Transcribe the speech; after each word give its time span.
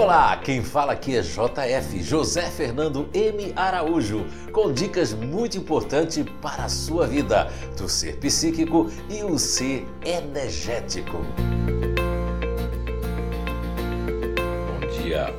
Olá, 0.00 0.34
quem 0.38 0.64
fala 0.64 0.94
aqui 0.94 1.14
é 1.14 1.20
JF, 1.20 2.02
José 2.02 2.50
Fernando 2.50 3.10
M. 3.12 3.52
Araújo, 3.54 4.24
com 4.50 4.72
dicas 4.72 5.12
muito 5.12 5.58
importantes 5.58 6.24
para 6.40 6.64
a 6.64 6.68
sua 6.70 7.06
vida, 7.06 7.50
do 7.76 7.86
ser 7.86 8.16
psíquico 8.16 8.90
e 9.10 9.22
o 9.22 9.38
ser 9.38 9.86
energético. 10.02 11.18
Bom 14.68 15.02
dia, 15.02 15.34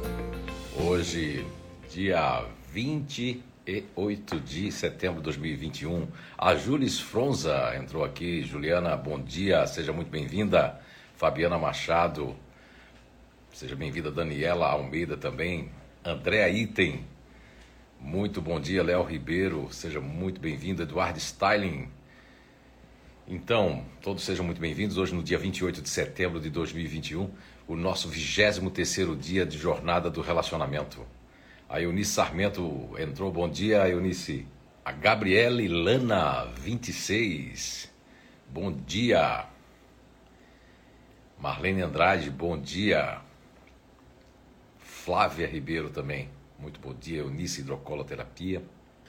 hoje, 0.79 1.43
dia 1.89 2.45
28 2.71 4.39
de 4.41 4.71
setembro 4.71 5.21
de 5.21 5.23
2021, 5.23 6.07
a 6.37 6.53
Julis 6.53 6.99
Fronza 6.99 7.75
entrou 7.75 8.03
aqui. 8.03 8.43
Juliana, 8.43 8.95
bom 8.95 9.19
dia, 9.19 9.65
seja 9.65 9.91
muito 9.91 10.11
bem-vinda. 10.11 10.79
Fabiana 11.15 11.57
Machado, 11.57 12.35
Seja 13.53 13.75
bem-vinda, 13.75 14.09
Daniela 14.09 14.65
Almeida 14.65 15.17
também. 15.17 15.69
Andréa 16.05 16.49
Item. 16.49 17.05
Muito 17.99 18.41
bom 18.41 18.59
dia, 18.61 18.81
Léo 18.81 19.03
Ribeiro. 19.03 19.67
Seja 19.71 19.99
muito 19.99 20.39
bem-vindo, 20.39 20.81
Eduardo 20.81 21.19
Styling. 21.19 21.89
Então, 23.27 23.85
todos 24.01 24.23
sejam 24.23 24.45
muito 24.45 24.59
bem-vindos. 24.59 24.97
Hoje, 24.97 25.13
no 25.13 25.21
dia 25.21 25.37
28 25.37 25.81
de 25.81 25.89
setembro 25.89 26.39
de 26.39 26.49
2021, 26.49 27.29
o 27.67 27.75
nosso 27.75 28.07
23 28.07 29.19
dia 29.19 29.45
de 29.45 29.57
Jornada 29.57 30.09
do 30.09 30.21
Relacionamento. 30.21 31.05
A 31.67 31.81
Eunice 31.81 32.11
Sarmento 32.11 32.89
entrou. 32.97 33.31
Bom 33.33 33.49
dia, 33.49 33.87
Eunice. 33.87 34.47
A 34.83 34.93
Gabriele 34.93 35.67
Lana, 35.67 36.45
26. 36.45 37.91
Bom 38.49 38.71
dia. 38.71 39.45
Marlene 41.37 41.81
Andrade, 41.81 42.29
bom 42.29 42.57
dia. 42.57 43.29
Flávia 45.11 45.45
Ribeiro 45.45 45.89
também. 45.89 46.29
Muito 46.57 46.79
bom 46.79 46.93
dia, 46.93 47.17
Eunice 47.17 47.59
Hidrocoloterapia. 47.59 48.63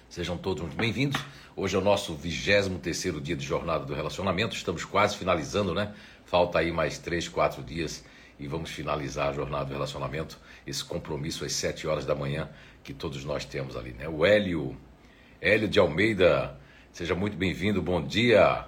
Sejam 0.09 0.37
todos 0.37 0.61
muito 0.61 0.77
bem-vindos. 0.77 1.25
Hoje 1.55 1.77
é 1.77 1.79
o 1.79 1.81
nosso 1.81 2.19
23º 2.19 3.21
dia 3.21 3.37
de 3.37 3.47
Jornada 3.47 3.85
do 3.85 3.95
Relacionamento. 3.95 4.57
Estamos 4.57 4.85
quase 4.85 5.17
finalizando, 5.17 5.73
né? 5.73 5.95
Falta 6.25 6.59
aí 6.59 6.73
mais 6.73 6.99
3, 6.99 7.29
4 7.29 7.63
dias 7.63 8.05
e 8.37 8.49
vamos 8.49 8.71
finalizar 8.71 9.29
a 9.29 9.33
Jornada 9.33 9.67
do 9.67 9.73
Relacionamento. 9.75 10.41
Esse 10.67 10.85
compromisso 10.85 11.45
às 11.45 11.53
7 11.53 11.87
horas 11.87 12.05
da 12.05 12.17
manhã 12.17 12.51
que 12.83 12.93
todos 12.93 13.25
nós 13.25 13.45
temos 13.45 13.77
ali, 13.77 13.93
né? 13.93 14.09
O 14.09 14.27
Hélio, 14.27 14.77
Hélio 15.41 15.69
de 15.69 15.79
Almeida, 15.79 16.59
seja 16.91 17.15
muito 17.15 17.37
bem-vindo, 17.37 17.81
bom 17.81 18.03
dia. 18.05 18.67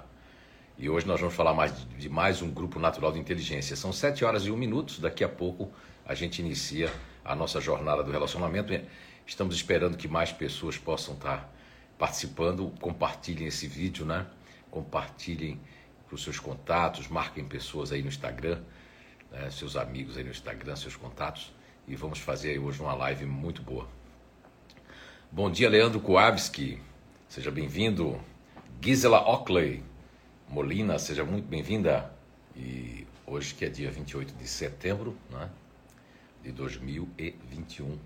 E 0.79 0.89
hoje 0.89 1.05
nós 1.05 1.19
vamos 1.19 1.35
falar 1.35 1.53
mais 1.53 1.75
de 1.99 2.09
mais 2.09 2.43
um 2.43 2.51
grupo 2.53 2.79
natural 2.79 3.11
de 3.11 3.19
inteligência. 3.19 3.75
São 3.75 3.93
7 3.93 4.25
horas 4.25 4.47
e 4.47 4.53
1 4.53 4.57
minuto, 4.57 5.01
daqui 5.01 5.25
a 5.25 5.29
pouco 5.29 5.73
a 6.07 6.15
gente 6.15 6.41
inicia 6.41 6.89
a 7.25 7.35
nossa 7.35 7.61
jornada 7.61 8.03
do 8.03 8.11
relacionamento. 8.11 8.73
Estamos 9.27 9.57
esperando 9.57 9.97
que 9.97 10.07
mais 10.07 10.31
pessoas 10.31 10.77
possam 10.77 11.15
estar 11.15 11.51
participando. 11.99 12.73
Compartilhem 12.81 13.47
esse 13.47 13.67
vídeo, 13.67 14.05
né? 14.05 14.27
Compartilhem 14.71 15.59
para 16.07 16.15
os 16.15 16.23
seus 16.23 16.39
contatos, 16.39 17.09
marquem 17.09 17.45
pessoas 17.45 17.91
aí 17.91 18.03
no 18.03 18.09
Instagram, 18.09 18.61
né? 19.31 19.51
seus 19.51 19.77
amigos 19.77 20.17
aí 20.17 20.25
no 20.25 20.31
Instagram, 20.31 20.77
seus 20.77 20.97
contatos. 20.97 21.53
E 21.89 21.97
vamos 21.97 22.19
fazer 22.19 22.59
hoje 22.59 22.81
uma 22.81 22.95
live 22.95 23.25
muito 23.25 23.63
boa. 23.63 23.89
Bom 25.31 25.51
dia, 25.51 25.69
Leandro 25.69 26.01
Kowalski. 26.01 26.81
Seja 27.29 27.51
bem-vindo. 27.51 28.21
Gisela 28.81 29.21
Ockley 29.21 29.83
Molina, 30.49 30.99
seja 30.99 31.25
muito 31.25 31.49
bem-vinda. 31.49 32.13
E 32.55 33.07
hoje 33.27 33.55
que 33.55 33.65
é 33.65 33.69
dia 33.69 33.91
28 33.91 34.35
de 34.35 34.47
setembro, 34.47 35.17
né? 35.31 35.51
De 36.45 36.53
2021. 36.53 37.99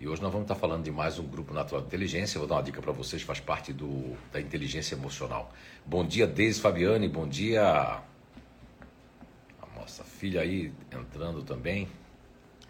E 0.00 0.08
hoje 0.08 0.20
nós 0.20 0.32
vamos 0.32 0.46
estar 0.46 0.56
falando 0.56 0.82
de 0.82 0.90
mais 0.90 1.16
um 1.16 1.26
grupo 1.26 1.54
natural 1.54 1.80
de 1.80 1.86
inteligência. 1.86 2.40
vou 2.40 2.48
dar 2.48 2.56
uma 2.56 2.62
dica 2.62 2.82
para 2.82 2.90
vocês, 2.90 3.22
faz 3.22 3.38
parte 3.38 3.72
do, 3.72 4.16
da 4.32 4.40
inteligência 4.40 4.96
emocional. 4.96 5.52
Bom 5.86 6.04
dia, 6.04 6.26
Deise 6.26 6.60
Fabiane. 6.60 7.08
Bom 7.08 7.26
dia, 7.26 7.62
a 7.62 8.02
nossa 9.76 10.02
filha 10.02 10.40
aí 10.40 10.72
entrando 10.92 11.44
também. 11.44 11.88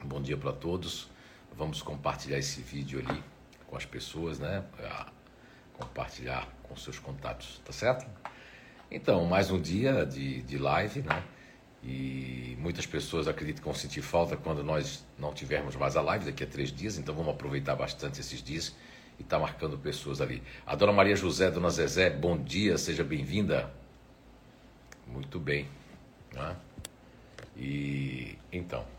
Bom 0.05 0.21
dia 0.21 0.37
para 0.37 0.53
todos. 0.53 1.09
Vamos 1.56 1.81
compartilhar 1.81 2.39
esse 2.39 2.61
vídeo 2.61 2.99
ali 2.99 3.25
com 3.67 3.77
as 3.79 3.87
pessoas, 3.87 4.39
né? 4.39 4.62
compartilhar 5.73 6.47
com 6.62 6.77
seus 6.77 6.99
contatos, 6.99 7.61
tá 7.65 7.73
certo? 7.73 8.06
Então, 8.91 9.25
mais 9.25 9.50
um 9.50 9.61
dia 9.61 10.05
de, 10.05 10.43
de 10.43 10.59
live, 10.59 11.00
né? 11.00 11.25
E 11.87 12.57
muitas 12.59 12.85
pessoas 12.85 13.29
acreditam 13.29 13.63
que 13.63 13.69
vão 13.69 13.75
sentir 13.75 14.03
falta 14.03 14.37
quando 14.37 14.65
nós 14.65 15.05
não 15.17 15.33
tivermos 15.33 15.77
mais 15.77 15.97
a 15.97 16.03
live 16.03 16.25
daqui 16.25 16.43
a 16.43 16.47
três 16.47 16.73
dias, 16.73 16.99
então 16.99 17.15
vamos 17.15 17.33
aproveitar 17.33 17.77
bastante 17.77 18.21
esses 18.21 18.43
dias 18.43 18.75
e 19.21 19.23
tá 19.23 19.39
marcando 19.39 19.79
pessoas 19.79 20.21
ali. 20.21 20.43
A 20.67 20.75
dona 20.75 20.93
Maria 20.93 21.15
José, 21.15 21.49
dona 21.49 21.71
Zezé, 21.71 22.11
bom 22.11 22.37
dia, 22.37 22.77
seja 22.77 23.05
bem-vinda. 23.05 23.73
Muito 25.07 25.39
bem. 25.39 25.69
Né? 26.33 26.57
E 27.57 28.37
então. 28.53 28.96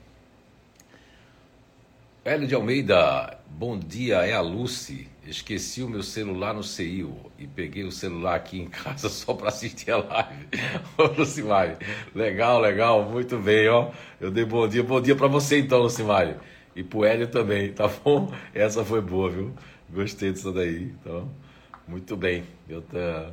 Hélio 2.27 2.45
de 2.45 2.53
Almeida, 2.53 3.39
bom 3.49 3.79
dia, 3.79 4.17
é 4.17 4.33
a 4.33 4.41
Lucy. 4.41 5.07
Esqueci 5.25 5.81
o 5.81 5.87
meu 5.87 6.03
celular 6.03 6.53
no 6.53 6.61
CIO 6.61 7.15
e 7.39 7.47
peguei 7.47 7.85
o 7.85 7.91
celular 7.91 8.35
aqui 8.35 8.59
em 8.59 8.67
casa 8.67 9.07
só 9.07 9.33
para 9.33 9.47
assistir 9.47 9.91
a 9.91 9.97
live. 9.99 10.45
Ô, 10.97 11.03
Lucimari, 11.03 11.77
legal, 12.13 12.59
legal, 12.59 13.09
muito 13.09 13.37
bem, 13.37 13.69
ó. 13.69 13.91
Eu 14.19 14.29
dei 14.29 14.43
bom 14.43 14.67
dia, 14.67 14.83
bom 14.83 14.99
dia 14.99 15.15
para 15.15 15.27
você 15.27 15.59
então, 15.59 15.79
Lucimari. 15.79 16.35
E 16.75 16.83
pro 16.83 17.05
Hélio 17.05 17.29
também, 17.29 17.71
tá 17.71 17.87
bom? 17.87 18.29
Essa 18.53 18.83
foi 18.83 18.99
boa, 18.99 19.29
viu? 19.29 19.53
Gostei 19.89 20.33
disso 20.33 20.51
daí, 20.51 20.93
então, 20.99 21.31
muito 21.87 22.17
bem. 22.17 22.43
Eu 22.67 22.81
tá... 22.81 23.31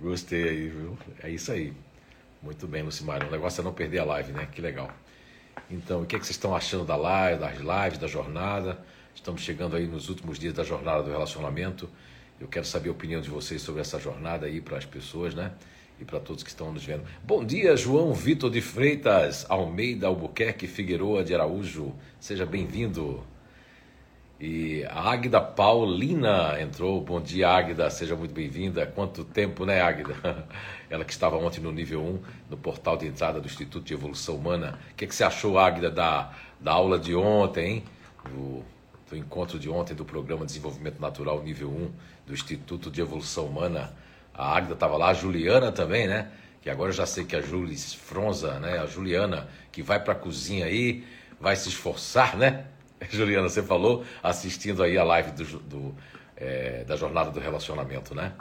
gostei 0.00 0.50
aí, 0.50 0.68
viu? 0.68 0.96
É 1.20 1.30
isso 1.30 1.50
aí. 1.50 1.72
Muito 2.40 2.68
bem, 2.68 2.84
Lucimari. 2.84 3.26
O 3.26 3.30
negócio 3.32 3.60
é 3.60 3.64
não 3.64 3.72
perder 3.72 3.98
a 3.98 4.04
live, 4.04 4.30
né? 4.30 4.46
Que 4.52 4.60
legal. 4.60 4.88
Então, 5.70 6.02
o 6.02 6.06
que, 6.06 6.16
é 6.16 6.18
que 6.18 6.24
vocês 6.24 6.36
estão 6.36 6.54
achando 6.54 6.84
da 6.84 6.96
live, 6.96 7.40
das 7.40 7.58
lives, 7.58 7.98
da 7.98 8.06
jornada? 8.06 8.78
Estamos 9.14 9.42
chegando 9.42 9.76
aí 9.76 9.86
nos 9.86 10.08
últimos 10.08 10.38
dias 10.38 10.54
da 10.54 10.64
jornada 10.64 11.02
do 11.02 11.10
relacionamento. 11.10 11.88
Eu 12.40 12.48
quero 12.48 12.66
saber 12.66 12.88
a 12.88 12.92
opinião 12.92 13.20
de 13.20 13.30
vocês 13.30 13.62
sobre 13.62 13.80
essa 13.80 13.98
jornada 13.98 14.46
aí 14.46 14.60
para 14.60 14.76
as 14.76 14.84
pessoas, 14.84 15.34
né? 15.34 15.52
E 16.00 16.04
para 16.04 16.18
todos 16.18 16.42
que 16.42 16.50
estão 16.50 16.72
nos 16.72 16.84
vendo. 16.84 17.04
Bom 17.22 17.44
dia, 17.44 17.76
João 17.76 18.12
Vitor 18.12 18.50
de 18.50 18.60
Freitas, 18.60 19.46
Almeida 19.48 20.08
Albuquerque 20.08 20.66
Figueroa 20.66 21.22
de 21.22 21.34
Araújo. 21.34 21.94
Seja 22.18 22.44
bem-vindo. 22.44 23.24
E 24.40 24.84
a 24.86 25.10
Águida 25.10 25.40
Paulina 25.40 26.60
entrou. 26.60 27.00
Bom 27.00 27.20
dia, 27.20 27.48
Águida. 27.48 27.88
Seja 27.88 28.16
muito 28.16 28.34
bem-vinda. 28.34 28.84
Quanto 28.84 29.24
tempo, 29.24 29.64
né, 29.64 29.80
Águida? 29.80 30.14
Ela 30.94 31.04
que 31.04 31.12
estava 31.12 31.36
ontem 31.36 31.60
no 31.60 31.72
nível 31.72 32.00
1, 32.00 32.20
no 32.50 32.56
portal 32.56 32.96
de 32.96 33.04
entrada 33.04 33.40
do 33.40 33.46
Instituto 33.46 33.84
de 33.84 33.92
Evolução 33.92 34.36
Humana. 34.36 34.78
O 34.92 34.94
que, 34.94 35.04
é 35.04 35.08
que 35.08 35.14
você 35.14 35.24
achou, 35.24 35.58
Águida, 35.58 35.90
da, 35.90 36.32
da 36.60 36.70
aula 36.70 37.00
de 37.00 37.16
ontem? 37.16 37.82
Do, 38.30 38.62
do 39.10 39.16
encontro 39.16 39.58
de 39.58 39.68
ontem 39.68 39.92
do 39.92 40.04
Programa 40.04 40.42
de 40.42 40.52
Desenvolvimento 40.52 41.00
Natural 41.00 41.42
nível 41.42 41.68
1 41.68 41.90
do 42.28 42.32
Instituto 42.32 42.92
de 42.92 43.00
Evolução 43.00 43.46
Humana. 43.46 43.92
A 44.32 44.56
Águida 44.56 44.74
estava 44.74 44.96
lá, 44.96 45.08
a 45.08 45.14
Juliana 45.14 45.72
também, 45.72 46.06
né? 46.06 46.30
Que 46.62 46.70
agora 46.70 46.90
eu 46.90 46.94
já 46.94 47.06
sei 47.06 47.24
que 47.24 47.34
a 47.34 47.40
Julis 47.40 47.92
Fronza, 47.92 48.60
né? 48.60 48.78
A 48.78 48.86
Juliana, 48.86 49.48
que 49.72 49.82
vai 49.82 49.98
para 49.98 50.12
a 50.12 50.16
cozinha 50.16 50.66
aí, 50.66 51.04
vai 51.40 51.56
se 51.56 51.70
esforçar, 51.70 52.36
né? 52.36 52.66
Juliana, 53.10 53.48
você 53.48 53.64
falou, 53.64 54.04
assistindo 54.22 54.80
aí 54.80 54.96
a 54.96 55.02
live 55.02 55.32
do, 55.32 55.44
do 55.58 55.94
é, 56.36 56.84
da 56.84 56.94
Jornada 56.94 57.32
do 57.32 57.40
Relacionamento, 57.40 58.14
né? 58.14 58.32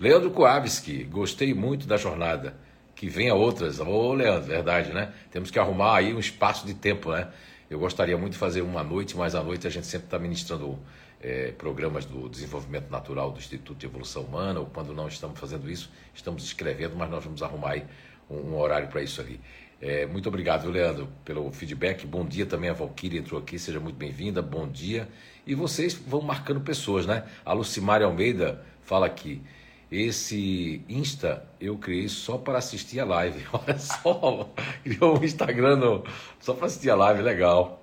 Leandro 0.00 0.30
Koavski, 0.30 1.02
gostei 1.02 1.52
muito 1.52 1.84
da 1.88 1.96
jornada. 1.96 2.54
Que 2.94 3.08
venha 3.08 3.34
outras. 3.34 3.80
Ô, 3.80 4.12
Leandro, 4.12 4.48
verdade, 4.48 4.92
né? 4.92 5.12
Temos 5.30 5.50
que 5.50 5.58
arrumar 5.58 5.96
aí 5.96 6.14
um 6.14 6.20
espaço 6.20 6.64
de 6.64 6.74
tempo, 6.74 7.10
né? 7.10 7.28
Eu 7.68 7.80
gostaria 7.80 8.16
muito 8.16 8.34
de 8.34 8.38
fazer 8.38 8.62
uma 8.62 8.84
noite, 8.84 9.16
mas 9.16 9.34
à 9.34 9.42
noite 9.42 9.66
a 9.66 9.70
gente 9.70 9.88
sempre 9.88 10.06
está 10.06 10.16
ministrando 10.16 10.78
é, 11.20 11.50
programas 11.50 12.04
do 12.04 12.28
desenvolvimento 12.28 12.88
natural 12.90 13.32
do 13.32 13.38
Instituto 13.38 13.76
de 13.78 13.86
Evolução 13.86 14.22
Humana, 14.22 14.60
ou 14.60 14.66
quando 14.66 14.94
não 14.94 15.08
estamos 15.08 15.38
fazendo 15.38 15.68
isso, 15.68 15.90
estamos 16.14 16.44
escrevendo, 16.44 16.94
mas 16.96 17.10
nós 17.10 17.24
vamos 17.24 17.42
arrumar 17.42 17.72
aí 17.72 17.84
um, 18.30 18.36
um 18.36 18.58
horário 18.58 18.86
para 18.86 19.02
isso 19.02 19.20
ali. 19.20 19.40
É, 19.80 20.06
muito 20.06 20.28
obrigado, 20.28 20.70
Leandro, 20.70 21.08
pelo 21.24 21.50
feedback. 21.50 22.06
Bom 22.06 22.24
dia 22.24 22.46
também, 22.46 22.70
a 22.70 22.72
Valquíria 22.72 23.18
entrou 23.18 23.40
aqui, 23.40 23.58
seja 23.58 23.80
muito 23.80 23.96
bem-vinda. 23.96 24.40
Bom 24.42 24.68
dia. 24.68 25.08
E 25.44 25.56
vocês 25.56 25.94
vão 25.94 26.20
marcando 26.20 26.60
pessoas, 26.60 27.04
né? 27.04 27.24
A 27.44 27.52
Lucimari 27.52 28.04
Almeida 28.04 28.64
fala 28.82 29.06
aqui. 29.06 29.42
Esse 29.90 30.82
Insta 30.88 31.42
eu 31.58 31.78
criei 31.78 32.08
só 32.08 32.36
para 32.36 32.58
assistir 32.58 33.00
a 33.00 33.04
live. 33.04 33.44
Olha 33.52 33.78
só, 33.78 34.50
criou 34.82 35.18
um 35.18 35.24
Instagram 35.24 35.76
no, 35.76 36.04
só 36.38 36.52
para 36.54 36.66
assistir 36.66 36.90
a 36.90 36.94
live, 36.94 37.22
legal. 37.22 37.82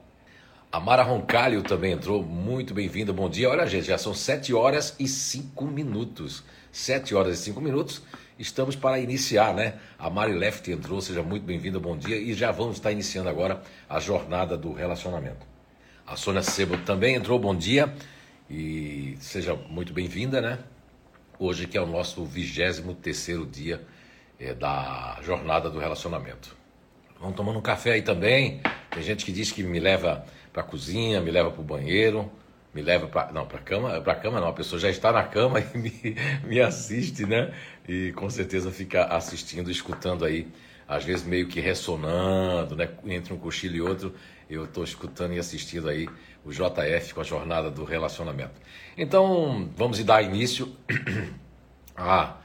A 0.72 0.80
Mara 0.80 1.04
Roncalho 1.04 1.64
também 1.64 1.94
entrou, 1.94 2.22
muito 2.22 2.74
bem-vinda, 2.74 3.14
bom 3.14 3.30
dia. 3.30 3.50
Olha, 3.50 3.66
gente, 3.66 3.88
já 3.88 3.98
são 3.98 4.14
7 4.14 4.54
horas 4.54 4.96
e 5.00 5.08
5 5.08 5.66
minutos. 5.66 6.44
7 6.72 7.16
horas 7.16 7.40
e 7.40 7.44
5 7.44 7.62
minutos 7.62 8.02
estamos 8.38 8.76
para 8.76 9.00
iniciar, 9.00 9.54
né? 9.54 9.76
A 9.98 10.10
Mari 10.10 10.34
Left 10.34 10.70
entrou, 10.70 11.02
seja 11.02 11.24
muito 11.24 11.44
bem-vinda, 11.44 11.80
bom 11.80 11.98
dia. 11.98 12.18
E 12.18 12.34
já 12.34 12.52
vamos 12.52 12.76
estar 12.76 12.92
iniciando 12.92 13.30
agora 13.30 13.62
a 13.90 14.00
jornada 14.00 14.58
do 14.58 14.74
relacionamento. 14.74 15.46
A 16.06 16.16
Sônia 16.16 16.44
Sebo 16.44 16.78
também 16.80 17.16
entrou, 17.16 17.40
bom 17.40 17.56
dia. 17.56 17.94
E 18.50 19.18
seja 19.20 19.56
muito 19.56 19.94
bem-vinda, 19.94 20.42
né? 20.42 20.60
Hoje 21.38 21.68
que 21.68 21.78
é 21.78 21.82
o 21.82 21.86
nosso 21.86 22.24
23 22.24 22.82
terceiro 23.02 23.46
dia 23.46 23.86
é, 24.40 24.54
da 24.54 25.20
jornada 25.22 25.70
do 25.70 25.80
relacionamento. 25.80 26.56
Vamos 27.20 27.36
tomando 27.36 27.60
um 27.60 27.62
café 27.62 27.92
aí 27.92 28.02
também. 28.02 28.62
Tem 28.90 29.04
gente 29.04 29.26
que 29.26 29.34
diz 29.34 29.52
que 29.52 29.62
me 29.62 29.80
leva 29.80 30.26
para 30.54 30.62
a 30.62 30.66
cozinha, 30.66 31.20
me 31.20 31.32
leva 31.32 31.52
para 31.52 31.62
o 31.62 31.64
banheiro 31.64 32.32
me 32.76 32.82
leva 32.82 33.08
para 33.08 33.32
não 33.32 33.48
para 33.48 33.60
cama 33.60 34.02
para 34.02 34.16
cama 34.16 34.42
não 34.42 34.50
a 34.50 34.54
pessoa 34.54 34.78
já 34.78 34.90
está 34.90 35.10
na 35.10 35.24
cama 35.24 35.62
e 35.74 35.78
me, 35.78 36.16
me 36.44 36.60
assiste 36.60 37.26
né 37.26 37.54
e 37.88 38.12
com 38.12 38.30
certeza 38.30 38.70
fica 38.70 39.06
assistindo 39.06 39.72
escutando 39.72 40.26
aí 40.26 40.46
às 40.86 41.06
vezes 41.06 41.26
meio 41.26 41.48
que 41.48 41.62
ressonando 41.62 42.76
né 42.76 42.90
entre 43.06 43.34
um 43.34 43.38
cochilo 43.38 43.76
e 43.78 43.82
outro 43.82 44.14
eu 44.50 44.66
estou 44.66 44.84
escutando 44.84 45.34
e 45.34 45.40
assistindo 45.40 45.88
aí 45.88 46.10
o 46.46 46.52
JF 46.52 47.14
com 47.14 47.22
a 47.22 47.24
jornada 47.24 47.70
do 47.70 47.84
relacionamento 47.84 48.54
então 48.98 49.70
vamos 49.76 50.02
dar 50.04 50.22
início 50.22 50.76
a 51.98 52.38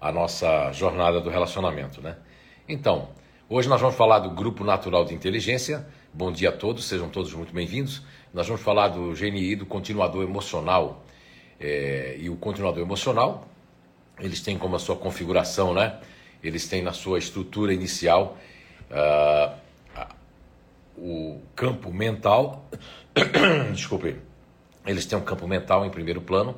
a 0.00 0.12
nossa 0.12 0.72
jornada 0.72 1.20
do 1.20 1.30
relacionamento 1.30 2.02
né 2.02 2.16
então 2.68 3.08
hoje 3.48 3.68
nós 3.68 3.80
vamos 3.80 3.96
falar 3.96 4.18
do 4.18 4.30
grupo 4.30 4.64
natural 4.64 5.04
de 5.04 5.14
inteligência 5.14 5.86
bom 6.12 6.32
dia 6.32 6.50
a 6.50 6.52
todos 6.52 6.84
sejam 6.84 7.08
todos 7.08 7.32
muito 7.32 7.54
bem-vindos 7.54 8.02
nós 8.36 8.46
vamos 8.46 8.60
falar 8.60 8.88
do 8.88 9.14
GNI, 9.14 9.56
do 9.56 9.64
continuador 9.64 10.22
emocional. 10.22 11.02
É, 11.58 12.16
e 12.18 12.28
o 12.28 12.36
continuador 12.36 12.82
emocional, 12.82 13.48
eles 14.20 14.42
têm 14.42 14.58
como 14.58 14.76
a 14.76 14.78
sua 14.78 14.94
configuração, 14.94 15.72
né? 15.72 15.98
Eles 16.44 16.68
têm 16.68 16.82
na 16.82 16.92
sua 16.92 17.18
estrutura 17.18 17.72
inicial 17.72 18.36
uh, 18.90 19.56
o 20.98 21.40
campo 21.54 21.90
mental. 21.90 22.68
Desculpe. 23.72 24.16
Eles 24.86 25.06
têm 25.06 25.18
um 25.18 25.22
campo 25.22 25.48
mental 25.48 25.84
em 25.84 25.90
primeiro 25.90 26.20
plano. 26.20 26.56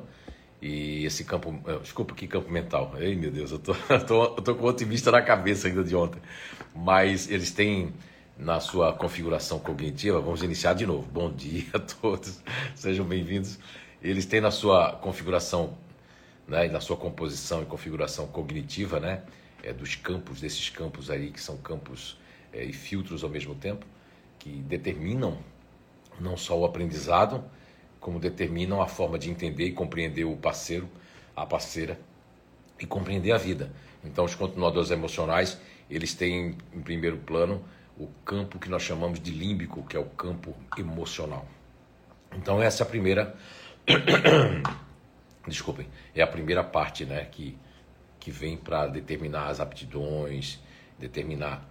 E 0.61 1.05
esse 1.05 1.23
campo. 1.23 1.57
Eh, 1.65 1.79
desculpa, 1.79 2.13
que 2.13 2.27
campo 2.27 2.51
mental? 2.51 2.93
Ei, 2.97 3.15
meu 3.15 3.31
Deus, 3.31 3.51
eu 3.51 3.59
tô, 3.59 3.73
eu 3.89 4.05
tô, 4.05 4.23
eu 4.23 4.41
tô 4.41 4.55
com 4.55 4.65
otimista 4.65 5.09
na 5.09 5.21
cabeça 5.21 5.67
ainda 5.67 5.83
de 5.83 5.95
ontem. 5.95 6.21
Mas 6.75 7.29
eles 7.31 7.51
têm 7.51 7.93
na 8.37 8.59
sua 8.59 8.93
configuração 8.93 9.59
cognitiva. 9.59 10.19
Vamos 10.19 10.43
iniciar 10.43 10.73
de 10.73 10.85
novo. 10.85 11.07
Bom 11.11 11.31
dia 11.31 11.65
a 11.73 11.79
todos, 11.79 12.41
sejam 12.75 13.05
bem-vindos. 13.05 13.57
Eles 14.01 14.25
têm 14.25 14.41
na 14.41 14.51
sua 14.51 14.93
configuração, 14.93 15.77
né, 16.47 16.67
na 16.67 16.79
sua 16.81 16.97
composição 16.97 17.61
e 17.61 17.65
configuração 17.65 18.27
cognitiva, 18.27 18.99
né, 18.99 19.23
é, 19.61 19.73
dos 19.73 19.95
campos, 19.95 20.39
desses 20.39 20.69
campos 20.69 21.09
aí 21.09 21.31
que 21.31 21.41
são 21.41 21.57
campos 21.57 22.17
é, 22.53 22.63
e 22.63 22.71
filtros 22.71 23.23
ao 23.25 23.29
mesmo 23.29 23.55
tempo, 23.55 23.85
que 24.39 24.49
determinam 24.49 25.37
não 26.19 26.37
só 26.37 26.57
o 26.57 26.65
aprendizado, 26.65 27.43
como 27.99 28.19
determinam 28.19 28.81
a 28.81 28.87
forma 28.87 29.19
de 29.19 29.29
entender 29.29 29.65
e 29.65 29.71
compreender 29.71 30.23
o 30.23 30.35
parceiro, 30.35 30.89
a 31.35 31.45
parceira 31.45 31.99
e 32.79 32.85
compreender 32.85 33.31
a 33.31 33.37
vida. 33.37 33.71
Então, 34.03 34.23
os 34.23 34.35
continuadores 34.35 34.91
emocionais, 34.91 35.59
eles 35.89 36.13
têm 36.13 36.57
em 36.73 36.81
primeiro 36.81 37.17
plano 37.17 37.63
o 37.97 38.07
campo 38.23 38.57
que 38.57 38.69
nós 38.69 38.81
chamamos 38.81 39.19
de 39.19 39.31
límbico, 39.31 39.83
que 39.83 39.97
é 39.97 39.99
o 39.99 40.05
campo 40.05 40.55
emocional. 40.77 41.45
Então 42.35 42.61
essa 42.61 42.83
é 42.83 42.85
a 42.85 42.89
primeira 42.89 43.35
desculpem, 45.45 45.87
é 46.15 46.21
a 46.21 46.27
primeira 46.27 46.63
parte, 46.63 47.05
né, 47.05 47.25
que 47.25 47.57
que 48.19 48.31
vem 48.31 48.57
para 48.57 48.85
determinar 48.87 49.47
as 49.47 49.61
aptidões, 49.61 50.59
determinar 50.97 51.65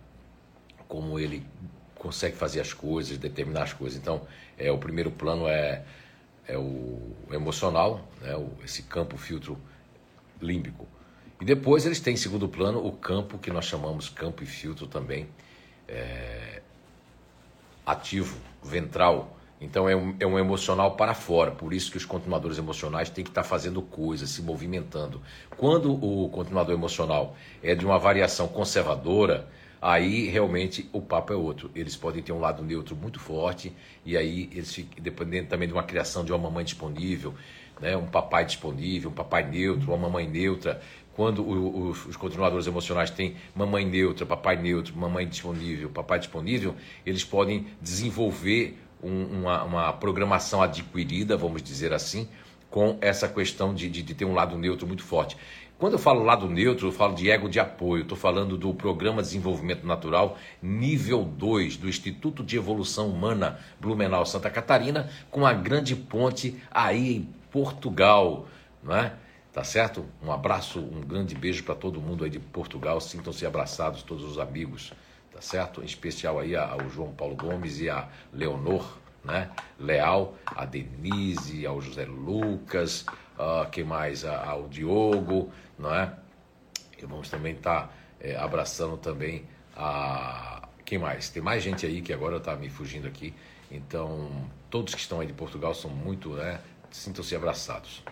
como 0.89 1.19
ele 1.21 1.47
consegue 1.99 2.37
fazer 2.37 2.61
as 2.61 2.73
coisas, 2.73 3.19
determinar 3.19 3.65
as 3.65 3.73
coisas. 3.73 3.99
Então, 3.99 4.23
é 4.57 4.71
o 4.71 4.79
primeiro 4.79 5.11
plano 5.11 5.47
é 5.49 5.83
é 6.49 6.57
o 6.57 6.99
emocional, 7.31 8.01
né, 8.23 8.35
o, 8.35 8.51
esse 8.65 8.83
campo 8.83 9.19
filtro 9.19 9.59
límbico. 10.41 10.87
E 11.41 11.45
depois 11.45 11.85
eles 11.85 12.01
têm 12.01 12.15
em 12.15 12.17
segundo 12.17 12.49
plano 12.49 12.85
o 12.85 12.91
campo 12.91 13.39
que 13.39 13.51
nós 13.51 13.67
chamamos 13.67 14.09
campo 14.09 14.43
e 14.43 14.47
filtro 14.47 14.87
também, 14.87 15.29
é, 15.87 16.63
ativo, 17.87 18.39
ventral. 18.63 19.37
Então 19.61 19.89
é 19.89 19.95
um, 19.95 20.17
é 20.19 20.27
um 20.27 20.39
emocional 20.39 20.97
para 20.97 21.15
fora. 21.15 21.51
Por 21.51 21.73
isso 21.73 21.91
que 21.91 21.97
os 21.97 22.05
continuadores 22.05 22.59
emocionais 22.59 23.11
têm 23.11 23.23
que 23.23 23.31
estar 23.31 23.45
fazendo 23.45 23.83
coisas, 23.83 24.31
se 24.31 24.41
movimentando. 24.41 25.21
Quando 25.57 25.93
o 25.93 26.29
continuador 26.31 26.75
emocional 26.75 27.37
é 27.63 27.75
de 27.75 27.85
uma 27.85 27.99
variação 27.99 28.49
conservadora, 28.49 29.49
aí 29.81 30.29
realmente 30.29 30.89
o 30.93 31.01
papo 31.01 31.33
é 31.33 31.37
outro. 31.37 31.71
Eles 31.75 31.97
podem 31.97 32.23
ter 32.23 32.33
um 32.33 32.41
lado 32.41 32.63
neutro 32.63 32.97
muito 32.97 33.19
forte, 33.19 33.73
e 34.05 34.17
aí 34.17 34.49
eles 34.53 34.75
ficam, 34.75 35.03
dependendo 35.03 35.49
também 35.49 35.69
de 35.69 35.75
uma 35.75 35.83
criação 35.83 36.25
de 36.25 36.33
uma 36.33 36.39
mamãe 36.39 36.65
disponível, 36.65 37.35
né, 37.81 37.97
um 37.97 38.07
papai 38.07 38.45
disponível, 38.45 39.11
um 39.11 39.15
papai 39.15 39.49
neutro, 39.49 39.89
uma 39.89 39.99
mamãe 39.99 40.29
neutra, 40.29 40.81
quando 41.19 41.45
os 41.49 42.17
continuadores 42.17 42.69
emocionais 42.69 43.11
têm 43.11 43.35
mamãe 43.53 43.85
neutra, 43.85 44.25
papai 44.25 44.57
neutro, 44.57 44.97
mamãe 44.97 45.27
disponível, 45.27 45.91
papai 45.91 46.21
disponível, 46.21 46.77
eles 47.05 47.25
podem 47.25 47.67
desenvolver 47.83 48.79
um, 49.03 49.25
uma, 49.25 49.65
uma, 49.65 49.93
programação 49.93 50.63
adquirida, 50.63 51.37
vamos 51.37 51.61
dizer 51.61 51.93
assim, 51.93 52.29
com 52.71 52.99
essa 53.01 53.29
questão 53.29 53.75
de, 53.75 53.89
de, 53.89 54.01
de, 54.03 54.15
ter 54.15 54.25
um 54.25 54.35
lado 54.35 54.57
neutro 54.57 54.87
muito 54.87 55.03
forte. 55.03 55.37
Quando 55.79 55.93
eu 55.93 55.99
falo 56.01 56.25
lado 56.25 56.49
neutro, 56.49 56.89
eu 56.89 56.93
falo 56.93 57.15
de 57.15 57.31
ego 57.31 57.49
de 57.49 57.61
apoio, 57.61 58.03
estou 58.03 58.19
falando 58.19 58.59
do 58.59 58.75
Programa 58.75 59.23
de 59.23 59.29
Desenvolvimento 59.29 59.87
Natural 59.87 60.37
nível 60.61 61.23
2 61.23 61.77
do 61.77 61.89
Instituto 61.89 62.43
de 62.43 62.57
Evolução 62.57 63.09
Humana 63.09 63.61
Blumenau 63.79 64.27
Santa 64.27 64.51
Catarina, 64.51 65.09
com 65.31 65.47
a 65.47 65.53
grande 65.53 65.95
ponte 65.95 66.61
aí 66.69 67.19
em 67.19 67.29
Portugal, 67.53 68.49
não 68.83 68.97
é? 68.97 69.13
Tá 69.53 69.63
certo? 69.63 70.05
Um 70.21 70.33
abraço, 70.33 70.81
um 70.81 71.01
grande 71.01 71.37
beijo 71.37 71.63
para 71.63 71.77
todo 71.77 72.01
mundo 72.01 72.25
aí 72.25 72.31
de 72.31 72.41
Portugal. 72.41 73.01
Sintam-se 73.01 73.47
abraçados, 73.47 74.03
todos 74.03 74.25
os 74.25 74.37
amigos, 74.37 74.93
tá 75.33 75.41
certo? 75.41 75.81
Em 75.81 75.87
especial 75.87 76.41
aí 76.41 76.57
ao 76.57 76.91
João 76.91 77.13
Paulo 77.13 77.37
Gomes 77.37 77.79
e 77.79 77.89
a 77.89 78.09
Leonor, 78.33 78.99
né? 79.25 79.49
Leal, 79.79 80.35
a 80.45 80.65
Denise, 80.65 81.65
ao 81.65 81.81
José 81.81 82.05
Lucas, 82.05 83.07
uh, 83.39 83.69
que 83.71 83.85
mais? 83.85 84.25
Ao 84.25 84.67
Diogo, 84.69 85.53
não 85.79 85.95
é? 85.95 86.13
E 87.01 87.07
vamos 87.07 87.29
também 87.29 87.55
estar 87.55 87.89
tá, 87.89 87.93
é, 88.21 88.37
abraçando 88.37 88.97
também 88.97 89.45
a. 89.77 90.69
Quem 90.85 90.99
mais? 90.99 91.29
Tem 91.29 91.43
mais 91.43 91.63
gente 91.63 91.85
aí 91.85 92.01
que 92.01 92.13
agora 92.13 92.39
está 92.39 92.57
me 92.57 92.69
fugindo 92.69 93.07
aqui. 93.07 93.35
Então, 93.71 94.31
todos 94.71 94.95
que 94.95 95.01
estão 95.01 95.21
aí 95.21 95.27
de 95.27 95.35
Portugal 95.35 95.75
são 95.75 95.91
muito, 95.91 96.31
né? 96.31 96.61
Sintam-se 96.91 97.37
abraçados. 97.37 98.03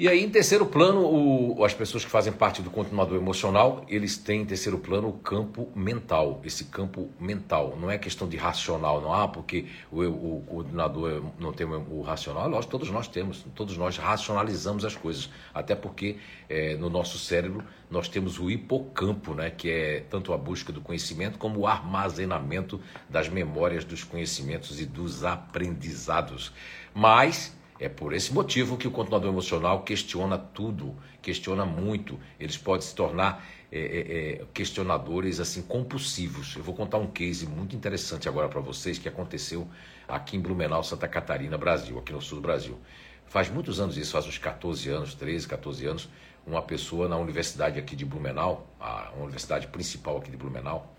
E 0.00 0.08
aí, 0.08 0.24
em 0.24 0.30
terceiro 0.30 0.64
plano, 0.64 1.02
o, 1.02 1.62
as 1.62 1.74
pessoas 1.74 2.02
que 2.02 2.10
fazem 2.10 2.32
parte 2.32 2.62
do 2.62 2.70
continuador 2.70 3.18
emocional, 3.18 3.84
eles 3.86 4.16
têm 4.16 4.40
em 4.40 4.46
terceiro 4.46 4.78
plano 4.78 5.08
o 5.08 5.12
campo 5.12 5.68
mental, 5.76 6.40
esse 6.42 6.64
campo 6.64 7.10
mental. 7.20 7.76
Não 7.78 7.90
é 7.90 7.98
questão 7.98 8.26
de 8.26 8.34
racional, 8.34 9.02
não. 9.02 9.12
Ah, 9.12 9.28
porque 9.28 9.66
o, 9.92 10.00
o 10.00 10.42
coordenador 10.46 11.22
não 11.38 11.52
tem 11.52 11.66
o 11.66 12.00
racional. 12.00 12.48
Lógico, 12.48 12.70
todos 12.70 12.90
nós 12.90 13.08
temos, 13.08 13.44
todos 13.54 13.76
nós 13.76 13.98
racionalizamos 13.98 14.86
as 14.86 14.96
coisas. 14.96 15.28
Até 15.52 15.74
porque 15.74 16.16
é, 16.48 16.78
no 16.78 16.88
nosso 16.88 17.18
cérebro 17.18 17.62
nós 17.90 18.08
temos 18.08 18.38
o 18.40 18.50
hipocampo, 18.50 19.34
né, 19.34 19.50
que 19.50 19.68
é 19.68 20.00
tanto 20.08 20.32
a 20.32 20.38
busca 20.38 20.72
do 20.72 20.80
conhecimento 20.80 21.36
como 21.36 21.60
o 21.60 21.66
armazenamento 21.66 22.80
das 23.06 23.28
memórias 23.28 23.84
dos 23.84 24.02
conhecimentos 24.02 24.80
e 24.80 24.86
dos 24.86 25.24
aprendizados. 25.24 26.54
Mas 26.94 27.54
é 27.80 27.88
por 27.88 28.12
esse 28.12 28.32
motivo 28.32 28.76
que 28.76 28.86
o 28.86 28.90
continuador 28.90 29.30
emocional 29.30 29.82
questiona 29.82 30.36
tudo, 30.36 30.94
questiona 31.22 31.64
muito. 31.64 32.20
Eles 32.38 32.58
podem 32.58 32.86
se 32.86 32.94
tornar 32.94 33.42
é, 33.72 33.78
é, 33.78 34.32
é, 34.42 34.44
questionadores 34.52 35.40
assim 35.40 35.62
compulsivos. 35.62 36.54
Eu 36.56 36.62
vou 36.62 36.74
contar 36.74 36.98
um 36.98 37.06
case 37.06 37.46
muito 37.46 37.74
interessante 37.74 38.28
agora 38.28 38.50
para 38.50 38.60
vocês 38.60 38.98
que 38.98 39.08
aconteceu 39.08 39.66
aqui 40.06 40.36
em 40.36 40.40
Blumenau, 40.40 40.84
Santa 40.84 41.08
Catarina, 41.08 41.56
Brasil, 41.56 41.98
aqui 41.98 42.12
no 42.12 42.20
sul 42.20 42.36
do 42.36 42.42
Brasil. 42.42 42.78
Faz 43.26 43.48
muitos 43.48 43.80
anos 43.80 43.96
isso, 43.96 44.12
faz 44.12 44.26
uns 44.26 44.36
14 44.36 44.90
anos, 44.90 45.14
13, 45.14 45.48
14 45.48 45.86
anos, 45.86 46.08
uma 46.46 46.60
pessoa 46.60 47.08
na 47.08 47.16
universidade 47.16 47.78
aqui 47.78 47.96
de 47.96 48.04
Blumenau, 48.04 48.66
a 48.78 49.10
universidade 49.16 49.68
principal 49.68 50.18
aqui 50.18 50.30
de 50.30 50.36
Blumenau, 50.36 50.94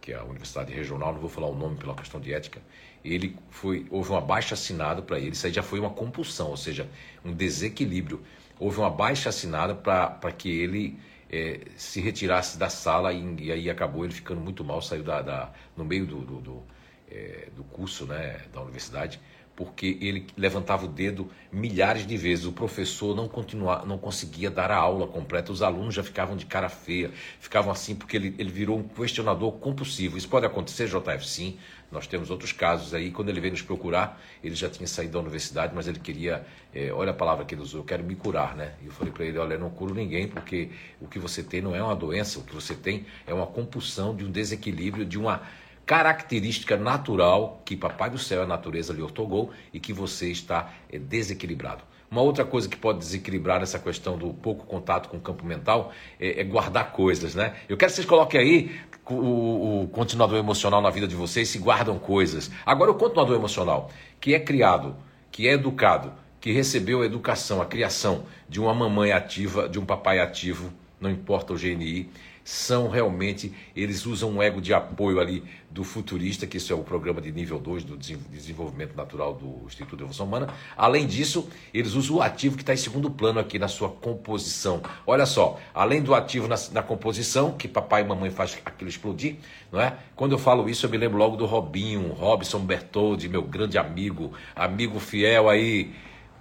que 0.00 0.12
é 0.12 0.16
a 0.16 0.24
universidade 0.24 0.72
regional, 0.72 1.12
não 1.12 1.20
vou 1.20 1.30
falar 1.30 1.48
o 1.48 1.54
nome 1.54 1.76
pela 1.76 1.94
questão 1.94 2.20
de 2.20 2.32
ética, 2.32 2.60
ele 3.06 3.36
foi 3.50 3.86
houve 3.90 4.10
uma 4.10 4.20
baixa 4.20 4.54
assinada 4.54 5.02
para 5.02 5.18
ele, 5.18 5.30
isso 5.30 5.46
aí 5.46 5.52
já 5.52 5.62
foi 5.62 5.78
uma 5.80 5.90
compulsão, 5.90 6.48
ou 6.48 6.56
seja, 6.56 6.88
um 7.24 7.32
desequilíbrio. 7.32 8.22
Houve 8.58 8.78
uma 8.78 8.90
baixa 8.90 9.28
assinada 9.28 9.74
para 9.74 10.32
que 10.32 10.48
ele 10.48 10.98
é, 11.30 11.60
se 11.76 12.00
retirasse 12.00 12.58
da 12.58 12.68
sala 12.68 13.12
e, 13.12 13.36
e, 13.40 13.52
aí 13.52 13.70
acabou 13.70 14.04
ele 14.04 14.14
ficando 14.14 14.40
muito 14.40 14.64
mal, 14.64 14.80
saiu 14.80 15.02
da, 15.02 15.22
da 15.22 15.52
no 15.76 15.84
meio 15.84 16.06
do, 16.06 16.20
do, 16.20 16.40
do, 16.40 16.62
é, 17.10 17.48
do 17.54 17.64
curso 17.64 18.06
né, 18.06 18.40
da 18.52 18.62
universidade 18.62 19.20
porque 19.56 19.96
ele 20.02 20.26
levantava 20.36 20.84
o 20.84 20.88
dedo 20.88 21.30
milhares 21.50 22.06
de 22.06 22.16
vezes. 22.16 22.44
O 22.44 22.52
professor 22.52 23.16
não 23.16 23.26
continuava, 23.26 23.86
não 23.86 23.96
conseguia 23.96 24.50
dar 24.50 24.70
a 24.70 24.76
aula 24.76 25.06
completa. 25.06 25.50
Os 25.50 25.62
alunos 25.62 25.94
já 25.94 26.04
ficavam 26.04 26.36
de 26.36 26.44
cara 26.44 26.68
feia, 26.68 27.10
ficavam 27.40 27.72
assim 27.72 27.94
porque 27.94 28.18
ele, 28.18 28.34
ele 28.38 28.50
virou 28.50 28.78
um 28.78 28.82
questionador 28.82 29.52
compulsivo. 29.52 30.18
Isso 30.18 30.28
pode 30.28 30.44
acontecer, 30.44 30.86
JF? 30.86 31.26
Sim. 31.26 31.58
Nós 31.90 32.06
temos 32.06 32.30
outros 32.30 32.52
casos 32.52 32.92
aí. 32.94 33.10
Quando 33.10 33.28
ele 33.28 33.40
veio 33.40 33.52
nos 33.52 33.62
procurar, 33.62 34.20
ele 34.42 34.54
já 34.54 34.68
tinha 34.68 34.86
saído 34.86 35.12
da 35.12 35.20
universidade, 35.20 35.72
mas 35.74 35.86
ele 35.86 35.98
queria, 35.98 36.44
é, 36.74 36.92
olha 36.92 37.10
a 37.10 37.14
palavra 37.14 37.44
que 37.44 37.54
ele 37.54 37.62
usou, 37.62 37.80
eu 37.80 37.84
quero 37.84 38.02
me 38.02 38.14
curar, 38.14 38.56
né? 38.56 38.74
E 38.82 38.86
eu 38.86 38.92
falei 38.92 39.12
para 39.12 39.24
ele, 39.24 39.38
olha, 39.38 39.54
eu 39.54 39.60
não 39.60 39.70
curo 39.70 39.94
ninguém, 39.94 40.28
porque 40.28 40.70
o 41.00 41.06
que 41.06 41.18
você 41.18 41.42
tem 41.42 41.60
não 41.60 41.74
é 41.74 41.82
uma 41.82 41.94
doença, 41.94 42.38
o 42.38 42.42
que 42.42 42.54
você 42.54 42.74
tem 42.74 43.06
é 43.26 43.32
uma 43.32 43.46
compulsão 43.46 44.14
de 44.14 44.24
um 44.24 44.30
desequilíbrio, 44.30 45.04
de 45.04 45.18
uma 45.18 45.42
característica 45.86 46.76
natural 46.76 47.62
que 47.64 47.76
Papai 47.76 48.10
do 48.10 48.18
Céu, 48.18 48.42
a 48.42 48.46
natureza, 48.46 48.92
lhe 48.92 49.02
otorgou 49.02 49.52
e 49.72 49.78
que 49.78 49.92
você 49.92 50.30
está 50.30 50.72
é, 50.90 50.98
desequilibrado. 50.98 51.84
Uma 52.10 52.22
outra 52.22 52.44
coisa 52.44 52.68
que 52.68 52.76
pode 52.76 52.98
desequilibrar 52.98 53.62
essa 53.62 53.78
questão 53.78 54.16
do 54.16 54.32
pouco 54.32 54.64
contato 54.64 55.08
com 55.08 55.16
o 55.16 55.20
campo 55.20 55.44
mental 55.44 55.92
é, 56.20 56.40
é 56.40 56.44
guardar 56.44 56.92
coisas, 56.92 57.34
né? 57.34 57.54
Eu 57.68 57.76
quero 57.76 57.90
que 57.90 57.96
vocês 57.96 58.06
coloquem 58.06 58.40
aí 58.40 58.80
o, 59.08 59.82
o, 59.82 59.88
continuador 59.88 60.38
emocional 60.38 60.80
na 60.80 60.90
vida 60.90 61.06
de 61.06 61.14
vocês, 61.14 61.48
se 61.48 61.58
guardam 61.58 61.98
coisas. 61.98 62.50
Agora, 62.64 62.90
o 62.90 62.94
continuador 62.94 63.36
emocional, 63.36 63.90
que 64.20 64.34
é 64.34 64.40
criado, 64.40 64.96
que 65.30 65.46
é 65.46 65.52
educado, 65.52 66.12
que 66.40 66.52
recebeu 66.52 67.02
a 67.02 67.06
educação, 67.06 67.60
a 67.60 67.66
criação 67.66 68.24
de 68.48 68.60
uma 68.60 68.74
mamãe 68.74 69.12
ativa, 69.12 69.68
de 69.68 69.78
um 69.78 69.84
papai 69.84 70.20
ativo, 70.20 70.72
não 71.00 71.10
importa 71.10 71.52
o 71.52 71.56
GNI, 71.56 72.08
são 72.46 72.88
realmente, 72.88 73.52
eles 73.74 74.06
usam 74.06 74.30
um 74.30 74.40
ego 74.40 74.60
de 74.60 74.72
apoio 74.72 75.18
ali 75.18 75.42
do 75.68 75.82
futurista, 75.82 76.46
que 76.46 76.58
isso 76.58 76.72
é 76.72 76.76
o 76.76 76.84
programa 76.84 77.20
de 77.20 77.32
nível 77.32 77.58
2 77.58 77.82
do 77.82 77.96
desenvolvimento 77.96 78.96
natural 78.96 79.34
do 79.34 79.66
Instituto 79.66 79.96
de 79.96 80.02
Evolução 80.04 80.26
Humana. 80.26 80.54
Além 80.76 81.08
disso, 81.08 81.48
eles 81.74 81.94
usam 81.94 82.18
o 82.18 82.22
ativo 82.22 82.54
que 82.54 82.62
está 82.62 82.72
em 82.72 82.76
segundo 82.76 83.10
plano 83.10 83.40
aqui 83.40 83.58
na 83.58 83.66
sua 83.66 83.88
composição. 83.88 84.80
Olha 85.04 85.26
só, 85.26 85.58
além 85.74 86.00
do 86.00 86.14
ativo 86.14 86.46
na, 86.46 86.54
na, 86.70 86.84
composição, 86.84 87.50
que 87.50 87.66
papai 87.66 88.02
e 88.02 88.04
mamãe 88.04 88.30
faz 88.30 88.56
aquilo 88.64 88.88
explodir, 88.88 89.38
não 89.72 89.80
é? 89.80 89.96
Quando 90.14 90.30
eu 90.30 90.38
falo 90.38 90.70
isso, 90.70 90.86
eu 90.86 90.90
me 90.90 90.96
lembro 90.96 91.18
logo 91.18 91.36
do 91.36 91.46
Robinho, 91.46 92.12
Robson 92.12 92.60
Bertoldi, 92.60 93.28
meu 93.28 93.42
grande 93.42 93.76
amigo, 93.76 94.32
amigo 94.54 95.00
fiel 95.00 95.48
aí, 95.48 95.92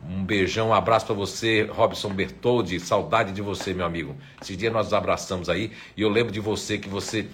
um 0.10 0.24
beijão, 0.24 0.70
um 0.70 0.74
abraço 0.74 1.06
para 1.06 1.16
você, 1.16 1.64
Robson 1.64 2.10
Bertoldi. 2.10 2.80
Saudade 2.80 3.32
de 3.32 3.42
você, 3.42 3.74
meu 3.74 3.86
amigo. 3.86 4.16
Esses 4.42 4.58
dias 4.58 4.72
nós 4.72 4.86
nos 4.86 4.94
abraçamos 4.94 5.50
aí 5.50 5.72
e 5.98 6.02
eu 6.02 6.10
lembro 6.10 6.32
de 6.32 6.40
você 6.40 6.78
que 6.78 6.88
você 6.88 7.28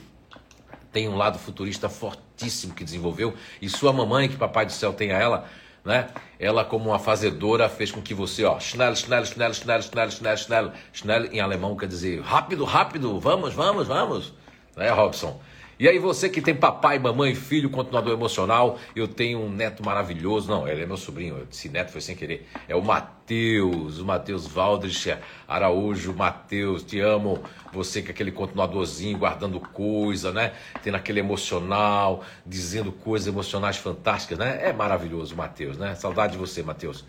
tem 0.91 1.07
um 1.07 1.15
lado 1.15 1.39
futurista 1.39 1.89
fortíssimo 1.89 2.73
que 2.73 2.83
desenvolveu 2.83 3.33
e 3.61 3.69
sua 3.69 3.93
mamãe, 3.93 4.27
que 4.27 4.35
papai 4.35 4.65
do 4.65 4.71
céu 4.71 4.93
tenha 4.93 5.15
ela, 5.15 5.45
né? 5.83 6.09
Ela 6.39 6.65
como 6.65 6.89
uma 6.89 6.99
fazedora 6.99 7.69
fez 7.69 7.91
com 7.91 8.01
que 8.01 8.13
você, 8.13 8.43
ó, 8.43 8.59
schnell, 8.59 8.95
schnell, 8.95 9.25
schnell, 9.25 9.53
schnell, 9.53 9.81
schnell, 9.81 10.11
schnell, 10.11 10.37
schnell, 10.37 10.71
schnell 10.93 11.25
em 11.25 11.39
alemão 11.39 11.75
quer 11.75 11.87
dizer 11.87 12.21
rápido, 12.21 12.63
rápido, 12.65 13.19
vamos, 13.19 13.53
vamos, 13.53 13.87
vamos, 13.87 14.33
né, 14.75 14.89
Robson? 14.89 15.39
E 15.81 15.89
aí 15.89 15.97
você 15.97 16.29
que 16.29 16.43
tem 16.43 16.53
papai, 16.53 16.99
mamãe, 16.99 17.33
filho, 17.33 17.67
continuador 17.67 18.13
emocional, 18.13 18.77
eu 18.95 19.07
tenho 19.07 19.39
um 19.39 19.49
neto 19.49 19.83
maravilhoso, 19.83 20.47
não, 20.47 20.67
ele 20.67 20.83
é 20.83 20.85
meu 20.85 20.95
sobrinho, 20.95 21.47
esse 21.51 21.69
neto 21.69 21.91
foi 21.91 22.01
sem 22.01 22.15
querer, 22.15 22.47
é 22.69 22.75
o 22.75 22.83
Matheus, 22.83 23.97
o 23.97 24.05
Matheus 24.05 24.45
Valdrich 24.45 25.17
Araújo, 25.47 26.13
Matheus, 26.13 26.83
te 26.83 26.99
amo, 26.99 27.41
você 27.73 27.99
que 27.99 28.09
é 28.09 28.11
aquele 28.11 28.31
continuadorzinho, 28.31 29.17
guardando 29.17 29.59
coisa, 29.59 30.31
né, 30.31 30.53
tendo 30.83 30.97
aquele 30.97 31.19
emocional, 31.19 32.23
dizendo 32.45 32.91
coisas 32.91 33.27
emocionais 33.27 33.77
fantásticas, 33.77 34.37
né, 34.37 34.59
é 34.61 34.71
maravilhoso, 34.71 35.35
Matheus, 35.35 35.79
né, 35.79 35.95
saudade 35.95 36.33
de 36.33 36.37
você, 36.37 36.61
Matheus. 36.61 37.03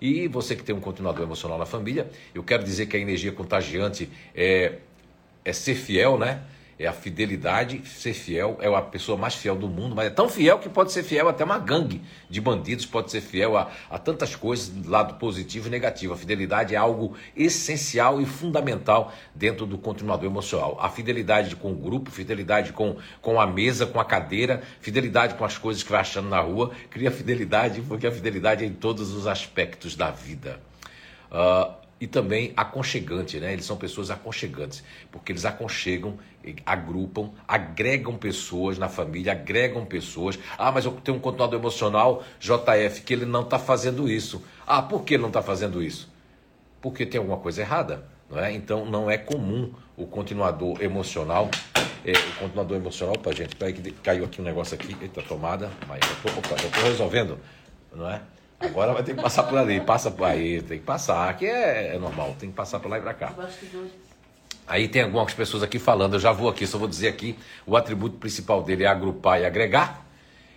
E 0.00 0.26
você 0.26 0.56
que 0.56 0.64
tem 0.64 0.74
um 0.74 0.80
continuador 0.80 1.22
emocional 1.22 1.58
na 1.58 1.64
família, 1.64 2.10
eu 2.34 2.42
quero 2.42 2.64
dizer 2.64 2.86
que 2.86 2.96
a 2.96 2.98
energia 2.98 3.30
contagiante 3.30 4.10
é, 4.34 4.78
é 5.44 5.52
ser 5.52 5.76
fiel, 5.76 6.18
né? 6.18 6.42
É 6.78 6.86
a 6.86 6.92
fidelidade, 6.92 7.82
ser 7.86 8.12
fiel, 8.12 8.58
é 8.60 8.68
a 8.68 8.82
pessoa 8.82 9.16
mais 9.16 9.34
fiel 9.34 9.56
do 9.56 9.66
mundo, 9.66 9.96
mas 9.96 10.06
é 10.06 10.10
tão 10.10 10.28
fiel 10.28 10.58
que 10.58 10.68
pode 10.68 10.92
ser 10.92 11.02
fiel 11.02 11.28
até 11.28 11.42
uma 11.42 11.58
gangue 11.58 12.02
de 12.28 12.38
bandidos, 12.40 12.84
pode 12.84 13.10
ser 13.10 13.22
fiel 13.22 13.56
a, 13.56 13.70
a 13.88 13.98
tantas 13.98 14.36
coisas, 14.36 14.70
lado 14.86 15.14
positivo 15.14 15.68
e 15.68 15.70
negativo. 15.70 16.12
A 16.12 16.16
fidelidade 16.16 16.74
é 16.74 16.78
algo 16.78 17.16
essencial 17.34 18.20
e 18.20 18.26
fundamental 18.26 19.12
dentro 19.34 19.64
do 19.64 19.78
continuador 19.78 20.26
emocional. 20.26 20.76
A 20.78 20.90
fidelidade 20.90 21.56
com 21.56 21.72
o 21.72 21.76
grupo, 21.76 22.10
fidelidade 22.10 22.72
com, 22.72 22.96
com 23.22 23.40
a 23.40 23.46
mesa, 23.46 23.86
com 23.86 23.98
a 23.98 24.04
cadeira, 24.04 24.62
fidelidade 24.80 25.34
com 25.34 25.44
as 25.44 25.56
coisas 25.56 25.82
que 25.82 25.90
vai 25.90 26.02
achando 26.02 26.28
na 26.28 26.40
rua, 26.40 26.72
cria 26.90 27.10
fidelidade, 27.10 27.80
porque 27.80 28.06
a 28.06 28.12
fidelidade 28.12 28.64
é 28.64 28.66
em 28.66 28.74
todos 28.74 29.12
os 29.12 29.26
aspectos 29.26 29.96
da 29.96 30.10
vida. 30.10 30.60
Uh, 31.30 31.86
e 32.00 32.06
também 32.06 32.52
aconchegante, 32.56 33.40
né? 33.40 33.52
Eles 33.52 33.64
são 33.64 33.76
pessoas 33.76 34.10
aconchegantes, 34.10 34.84
porque 35.10 35.32
eles 35.32 35.44
aconchegam, 35.44 36.18
agrupam, 36.64 37.30
agregam 37.46 38.16
pessoas 38.16 38.78
na 38.78 38.88
família, 38.88 39.32
agregam 39.32 39.84
pessoas. 39.84 40.38
Ah, 40.56 40.70
mas 40.70 40.84
eu 40.84 40.92
tenho 40.92 41.16
um 41.16 41.20
continuador 41.20 41.58
emocional, 41.58 42.22
JF, 42.38 43.02
que 43.02 43.12
ele 43.12 43.24
não 43.24 43.42
está 43.42 43.58
fazendo 43.58 44.08
isso. 44.08 44.42
Ah, 44.66 44.82
por 44.82 45.02
que 45.02 45.14
ele 45.14 45.22
não 45.22 45.28
está 45.28 45.42
fazendo 45.42 45.82
isso? 45.82 46.08
Porque 46.80 47.04
tem 47.04 47.18
alguma 47.18 47.38
coisa 47.38 47.62
errada, 47.62 48.06
não 48.30 48.38
é? 48.38 48.52
Então 48.52 48.84
não 48.84 49.10
é 49.10 49.18
comum 49.18 49.72
o 49.96 50.06
continuador 50.06 50.80
emocional. 50.82 51.50
É, 52.04 52.12
o 52.12 52.38
continuador 52.38 52.76
emocional, 52.76 53.16
opa, 53.16 53.32
gente, 53.34 53.56
peraí 53.56 53.72
que 53.72 53.90
caiu 53.90 54.24
aqui 54.24 54.40
um 54.40 54.44
negócio 54.44 54.76
aqui, 54.76 54.96
eita, 55.00 55.22
tomada, 55.22 55.70
mas 55.88 55.98
eu 56.24 56.38
estou 56.38 56.82
resolvendo, 56.84 57.36
não 57.92 58.08
é? 58.08 58.20
Agora 58.60 58.92
vai 58.92 59.02
ter 59.02 59.16
que 59.16 59.22
passar 59.22 59.42
por 59.42 59.58
ali, 59.58 59.80
passa 59.80 60.10
por 60.10 60.24
aí, 60.24 60.62
tem 60.62 60.78
que 60.78 60.84
passar, 60.84 61.28
aqui 61.28 61.46
é, 61.46 61.96
é 61.96 61.98
normal, 61.98 62.34
tem 62.38 62.48
que 62.48 62.56
passar 62.56 62.78
por 62.78 62.88
lá 62.88 62.98
e 62.98 63.02
para 63.02 63.12
cá. 63.12 63.34
Aí 64.66 64.88
tem 64.88 65.02
algumas 65.02 65.32
pessoas 65.32 65.62
aqui 65.62 65.78
falando, 65.78 66.14
eu 66.14 66.20
já 66.20 66.32
vou 66.32 66.48
aqui, 66.48 66.66
só 66.66 66.76
vou 66.76 66.88
dizer 66.88 67.08
aqui, 67.08 67.36
o 67.64 67.76
atributo 67.76 68.16
principal 68.16 68.62
dele 68.62 68.84
é 68.84 68.88
agrupar 68.88 69.40
e 69.40 69.46
agregar, 69.46 70.04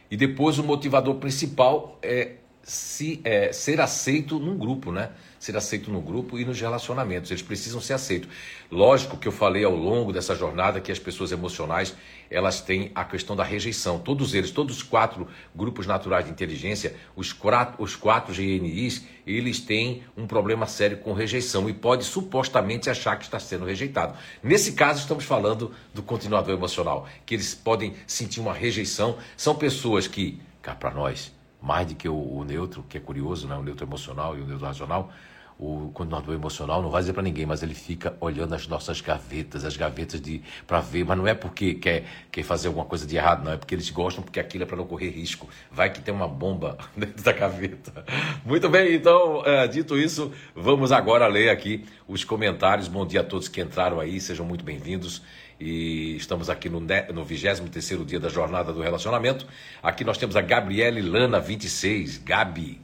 e 0.10 0.18
depois 0.18 0.58
o 0.58 0.64
motivador 0.64 1.16
principal 1.16 2.00
é, 2.02 2.34
se, 2.64 3.22
é 3.24 3.54
ser 3.54 3.80
aceito 3.80 4.40
num 4.40 4.58
grupo, 4.58 4.92
né? 4.92 5.12
Ser 5.40 5.56
aceito 5.56 5.90
no 5.90 6.02
grupo 6.02 6.38
e 6.38 6.46
nos 6.46 6.60
relacionamentos. 6.60 7.32
Eles 7.32 7.42
precisam 7.42 7.80
ser 7.80 7.94
aceitos. 7.94 8.30
Lógico 8.70 9.18
que 9.18 9.28
eu 9.28 9.32
falei 9.32 9.64
ao 9.64 9.76
longo 9.76 10.12
dessa 10.12 10.36
jornada 10.36 10.82
que 10.82 10.92
as 10.92 11.00
pessoas 11.00 11.32
emocionais 11.32 11.96
elas 12.30 12.62
têm 12.62 12.92
a 12.94 13.04
questão 13.04 13.36
da 13.36 13.44
rejeição. 13.44 13.98
Todos 13.98 14.36
eles, 14.36 14.52
todos 14.52 14.78
os 14.78 14.84
quatro 14.84 15.28
grupos 15.56 15.88
naturais 15.88 16.26
de 16.26 16.32
inteligência, 16.32 16.96
os 17.16 17.34
quatro, 17.34 17.82
os 17.84 17.96
quatro 17.96 18.34
GNIs, 18.34 19.04
eles 19.26 19.60
têm 19.60 20.04
um 20.16 20.28
problema 20.28 20.68
sério 20.68 20.98
com 20.98 21.14
rejeição 21.14 21.68
e 21.70 21.74
pode 21.74 22.04
supostamente 22.04 22.90
achar 22.90 23.18
que 23.18 23.26
está 23.26 23.40
sendo 23.40 23.66
rejeitado. 23.66 24.16
Nesse 24.44 24.74
caso, 24.74 25.00
estamos 25.00 25.26
falando 25.26 25.72
do 25.94 26.04
continuador 26.04 26.54
emocional, 26.54 27.08
que 27.26 27.34
eles 27.34 27.56
podem 27.56 27.96
sentir 28.06 28.40
uma 28.40 28.54
rejeição. 28.54 29.18
São 29.36 29.56
pessoas 29.56 30.08
que, 30.08 30.40
cá 30.62 30.76
para 30.76 30.92
nós, 30.92 31.32
mais 31.62 31.88
do 31.88 31.96
que 31.96 32.08
o, 32.08 32.16
o, 32.16 32.44
neutro, 32.44 32.84
que 32.88 32.98
é 32.98 33.02
curioso, 33.02 33.48
né? 33.48 33.56
o 33.56 33.64
neutro 33.64 33.86
emocional 33.86 34.38
e 34.38 34.42
o 34.42 34.46
neutro 34.46 34.66
racional, 34.66 35.12
o 35.60 35.92
continuador 35.94 36.34
emocional 36.34 36.82
não 36.82 36.90
vai 36.90 37.02
dizer 37.02 37.12
para 37.12 37.22
ninguém, 37.22 37.46
mas 37.46 37.62
ele 37.62 37.76
fica 37.76 38.16
olhando 38.22 38.56
as 38.56 38.66
nossas 38.66 39.02
gavetas, 39.02 39.66
as 39.66 39.76
gavetas 39.76 40.22
de 40.22 40.42
para 40.66 40.80
ver, 40.80 41.04
mas 41.04 41.18
não 41.18 41.28
é 41.28 41.34
porque 41.34 41.74
quer, 41.74 42.06
quer 42.32 42.44
fazer 42.44 42.70
alguma 42.70 42.86
coisa 42.86 43.06
de 43.06 43.18
errado, 43.18 43.44
não, 43.44 43.52
é 43.52 43.58
porque 43.58 43.76
eles 43.76 43.90
gostam, 43.90 44.24
porque 44.24 44.40
aquilo 44.40 44.64
é 44.64 44.66
para 44.66 44.78
não 44.78 44.88
correr 44.88 45.10
risco. 45.10 45.50
Vai 45.70 45.90
que 45.92 46.00
tem 46.00 46.14
uma 46.14 46.30
bomba 46.30 46.78
dentro 46.96 47.22
da 47.22 47.34
gaveta. 47.34 48.06
Muito 48.46 48.70
bem, 48.70 48.96
então, 48.96 49.44
é, 49.46 49.68
dito 49.68 49.98
isso, 49.98 50.32
vamos 50.56 50.94
agora 50.94 51.28
ler 51.28 51.50
aqui 51.50 51.84
os 52.08 52.24
comentários. 52.24 52.88
Bom 52.88 53.06
dia 53.06 53.20
a 53.20 53.24
todos 53.24 53.50
que 53.50 53.60
entraram 53.60 54.00
aí, 54.00 54.22
sejam 54.22 54.46
muito 54.46 54.64
bem-vindos 54.64 55.22
e 55.60 56.16
estamos 56.16 56.50
aqui 56.50 56.70
no, 56.70 56.80
no 56.80 57.26
23º 57.26 58.06
dia 58.06 58.20
da 58.20 58.30
Jornada 58.30 58.72
do 58.72 58.82
Relacionamento. 58.82 59.46
Aqui 59.84 60.04
nós 60.04 60.18
temos 60.18 60.36
a 60.36 60.42
Gabriele 60.42 61.02
Lana, 61.02 61.40
26, 61.40 62.20
Gabi, 62.20 62.82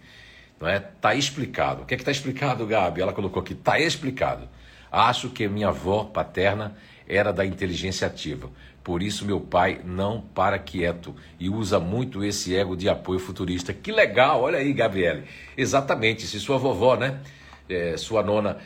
não 0.59 0.67
é? 0.67 0.79
Tá 0.79 1.15
explicado. 1.15 1.83
O 1.83 1.85
que 1.85 1.93
é 1.93 1.97
que 1.97 2.01
está 2.01 2.11
explicado, 2.11 2.65
Gabi? 2.65 3.01
Ela 3.01 3.13
colocou 3.13 3.41
aqui, 3.41 3.55
tá 3.55 3.79
explicado. 3.79 4.49
Acho 4.91 5.29
que 5.29 5.47
minha 5.47 5.69
avó 5.69 6.03
paterna 6.03 6.75
era 7.07 7.31
da 7.31 7.45
inteligência 7.45 8.07
ativa. 8.07 8.49
Por 8.83 9.01
isso 9.01 9.25
meu 9.25 9.39
pai 9.39 9.81
não 9.83 10.21
para 10.21 10.59
quieto 10.59 11.15
e 11.39 11.49
usa 11.49 11.79
muito 11.79 12.23
esse 12.23 12.55
ego 12.55 12.75
de 12.75 12.87
apoio 12.87 13.19
futurista. 13.19 13.73
Que 13.73 13.91
legal, 13.91 14.41
olha 14.41 14.59
aí, 14.59 14.71
Gabriele. 14.73 15.23
Exatamente, 15.57 16.27
se 16.27 16.39
sua 16.39 16.57
vovó, 16.57 16.95
né, 16.95 17.19
é, 17.67 17.97
sua 17.97 18.21
nona, 18.21 18.57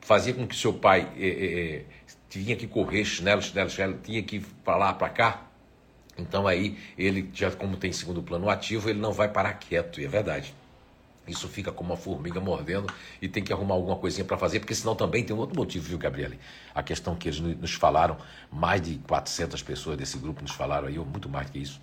fazia 0.00 0.32
com 0.32 0.46
que 0.46 0.54
seu 0.54 0.72
pai 0.72 1.08
é, 1.18 1.26
é, 1.26 1.84
tinha 2.28 2.56
que 2.56 2.66
correr, 2.66 3.04
chinelo, 3.04 3.42
chinelo, 3.42 3.70
chinelo, 3.70 3.98
tinha 4.02 4.22
que 4.22 4.36
ir 4.36 4.46
para 4.64 4.76
lá, 4.76 4.92
para 4.92 5.08
cá. 5.08 5.42
Então 6.16 6.46
aí 6.46 6.76
ele, 6.96 7.30
já 7.32 7.50
como 7.50 7.76
tem 7.76 7.92
segundo 7.92 8.22
plano 8.22 8.50
ativo, 8.50 8.90
ele 8.90 8.98
não 8.98 9.12
vai 9.12 9.28
parar 9.28 9.54
quieto, 9.54 10.00
e 10.00 10.04
é 10.04 10.08
verdade. 10.08 10.54
Isso 11.26 11.46
fica 11.46 11.70
como 11.70 11.90
uma 11.90 11.96
formiga 11.96 12.40
mordendo 12.40 12.92
e 13.20 13.28
tem 13.28 13.42
que 13.44 13.52
arrumar 13.52 13.74
alguma 13.74 13.96
coisinha 13.96 14.24
para 14.24 14.38
fazer, 14.38 14.60
porque 14.60 14.74
senão 14.74 14.96
também 14.96 15.22
tem 15.22 15.36
um 15.36 15.38
outro 15.38 15.54
motivo, 15.56 15.86
viu, 15.86 15.98
Gabriele? 15.98 16.38
A 16.74 16.82
questão 16.82 17.14
que 17.14 17.28
eles 17.28 17.38
nos 17.38 17.74
falaram, 17.74 18.16
mais 18.50 18.80
de 18.80 18.96
400 19.06 19.62
pessoas 19.62 19.98
desse 19.98 20.16
grupo 20.18 20.40
nos 20.40 20.52
falaram 20.52 20.88
aí, 20.88 20.98
ou 20.98 21.04
muito 21.04 21.28
mais 21.28 21.50
que 21.50 21.58
isso. 21.58 21.80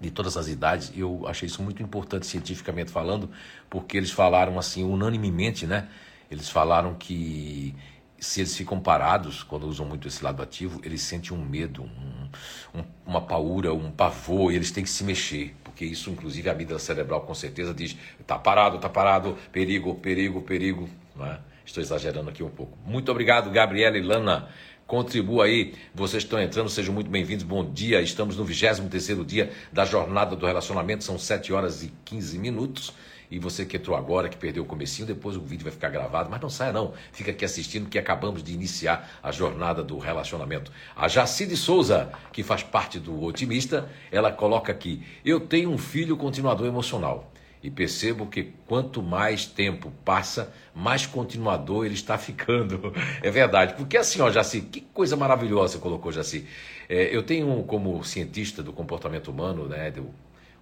de 0.00 0.10
todas 0.10 0.36
as 0.36 0.48
idades. 0.48 0.92
Eu 0.96 1.26
achei 1.26 1.46
isso 1.46 1.62
muito 1.62 1.82
importante 1.82 2.26
cientificamente 2.26 2.90
falando, 2.90 3.30
porque 3.68 3.96
eles 3.96 4.10
falaram 4.10 4.58
assim 4.58 4.84
unanimemente, 4.84 5.66
né? 5.66 5.88
Eles 6.30 6.48
falaram 6.48 6.94
que 6.94 7.74
se 8.20 8.40
eles 8.40 8.56
ficam 8.56 8.80
parados, 8.80 9.42
quando 9.42 9.66
usam 9.66 9.86
muito 9.86 10.08
esse 10.08 10.22
lado 10.22 10.42
ativo, 10.42 10.80
eles 10.84 11.02
sentem 11.02 11.36
um 11.36 11.44
medo, 11.44 11.82
um, 11.84 12.80
um, 12.80 12.84
uma 13.06 13.20
paura, 13.20 13.72
um 13.72 13.90
pavor, 13.90 14.52
e 14.52 14.56
eles 14.56 14.70
têm 14.70 14.82
que 14.82 14.90
se 14.90 15.04
mexer, 15.04 15.54
porque 15.62 15.84
isso, 15.84 16.10
inclusive, 16.10 16.50
a 16.50 16.54
vida 16.54 16.78
cerebral 16.78 17.20
com 17.20 17.34
certeza 17.34 17.72
diz: 17.72 17.96
tá 18.26 18.38
parado, 18.38 18.78
tá 18.78 18.88
parado, 18.88 19.36
perigo, 19.52 19.94
perigo, 19.94 20.42
perigo. 20.42 20.88
É? 21.20 21.38
Estou 21.64 21.82
exagerando 21.82 22.30
aqui 22.30 22.42
um 22.42 22.48
pouco. 22.48 22.76
Muito 22.84 23.10
obrigado, 23.10 23.50
Gabriela 23.50 23.98
e 23.98 24.02
Lana. 24.02 24.48
Contribua 24.86 25.44
aí, 25.44 25.74
vocês 25.94 26.22
estão 26.22 26.40
entrando, 26.40 26.70
sejam 26.70 26.94
muito 26.94 27.10
bem-vindos. 27.10 27.44
Bom 27.44 27.70
dia, 27.70 28.00
estamos 28.00 28.38
no 28.38 28.44
23 28.44 29.26
dia 29.26 29.52
da 29.70 29.84
jornada 29.84 30.34
do 30.34 30.46
relacionamento, 30.46 31.04
são 31.04 31.18
7 31.18 31.52
horas 31.52 31.82
e 31.82 31.92
15 32.06 32.38
minutos. 32.38 32.94
E 33.30 33.38
você 33.38 33.64
que 33.64 33.76
entrou 33.76 33.96
agora, 33.96 34.28
que 34.28 34.36
perdeu 34.36 34.62
o 34.62 34.66
comecinho, 34.66 35.06
depois 35.06 35.36
o 35.36 35.40
vídeo 35.40 35.64
vai 35.64 35.72
ficar 35.72 35.90
gravado, 35.90 36.30
mas 36.30 36.40
não 36.40 36.48
saia 36.48 36.72
não, 36.72 36.94
fica 37.12 37.30
aqui 37.30 37.44
assistindo 37.44 37.88
que 37.88 37.98
acabamos 37.98 38.42
de 38.42 38.52
iniciar 38.52 39.18
a 39.22 39.30
jornada 39.30 39.82
do 39.82 39.98
relacionamento. 39.98 40.72
A 40.96 41.08
Jacide 41.08 41.56
Souza, 41.56 42.10
que 42.32 42.42
faz 42.42 42.62
parte 42.62 42.98
do 42.98 43.22
Otimista, 43.22 43.88
ela 44.10 44.32
coloca 44.32 44.72
aqui: 44.72 45.02
"Eu 45.24 45.40
tenho 45.40 45.70
um 45.70 45.78
filho 45.78 46.16
continuador 46.16 46.66
emocional 46.66 47.30
e 47.62 47.70
percebo 47.70 48.26
que 48.26 48.52
quanto 48.66 49.02
mais 49.02 49.46
tempo 49.46 49.92
passa, 50.04 50.52
mais 50.74 51.06
continuador 51.06 51.84
ele 51.84 51.94
está 51.94 52.16
ficando. 52.18 52.92
É 53.22 53.30
verdade. 53.30 53.74
Porque 53.74 53.96
assim, 53.96 54.20
ó, 54.20 54.30
Jaci, 54.30 54.60
que 54.60 54.80
coisa 54.80 55.16
maravilhosa 55.16 55.74
você 55.74 55.78
colocou, 55.78 56.12
Jaci. 56.12 56.46
É, 56.88 57.14
eu 57.14 57.22
tenho 57.22 57.62
como 57.64 58.02
cientista 58.04 58.62
do 58.62 58.72
comportamento 58.72 59.28
humano, 59.28 59.68
né, 59.68 59.90
do, 59.90 60.08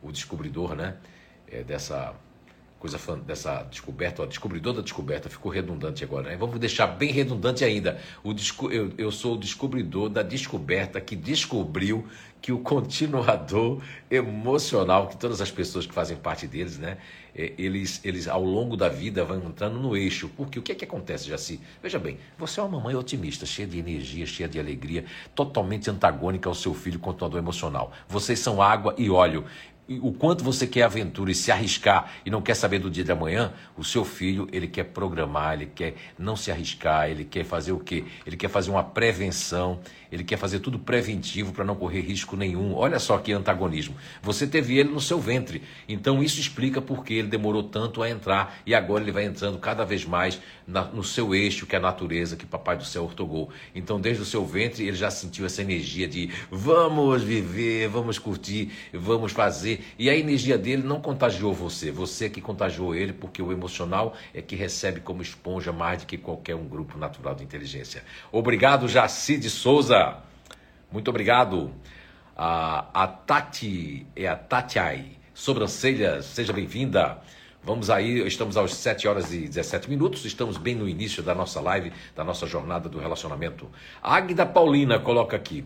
o 0.02 0.10
descobridor, 0.10 0.74
né, 0.74 0.96
é, 1.46 1.62
dessa 1.62 2.14
coisa 2.86 3.16
dessa 3.16 3.62
descoberta, 3.64 4.22
o 4.22 4.26
descobridor 4.26 4.72
da 4.72 4.80
descoberta, 4.80 5.28
ficou 5.28 5.50
redundante 5.50 6.04
agora, 6.04 6.30
né? 6.30 6.36
Vamos 6.36 6.58
deixar 6.58 6.86
bem 6.86 7.10
redundante 7.10 7.64
ainda. 7.64 8.00
O, 8.22 8.32
eu, 8.70 8.92
eu 8.96 9.10
sou 9.10 9.34
o 9.34 9.38
descobridor 9.38 10.08
da 10.08 10.22
descoberta 10.22 11.00
que 11.00 11.16
descobriu 11.16 12.06
que 12.40 12.52
o 12.52 12.60
continuador 12.60 13.82
emocional, 14.08 15.08
que 15.08 15.16
todas 15.16 15.40
as 15.40 15.50
pessoas 15.50 15.84
que 15.84 15.92
fazem 15.92 16.16
parte 16.16 16.46
deles, 16.46 16.78
né? 16.78 16.98
É, 17.34 17.52
eles, 17.58 18.00
eles 18.04 18.28
ao 18.28 18.42
longo 18.42 18.76
da 18.76 18.88
vida 18.88 19.24
vão 19.24 19.38
entrando 19.38 19.80
no 19.80 19.96
eixo. 19.96 20.30
Porque 20.36 20.58
o 20.58 20.62
que 20.62 20.70
é 20.70 20.74
que 20.74 20.84
acontece, 20.84 21.28
Jaci? 21.28 21.60
Veja 21.82 21.98
bem, 21.98 22.18
você 22.38 22.60
é 22.60 22.62
uma 22.62 22.78
mamãe 22.78 22.94
otimista, 22.94 23.44
cheia 23.44 23.66
de 23.66 23.78
energia, 23.78 24.24
cheia 24.26 24.48
de 24.48 24.60
alegria, 24.60 25.04
totalmente 25.34 25.90
antagônica 25.90 26.48
ao 26.48 26.54
seu 26.54 26.72
filho 26.72 27.00
continuador 27.00 27.40
emocional. 27.40 27.90
Vocês 28.08 28.38
são 28.38 28.62
água 28.62 28.94
e 28.96 29.10
óleo 29.10 29.44
o 29.88 30.12
quanto 30.12 30.42
você 30.42 30.66
quer 30.66 30.82
aventura 30.82 31.30
e 31.30 31.34
se 31.34 31.52
arriscar 31.52 32.12
e 32.24 32.30
não 32.30 32.42
quer 32.42 32.54
saber 32.54 32.80
do 32.80 32.90
dia 32.90 33.04
de 33.04 33.12
amanhã, 33.12 33.52
o 33.76 33.84
seu 33.84 34.04
filho, 34.04 34.48
ele 34.52 34.66
quer 34.66 34.84
programar, 34.84 35.54
ele 35.54 35.66
quer 35.66 35.94
não 36.18 36.34
se 36.34 36.50
arriscar, 36.50 37.08
ele 37.08 37.24
quer 37.24 37.44
fazer 37.44 37.72
o 37.72 37.78
quê? 37.78 38.04
Ele 38.26 38.36
quer 38.36 38.48
fazer 38.48 38.70
uma 38.70 38.82
prevenção, 38.82 39.80
ele 40.10 40.24
quer 40.24 40.36
fazer 40.36 40.58
tudo 40.58 40.78
preventivo 40.78 41.52
para 41.52 41.64
não 41.64 41.74
correr 41.76 42.00
risco 42.00 42.36
nenhum. 42.36 42.74
Olha 42.74 42.98
só 42.98 43.18
que 43.18 43.32
antagonismo. 43.32 43.94
Você 44.22 44.46
teve 44.46 44.76
ele 44.76 44.88
no 44.88 45.00
seu 45.00 45.20
ventre, 45.20 45.62
então 45.88 46.22
isso 46.22 46.40
explica 46.40 46.80
por 46.80 47.04
que 47.04 47.14
ele 47.14 47.28
demorou 47.28 47.62
tanto 47.62 48.02
a 48.02 48.10
entrar 48.10 48.58
e 48.66 48.74
agora 48.74 49.04
ele 49.04 49.12
vai 49.12 49.24
entrando 49.24 49.58
cada 49.58 49.84
vez 49.84 50.04
mais 50.04 50.40
na, 50.66 50.82
no 50.82 51.04
seu 51.04 51.34
eixo, 51.34 51.66
que 51.66 51.76
é 51.76 51.78
a 51.78 51.82
natureza, 51.82 52.36
que 52.36 52.46
Papai 52.46 52.76
do 52.76 52.84
Céu 52.84 53.04
ortogou. 53.04 53.50
Então, 53.74 54.00
desde 54.00 54.22
o 54.22 54.26
seu 54.26 54.44
ventre, 54.44 54.86
ele 54.86 54.96
já 54.96 55.10
sentiu 55.10 55.46
essa 55.46 55.62
energia 55.62 56.08
de 56.08 56.30
vamos 56.50 57.22
viver, 57.22 57.88
vamos 57.88 58.18
curtir, 58.18 58.70
vamos 58.92 59.32
fazer. 59.32 59.75
E 59.98 60.10
a 60.10 60.16
energia 60.16 60.56
dele 60.58 60.82
não 60.82 61.00
contagiou 61.00 61.52
você, 61.52 61.90
você 61.90 62.28
que 62.28 62.40
contagiou 62.40 62.94
ele, 62.94 63.12
porque 63.12 63.42
o 63.42 63.52
emocional 63.52 64.14
é 64.34 64.42
que 64.42 64.56
recebe 64.56 65.00
como 65.00 65.22
esponja 65.22 65.72
mais 65.72 66.02
do 66.02 66.06
que 66.06 66.16
qualquer 66.16 66.54
um 66.54 66.66
grupo 66.66 66.98
natural 66.98 67.34
de 67.34 67.44
inteligência. 67.44 68.02
Obrigado, 68.30 68.88
Jaci 68.88 69.38
de 69.38 69.50
Souza. 69.50 70.18
Muito 70.90 71.08
obrigado. 71.08 71.72
A, 72.36 72.86
a 72.92 73.06
Tati, 73.06 74.06
é 74.14 74.28
a 74.28 74.36
Tatiai, 74.36 75.12
sobrancelhas, 75.32 76.26
seja 76.26 76.52
bem-vinda. 76.52 77.18
Vamos 77.66 77.90
aí, 77.90 78.24
estamos 78.26 78.56
às 78.56 78.74
7 78.74 79.08
horas 79.08 79.32
e 79.32 79.48
17 79.48 79.90
minutos, 79.90 80.24
estamos 80.24 80.56
bem 80.56 80.76
no 80.76 80.88
início 80.88 81.20
da 81.20 81.34
nossa 81.34 81.60
live, 81.60 81.92
da 82.14 82.22
nossa 82.22 82.46
jornada 82.46 82.88
do 82.88 83.00
relacionamento. 83.00 83.68
Águida 84.00 84.46
Paulina 84.46 85.00
coloca 85.00 85.36
aqui. 85.36 85.64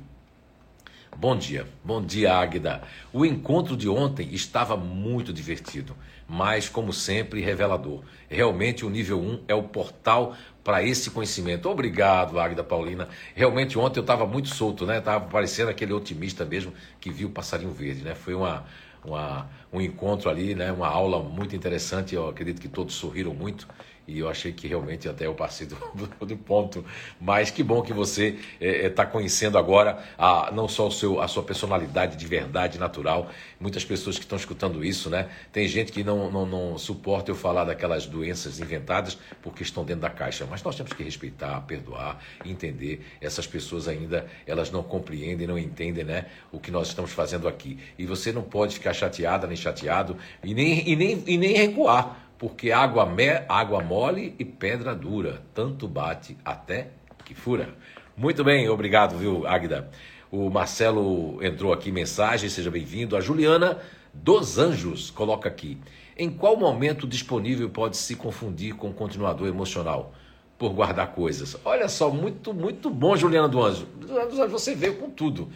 Bom 1.17 1.37
dia, 1.37 1.67
bom 1.85 2.01
dia, 2.01 2.33
Águida. 2.33 2.83
O 3.13 3.27
encontro 3.27 3.77
de 3.77 3.89
ontem 3.89 4.33
estava 4.33 4.75
muito 4.75 5.35
divertido, 5.35 5.95
mas, 6.27 6.69
como 6.69 6.95
sempre, 6.95 7.43
revelador. 7.43 8.03
Realmente, 8.29 8.87
o 8.87 8.91
nível 8.91 9.21
1 9.21 9.41
é 9.47 9.55
o 9.55 9.65
portal 9.65 10.35
para 10.65 10.83
esse 10.83 11.11
conhecimento. 11.11 11.69
Obrigado, 11.69 12.41
Águida 12.41 12.65
Paulina. 12.65 13.07
Realmente 13.35 13.79
ontem 13.79 13.99
eu 13.99 14.03
estava 14.03 14.25
muito 14.27 14.49
solto, 14.49 14.87
né? 14.87 14.99
Estava 14.99 15.27
parecendo 15.27 15.71
aquele 15.71 15.93
otimista 15.93 16.45
mesmo 16.47 16.73
que 16.99 17.11
viu 17.11 17.29
o 17.29 17.33
passarinho 17.33 17.73
verde, 17.73 18.03
né? 18.03 18.15
Foi 18.15 18.33
uma, 18.35 18.65
uma, 19.05 19.47
um 19.71 19.81
encontro 19.81 20.31
ali, 20.31 20.55
né? 20.55 20.73
Uma 20.73 20.89
aula 20.89 21.23
muito 21.23 21.55
interessante. 21.55 22.15
Eu 22.15 22.29
acredito 22.29 22.63
que 22.63 22.69
todos 22.69 22.95
sorriram 22.95 23.35
muito 23.35 23.69
e 24.11 24.19
eu 24.19 24.29
achei 24.29 24.53
que 24.53 24.67
realmente 24.67 25.09
até 25.09 25.27
eu 25.27 25.35
passei 25.35 25.69
do, 25.69 25.77
do, 26.27 26.37
ponto. 26.37 26.85
Mas 27.21 27.51
que 27.51 27.63
bom 27.63 27.81
que 27.81 27.93
você 27.93 28.29
está 28.29 28.45
é, 28.61 28.87
é, 28.87 28.91
tá 28.91 29.07
conhecendo 29.07 29.57
agora 29.57 30.03
a, 30.19 30.51
não 30.53 30.67
só 30.67 30.89
o 30.89 30.91
seu, 30.91 31.21
a 31.21 31.29
sua 31.29 31.45
personalidade 31.45 32.17
de 32.17 32.27
verdade 32.27 32.79
natural. 32.79 33.31
Muitas 33.61 33.85
pessoas 33.85 34.17
que 34.17 34.25
estão 34.25 34.37
escutando 34.37 34.85
isso, 34.85 35.09
né? 35.09 35.29
Tem 35.53 35.69
gente 35.69 35.93
que 35.93 36.03
não, 36.03 36.31
não, 36.31 36.45
não 36.45 36.79
suporta 36.79 37.31
eu 37.31 37.37
falar 37.37 37.65
daquelas 37.65 38.05
doenças 38.07 38.59
inventadas 38.59 39.17
porque 39.41 39.63
estão 39.63 39.85
dentro 39.85 40.03
da 40.03 40.11
caixa. 40.11 40.45
Mas 40.51 40.63
nós 40.63 40.75
temos 40.75 40.93
que 40.93 41.05
respeitar, 41.05 41.61
perdoar, 41.61 42.19
entender. 42.45 43.07
Essas 43.21 43.47
pessoas 43.47 43.87
ainda 43.87 44.27
elas 44.45 44.73
não 44.73 44.83
compreendem, 44.83 45.47
não 45.47 45.59
entendem, 45.59 46.03
né? 46.03 46.27
O 46.51 46.59
que 46.59 46.73
nós 46.73 46.89
estamos 46.89 47.13
fazendo 47.13 47.47
aqui. 47.47 47.79
E 47.97 48.05
você 48.05 48.33
não 48.33 48.43
pode 48.43 48.75
ficar 48.75 48.93
chateada 48.93 49.47
nem 49.47 49.57
chateado 49.57 50.17
e 50.43 50.53
nem, 50.53 50.89
e 50.89 50.97
nem, 50.97 51.23
e 51.27 51.39
nem 51.39 51.53
recuar 51.53 52.30
porque 52.41 52.73
água, 52.73 53.05
me, 53.05 53.43
água 53.47 53.83
mole 53.83 54.35
e 54.39 54.47
pedra 54.47 54.95
dura, 54.95 55.43
tanto 55.53 55.87
bate 55.87 56.39
até 56.43 56.89
que 57.23 57.35
fura. 57.35 57.69
Muito 58.17 58.43
bem, 58.43 58.67
obrigado, 58.67 59.19
viu, 59.19 59.47
Águida? 59.47 59.91
O 60.33 60.49
Marcelo 60.49 61.39
entrou 61.45 61.71
aqui, 61.71 61.93
mensagem, 61.93 62.49
seja 62.49 62.71
bem-vindo. 62.71 63.15
A 63.15 63.21
Juliana 63.21 63.79
dos 64.15 64.57
Anjos 64.57 65.11
coloca 65.11 65.51
aqui. 65.51 65.77
Em 66.17 66.31
qual 66.31 66.57
momento 66.57 67.07
disponível 67.07 67.69
pode 67.69 67.99
se 67.99 68.17
confundir 68.17 68.75
com 68.75 68.91
continuador 68.91 69.47
emocional? 69.47 70.15
Por 70.57 70.73
guardar 70.73 71.13
coisas. 71.13 71.59
Olha 71.63 71.89
só, 71.89 72.11
muito, 72.11 72.55
muito 72.55 72.89
bom, 72.89 73.17
Juliana 73.17 73.49
dos 73.49 73.67
Anjos. 73.67 74.51
Você 74.51 74.75
veio 74.75 74.97
com 74.97 75.11
tudo. 75.11 75.51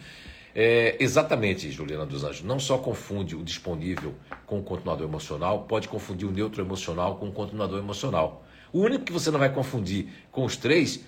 É, 0.57 0.95
exatamente, 1.01 1.69
Juliana 1.69 2.05
dos 2.05 2.23
Anjos. 2.23 2.41
Não 2.41 2.57
só 2.57 2.77
confunde 2.77 3.35
o 3.35 3.43
disponível 3.43 4.15
com 4.45 4.57
o 4.57 4.63
continuador 4.63 5.05
emocional, 5.05 5.63
pode 5.63 5.89
confundir 5.89 6.25
o 6.25 6.31
neutro 6.31 6.63
emocional 6.63 7.17
com 7.17 7.27
o 7.27 7.31
continuador 7.33 7.77
emocional. 7.77 8.45
O 8.71 8.79
único 8.79 9.03
que 9.03 9.11
você 9.11 9.29
não 9.29 9.39
vai 9.39 9.51
confundir 9.51 10.07
com 10.31 10.45
os 10.45 10.55
três 10.55 11.03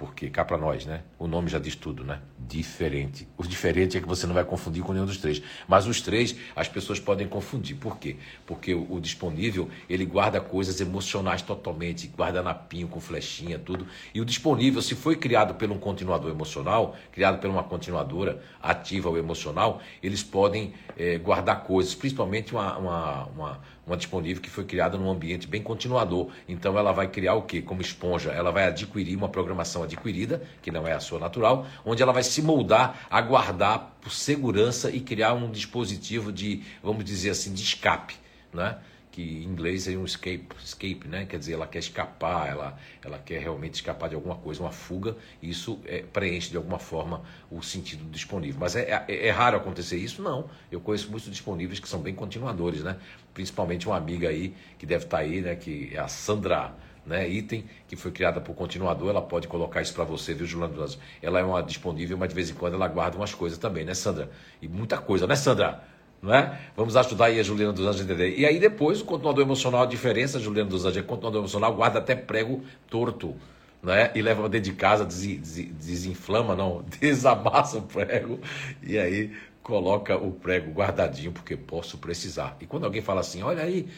porque 0.00 0.30
cá 0.30 0.46
para 0.46 0.56
nós, 0.56 0.86
né? 0.86 1.02
O 1.18 1.26
nome 1.26 1.50
já 1.50 1.58
diz 1.58 1.76
tudo, 1.76 2.02
né? 2.02 2.22
Diferente. 2.38 3.28
O 3.36 3.42
diferente 3.42 3.98
é 3.98 4.00
que 4.00 4.08
você 4.08 4.26
não 4.26 4.32
vai 4.32 4.44
confundir 4.44 4.82
com 4.82 4.94
nenhum 4.94 5.04
dos 5.04 5.18
três. 5.18 5.42
Mas 5.68 5.86
os 5.86 6.00
três 6.00 6.34
as 6.56 6.66
pessoas 6.66 6.98
podem 6.98 7.28
confundir. 7.28 7.76
Por 7.76 7.98
quê? 7.98 8.16
Porque 8.46 8.72
o, 8.72 8.94
o 8.94 8.98
disponível, 8.98 9.68
ele 9.90 10.06
guarda 10.06 10.40
coisas 10.40 10.80
emocionais 10.80 11.42
totalmente, 11.42 12.06
guarda 12.06 12.42
napinho 12.42 12.88
com 12.88 12.98
flechinha, 12.98 13.58
tudo. 13.58 13.86
E 14.14 14.22
o 14.22 14.24
disponível, 14.24 14.80
se 14.80 14.94
foi 14.94 15.16
criado 15.16 15.52
por 15.52 15.70
um 15.70 15.78
continuador 15.78 16.30
emocional, 16.30 16.96
criado 17.12 17.38
por 17.38 17.50
uma 17.50 17.62
continuadora 17.62 18.42
ativa 18.62 19.10
ou 19.10 19.18
emocional, 19.18 19.82
eles 20.02 20.22
podem 20.22 20.72
é, 20.96 21.18
guardar 21.18 21.64
coisas, 21.64 21.94
principalmente 21.94 22.52
uma, 22.54 22.78
uma, 22.78 23.24
uma 23.26 23.60
uma 23.86 23.96
disponível 23.96 24.42
que 24.42 24.50
foi 24.50 24.64
criada 24.64 24.96
num 24.96 25.10
ambiente 25.10 25.46
bem 25.46 25.62
continuador. 25.62 26.30
Então 26.48 26.78
ela 26.78 26.92
vai 26.92 27.08
criar 27.08 27.34
o 27.34 27.42
que? 27.42 27.60
Como 27.60 27.80
esponja, 27.80 28.30
ela 28.30 28.50
vai 28.50 28.64
adquirir 28.64 29.16
uma 29.16 29.28
programação 29.28 29.82
adquirida, 29.82 30.42
que 30.62 30.70
não 30.70 30.86
é 30.86 30.92
a 30.92 31.00
sua 31.00 31.18
natural, 31.18 31.66
onde 31.84 32.02
ela 32.02 32.12
vai 32.12 32.22
se 32.22 32.42
moldar 32.42 33.06
a 33.10 33.20
guardar 33.20 33.96
por 34.00 34.12
segurança 34.12 34.90
e 34.90 35.00
criar 35.00 35.34
um 35.34 35.50
dispositivo 35.50 36.32
de, 36.32 36.62
vamos 36.82 37.04
dizer 37.04 37.30
assim, 37.30 37.52
de 37.52 37.62
escape, 37.62 38.14
né? 38.52 38.78
Que 39.10 39.22
em 39.22 39.44
inglês 39.44 39.88
é 39.88 39.96
um 39.96 40.04
escape, 40.04 40.46
escape, 40.62 41.08
né? 41.08 41.26
Quer 41.26 41.38
dizer, 41.38 41.54
ela 41.54 41.66
quer 41.66 41.80
escapar, 41.80 42.48
ela, 42.48 42.78
ela 43.04 43.18
quer 43.18 43.40
realmente 43.40 43.74
escapar 43.74 44.08
de 44.08 44.14
alguma 44.14 44.36
coisa, 44.36 44.62
uma 44.62 44.70
fuga. 44.70 45.16
E 45.42 45.50
isso 45.50 45.80
é, 45.84 46.02
preenche 46.02 46.50
de 46.50 46.56
alguma 46.56 46.78
forma 46.78 47.22
o 47.50 47.60
sentido 47.62 48.04
disponível. 48.10 48.60
Mas 48.60 48.76
é, 48.76 49.04
é, 49.08 49.26
é, 49.26 49.30
raro 49.30 49.56
acontecer 49.56 49.96
isso? 49.96 50.22
Não. 50.22 50.48
Eu 50.70 50.80
conheço 50.80 51.10
muitos 51.10 51.28
disponíveis 51.28 51.80
que 51.80 51.88
são 51.88 52.00
bem 52.00 52.14
continuadores, 52.14 52.82
né? 52.82 52.96
Principalmente 53.34 53.86
uma 53.86 53.96
amiga 53.96 54.28
aí 54.28 54.54
que 54.78 54.86
deve 54.86 55.04
estar 55.04 55.18
tá 55.18 55.22
aí, 55.24 55.40
né? 55.40 55.56
Que 55.56 55.90
é 55.92 55.98
a 55.98 56.08
Sandra. 56.08 56.74
Né, 57.06 57.26
item 57.26 57.64
que 57.88 57.96
foi 57.96 58.12
criada 58.12 58.42
por 58.42 58.54
continuador, 58.54 59.08
ela 59.08 59.22
pode 59.22 59.48
colocar 59.48 59.80
isso 59.80 59.94
para 59.94 60.04
você, 60.04 60.34
viu, 60.34 60.46
Juliano? 60.46 60.86
Ela 61.22 61.40
é 61.40 61.42
uma 61.42 61.62
disponível, 61.62 62.16
mas 62.18 62.28
de 62.28 62.34
vez 62.34 62.50
em 62.50 62.54
quando 62.54 62.74
ela 62.74 62.86
guarda 62.86 63.16
umas 63.16 63.34
coisas 63.34 63.58
também, 63.58 63.86
né, 63.86 63.94
Sandra? 63.94 64.30
E 64.60 64.68
muita 64.68 64.98
coisa, 64.98 65.26
né, 65.26 65.34
Sandra? 65.34 65.82
Não 66.22 66.34
é? 66.34 66.60
Vamos 66.76 66.96
ajudar 66.96 67.26
aí 67.26 67.40
a 67.40 67.42
Juliana 67.42 67.72
dos 67.72 67.86
Anjos 67.86 68.02
a 68.02 68.04
entender. 68.04 68.38
E 68.38 68.44
aí 68.44 68.58
depois 68.58 69.00
o 69.00 69.04
continuador 69.04 69.42
emocional, 69.42 69.82
a 69.82 69.86
diferença, 69.86 70.38
Juliana 70.38 70.68
dos 70.68 70.84
Anjos, 70.84 70.98
é 70.98 71.00
o 71.00 71.04
continuador 71.04 71.40
emocional 71.40 71.74
guarda 71.74 71.98
até 71.98 72.14
prego 72.14 72.62
torto, 72.88 73.34
né? 73.82 74.10
E 74.14 74.20
leva 74.20 74.48
dentro 74.48 74.70
de 74.70 74.76
casa, 74.76 75.04
des, 75.04 75.20
des, 75.20 75.70
desinflama, 75.72 76.54
não, 76.54 76.84
desamassa 77.00 77.78
o 77.78 77.82
prego 77.82 78.38
e 78.82 78.98
aí 78.98 79.32
coloca 79.62 80.16
o 80.16 80.32
prego 80.32 80.72
guardadinho 80.72 81.32
porque 81.32 81.56
posso 81.56 81.96
precisar. 81.96 82.56
E 82.60 82.66
quando 82.66 82.84
alguém 82.84 83.00
fala 83.00 83.20
assim, 83.20 83.42
olha 83.42 83.62
aí, 83.62 83.88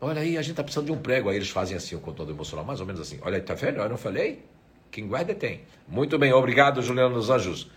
olha 0.00 0.20
aí, 0.20 0.36
a 0.36 0.42
gente 0.42 0.56
tá 0.56 0.62
precisando 0.62 0.86
de 0.86 0.92
um 0.92 0.98
prego, 0.98 1.30
aí 1.30 1.36
eles 1.36 1.50
fazem 1.50 1.76
assim 1.76 1.94
o 1.94 2.00
continuador 2.00 2.34
emocional, 2.34 2.64
mais 2.64 2.80
ou 2.80 2.86
menos 2.86 3.00
assim. 3.00 3.18
Olha 3.22 3.36
aí, 3.36 3.42
tá 3.42 3.54
vendo? 3.54 3.78
Eu 3.78 3.88
não 3.88 3.96
falei? 3.96 4.42
Quem 4.90 5.06
guarda 5.06 5.34
tem. 5.34 5.62
Muito 5.88 6.18
bem, 6.18 6.32
obrigado, 6.32 6.82
Juliana 6.82 7.14
dos 7.14 7.30
Anjos. 7.30 7.70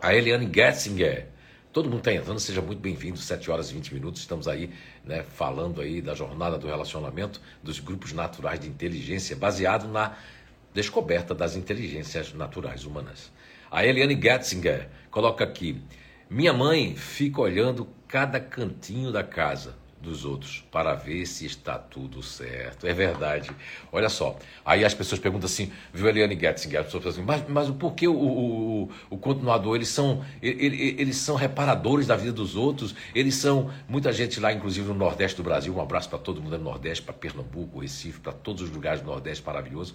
A 0.00 0.14
Eliane 0.14 0.48
Getzinger. 0.52 1.37
Todo 1.72 1.84
mundo 1.84 1.98
está 1.98 2.12
entrando, 2.12 2.40
seja 2.40 2.62
muito 2.62 2.80
bem-vindo, 2.80 3.18
7 3.18 3.50
horas 3.50 3.70
e 3.70 3.74
20 3.74 3.92
minutos. 3.92 4.22
Estamos 4.22 4.48
aí 4.48 4.70
né, 5.04 5.22
falando 5.22 5.82
aí 5.82 6.00
da 6.00 6.14
jornada 6.14 6.56
do 6.56 6.66
relacionamento 6.66 7.40
dos 7.62 7.78
grupos 7.78 8.12
naturais 8.12 8.58
de 8.58 8.68
inteligência, 8.68 9.36
baseado 9.36 9.86
na 9.86 10.16
descoberta 10.72 11.34
das 11.34 11.56
inteligências 11.56 12.32
naturais 12.32 12.84
humanas. 12.84 13.30
A 13.70 13.84
Eliane 13.84 14.18
Getzinger 14.20 14.88
coloca 15.10 15.44
aqui: 15.44 15.78
Minha 16.30 16.54
mãe 16.54 16.96
fica 16.96 17.42
olhando 17.42 17.86
cada 18.06 18.40
cantinho 18.40 19.12
da 19.12 19.22
casa 19.22 19.76
dos 20.00 20.24
outros 20.24 20.64
para 20.70 20.94
ver 20.94 21.26
se 21.26 21.44
está 21.44 21.76
tudo 21.78 22.22
certo. 22.22 22.86
É 22.86 22.92
verdade. 22.92 23.50
Olha 23.90 24.08
só. 24.08 24.38
Aí 24.64 24.84
as 24.84 24.94
pessoas 24.94 25.20
perguntam 25.20 25.46
assim, 25.46 25.72
viu 25.92 26.08
Eliane 26.08 26.38
Getzinger? 26.38 26.80
As 26.80 26.86
pessoas 26.86 27.06
assim, 27.06 27.22
mas, 27.22 27.42
mas 27.48 27.70
por 27.70 27.94
que 27.94 28.06
o, 28.06 28.14
o, 28.14 28.90
o, 29.10 29.18
continuador? 29.18 29.76
Eles 29.76 29.88
são, 29.88 30.24
eles, 30.40 30.98
eles 30.98 31.16
são 31.16 31.34
reparadores 31.36 32.06
da 32.06 32.16
vida 32.16 32.32
dos 32.32 32.56
outros. 32.56 32.94
Eles 33.14 33.34
são, 33.34 33.70
muita 33.88 34.12
gente 34.12 34.38
lá, 34.40 34.52
inclusive 34.52 34.86
no 34.88 34.94
Nordeste 34.94 35.36
do 35.36 35.42
Brasil, 35.42 35.74
um 35.74 35.80
abraço 35.80 36.08
para 36.08 36.18
todo 36.18 36.40
mundo 36.40 36.56
no 36.56 36.64
Nordeste, 36.64 37.02
para 37.02 37.14
Pernambuco, 37.14 37.80
Recife, 37.80 38.20
para 38.20 38.32
todos 38.32 38.62
os 38.62 38.70
lugares 38.70 39.00
do 39.00 39.06
Nordeste 39.06 39.44
maravilhoso 39.44 39.94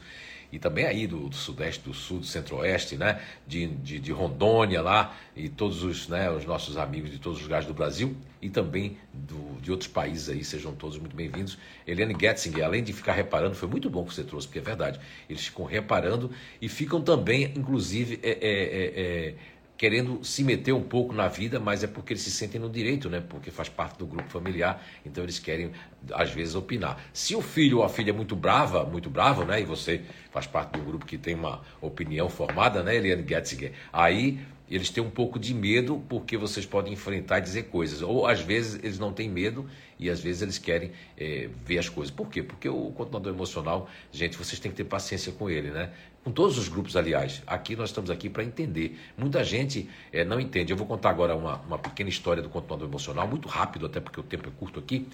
e 0.54 0.60
também 0.60 0.86
aí 0.86 1.08
do, 1.08 1.30
do, 1.30 1.36
Sudeste, 1.36 1.84
do 1.84 1.96
Sul, 1.96 2.20
do 2.20 2.28
Centro-Oeste, 2.28 2.96
né? 2.96 3.20
De, 3.48 3.66
de, 3.66 3.98
de, 3.98 4.12
Rondônia 4.12 4.84
lá, 4.84 5.18
e 5.36 5.50
todos 5.50 5.82
os, 5.82 6.08
né, 6.08 6.30
os 6.30 6.46
nossos 6.46 6.78
amigos 6.78 7.10
de 7.10 7.18
todos 7.18 7.40
os 7.40 7.44
lugares 7.44 7.66
do 7.66 7.74
Brasil 7.74 8.16
e 8.40 8.52
também 8.52 8.96
do, 9.12 9.60
de 9.60 9.72
outros 9.72 9.90
países 9.90 10.30
aí, 10.30 10.44
sejam 10.44 10.76
todos 10.76 11.00
muito 11.00 11.16
bem-vindos. 11.16 11.58
Eliane 11.88 12.16
Getzinger, 12.20 12.66
além 12.66 12.84
de 12.84 12.94
ficar 12.94 13.14
reparando, 13.14 13.56
foi 13.56 13.68
muito 13.68 13.90
bom 13.90 14.06
que 14.06 14.14
você 14.14 14.24
trouxe, 14.24 14.46
porque 14.46 14.60
é 14.60 14.62
verdade, 14.62 15.00
eles 15.28 15.44
ficam 15.44 15.66
reparando 15.66 16.30
e 16.62 16.70
ficam 16.70 17.02
também, 17.02 17.46
inclusive, 17.56 18.20
é, 18.22 18.30
é, 18.30 18.36
é, 18.42 19.00
é 19.00 19.36
querendo 19.84 20.24
se 20.24 20.46
meter 20.46 20.72
um 20.72 20.82
pouco 20.82 21.14
na 21.14 21.28
vida, 21.28 21.60
mas 21.60 21.84
é 21.84 21.88
porque 21.88 22.14
eles 22.14 22.24
se 22.24 22.32
sentem 22.32 22.58
no 22.58 22.70
direito, 22.70 23.10
né? 23.10 23.20
Porque 23.20 23.52
faz 23.52 23.68
parte 23.68 23.98
do 23.98 24.06
grupo 24.06 24.30
familiar, 24.30 24.82
então 25.06 25.22
eles 25.22 25.40
querem 25.40 25.74
às 26.14 26.32
vezes 26.32 26.56
opinar. 26.56 27.04
Se 27.12 27.36
o 27.36 27.42
filho 27.42 27.80
ou 27.80 27.84
a 27.84 27.90
filha 27.90 28.12
é 28.12 28.14
muito 28.14 28.34
brava, 28.34 28.86
muito 28.86 29.10
bravo, 29.10 29.44
né? 29.44 29.60
E 29.60 29.66
você 29.66 30.02
faz 30.32 30.48
parte 30.48 30.80
do 30.80 30.86
grupo 30.86 31.06
que 31.06 31.18
tem 31.18 31.36
uma 31.36 31.64
opinião 31.82 32.30
formada, 32.30 32.82
né, 32.82 32.96
Eliane 32.96 33.26
Getzinger? 33.28 33.74
Aí 33.92 34.40
eles 34.72 34.90
têm 34.90 35.04
um 35.04 35.10
pouco 35.10 35.38
de 35.38 35.54
medo 35.54 36.02
porque 36.08 36.38
vocês 36.38 36.66
podem 36.66 36.94
enfrentar 36.94 37.40
e 37.40 37.42
dizer 37.42 37.64
coisas. 37.64 38.02
Ou 38.02 38.26
às 38.26 38.40
vezes 38.40 38.80
eles 38.82 38.98
não 38.98 39.12
têm 39.12 39.30
medo 39.30 39.70
e 40.00 40.10
às 40.10 40.22
vezes 40.22 40.42
eles 40.42 40.58
querem 40.58 40.92
é, 41.18 41.50
ver 41.66 41.78
as 41.78 41.90
coisas. 41.90 42.10
Por 42.10 42.30
quê? 42.30 42.42
Porque 42.42 42.70
o 42.70 42.90
continuador 42.92 43.34
emocional, 43.34 43.90
gente, 44.14 44.38
vocês 44.38 44.60
têm 44.62 44.72
que 44.72 44.78
ter 44.78 44.86
paciência 44.86 45.34
com 45.34 45.50
ele, 45.50 45.72
né? 45.72 45.92
Com 46.24 46.32
todos 46.32 46.58
os 46.58 46.70
grupos, 46.70 46.96
aliás. 46.96 47.44
Aqui 47.46 47.76
nós 47.76 47.90
estamos 47.90 48.10
aqui 48.10 48.30
para 48.30 48.46
entender. 48.46 48.98
Muita 49.18 49.44
gente 49.44 49.90
é, 50.12 50.24
não 50.24 50.40
entende. 50.40 50.72
Eu 50.72 50.78
vou 50.78 50.88
contar 50.88 51.10
agora 51.10 51.36
uma, 51.36 51.58
uma 51.58 51.78
pequena 51.78 52.10
história 52.10 52.42
do 52.42 52.48
continuador 52.48 52.88
emocional, 52.88 53.28
muito 53.28 53.50
rápido, 53.50 53.88
até 53.88 54.00
porque 54.00 54.22
o 54.22 54.24
tempo 54.24 54.48
é 54.48 54.52
curto 54.58 54.80
aqui, 54.80 55.06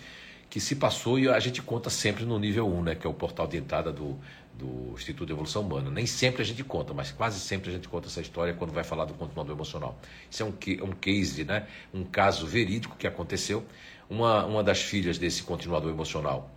que 0.52 0.60
se 0.60 0.76
passou 0.76 1.18
e 1.18 1.28
a 1.28 1.40
gente 1.40 1.64
conta 1.64 1.90
sempre 1.90 2.26
no 2.26 2.38
nível 2.38 2.68
1, 2.68 2.84
né? 2.84 2.96
Que 2.96 3.08
é 3.08 3.10
o 3.10 3.14
portal 3.14 3.48
de 3.48 3.58
entrada 3.58 3.92
do, 3.92 4.20
do 4.54 4.94
Instituto 4.94 5.26
de 5.26 5.34
Evolução 5.34 5.64
Humana. 5.64 5.90
Nem 5.90 6.06
sempre 6.06 6.44
a 6.44 6.46
gente 6.46 6.64
conta, 6.64 6.94
mas 6.94 7.12
quase 7.12 7.40
sempre 7.40 7.72
a 7.72 7.74
gente 7.74 7.90
conta 7.90 8.08
essa 8.08 8.22
história 8.22 8.54
quando 8.54 8.72
vai 8.72 8.84
falar 8.84 9.06
do 9.06 9.16
continuador 9.16 9.56
emocional. 9.56 10.00
Isso 10.30 10.44
é 10.44 10.46
um, 10.46 10.54
um 10.84 10.92
case, 10.92 11.44
né? 11.44 11.66
um 11.92 12.04
caso 12.04 12.46
verídico 12.46 12.96
que 12.96 13.08
aconteceu. 13.08 13.66
Uma, 14.08 14.46
uma 14.46 14.64
das 14.64 14.82
filhas 14.82 15.18
desse 15.18 15.42
continuador 15.42 15.90
emocional 15.90 16.52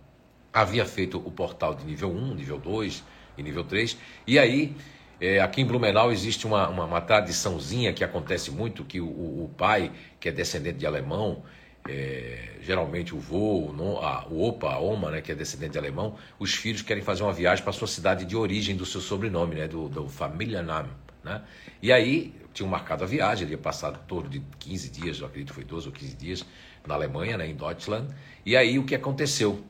havia 0.53 0.85
feito 0.85 1.17
o 1.17 1.31
portal 1.31 1.73
de 1.73 1.83
nível 1.83 2.11
1, 2.11 2.35
nível 2.35 2.59
2 2.59 3.03
e 3.37 3.43
nível 3.43 3.63
3, 3.63 3.97
e 4.27 4.37
aí 4.37 4.75
é, 5.21 5.39
aqui 5.39 5.61
em 5.61 5.65
Blumenau 5.65 6.11
existe 6.11 6.45
uma, 6.45 6.67
uma, 6.67 6.85
uma, 6.85 7.01
tradiçãozinha 7.01 7.93
que 7.93 8.03
acontece 8.03 8.51
muito, 8.51 8.83
que 8.83 8.99
o, 8.99 9.05
o 9.05 9.49
pai, 9.57 9.91
que 10.19 10.27
é 10.27 10.31
descendente 10.31 10.79
de 10.79 10.85
alemão, 10.85 11.43
é, 11.87 12.57
geralmente 12.61 13.13
o 13.13 13.19
vô, 13.19 13.71
o, 13.71 13.99
a, 13.99 14.25
o 14.29 14.47
opa, 14.47 14.73
a 14.73 14.79
oma, 14.79 15.11
né, 15.11 15.21
que 15.21 15.31
é 15.31 15.35
descendente 15.35 15.73
de 15.73 15.77
alemão, 15.77 16.17
os 16.39 16.53
filhos 16.53 16.81
querem 16.81 17.03
fazer 17.03 17.23
uma 17.23 17.33
viagem 17.33 17.63
para 17.63 17.73
sua 17.73 17.87
cidade 17.87 18.25
de 18.25 18.35
origem 18.35 18.75
do 18.75 18.85
seu 18.85 19.01
sobrenome, 19.01 19.55
né, 19.55 19.67
do, 19.67 19.87
do 19.87 20.09
Familienname. 20.09 20.89
Né? 21.23 21.41
E 21.81 21.91
aí 21.91 22.33
tinham 22.53 22.69
marcado 22.69 23.03
a 23.03 23.07
viagem, 23.07 23.45
ele 23.45 23.53
ia 23.53 23.57
passar 23.57 23.91
torno 23.99 24.29
de 24.29 24.41
15 24.59 24.89
dias, 24.89 25.19
eu 25.19 25.25
acredito 25.25 25.49
que 25.49 25.55
foi 25.55 25.63
12 25.63 25.87
ou 25.87 25.93
15 25.93 26.15
dias, 26.15 26.45
na 26.85 26.95
Alemanha, 26.95 27.37
né, 27.37 27.47
em 27.47 27.55
Deutschland. 27.55 28.13
E 28.45 28.55
aí 28.57 28.77
o 28.77 28.83
que 28.83 28.95
aconteceu? 28.95 29.63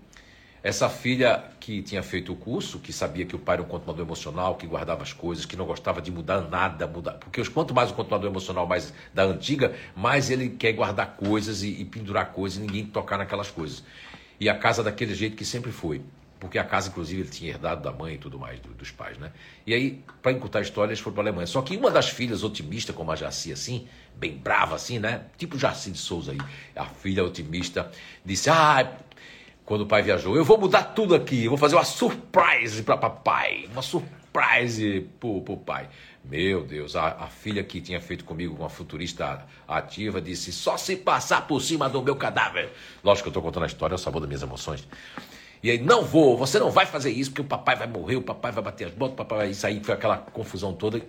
Essa 0.64 0.88
filha 0.88 1.44
que 1.60 1.82
tinha 1.82 2.02
feito 2.02 2.32
o 2.32 2.38
curso, 2.38 2.80
que 2.80 2.94
sabia 2.94 3.26
que 3.26 3.36
o 3.36 3.40
pai 3.40 3.56
era 3.56 3.64
um 3.64 3.66
controlador 3.66 4.06
emocional, 4.06 4.56
que 4.56 4.66
guardava 4.66 5.04
as 5.04 5.12
coisas, 5.12 5.46
que 5.46 5.58
não 5.58 5.66
gostava 5.66 6.02
de 6.02 6.10
mudar 6.10 6.40
nada, 6.50 6.88
mudar, 6.88 7.16
porque 7.16 7.44
quanto 7.50 7.74
mais 7.74 7.92
o 7.92 7.94
controlador 7.94 8.32
emocional 8.32 8.66
mais 8.66 8.94
da 9.14 9.24
antiga, 9.24 9.76
mais 9.94 10.30
ele 10.30 10.52
quer 10.52 10.72
guardar 10.72 11.18
coisas 11.18 11.64
e, 11.64 11.82
e 11.82 11.84
pendurar 11.84 12.32
coisas, 12.32 12.60
e 12.60 12.62
ninguém 12.62 12.86
tocar 12.86 13.18
naquelas 13.18 13.52
coisas. 13.52 13.84
E 14.40 14.48
a 14.48 14.58
casa 14.58 14.82
daquele 14.82 15.14
jeito 15.14 15.36
que 15.36 15.44
sempre 15.44 15.70
foi, 15.70 16.02
porque 16.40 16.58
a 16.58 16.64
casa 16.64 16.88
inclusive 16.88 17.24
ele 17.24 17.30
tinha 17.30 17.52
herdado 17.52 17.82
da 17.82 17.92
mãe 17.92 18.16
e 18.16 18.18
tudo 18.18 18.40
mais 18.40 18.58
do, 18.62 18.70
dos 18.74 18.90
pais, 18.90 19.18
né? 19.18 19.34
E 19.68 19.74
aí, 19.74 20.02
para 20.22 20.32
encurtar 20.32 20.60
a 20.60 20.62
história, 20.62 20.92
eles 20.92 21.00
foram 21.02 21.16
para 21.16 21.24
a 21.24 21.28
Alemanha. 21.28 21.48
Só 21.48 21.62
que 21.62 21.76
uma 21.76 21.92
das 21.92 22.08
filhas 22.08 22.42
otimista, 22.42 22.94
como 22.94 23.12
a 23.12 23.18
Jaci 23.18 23.52
assim, 23.52 23.86
bem 24.16 24.38
brava 24.38 24.76
assim, 24.76 24.98
né? 24.98 25.24
Tipo 25.38 25.58
Jaci 25.58 25.92
de 25.92 25.98
Souza 25.98 26.32
aí, 26.32 26.38
a 26.74 26.86
filha 26.86 27.24
otimista 27.24 27.92
disse: 28.26 28.50
"Ah, 28.50 28.94
quando 29.66 29.82
o 29.82 29.86
pai 29.86 30.02
viajou. 30.02 30.36
Eu 30.36 30.44
vou 30.44 30.58
mudar 30.58 30.84
tudo 30.84 31.16
aqui, 31.16 31.46
eu 31.46 31.50
vou 31.50 31.58
fazer 31.58 31.76
uma 31.76 31.84
surprise 31.84 32.84
para 32.84 32.98
papai, 32.98 33.68
uma 33.72 33.82
surprise 33.82 35.08
pro, 35.20 35.42
pro 35.42 35.58
pai. 35.58 35.90
Meu 36.24 36.64
Deus, 36.64 36.96
a, 36.96 37.08
a, 37.08 37.28
filha 37.28 37.64
que 37.64 37.82
tinha 37.82 38.00
feito 38.00 38.24
comigo, 38.24 38.56
uma 38.56 38.70
futurista 38.70 39.46
ativa, 39.68 40.22
disse: 40.22 40.52
só 40.52 40.78
se 40.78 40.96
passar 40.96 41.48
por 41.48 41.62
cima 41.62 41.90
do 41.90 42.02
meu 42.02 42.16
cadáver. 42.16 42.72
Lógico 43.04 43.24
que 43.24 43.28
eu 43.30 43.32
estou 43.32 43.44
contando 43.44 43.64
a 43.64 43.68
história, 43.68 43.94
é 43.94 43.98
o 43.98 44.00
sabor 44.00 44.22
das 44.22 44.28
minhas 44.28 44.42
emoções. 44.42 44.88
E 45.62 45.70
aí, 45.70 45.78
não 45.78 46.04
vou, 46.04 46.38
você 46.38 46.60
não 46.60 46.70
vai 46.70 46.86
fazer 46.86 47.12
isso, 47.12 47.32
porque 47.32 47.42
o 47.42 47.46
papai 47.46 47.76
vai 47.76 47.88
morrer, 47.88 48.18
o 48.18 48.22
papai 48.22 48.52
vai 48.52 48.64
bater 48.64 48.88
as 48.88 48.94
botas, 48.94 49.14
o 49.14 49.18
papai 49.18 49.38
vai. 49.40 49.50
Isso 49.50 49.66
aí 49.66 49.82
foi 49.84 49.94
aquela 49.94 50.18
confusão 50.18 50.74
toda. 50.74 51.02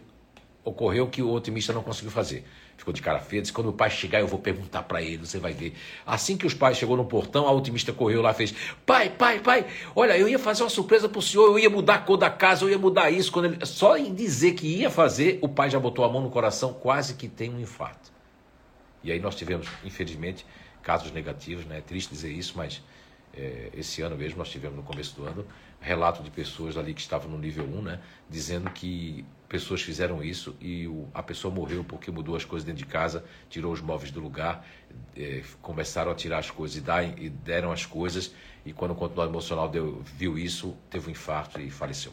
Ocorreu 0.64 1.08
que 1.08 1.22
o 1.22 1.30
otimista 1.30 1.72
não 1.72 1.82
conseguiu 1.82 2.10
fazer 2.10 2.44
ficou 2.76 2.92
de 2.92 3.00
cara 3.00 3.18
feia, 3.20 3.40
disse, 3.40 3.52
quando 3.52 3.68
o 3.68 3.72
pai 3.72 3.90
chegar 3.90 4.20
eu 4.20 4.26
vou 4.26 4.38
perguntar 4.38 4.82
para 4.82 5.02
ele, 5.02 5.18
você 5.18 5.38
vai 5.38 5.52
ver. 5.52 5.74
Assim 6.06 6.37
que 6.37 6.46
os 6.46 6.54
pais 6.54 6.76
chegou 6.76 6.96
no 6.96 7.04
portão, 7.04 7.46
a 7.46 7.52
otimista 7.52 7.92
correu 7.92 8.22
lá 8.22 8.34
fez, 8.34 8.54
pai, 8.84 9.10
pai, 9.10 9.40
pai, 9.40 9.66
olha, 9.94 10.16
eu 10.18 10.28
ia 10.28 10.38
fazer 10.38 10.62
uma 10.62 10.70
surpresa 10.70 11.08
pro 11.08 11.22
senhor, 11.22 11.46
eu 11.46 11.58
ia 11.58 11.70
mudar 11.70 11.94
a 11.94 11.98
cor 11.98 12.16
da 12.16 12.30
casa, 12.30 12.64
eu 12.64 12.70
ia 12.70 12.78
mudar 12.78 13.10
isso. 13.10 13.32
Quando 13.32 13.46
ele... 13.46 13.66
Só 13.66 13.96
em 13.96 14.14
dizer 14.14 14.52
que 14.52 14.66
ia 14.66 14.90
fazer, 14.90 15.38
o 15.40 15.48
pai 15.48 15.70
já 15.70 15.78
botou 15.78 16.04
a 16.04 16.08
mão 16.08 16.22
no 16.22 16.30
coração, 16.30 16.72
quase 16.72 17.14
que 17.14 17.28
tem 17.28 17.52
um 17.52 17.60
infarto. 17.60 18.12
E 19.02 19.12
aí 19.12 19.20
nós 19.20 19.34
tivemos, 19.34 19.68
infelizmente, 19.84 20.46
casos 20.82 21.12
negativos, 21.12 21.66
né? 21.66 21.78
É 21.78 21.80
triste 21.80 22.10
dizer 22.10 22.30
isso, 22.30 22.54
mas 22.56 22.82
é, 23.37 23.70
esse 23.74 24.00
ano 24.02 24.16
mesmo 24.16 24.38
nós 24.38 24.48
tivemos 24.48 24.76
no 24.76 24.82
começo 24.82 25.14
do 25.16 25.26
ano 25.26 25.46
relato 25.80 26.22
de 26.22 26.30
pessoas 26.30 26.78
ali 26.78 26.94
que 26.94 27.00
estavam 27.00 27.30
no 27.30 27.38
nível 27.38 27.64
1, 27.64 27.82
né? 27.82 28.00
Dizendo 28.28 28.70
que 28.70 29.24
pessoas 29.54 29.82
fizeram 29.82 30.20
isso 30.20 30.56
e 30.60 30.88
o, 30.88 31.06
a 31.14 31.22
pessoa 31.22 31.54
morreu 31.54 31.84
porque 31.84 32.10
mudou 32.10 32.34
as 32.34 32.44
coisas 32.44 32.66
dentro 32.66 32.84
de 32.84 32.90
casa, 32.90 33.24
tirou 33.48 33.72
os 33.72 33.80
móveis 33.80 34.10
do 34.10 34.18
lugar, 34.18 34.66
é, 35.16 35.42
começaram 35.62 36.10
a 36.10 36.14
tirar 36.16 36.38
as 36.38 36.50
coisas 36.50 36.76
e, 36.76 36.80
dar, 36.80 37.04
e, 37.04 37.28
deram 37.28 37.70
as 37.70 37.86
coisas, 37.86 38.34
e 38.66 38.72
quando 38.72 38.90
o 38.90 38.94
continuador 38.96 39.32
emocional 39.32 39.68
deu, 39.68 40.02
viu 40.16 40.36
isso, 40.36 40.76
teve 40.90 41.06
um 41.06 41.12
infarto 41.12 41.60
e 41.60 41.70
faleceu. 41.70 42.12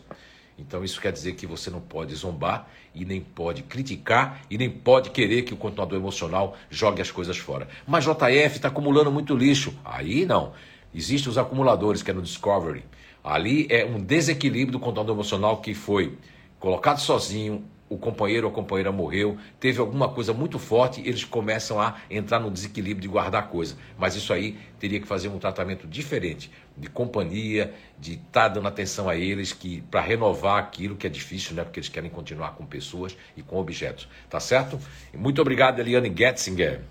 Então 0.55 0.83
isso 0.83 1.01
quer 1.01 1.11
dizer 1.11 1.33
que 1.33 1.47
você 1.47 1.71
não 1.71 1.81
pode 1.81 2.13
zombar 2.13 2.69
e 2.93 3.03
nem 3.05 3.19
pode 3.19 3.63
criticar 3.63 4.41
e 4.47 4.55
nem 4.55 4.69
pode 4.69 5.09
querer 5.09 5.41
que 5.41 5.55
o 5.55 5.57
continuador 5.57 5.97
emocional 5.97 6.55
jogue 6.69 7.01
as 7.01 7.09
coisas 7.09 7.39
fora. 7.39 7.67
Mas 7.87 8.03
JF 8.03 8.57
está 8.57 8.67
acumulando 8.67 9.11
muito 9.11 9.35
lixo. 9.35 9.73
Aí 9.83 10.27
não. 10.27 10.53
Existem 10.93 11.31
os 11.31 11.39
acumuladores, 11.39 12.03
que 12.03 12.11
é 12.11 12.13
no 12.13 12.21
Discovery. 12.21 12.83
Ali 13.23 13.65
é 13.71 13.83
um 13.83 13.99
desequilíbrio 13.99 14.73
do 14.73 14.79
continuador 14.79 15.15
emocional 15.15 15.57
que 15.57 15.73
foi 15.73 16.19
colocado 16.61 16.99
sozinho, 16.99 17.65
o 17.89 17.97
companheiro 17.97 18.47
ou 18.47 18.53
a 18.53 18.55
companheira 18.55 18.91
morreu, 18.91 19.37
teve 19.59 19.81
alguma 19.81 20.07
coisa 20.07 20.31
muito 20.31 20.57
forte, 20.57 21.01
eles 21.01 21.25
começam 21.25 21.81
a 21.81 21.95
entrar 22.09 22.39
no 22.39 22.49
desequilíbrio 22.49 23.01
de 23.01 23.07
guardar 23.07 23.49
coisa. 23.49 23.75
Mas 23.97 24.15
isso 24.15 24.31
aí 24.31 24.57
teria 24.79 24.99
que 25.01 25.07
fazer 25.07 25.27
um 25.27 25.39
tratamento 25.39 25.85
diferente, 25.87 26.49
de 26.77 26.87
companhia, 26.87 27.73
de 27.99 28.13
estar 28.13 28.43
tá 28.43 28.47
dando 28.47 28.67
atenção 28.67 29.09
a 29.09 29.17
eles, 29.17 29.51
que 29.51 29.81
para 29.91 29.99
renovar 29.99 30.59
aquilo 30.59 30.95
que 30.95 31.05
é 31.05 31.09
difícil, 31.09 31.55
né? 31.55 31.63
Porque 31.63 31.79
eles 31.79 31.89
querem 31.89 32.09
continuar 32.09 32.51
com 32.51 32.65
pessoas 32.65 33.17
e 33.35 33.41
com 33.41 33.57
objetos. 33.57 34.07
Tá 34.29 34.39
certo? 34.39 34.79
Muito 35.13 35.41
obrigado, 35.41 35.79
Eliane 35.79 36.13
Getzinger. 36.15 36.81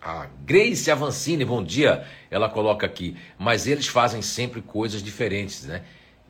A 0.00 0.26
Grace 0.46 0.90
Avancini, 0.90 1.44
bom 1.44 1.62
dia. 1.62 2.06
Ela 2.30 2.48
coloca 2.48 2.86
aqui, 2.86 3.14
mas 3.36 3.66
eles 3.66 3.88
fazem 3.88 4.22
sempre 4.22 4.62
coisas 4.62 5.02
diferentes, 5.02 5.66
né? 5.66 5.82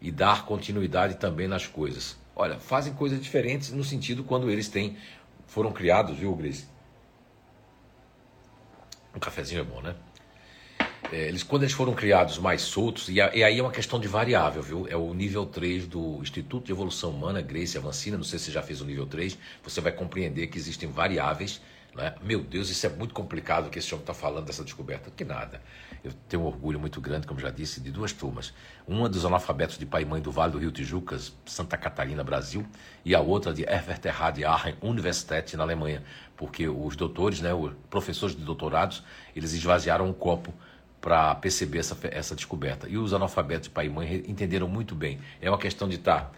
E 0.02 0.10
dar 0.10 0.46
continuidade 0.46 1.14
também 1.16 1.46
nas 1.46 1.66
coisas. 1.66 2.18
Olha, 2.34 2.58
fazem 2.58 2.92
coisas 2.92 3.20
diferentes 3.20 3.70
no 3.70 3.84
sentido 3.84 4.24
quando 4.24 4.50
eles 4.50 4.68
têm 4.68 4.96
foram 5.46 5.72
criados, 5.72 6.16
viu, 6.16 6.34
Grace? 6.34 6.66
Um 9.14 9.18
cafezinho 9.18 9.60
é 9.60 9.64
bom, 9.64 9.80
né? 9.80 9.96
É, 11.12 11.26
eles, 11.26 11.42
quando 11.42 11.64
eles 11.64 11.74
foram 11.74 11.92
criados 11.92 12.38
mais 12.38 12.62
soltos, 12.62 13.08
e, 13.08 13.20
a, 13.20 13.34
e, 13.34 13.42
aí 13.42 13.58
é 13.58 13.62
uma 13.62 13.72
questão 13.72 13.98
de 13.98 14.06
variável, 14.06 14.62
viu? 14.62 14.86
É 14.88 14.96
o 14.96 15.12
nível 15.12 15.44
3 15.44 15.88
do 15.88 16.20
Instituto 16.22 16.66
de 16.66 16.72
Evolução 16.72 17.10
Humana, 17.10 17.40
Grace 17.42 17.76
Avancina, 17.76 18.16
não 18.16 18.22
sei 18.22 18.38
se 18.38 18.46
você 18.46 18.52
já 18.52 18.62
fez 18.62 18.80
o 18.80 18.84
nível 18.84 19.06
3, 19.06 19.36
você 19.62 19.80
vai 19.80 19.90
compreender 19.90 20.46
que 20.46 20.56
existem 20.56 20.88
variáveis 20.88 21.60
né? 21.94 22.14
Meu 22.22 22.40
Deus, 22.40 22.70
isso 22.70 22.86
é 22.86 22.88
muito 22.88 23.12
complicado 23.12 23.68
que 23.68 23.78
esse 23.78 23.92
homem 23.92 24.02
está 24.02 24.14
falando 24.14 24.46
dessa 24.46 24.62
descoberta. 24.62 25.10
Que 25.10 25.24
nada. 25.24 25.60
Eu 26.02 26.12
tenho 26.28 26.42
um 26.42 26.46
orgulho 26.46 26.78
muito 26.78 27.00
grande, 27.00 27.26
como 27.26 27.40
já 27.40 27.50
disse, 27.50 27.80
de 27.80 27.90
duas 27.90 28.12
turmas. 28.12 28.54
Uma 28.86 29.08
dos 29.08 29.24
analfabetos 29.24 29.76
de 29.76 29.84
pai 29.84 30.02
e 30.02 30.04
mãe 30.04 30.22
do 30.22 30.30
Vale 30.30 30.52
do 30.52 30.58
Rio 30.58 30.70
Tijucas, 30.70 31.32
Santa 31.44 31.76
Catarina, 31.76 32.22
Brasil, 32.24 32.66
e 33.04 33.14
a 33.14 33.20
outra 33.20 33.52
de 33.52 33.62
Erweterrad 33.62 34.42
Aachen 34.42 34.76
Universität, 34.80 35.56
na 35.56 35.64
Alemanha. 35.64 36.02
Porque 36.36 36.68
os 36.68 36.96
doutores, 36.96 37.40
né, 37.40 37.52
os 37.52 37.72
professores 37.90 38.34
de 38.34 38.42
doutorados, 38.42 39.02
eles 39.34 39.52
esvaziaram 39.52 40.08
um 40.08 40.12
copo 40.12 40.54
para 41.00 41.34
perceber 41.34 41.78
essa, 41.78 41.96
essa 42.02 42.34
descoberta. 42.34 42.88
E 42.88 42.96
os 42.96 43.12
analfabetos 43.12 43.68
de 43.68 43.70
pai 43.70 43.86
e 43.86 43.90
mãe 43.90 44.24
entenderam 44.28 44.68
muito 44.68 44.94
bem. 44.94 45.18
É 45.40 45.50
uma 45.50 45.58
questão 45.58 45.88
de 45.88 45.96
estar 45.96 46.20
tá 46.20 46.30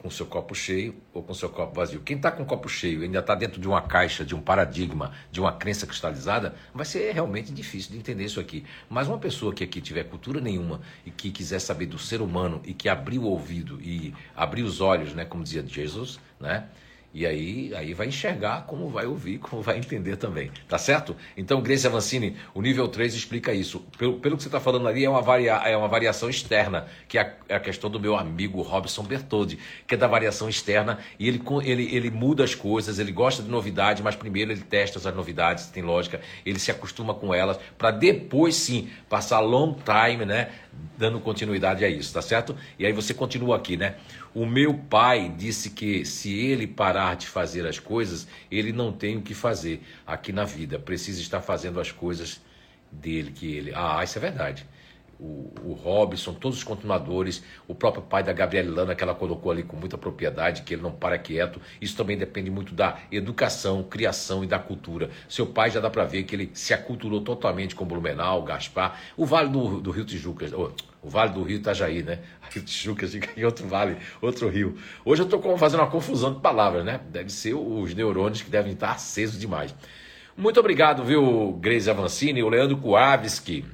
com 0.00 0.10
seu 0.10 0.24
copo 0.24 0.54
cheio 0.54 0.94
ou 1.12 1.22
com 1.22 1.34
seu 1.34 1.50
copo 1.50 1.74
vazio. 1.74 2.00
Quem 2.00 2.16
está 2.16 2.32
com 2.32 2.42
o 2.42 2.46
copo 2.46 2.68
cheio 2.68 3.02
ainda 3.02 3.18
está 3.18 3.34
dentro 3.34 3.60
de 3.60 3.68
uma 3.68 3.82
caixa, 3.82 4.24
de 4.24 4.34
um 4.34 4.40
paradigma, 4.40 5.12
de 5.30 5.40
uma 5.40 5.52
crença 5.52 5.86
cristalizada, 5.86 6.54
vai 6.74 6.86
ser 6.86 7.12
realmente 7.12 7.52
difícil 7.52 7.92
de 7.92 7.98
entender 7.98 8.24
isso 8.24 8.40
aqui. 8.40 8.64
Mas 8.88 9.08
uma 9.08 9.18
pessoa 9.18 9.52
que 9.52 9.62
aqui 9.62 9.80
tiver 9.80 10.04
cultura 10.04 10.40
nenhuma 10.40 10.80
e 11.04 11.10
que 11.10 11.30
quiser 11.30 11.58
saber 11.58 11.86
do 11.86 11.98
ser 11.98 12.22
humano 12.22 12.62
e 12.64 12.72
que 12.72 12.88
abriu 12.88 13.22
o 13.22 13.26
ouvido 13.26 13.78
e 13.82 14.14
abriu 14.34 14.64
os 14.64 14.80
olhos, 14.80 15.12
né, 15.12 15.26
como 15.26 15.44
dizia 15.44 15.64
Jesus, 15.66 16.18
né? 16.40 16.66
E 17.12 17.26
aí, 17.26 17.72
aí 17.74 17.92
vai 17.92 18.06
enxergar 18.06 18.66
como 18.66 18.88
vai 18.88 19.04
ouvir, 19.04 19.38
como 19.38 19.60
vai 19.60 19.76
entender 19.78 20.16
também. 20.16 20.50
Tá 20.68 20.78
certo? 20.78 21.16
Então, 21.36 21.60
Grace 21.60 21.84
Avancini, 21.84 22.36
o 22.54 22.62
nível 22.62 22.86
3 22.86 23.14
explica 23.14 23.52
isso. 23.52 23.80
Pelo, 23.98 24.20
pelo 24.20 24.36
que 24.36 24.44
você 24.44 24.48
está 24.48 24.60
falando 24.60 24.86
ali, 24.86 25.04
é 25.04 25.10
uma, 25.10 25.20
varia, 25.20 25.54
é 25.54 25.76
uma 25.76 25.88
variação 25.88 26.30
externa, 26.30 26.86
que 27.08 27.18
é 27.18 27.22
a, 27.22 27.34
é 27.48 27.54
a, 27.56 27.60
questão 27.60 27.90
do 27.90 27.98
meu 27.98 28.16
amigo 28.16 28.62
Robson 28.62 29.02
Bertoldi, 29.02 29.58
que 29.88 29.94
é 29.94 29.98
da 29.98 30.06
variação 30.06 30.48
externa, 30.48 30.98
e 31.18 31.26
ele, 31.26 31.42
ele, 31.64 31.96
ele 31.96 32.10
muda 32.12 32.44
as 32.44 32.54
coisas, 32.54 33.00
ele 33.00 33.10
gosta 33.10 33.42
de 33.42 33.48
novidade, 33.48 34.04
mas 34.04 34.14
primeiro 34.14 34.52
ele 34.52 34.62
testa 34.62 34.98
as 34.98 35.14
novidades, 35.14 35.66
tem 35.66 35.82
lógica, 35.82 36.20
ele 36.46 36.60
se 36.60 36.70
acostuma 36.70 37.12
com 37.12 37.34
elas, 37.34 37.58
para 37.76 37.90
depois 37.90 38.54
sim 38.54 38.88
passar 39.08 39.40
long 39.40 39.74
time, 39.74 40.24
né? 40.24 40.50
Dando 40.96 41.18
continuidade 41.20 41.84
a 41.84 41.88
isso, 41.88 42.12
tá 42.12 42.22
certo? 42.22 42.56
E 42.78 42.86
aí 42.86 42.92
você 42.92 43.12
continua 43.14 43.56
aqui, 43.56 43.76
né? 43.76 43.96
O 44.34 44.46
meu 44.46 44.74
pai 44.74 45.34
disse 45.36 45.70
que 45.70 46.04
se 46.04 46.38
ele 46.38 46.66
parar 46.66 47.16
de 47.16 47.26
fazer 47.26 47.66
as 47.66 47.78
coisas, 47.78 48.28
ele 48.50 48.72
não 48.72 48.92
tem 48.92 49.16
o 49.16 49.22
que 49.22 49.34
fazer 49.34 49.82
aqui 50.06 50.32
na 50.32 50.44
vida. 50.44 50.78
Precisa 50.78 51.20
estar 51.20 51.40
fazendo 51.40 51.80
as 51.80 51.90
coisas 51.90 52.40
dele, 52.92 53.32
que 53.32 53.52
ele. 53.52 53.72
Ah, 53.74 54.02
isso 54.04 54.18
é 54.18 54.20
verdade 54.20 54.66
o, 55.20 55.52
o 55.62 55.72
Robson, 55.74 56.32
todos 56.32 56.58
os 56.58 56.64
continuadores, 56.64 57.42
o 57.68 57.74
próprio 57.74 58.02
pai 58.02 58.22
da 58.22 58.32
Gabriela 58.32 58.74
Lana, 58.74 58.94
que 58.94 59.04
ela 59.04 59.14
colocou 59.14 59.52
ali 59.52 59.62
com 59.62 59.76
muita 59.76 59.98
propriedade, 59.98 60.62
que 60.62 60.74
ele 60.74 60.82
não 60.82 60.90
para 60.90 61.18
quieto. 61.18 61.60
Isso 61.80 61.94
também 61.94 62.16
depende 62.16 62.50
muito 62.50 62.74
da 62.74 62.98
educação, 63.12 63.82
criação 63.82 64.42
e 64.42 64.46
da 64.46 64.58
cultura. 64.58 65.10
Seu 65.28 65.46
pai 65.46 65.70
já 65.70 65.78
dá 65.78 65.90
para 65.90 66.04
ver 66.04 66.24
que 66.24 66.34
ele 66.34 66.50
se 66.54 66.72
aculturou 66.72 67.20
totalmente 67.20 67.74
com 67.74 67.84
Blumenau, 67.84 68.42
Gaspar, 68.42 68.98
o 69.16 69.26
Vale 69.26 69.50
do, 69.50 69.80
do 69.80 69.90
Rio 69.90 70.04
Tijucas, 70.04 70.52
o, 70.52 70.72
Vale 71.02 71.32
do 71.32 71.42
Rio 71.42 71.58
Itajaí, 71.58 72.02
né? 72.02 72.20
Rio 72.50 72.64
Tijucas 72.64 73.12
fica 73.12 73.28
em 73.38 73.44
outro 73.44 73.66
vale, 73.68 73.98
outro 74.22 74.48
rio. 74.48 74.76
Hoje 75.04 75.22
eu 75.22 75.24
estou 75.24 75.58
fazendo 75.58 75.80
uma 75.80 75.90
confusão 75.90 76.32
de 76.34 76.40
palavras, 76.40 76.84
né? 76.84 77.00
Deve 77.10 77.30
ser 77.30 77.54
os 77.54 77.94
neurônios 77.94 78.42
que 78.42 78.50
devem 78.50 78.72
estar 78.72 78.92
acesos 78.92 79.38
demais. 79.38 79.74
Muito 80.36 80.58
obrigado, 80.58 81.04
viu, 81.04 81.52
Grace 81.60 81.88
Avancini, 81.88 82.42
o 82.42 82.48
Leandro 82.48 82.76
Kuavski 82.78 83.64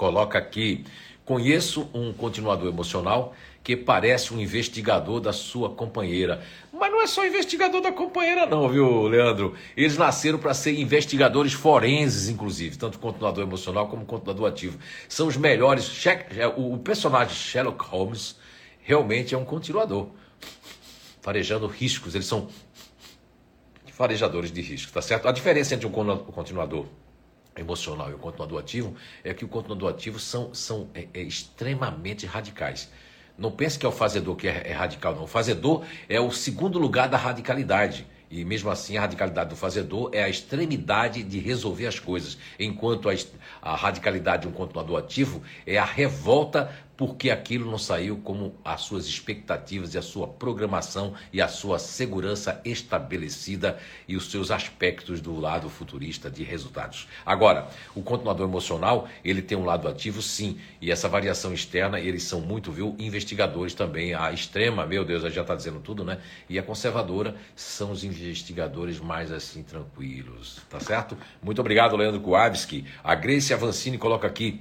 coloca 0.00 0.38
aqui: 0.38 0.82
conheço 1.26 1.90
um 1.92 2.10
continuador 2.10 2.66
emocional 2.66 3.34
que 3.62 3.76
parece 3.76 4.32
um 4.32 4.40
investigador 4.40 5.20
da 5.20 5.34
sua 5.34 5.68
companheira. 5.68 6.42
Mas 6.72 6.90
não 6.90 7.02
é 7.02 7.06
só 7.06 7.26
investigador 7.26 7.82
da 7.82 7.92
companheira, 7.92 8.46
não, 8.46 8.66
viu, 8.70 9.02
Leandro? 9.02 9.54
Eles 9.76 9.98
nasceram 9.98 10.38
para 10.38 10.54
ser 10.54 10.80
investigadores 10.80 11.52
forenses, 11.52 12.30
inclusive, 12.30 12.78
tanto 12.78 12.98
continuador 12.98 13.44
emocional 13.44 13.86
como 13.88 14.06
continuador 14.06 14.48
ativo. 14.48 14.78
São 15.06 15.28
os 15.28 15.36
melhores. 15.36 16.06
É, 16.06 16.46
o 16.46 16.78
personagem 16.78 17.34
Sherlock 17.34 17.84
Holmes 17.84 18.36
realmente 18.80 19.34
é 19.34 19.38
um 19.38 19.44
continuador, 19.44 20.08
farejando 21.20 21.66
riscos. 21.66 22.14
Eles 22.14 22.26
são 22.26 22.48
farejadores 23.92 24.50
de 24.50 24.62
riscos, 24.62 24.90
tá 24.90 25.02
certo? 25.02 25.28
A 25.28 25.32
diferença 25.32 25.74
entre 25.74 25.86
um 25.86 25.90
continuador 25.90 26.86
emocional 27.56 28.10
e 28.10 28.14
o 28.14 28.18
continuador 28.18 28.60
ativo 28.60 28.94
é 29.24 29.34
que 29.34 29.44
o 29.44 29.48
continuador 29.48 29.90
ativo 29.90 30.18
são, 30.18 30.54
são 30.54 30.88
é, 30.94 31.06
é 31.12 31.22
extremamente 31.22 32.26
radicais. 32.26 32.90
Não 33.36 33.50
pense 33.50 33.78
que 33.78 33.86
é 33.86 33.88
o 33.88 33.92
fazedor 33.92 34.36
que 34.36 34.48
é, 34.48 34.64
é, 34.66 34.72
radical, 34.72 35.14
não. 35.14 35.24
O 35.24 35.26
fazedor 35.26 35.84
é 36.08 36.20
o 36.20 36.30
segundo 36.30 36.78
lugar 36.78 37.08
da 37.08 37.16
radicalidade. 37.16 38.06
E 38.30 38.44
mesmo 38.44 38.70
assim, 38.70 38.96
a 38.96 39.00
radicalidade 39.00 39.50
do 39.50 39.56
fazedor 39.56 40.10
é 40.12 40.22
a 40.22 40.28
extremidade 40.28 41.22
de 41.22 41.40
resolver 41.40 41.86
as 41.86 41.98
coisas, 41.98 42.38
enquanto 42.58 43.08
a, 43.08 43.14
a 43.60 43.74
radicalidade 43.74 44.42
de 44.42 44.48
um 44.48 44.52
continuador 44.52 44.98
ativo 44.98 45.42
é 45.66 45.78
a 45.78 45.84
revolta 45.84 46.70
porque 47.00 47.30
aquilo 47.30 47.70
não 47.70 47.78
saiu 47.78 48.18
como 48.18 48.54
as 48.62 48.82
suas 48.82 49.06
expectativas 49.06 49.94
e 49.94 49.98
a 49.98 50.02
sua 50.02 50.28
programação 50.28 51.14
e 51.32 51.40
a 51.40 51.48
sua 51.48 51.78
segurança 51.78 52.60
estabelecida 52.62 53.78
e 54.06 54.16
os 54.16 54.30
seus 54.30 54.50
aspectos 54.50 55.18
do 55.18 55.40
lado 55.40 55.70
futurista 55.70 56.30
de 56.30 56.44
resultados. 56.44 57.08
Agora, 57.24 57.70
o 57.94 58.02
continuador 58.02 58.46
emocional, 58.46 59.08
ele 59.24 59.40
tem 59.40 59.56
um 59.56 59.64
lado 59.64 59.88
ativo 59.88 60.20
sim, 60.20 60.58
e 60.78 60.90
essa 60.90 61.08
variação 61.08 61.54
externa, 61.54 61.98
eles 61.98 62.24
são 62.24 62.42
muito, 62.42 62.70
viu, 62.70 62.94
investigadores 62.98 63.72
também, 63.72 64.12
a 64.12 64.30
extrema, 64.30 64.84
meu 64.84 65.02
Deus, 65.02 65.22
já 65.32 65.40
está 65.40 65.54
dizendo 65.54 65.80
tudo, 65.80 66.04
né? 66.04 66.20
E 66.50 66.58
a 66.58 66.62
conservadora 66.62 67.34
são 67.56 67.92
os 67.92 68.04
investigadores 68.04 69.00
mais 69.00 69.32
assim 69.32 69.62
tranquilos, 69.62 70.60
tá 70.68 70.78
certo? 70.78 71.16
Muito 71.42 71.62
obrigado, 71.62 71.96
Leandro 71.96 72.20
Kuavski. 72.20 72.84
A 73.02 73.14
Grace 73.14 73.54
Avancini 73.54 73.96
coloca 73.96 74.26
aqui 74.26 74.60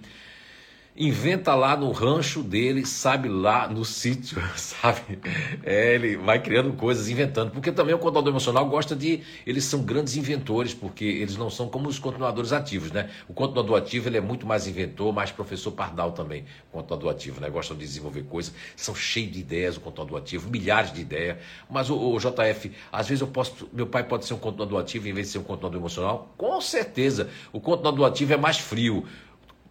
inventa 0.96 1.56
lá 1.56 1.78
no 1.78 1.92
rancho 1.92 2.44
dele, 2.44 2.86
sabe 2.86 3.30
lá 3.30 3.68
no 3.68 3.86
sítio, 3.86 4.42
sabe? 4.56 5.20
É, 5.64 5.96
ele 5.96 6.18
vai 6.18 6.42
criando 6.42 6.74
coisas, 6.74 7.10
inventando. 7.10 7.52
Porque 7.52 7.72
também 7.72 7.96
o 7.96 8.00
contador 8.00 8.30
emocional 8.30 8.68
gosta 8.68 8.96
de. 8.96 9.22
Eles 9.46 9.64
são 9.64 9.84
grandes 9.84 10.18
inventores, 10.18 10.74
porque 10.74 11.06
eles 11.06 11.38
não 11.38 11.50
são 11.50 11.70
como 11.70 11.88
os 11.88 12.00
continuadores 12.00 12.52
ativos, 12.52 12.92
né? 12.92 13.10
O 13.28 13.34
continuador 13.34 13.78
ativo 13.78 14.10
ele 14.10 14.18
é 14.18 14.22
muito 14.22 14.46
mais 14.46 14.68
inventor, 14.68 15.14
mais 15.14 15.32
professor 15.32 15.72
Pardal 15.72 16.12
também, 16.12 16.46
o 16.70 16.78
continuador 16.78 17.12
ativo, 17.12 17.40
né? 17.40 17.50
Gostam 17.50 17.78
de 17.78 17.86
desenvolver 17.86 18.24
coisas, 18.24 18.54
são 18.76 18.94
cheios 18.94 19.32
de 19.32 19.40
ideias 19.40 19.78
o 19.78 19.82
continuador 19.82 20.20
ativo, 20.20 20.50
milhares 20.50 20.92
de 20.92 21.02
ideias. 21.02 21.38
Mas 21.70 21.90
o, 21.90 21.96
o 21.96 22.18
JF, 22.20 22.72
às 22.92 23.08
vezes 23.08 23.22
eu 23.22 23.28
posso. 23.28 23.70
Meu 23.72 23.88
pai 23.88 24.04
pode 24.04 24.26
ser 24.26 24.34
um 24.34 24.38
continuador 24.38 24.82
ativo 24.82 25.08
em 25.08 25.14
vez 25.14 25.28
de 25.28 25.34
ser 25.34 25.40
um 25.40 25.44
continuador 25.44 25.80
emocional? 25.80 26.34
Com 26.38 26.60
certeza. 26.60 27.30
O 27.54 27.60
continuador 27.60 28.06
ativo 28.08 28.34
é 28.34 28.38
mais 28.38 28.58
frio 28.58 29.06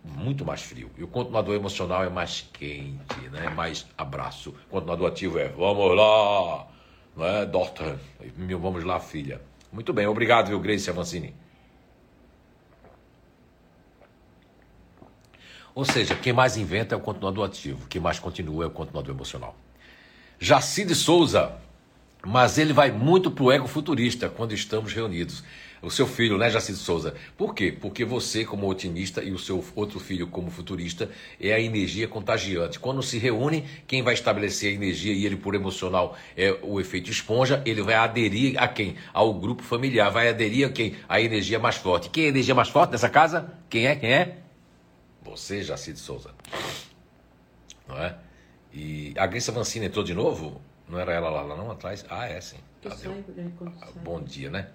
muito 0.05 0.45
mais 0.45 0.63
frio. 0.63 0.91
E 0.97 1.03
o 1.03 1.09
continuador 1.09 1.55
emocional 1.55 2.05
é 2.05 2.09
mais 2.09 2.49
quente, 2.53 3.21
né? 3.31 3.51
mais 3.51 3.87
abraço. 3.97 4.51
O 4.69 4.71
continuador 4.71 5.09
ativo 5.09 5.39
é 5.39 5.49
vamos 5.49 5.97
lá, 5.97 6.67
não 7.17 7.27
é? 7.27 7.47
Vamos 8.59 8.85
lá, 8.85 9.01
filha. 9.01 9.41
Muito 9.73 9.93
bem, 9.93 10.07
obrigado, 10.07 10.49
viu, 10.49 10.61
Grace 10.61 10.89
Avancini. 10.89 11.35
Ou 15.75 15.85
seja, 15.85 16.17
quem 16.17 16.33
mais 16.33 16.57
inventa 16.57 16.95
é 16.95 16.99
o 16.99 17.01
continuador 17.01 17.47
ativo, 17.47 17.87
quem 17.87 18.01
mais 18.01 18.19
continua 18.19 18.65
é 18.65 18.67
o 18.67 18.71
continuador 18.71 19.15
emocional. 19.15 19.55
Jacide 20.41 20.95
Souza, 20.95 21.53
mas 22.27 22.59
ele 22.59 22.73
vai 22.73 22.91
muito 22.91 23.31
pro 23.31 23.53
ego 23.53 23.69
futurista 23.69 24.29
quando 24.29 24.53
estamos 24.53 24.93
reunidos 24.93 25.45
o 25.83 25.91
seu 25.91 26.07
filho, 26.07 26.37
né, 26.37 26.51
Jacinto 26.51 26.79
Souza. 26.79 27.15
Por 27.37 27.55
quê? 27.55 27.71
Porque 27.73 28.05
você, 28.05 28.45
como 28.45 28.69
otimista, 28.69 29.23
e 29.23 29.33
o 29.33 29.39
seu 29.39 29.65
outro 29.75 30.01
filho, 30.01 30.27
como 30.27 30.51
futurista, 30.51 31.11
é 31.41 31.53
a 31.53 31.61
energia 31.61 32.09
contagiante. 32.09 32.79
Quando 32.79 33.03
se 33.03 33.19
reúne, 33.19 33.65
quem 33.87 34.03
vai 34.03 34.15
estabelecer 34.15 34.73
a 34.73 34.75
energia 34.75 35.13
e 35.13 35.25
ele, 35.25 35.37
por 35.37 35.55
emocional, 35.55 36.17
é 36.37 36.57
o 36.63 36.81
efeito 36.81 37.11
esponja, 37.11 37.63
ele 37.65 37.83
vai 37.83 37.95
aderir 37.95 38.61
a 38.61 38.67
quem? 38.67 38.97
Ao 39.13 39.33
grupo 39.33 39.63
familiar. 39.63 40.11
Vai 40.11 40.29
aderir 40.29 40.67
a 40.67 40.71
quem? 40.71 40.97
A 41.09 41.21
energia 41.21 41.59
mais 41.59 41.77
forte. 41.77 42.11
Quem 42.11 42.25
é 42.25 42.27
a 42.27 42.31
energia 42.31 42.55
mais 42.55 42.69
forte 42.69 42.93
nessa 42.93 43.09
casa? 43.09 43.53
Quem 43.69 43.87
é? 43.87 43.97
Quem 43.97 44.13
é? 44.13 44.39
Você, 45.23 45.63
Jacinto 45.63 45.99
Souza. 45.99 46.31
Não 47.87 47.97
é? 47.97 48.17
E 48.73 49.15
a 49.17 49.27
Grace 49.27 49.51
Vancina 49.51 49.87
entrou 49.87 50.05
de 50.05 50.15
novo? 50.15 50.61
Não 50.89 50.99
era 50.99 51.13
ela 51.13 51.29
lá, 51.29 51.43
lá 51.43 51.57
não, 51.57 51.71
atrás? 51.71 52.05
Ah, 52.09 52.27
é 52.27 52.41
sim. 52.41 52.57
Ah, 52.87 53.91
bom 54.03 54.23
dia, 54.23 54.51
né? 54.51 54.69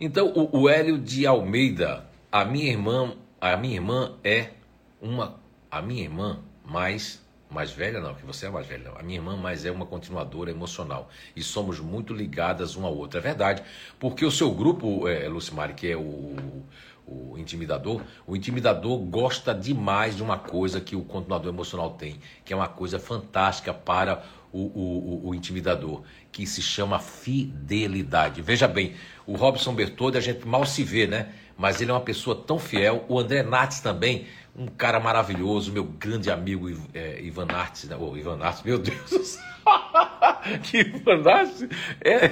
Então, 0.00 0.32
o, 0.34 0.60
o 0.60 0.68
Hélio 0.68 0.96
de 0.98 1.26
Almeida, 1.26 2.04
a 2.30 2.44
minha 2.44 2.70
irmã, 2.70 3.16
a 3.40 3.56
minha 3.56 3.74
irmã 3.74 4.16
é 4.22 4.50
uma, 5.00 5.40
a 5.70 5.82
minha 5.82 6.02
irmã 6.02 6.40
mais 6.64 7.26
mais 7.50 7.70
velha 7.70 7.98
não, 7.98 8.14
que 8.14 8.26
você 8.26 8.46
é 8.46 8.50
mais 8.50 8.66
velha 8.66 8.90
não. 8.90 8.98
A 8.98 9.02
minha 9.02 9.18
irmã 9.18 9.34
mais 9.34 9.64
é 9.64 9.70
uma 9.70 9.86
continuadora 9.86 10.50
emocional 10.50 11.08
e 11.34 11.42
somos 11.42 11.80
muito 11.80 12.12
ligadas 12.12 12.76
uma 12.76 12.88
à 12.88 12.90
outra. 12.90 13.20
É 13.20 13.22
verdade, 13.22 13.62
porque 13.98 14.24
o 14.24 14.30
seu 14.30 14.50
grupo, 14.50 15.08
é, 15.08 15.26
Lucimari, 15.28 15.72
que 15.72 15.90
é 15.90 15.96
o, 15.96 16.36
o 17.06 17.38
intimidador, 17.38 18.02
o 18.26 18.36
intimidador 18.36 18.98
gosta 18.98 19.54
demais 19.54 20.16
de 20.16 20.22
uma 20.22 20.36
coisa 20.36 20.78
que 20.78 20.94
o 20.94 21.02
continuador 21.02 21.52
emocional 21.52 21.92
tem, 21.92 22.20
que 22.44 22.52
é 22.52 22.56
uma 22.56 22.68
coisa 22.68 22.98
fantástica 22.98 23.72
para 23.72 24.22
o, 24.52 24.58
o, 24.58 25.28
o, 25.28 25.34
intimidador, 25.34 26.02
que 26.32 26.46
se 26.46 26.62
chama 26.62 26.98
fidelidade. 26.98 28.42
Veja 28.42 28.66
bem, 28.66 28.94
o 29.26 29.36
Robson 29.36 29.74
Bertoldi 29.74 30.18
a 30.18 30.20
gente 30.20 30.46
mal 30.46 30.64
se 30.64 30.82
vê, 30.82 31.06
né? 31.06 31.28
Mas 31.56 31.80
ele 31.80 31.90
é 31.90 31.94
uma 31.94 32.00
pessoa 32.00 32.36
tão 32.36 32.58
fiel. 32.58 33.04
O 33.08 33.18
André 33.18 33.42
Nates 33.42 33.80
também, 33.80 34.26
um 34.56 34.66
cara 34.66 35.00
maravilhoso, 35.00 35.72
meu 35.72 35.84
grande 35.84 36.30
amigo 36.30 36.70
é, 36.94 37.20
Ivan 37.22 37.48
Artes, 37.52 37.84
né? 37.84 37.96
oh, 37.98 38.16
Ivan 38.16 38.40
Artes, 38.40 38.62
meu 38.62 38.78
Deus 38.78 39.10
do 39.10 39.24
céu. 39.24 39.42
que 40.62 40.78
Ivan 40.78 41.22
é 42.00 42.30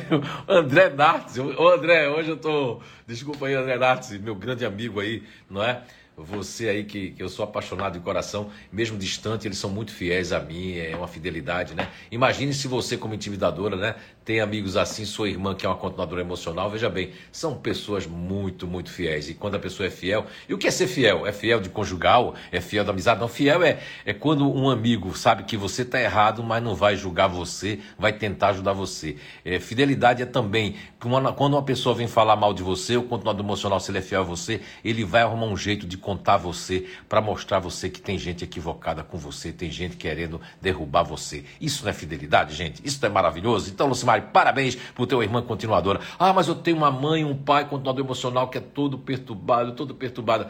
André 0.48 0.90
Nartes. 0.90 1.38
Ô 1.38 1.68
André, 1.68 2.08
hoje 2.08 2.30
eu 2.30 2.36
tô. 2.36 2.80
Desculpa 3.06 3.46
aí, 3.46 3.54
André 3.54 3.76
Nartes, 3.78 4.18
meu 4.18 4.34
grande 4.34 4.64
amigo 4.64 5.00
aí, 5.00 5.22
não 5.50 5.62
é? 5.62 5.82
Você 6.16 6.68
aí 6.70 6.84
que, 6.84 7.10
que 7.10 7.22
eu 7.22 7.28
sou 7.28 7.44
apaixonado 7.44 7.92
de 7.92 8.00
coração, 8.00 8.50
mesmo 8.72 8.96
distante, 8.96 9.46
eles 9.46 9.58
são 9.58 9.68
muito 9.68 9.92
fiéis 9.92 10.32
a 10.32 10.40
mim, 10.40 10.74
é 10.78 10.96
uma 10.96 11.06
fidelidade, 11.06 11.74
né? 11.74 11.92
Imagine 12.10 12.54
se 12.54 12.66
você, 12.66 12.96
como 12.96 13.12
intimidadora, 13.12 13.76
né, 13.76 13.96
tem 14.26 14.40
amigos 14.40 14.76
assim, 14.76 15.04
sua 15.04 15.28
irmã 15.28 15.54
que 15.54 15.64
é 15.64 15.68
uma 15.68 15.76
continuadora 15.76 16.20
emocional, 16.20 16.68
veja 16.68 16.90
bem, 16.90 17.12
são 17.30 17.54
pessoas 17.54 18.08
muito, 18.08 18.66
muito 18.66 18.90
fiéis. 18.90 19.28
E 19.28 19.34
quando 19.34 19.54
a 19.54 19.58
pessoa 19.60 19.86
é 19.86 19.90
fiel, 19.90 20.26
e 20.48 20.52
o 20.52 20.58
que 20.58 20.66
é 20.66 20.70
ser 20.72 20.88
fiel? 20.88 21.24
É 21.24 21.32
fiel 21.32 21.60
de 21.60 21.68
conjugal? 21.68 22.34
É 22.50 22.60
fiel 22.60 22.84
da 22.84 22.90
amizade? 22.90 23.20
Não, 23.20 23.28
fiel 23.28 23.62
é, 23.62 23.78
é 24.04 24.12
quando 24.12 24.52
um 24.52 24.68
amigo 24.68 25.16
sabe 25.16 25.44
que 25.44 25.56
você 25.56 25.82
está 25.82 26.00
errado, 26.00 26.42
mas 26.42 26.60
não 26.60 26.74
vai 26.74 26.96
julgar 26.96 27.28
você, 27.28 27.78
vai 27.96 28.12
tentar 28.12 28.48
ajudar 28.48 28.72
você. 28.72 29.16
É, 29.44 29.60
fidelidade 29.60 30.24
é 30.24 30.26
também 30.26 30.74
quando 30.98 31.54
uma 31.54 31.62
pessoa 31.62 31.94
vem 31.94 32.08
falar 32.08 32.34
mal 32.34 32.52
de 32.52 32.64
você, 32.64 32.96
o 32.96 33.04
continuador 33.04 33.44
emocional, 33.44 33.78
se 33.78 33.92
ele 33.92 33.98
é 33.98 34.02
fiel 34.02 34.22
a 34.22 34.24
você, 34.24 34.60
ele 34.84 35.04
vai 35.04 35.22
arrumar 35.22 35.46
um 35.46 35.56
jeito 35.56 35.86
de 35.86 35.96
contar 35.96 36.36
você 36.36 36.84
para 37.08 37.20
mostrar 37.20 37.60
você 37.60 37.88
que 37.88 38.00
tem 38.00 38.18
gente 38.18 38.42
equivocada 38.42 39.04
com 39.04 39.16
você, 39.16 39.52
tem 39.52 39.70
gente 39.70 39.96
querendo 39.96 40.40
derrubar 40.60 41.04
você. 41.04 41.44
Isso 41.60 41.84
não 41.84 41.90
é 41.90 41.92
fidelidade, 41.92 42.56
gente? 42.56 42.84
Isso 42.84 42.98
não 43.00 43.08
é 43.08 43.12
maravilhoso? 43.12 43.70
Então, 43.70 43.86
Lucimar, 43.86 44.15
Mari, 44.16 44.22
parabéns 44.32 44.76
por 44.94 45.06
ter 45.06 45.14
uma 45.14 45.24
irmã 45.24 45.42
continuadora. 45.42 46.00
Ah, 46.18 46.32
mas 46.32 46.48
eu 46.48 46.54
tenho 46.54 46.76
uma 46.76 46.90
mãe, 46.90 47.24
um 47.24 47.36
pai 47.36 47.68
continuador 47.68 48.04
emocional 48.04 48.48
que 48.48 48.58
é 48.58 48.60
todo 48.60 48.98
perturbado, 48.98 49.72
todo 49.72 49.94
perturbado. 49.94 50.46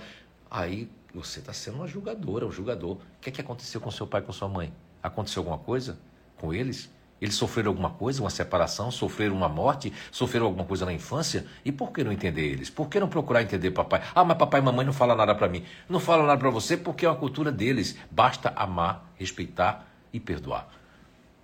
Aí 0.50 0.88
você 1.14 1.40
está 1.40 1.52
sendo 1.52 1.76
uma 1.78 1.86
julgadora, 1.86 2.46
um 2.46 2.52
julgador. 2.52 2.92
O 2.92 3.00
que, 3.20 3.30
é 3.30 3.32
que 3.32 3.40
aconteceu 3.40 3.80
com 3.80 3.90
seu 3.90 4.06
pai, 4.06 4.22
com 4.22 4.32
sua 4.32 4.48
mãe? 4.48 4.72
Aconteceu 5.02 5.40
alguma 5.40 5.58
coisa 5.58 5.98
com 6.38 6.54
eles? 6.54 6.90
Eles 7.18 7.34
sofreram 7.34 7.70
alguma 7.70 7.88
coisa, 7.88 8.20
uma 8.20 8.28
separação, 8.28 8.90
sofreram 8.90 9.34
uma 9.34 9.48
morte, 9.48 9.90
sofreram 10.12 10.44
alguma 10.46 10.66
coisa 10.66 10.84
na 10.84 10.92
infância? 10.92 11.46
E 11.64 11.72
por 11.72 11.90
que 11.90 12.04
não 12.04 12.12
entender 12.12 12.42
eles? 12.42 12.68
Por 12.68 12.88
que 12.88 13.00
não 13.00 13.08
procurar 13.08 13.42
entender 13.42 13.70
papai? 13.70 14.02
Ah, 14.14 14.22
mas 14.22 14.36
papai 14.36 14.60
e 14.60 14.62
mamãe 14.62 14.84
não 14.84 14.92
falam 14.92 15.16
nada 15.16 15.34
para 15.34 15.48
mim. 15.48 15.64
Não 15.88 15.98
falam 15.98 16.26
nada 16.26 16.38
para 16.38 16.50
você 16.50 16.76
porque 16.76 17.06
é 17.06 17.08
uma 17.08 17.16
cultura 17.16 17.50
deles. 17.50 17.96
Basta 18.10 18.52
amar, 18.54 19.10
respeitar 19.16 19.88
e 20.12 20.20
perdoar 20.20 20.68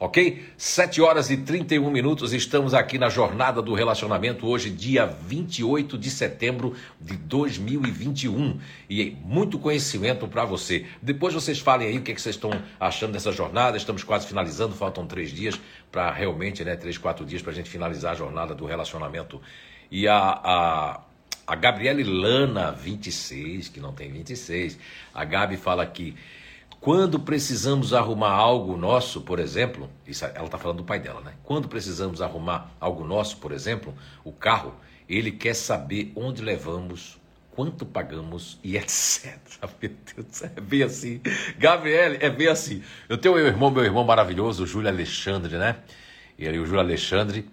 ok? 0.03 0.43
7 0.57 1.01
horas 1.01 1.31
e 1.31 1.37
31 1.37 1.89
minutos, 1.89 2.33
estamos 2.33 2.75
aqui 2.75 2.99
na 2.99 3.09
Jornada 3.09 3.63
do 3.63 3.73
Relacionamento, 3.73 4.49
hoje, 4.49 4.69
dia 4.69 5.07
28 5.07 5.97
de 5.97 6.11
setembro 6.11 6.75
de 7.01 7.17
2021. 7.17 8.59
E 8.91 9.17
muito 9.23 9.61
conhecimento 9.61 10.27
para 10.27 10.45
você. 10.45 10.87
Depois 11.01 11.33
vocês 11.33 11.61
falem 11.61 11.87
aí 11.87 11.99
o 11.99 12.03
que, 12.03 12.11
é 12.11 12.15
que 12.17 12.21
vocês 12.21 12.35
estão 12.35 12.51
achando 12.81 13.13
dessa 13.13 13.31
jornada. 13.31 13.77
Estamos 13.77 14.03
quase 14.03 14.27
finalizando, 14.27 14.75
faltam 14.75 15.07
três 15.07 15.31
dias 15.31 15.61
para 15.93 16.11
realmente, 16.11 16.65
né? 16.65 16.75
Três, 16.75 16.99
quatro 16.99 17.25
dias 17.25 17.41
para 17.41 17.53
a 17.53 17.55
gente 17.55 17.71
finalizar 17.71 18.11
a 18.11 18.17
jornada 18.17 18.57
do 18.57 18.67
relacionamento. 18.67 19.41
E 19.89 20.09
a, 20.09 20.19
a 20.19 21.01
a 21.45 21.57
Gabriele 21.57 22.05
Lana, 22.05 22.71
26, 22.71 23.69
que 23.69 23.81
não 23.81 23.93
tem 23.93 24.11
26, 24.11 24.79
a 25.13 25.25
Gabi 25.25 25.57
fala 25.57 25.83
aqui. 25.83 26.15
Quando 26.83 27.21
precisamos 27.21 27.95
arrumar 27.95 28.33
algo 28.33 28.77
nosso, 28.77 29.21
por 29.21 29.39
exemplo, 29.39 29.89
isso, 30.05 30.25
ela 30.25 30.47
está 30.47 30.59
falando 30.59 30.79
do 30.79 30.85
pai 30.85 30.99
dela, 30.99 31.21
né? 31.21 31.35
Quando 31.45 31.69
precisamos 31.69 32.21
arrumar 32.21 32.73
algo 32.81 33.05
nosso, 33.05 33.37
por 33.37 33.53
exemplo, 33.53 33.95
o 34.25 34.33
carro, 34.33 34.75
ele 35.09 35.31
quer 35.31 35.55
saber 35.55 36.11
onde 36.17 36.43
levamos, 36.43 37.21
quanto 37.53 37.87
pagamos 37.87 38.59
e 38.65 38.75
etc. 38.77 39.39
Meu 39.81 39.93
Deus, 40.17 40.43
é 40.43 40.61
bem 40.61 40.83
assim. 40.83 41.21
Gabriel, 41.57 42.17
é 42.19 42.29
bem 42.29 42.49
assim. 42.49 42.83
Eu 43.09 43.17
tenho 43.17 43.37
meu 43.37 43.47
irmão, 43.47 43.71
meu 43.71 43.85
irmão 43.85 44.03
maravilhoso, 44.03 44.65
o 44.65 44.67
Júlio 44.67 44.89
Alexandre, 44.89 45.57
né? 45.59 45.77
Ele, 46.37 46.59
o 46.59 46.67
Júlio 46.67 46.81
Alexandre, 46.81 47.49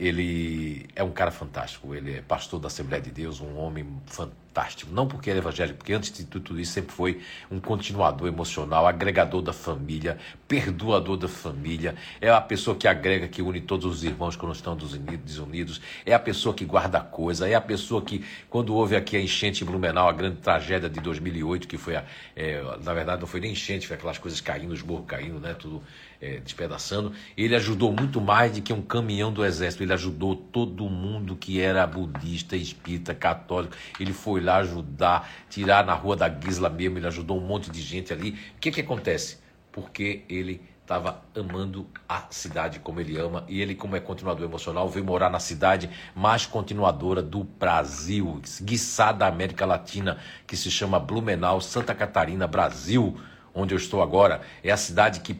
ele 0.00 0.84
é 0.96 1.04
um 1.04 1.12
cara 1.12 1.30
fantástico. 1.30 1.94
Ele 1.94 2.16
é 2.16 2.22
pastor 2.22 2.58
da 2.58 2.66
Assembleia 2.66 3.00
de 3.00 3.12
Deus, 3.12 3.40
um 3.40 3.56
homem 3.56 3.86
fantástico 4.06 4.47
fantástico. 4.58 4.92
Não 4.92 5.06
porque 5.06 5.30
ele 5.30 5.38
é 5.38 5.42
evangélico, 5.42 5.78
porque 5.78 5.92
antes 5.92 6.12
de 6.12 6.24
tudo 6.24 6.58
isso 6.58 6.72
sempre 6.72 6.92
foi 6.92 7.20
um 7.50 7.60
continuador 7.60 8.26
emocional, 8.26 8.86
agregador 8.86 9.40
da 9.40 9.52
família, 9.52 10.18
perdoador 10.48 11.16
da 11.16 11.28
família. 11.28 11.94
É 12.20 12.30
a 12.30 12.40
pessoa 12.40 12.76
que 12.76 12.88
agrega, 12.88 13.28
que 13.28 13.40
une 13.40 13.60
todos 13.60 13.86
os 13.86 14.04
irmãos 14.04 14.34
quando 14.34 14.52
estão 14.52 14.76
desunidos. 14.76 15.80
É 16.04 16.12
a 16.12 16.18
pessoa 16.18 16.54
que 16.54 16.64
guarda 16.64 17.00
coisa. 17.00 17.48
É 17.48 17.54
a 17.54 17.60
pessoa 17.60 18.02
que, 18.02 18.24
quando 18.50 18.74
houve 18.74 18.96
aqui 18.96 19.16
a 19.16 19.20
enchente 19.20 19.62
em 19.62 19.66
Blumenau, 19.66 20.08
a 20.08 20.12
grande 20.12 20.38
tragédia 20.38 20.88
de 20.88 21.00
2008, 21.00 21.68
que 21.68 21.78
foi, 21.78 21.96
a, 21.96 22.04
é, 22.34 22.60
na 22.82 22.92
verdade, 22.92 23.20
não 23.20 23.28
foi 23.28 23.40
nem 23.40 23.52
enchente, 23.52 23.86
foi 23.86 23.96
aquelas 23.96 24.18
coisas 24.18 24.40
caindo, 24.40 24.72
os 24.72 24.82
morros 24.82 25.06
caindo, 25.06 25.38
né? 25.38 25.54
Tudo 25.54 25.82
é, 26.20 26.40
despedaçando. 26.40 27.12
Ele 27.36 27.54
ajudou 27.54 27.92
muito 27.92 28.20
mais 28.20 28.52
do 28.52 28.62
que 28.62 28.72
um 28.72 28.82
caminhão 28.82 29.32
do 29.32 29.44
exército. 29.44 29.82
Ele 29.82 29.92
ajudou 29.92 30.34
todo 30.34 30.88
mundo 30.88 31.36
que 31.36 31.60
era 31.60 31.86
budista, 31.86 32.56
espírita, 32.56 33.14
católico. 33.14 33.74
Ele 33.98 34.12
foi 34.12 34.40
lá 34.40 34.56
ajudar, 34.56 35.30
tirar 35.48 35.84
na 35.84 35.94
rua 35.94 36.16
da 36.16 36.28
Gisla 36.28 36.68
mesmo. 36.68 36.98
Ele 36.98 37.06
ajudou 37.06 37.38
um 37.38 37.46
monte 37.46 37.70
de 37.70 37.80
gente 37.80 38.12
ali. 38.12 38.30
O 38.56 38.60
que 38.60 38.70
que 38.70 38.80
acontece? 38.80 39.38
Porque 39.72 40.24
ele 40.28 40.60
estava 40.88 41.22
amando 41.36 41.86
a 42.08 42.24
cidade 42.30 42.80
como 42.80 42.98
ele 42.98 43.18
ama 43.18 43.44
e 43.46 43.60
ele, 43.60 43.74
como 43.74 43.94
é 43.94 44.00
continuador 44.00 44.46
emocional, 44.46 44.88
veio 44.88 45.04
morar 45.04 45.28
na 45.28 45.38
cidade 45.38 45.90
mais 46.14 46.46
continuadora 46.46 47.22
do 47.22 47.44
Brasil, 47.44 48.40
guiçá 48.62 49.12
da 49.12 49.26
América 49.26 49.66
Latina, 49.66 50.16
que 50.46 50.56
se 50.56 50.70
chama 50.70 50.98
Blumenau, 50.98 51.60
Santa 51.60 51.94
Catarina, 51.94 52.46
Brasil, 52.46 53.20
onde 53.54 53.74
eu 53.74 53.78
estou 53.78 54.00
agora. 54.00 54.40
É 54.64 54.70
a 54.70 54.78
cidade 54.78 55.20
que 55.20 55.38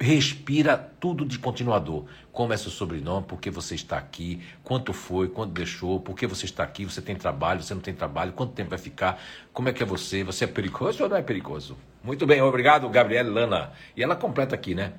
respira 0.00 0.78
tudo 0.78 1.26
de 1.26 1.38
continuador. 1.38 2.06
Como 2.32 2.52
é 2.54 2.56
seu 2.56 2.70
sobrenome, 2.70 3.26
por 3.26 3.38
que 3.38 3.50
você 3.50 3.74
está 3.74 3.98
aqui, 3.98 4.40
quanto 4.64 4.94
foi, 4.94 5.28
quanto 5.28 5.52
deixou, 5.52 6.00
por 6.00 6.16
que 6.16 6.26
você 6.26 6.46
está 6.46 6.62
aqui, 6.64 6.86
você 6.86 7.02
tem 7.02 7.14
trabalho, 7.14 7.62
você 7.62 7.74
não 7.74 7.82
tem 7.82 7.92
trabalho, 7.92 8.32
quanto 8.32 8.54
tempo 8.54 8.70
vai 8.70 8.78
ficar, 8.78 9.22
como 9.52 9.68
é 9.68 9.72
que 9.72 9.82
é 9.82 9.86
você, 9.86 10.24
você 10.24 10.44
é 10.44 10.48
perigoso 10.48 11.02
ou 11.02 11.08
não 11.08 11.18
é 11.18 11.22
perigoso? 11.22 11.76
Muito 12.02 12.26
bem, 12.26 12.40
obrigado, 12.40 12.88
Gabriel 12.88 13.30
Lana. 13.30 13.72
E 13.94 14.02
ela 14.02 14.16
completa 14.16 14.54
aqui, 14.54 14.74
né? 14.74 14.94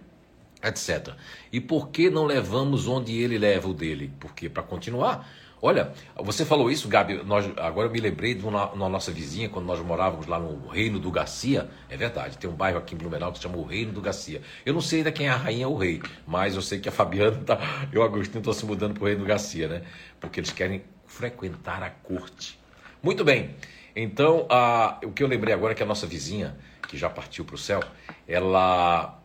Etc. 0.64 1.16
E 1.52 1.60
por 1.60 1.90
que 1.90 2.12
não 2.12 2.26
levamos 2.26 2.88
onde 2.88 3.20
ele 3.20 3.40
leva 3.40 3.68
o 3.68 3.74
dele? 3.74 4.14
Porque 4.20 4.48
para 4.48 4.62
continuar, 4.62 5.28
Olha, 5.64 5.94
você 6.16 6.44
falou 6.44 6.72
isso, 6.72 6.88
Gabi. 6.88 7.22
Nós, 7.24 7.46
agora 7.58 7.88
eu 7.88 7.92
me 7.92 8.00
lembrei 8.00 8.34
de 8.34 8.44
uma, 8.44 8.72
uma, 8.72 8.90
nossa 8.90 9.12
vizinha, 9.12 9.48
quando 9.48 9.68
nós 9.68 9.80
morávamos 9.80 10.26
lá 10.26 10.40
no 10.40 10.68
Reino 10.68 11.00
do 11.00 11.12
Garcia. 11.12 11.70
É 11.88 11.96
verdade, 11.96 12.36
tem 12.40 12.50
um 12.50 12.54
bairro 12.54 12.80
aqui 12.80 12.96
em 12.96 12.98
Blumenau 12.98 13.32
que 13.32 13.38
se 13.38 13.44
chama 13.44 13.58
o 13.58 13.64
Reino 13.64 13.92
do 13.92 14.02
Garcia. 14.02 14.42
Eu 14.66 14.74
não 14.74 14.82
sei 14.82 15.00
ainda 15.00 15.12
quem 15.12 15.28
é 15.28 15.30
a 15.30 15.36
rainha 15.36 15.68
ou 15.68 15.76
o 15.76 15.78
rei, 15.78 16.02
mas 16.26 16.56
eu 16.56 16.64
sei 16.64 16.80
que 16.80 16.90
a 16.90 16.92
Fabiana 16.92 17.38
tá, 17.46 17.60
e 17.94 17.98
o 17.98 18.02
Agostinho 18.02 18.40
estão 18.40 18.54
se 18.54 18.66
mudando 18.66 18.96
para 18.96 19.04
o 19.04 19.06
Reino 19.06 19.22
do 19.22 19.28
Garcia, 19.28 19.68
né? 19.68 19.84
Porque 20.20 20.40
eles 20.40 20.52
querem 20.52 20.82
frequentar 21.06 21.84
a 21.84 21.92
corte. 21.92 22.60
Muito 23.04 23.24
bem. 23.24 23.56
Então, 23.96 24.48
a, 24.50 25.00
o 25.04 25.12
que 25.12 25.22
eu 25.22 25.28
lembrei 25.28 25.54
agora 25.54 25.74
é 25.74 25.76
que 25.76 25.84
a 25.84 25.86
nossa 25.86 26.08
vizinha, 26.08 26.58
que 26.88 26.98
já 26.98 27.10
partiu 27.10 27.46
para 27.46 27.56
o 27.56 27.58
céu, 27.58 27.84
ela 28.28 29.21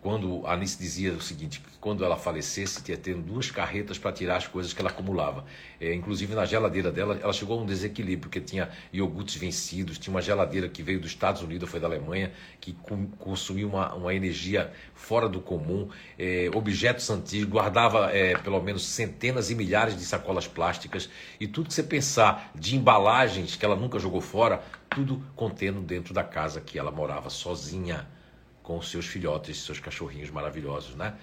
quando 0.00 0.46
a 0.46 0.54
Anice 0.54 0.78
dizia 0.78 1.12
o 1.12 1.20
seguinte, 1.20 1.62
quando 1.78 2.04
ela 2.04 2.16
falecesse, 2.16 2.82
tinha 2.82 2.96
ter 2.96 3.14
duas 3.16 3.50
carretas 3.50 3.98
para 3.98 4.10
tirar 4.10 4.36
as 4.36 4.46
coisas 4.46 4.72
que 4.72 4.80
ela 4.80 4.88
acumulava. 4.88 5.44
É, 5.78 5.94
inclusive 5.94 6.34
na 6.34 6.46
geladeira 6.46 6.90
dela, 6.90 7.18
ela 7.22 7.32
chegou 7.32 7.58
a 7.58 7.62
um 7.62 7.66
desequilíbrio, 7.66 8.20
porque 8.20 8.40
tinha 8.40 8.70
iogurtes 8.92 9.36
vencidos, 9.36 9.98
tinha 9.98 10.12
uma 10.12 10.22
geladeira 10.22 10.68
que 10.68 10.82
veio 10.82 11.00
dos 11.00 11.10
Estados 11.10 11.42
Unidos, 11.42 11.68
foi 11.68 11.78
da 11.78 11.86
Alemanha, 11.86 12.32
que 12.60 12.74
consumiu 13.18 13.68
uma, 13.68 13.94
uma 13.94 14.14
energia 14.14 14.72
fora 14.94 15.28
do 15.28 15.40
comum, 15.40 15.88
é, 16.18 16.50
objetos 16.54 17.08
antigos, 17.10 17.50
guardava 17.50 18.10
é, 18.10 18.38
pelo 18.38 18.60
menos 18.62 18.86
centenas 18.86 19.50
e 19.50 19.54
milhares 19.54 19.96
de 19.96 20.04
sacolas 20.04 20.46
plásticas, 20.46 21.10
e 21.38 21.46
tudo 21.46 21.68
que 21.68 21.74
você 21.74 21.82
pensar 21.82 22.50
de 22.54 22.74
embalagens 22.74 23.54
que 23.54 23.64
ela 23.64 23.76
nunca 23.76 23.98
jogou 23.98 24.22
fora, 24.22 24.62
tudo 24.88 25.22
contendo 25.36 25.80
dentro 25.82 26.14
da 26.14 26.24
casa 26.24 26.60
que 26.60 26.78
ela 26.78 26.90
morava 26.90 27.28
sozinha 27.28 28.06
com 28.70 28.78
os 28.78 28.88
seus 28.88 29.04
filhotes, 29.04 29.64
seus 29.64 29.80
cachorrinhos 29.80 30.30
maravilhosos, 30.30 30.94
né? 30.94 31.14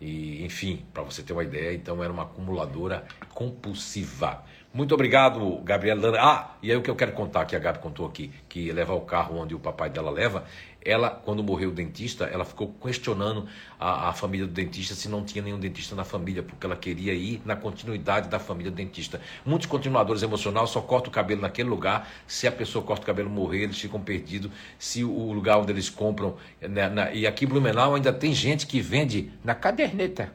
E, 0.00 0.42
enfim, 0.42 0.86
para 0.94 1.02
você 1.02 1.22
ter 1.22 1.34
uma 1.34 1.44
ideia, 1.44 1.74
então 1.74 2.02
era 2.02 2.10
uma 2.10 2.22
acumuladora 2.22 3.04
compulsiva. 3.34 4.42
Muito 4.72 4.94
obrigado, 4.94 5.60
Gabriela. 5.62 6.18
Ah, 6.18 6.56
e 6.62 6.70
aí 6.70 6.76
o 6.78 6.80
que 6.80 6.88
eu 6.88 6.96
quero 6.96 7.12
contar, 7.12 7.44
que 7.44 7.54
a 7.54 7.58
Gabi 7.58 7.78
contou 7.78 8.06
aqui, 8.06 8.32
que 8.48 8.72
levar 8.72 8.94
o 8.94 9.02
carro 9.02 9.36
onde 9.38 9.54
o 9.54 9.58
papai 9.60 9.90
dela 9.90 10.10
leva, 10.10 10.46
ela, 10.84 11.10
quando 11.10 11.42
morreu 11.42 11.70
o 11.70 11.72
dentista, 11.72 12.24
ela 12.24 12.44
ficou 12.44 12.74
questionando 12.82 13.46
a, 13.80 14.10
a, 14.10 14.12
família 14.12 14.46
do 14.46 14.52
dentista 14.52 14.94
se 14.94 15.08
não 15.08 15.24
tinha 15.24 15.42
nenhum 15.42 15.58
dentista 15.58 15.94
na 15.94 16.04
família, 16.04 16.42
porque 16.42 16.66
ela 16.66 16.76
queria 16.76 17.14
ir 17.14 17.40
na 17.44 17.56
continuidade 17.56 18.28
da 18.28 18.38
família 18.38 18.70
do 18.70 18.76
dentista. 18.76 19.20
Muitos 19.44 19.66
continuadores 19.66 20.22
emocionais 20.22 20.70
só 20.70 20.80
cortam 20.80 21.10
o 21.10 21.14
cabelo 21.14 21.40
naquele 21.40 21.68
lugar, 21.68 22.10
se 22.26 22.46
a 22.46 22.52
pessoa 22.52 22.84
corta 22.84 23.02
o 23.02 23.06
cabelo 23.06 23.30
morrer, 23.30 23.62
eles 23.62 23.78
ficam 23.78 24.00
perdidos, 24.00 24.50
se 24.78 25.02
o 25.02 25.32
lugar 25.32 25.58
onde 25.58 25.72
eles 25.72 25.88
compram, 25.88 26.36
né, 26.60 26.88
na, 26.88 27.12
e 27.12 27.26
aqui 27.26 27.44
em 27.44 27.48
Blumenau 27.48 27.94
ainda 27.94 28.12
tem 28.12 28.34
gente 28.34 28.66
que 28.66 28.80
vende 28.80 29.30
na 29.42 29.54
caderneta 29.54 30.32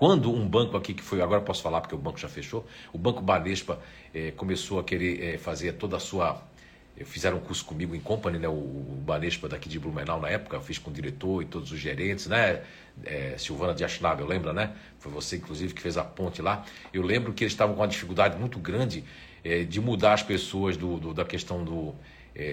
quando 0.00 0.32
um 0.32 0.48
banco 0.48 0.78
aqui, 0.78 0.94
que 0.94 1.02
foi, 1.02 1.20
agora 1.20 1.42
posso 1.42 1.62
falar 1.62 1.82
porque 1.82 1.94
o 1.94 1.98
banco 1.98 2.18
já 2.18 2.26
fechou, 2.26 2.64
o 2.90 2.96
Banco 2.96 3.20
Banespa 3.20 3.78
eh, 4.14 4.32
começou 4.34 4.80
a 4.80 4.82
querer 4.82 5.34
eh, 5.34 5.36
fazer 5.36 5.72
toda 5.74 5.98
a 5.98 6.00
sua. 6.00 6.40
Fizeram 7.04 7.38
um 7.38 7.40
curso 7.40 7.64
comigo 7.64 7.94
em 7.94 8.00
company, 8.00 8.38
né? 8.38 8.48
O, 8.48 8.98
Banespa 9.04 9.48
daqui 9.48 9.68
de 9.68 9.78
Blumenau 9.78 10.20
na 10.20 10.28
época, 10.28 10.60
fiz 10.60 10.78
com 10.78 10.90
o 10.90 10.92
diretor 10.92 11.42
e 11.42 11.46
todos 11.46 11.72
os 11.72 11.78
gerentes, 11.78 12.26
né? 12.26 12.62
É, 13.04 13.34
Silvana 13.38 13.74
de 13.74 13.82
Aschnabel, 13.82 14.26
lembra, 14.26 14.52
né? 14.52 14.72
Foi 14.98 15.10
você, 15.10 15.36
inclusive, 15.36 15.72
que 15.72 15.80
fez 15.80 15.96
a 15.96 16.04
ponte 16.04 16.42
lá. 16.42 16.64
Eu 16.92 17.02
lembro 17.02 17.32
que 17.32 17.42
eles 17.42 17.52
estavam 17.52 17.74
com 17.74 17.80
uma 17.80 17.88
dificuldade 17.88 18.38
muito 18.38 18.58
grande 18.58 19.04
de 19.68 19.80
mudar 19.80 20.12
as 20.12 20.22
pessoas 20.22 20.76
do, 20.76 20.98
do 20.98 21.14
da 21.14 21.24
questão 21.24 21.64
do 21.64 21.94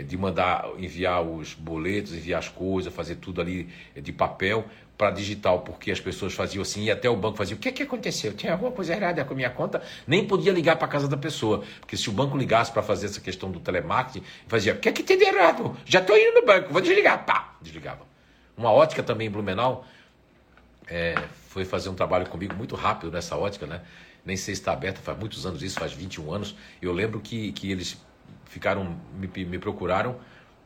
de 0.08 0.18
mandar 0.18 0.66
enviar 0.78 1.22
os 1.22 1.54
boletos, 1.54 2.14
enviar 2.14 2.40
as 2.40 2.48
coisas, 2.48 2.94
fazer 2.94 3.16
tudo 3.16 3.42
ali 3.42 3.70
de 3.96 4.12
papel, 4.12 4.66
para 4.98 5.12
digital, 5.12 5.60
porque 5.62 5.92
as 5.92 6.00
pessoas 6.00 6.34
faziam 6.34 6.62
assim 6.62 6.86
e 6.86 6.92
até 6.92 7.10
o 7.10 7.16
banco 7.16 7.38
fazia: 7.38 7.56
o 7.56 7.60
que, 7.60 7.72
que 7.72 7.84
aconteceu? 7.84 8.34
Tinha 8.34 8.54
alguma 8.54 8.72
coisa 8.72 8.94
errada 8.94 9.24
com 9.24 9.34
a 9.34 9.36
minha 9.36 9.50
conta? 9.50 9.82
Nem 10.08 10.26
podia 10.26 10.52
ligar 10.52 10.76
para 10.76 10.88
a 10.88 10.90
casa 10.90 11.08
da 11.08 11.16
pessoa, 11.16 11.64
porque 11.80 11.96
se 11.96 12.10
o 12.10 12.12
banco 12.12 12.36
ligasse 12.36 12.72
para 12.72 12.82
fazer 12.82 13.06
essa 13.06 13.22
questão 13.22 13.52
do 13.52 13.60
telemarketing, 13.60 14.26
fazia: 14.48 14.74
o 14.74 14.80
que, 14.80 14.92
que 14.92 15.04
tem 15.04 15.18
de 15.18 15.26
errado? 15.26 15.78
Já 15.86 16.00
estou 16.00 16.18
indo 16.18 16.40
no 16.40 16.46
banco, 16.46 16.74
vou 16.74 16.82
desligar. 16.82 17.26
Pá, 17.26 17.56
desligava. 17.62 18.06
Uma 18.58 18.72
ótica 18.72 19.04
também 19.04 19.28
em 19.28 19.30
Blumenau 19.30 19.86
é, 20.88 21.16
foi 21.50 21.64
fazer 21.64 21.90
um 21.90 21.94
trabalho 21.94 22.26
comigo 22.26 22.56
muito 22.56 22.76
rápido 22.76 23.12
nessa 23.12 23.38
ótica, 23.38 23.68
né? 23.68 23.82
Nem 24.26 24.36
sei 24.36 24.56
se 24.56 24.62
está 24.62 24.74
aberta, 24.74 25.00
faz 25.00 25.18
muitos 25.18 25.46
anos 25.46 25.62
isso, 25.62 25.80
faz 25.80 25.94
21 25.94 26.34
anos. 26.34 26.56
Eu 26.82 26.92
lembro 26.92 27.20
que, 27.20 27.52
que 27.52 27.72
eles 27.72 27.98
ficaram, 28.46 28.98
me, 29.14 29.46
me 29.46 29.60
procuraram 29.60 30.18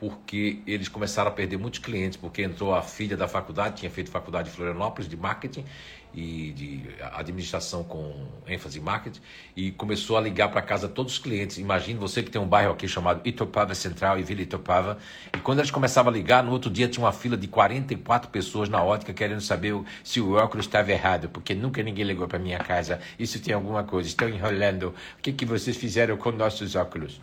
porque 0.01 0.63
eles 0.65 0.87
começaram 0.87 1.29
a 1.29 1.31
perder 1.31 1.57
muitos 1.57 1.79
clientes, 1.79 2.17
porque 2.17 2.41
entrou 2.41 2.73
a 2.73 2.81
filha 2.81 3.15
da 3.15 3.27
faculdade, 3.27 3.81
tinha 3.81 3.91
feito 3.91 4.09
faculdade 4.09 4.49
de 4.49 4.55
Florianópolis 4.55 5.07
de 5.07 5.15
marketing 5.15 5.63
e 6.11 6.51
de 6.53 6.81
administração 7.13 7.83
com 7.83 8.25
ênfase 8.47 8.79
em 8.79 8.81
marketing, 8.81 9.21
e 9.55 9.69
começou 9.69 10.17
a 10.17 10.21
ligar 10.21 10.49
para 10.49 10.59
casa 10.63 10.89
todos 10.89 11.13
os 11.13 11.19
clientes. 11.19 11.59
Imagine 11.59 11.99
você 11.99 12.23
que 12.23 12.31
tem 12.31 12.41
um 12.41 12.47
bairro 12.47 12.73
aqui 12.73 12.87
chamado 12.87 13.21
Itopava 13.23 13.75
Central 13.75 14.17
e 14.17 14.23
Vila 14.23 14.41
Itopava, 14.41 14.97
e 15.37 15.37
quando 15.37 15.59
eles 15.59 15.69
começavam 15.69 16.11
a 16.11 16.15
ligar, 16.15 16.43
no 16.43 16.51
outro 16.51 16.71
dia 16.71 16.87
tinha 16.87 17.05
uma 17.05 17.13
fila 17.13 17.37
de 17.37 17.47
44 17.47 18.31
pessoas 18.31 18.69
na 18.69 18.83
ótica 18.83 19.13
querendo 19.13 19.41
saber 19.41 19.79
se 20.03 20.19
o 20.19 20.33
óculos 20.33 20.65
estava 20.65 20.91
errado, 20.91 21.29
porque 21.29 21.53
nunca 21.53 21.83
ninguém 21.83 22.05
ligou 22.05 22.27
para 22.27 22.39
minha 22.39 22.57
casa. 22.57 22.99
Isso 23.19 23.39
tem 23.39 23.53
alguma 23.53 23.83
coisa, 23.83 24.09
estão 24.09 24.27
enrolando. 24.27 24.95
O 25.19 25.21
que, 25.21 25.31
que 25.31 25.45
vocês 25.45 25.77
fizeram 25.77 26.17
com 26.17 26.31
nossos 26.31 26.73
óculos? 26.73 27.21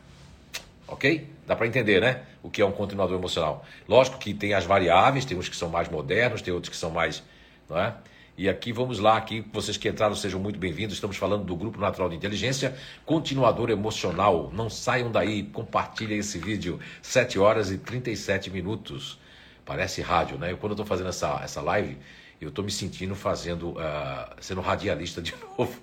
Ok? 0.86 1.37
Dá 1.48 1.56
para 1.56 1.66
entender, 1.66 1.98
né? 1.98 2.24
O 2.42 2.50
que 2.50 2.60
é 2.60 2.66
um 2.66 2.70
continuador 2.70 3.16
emocional. 3.16 3.64
Lógico 3.88 4.18
que 4.18 4.34
tem 4.34 4.52
as 4.52 4.66
variáveis, 4.66 5.24
tem 5.24 5.34
uns 5.34 5.48
que 5.48 5.56
são 5.56 5.70
mais 5.70 5.88
modernos, 5.88 6.42
tem 6.42 6.52
outros 6.52 6.68
que 6.68 6.76
são 6.76 6.90
mais. 6.90 7.22
Não 7.70 7.78
é? 7.78 7.94
E 8.36 8.50
aqui 8.50 8.70
vamos 8.70 8.98
lá, 8.98 9.16
aqui 9.16 9.42
vocês 9.50 9.78
que 9.78 9.88
entraram 9.88 10.14
sejam 10.14 10.38
muito 10.38 10.58
bem-vindos. 10.58 10.94
Estamos 10.94 11.16
falando 11.16 11.44
do 11.44 11.56
Grupo 11.56 11.80
Natural 11.80 12.10
de 12.10 12.16
Inteligência, 12.16 12.76
continuador 13.06 13.70
emocional. 13.70 14.50
Não 14.52 14.68
saiam 14.68 15.10
daí, 15.10 15.42
compartilhem 15.44 16.18
esse 16.18 16.38
vídeo. 16.38 16.78
7 17.00 17.38
horas 17.38 17.70
e 17.70 17.78
37 17.78 18.50
minutos. 18.50 19.18
Parece 19.64 20.02
rádio, 20.02 20.36
né? 20.36 20.54
Quando 20.54 20.72
eu 20.72 20.74
estou 20.74 20.86
fazendo 20.86 21.08
essa, 21.08 21.40
essa 21.42 21.62
live, 21.62 21.96
eu 22.40 22.50
estou 22.50 22.64
me 22.64 22.70
sentindo 22.70 23.16
fazendo, 23.16 23.70
uh, 23.70 24.34
sendo 24.40 24.60
radialista 24.60 25.20
de 25.20 25.34
novo, 25.58 25.76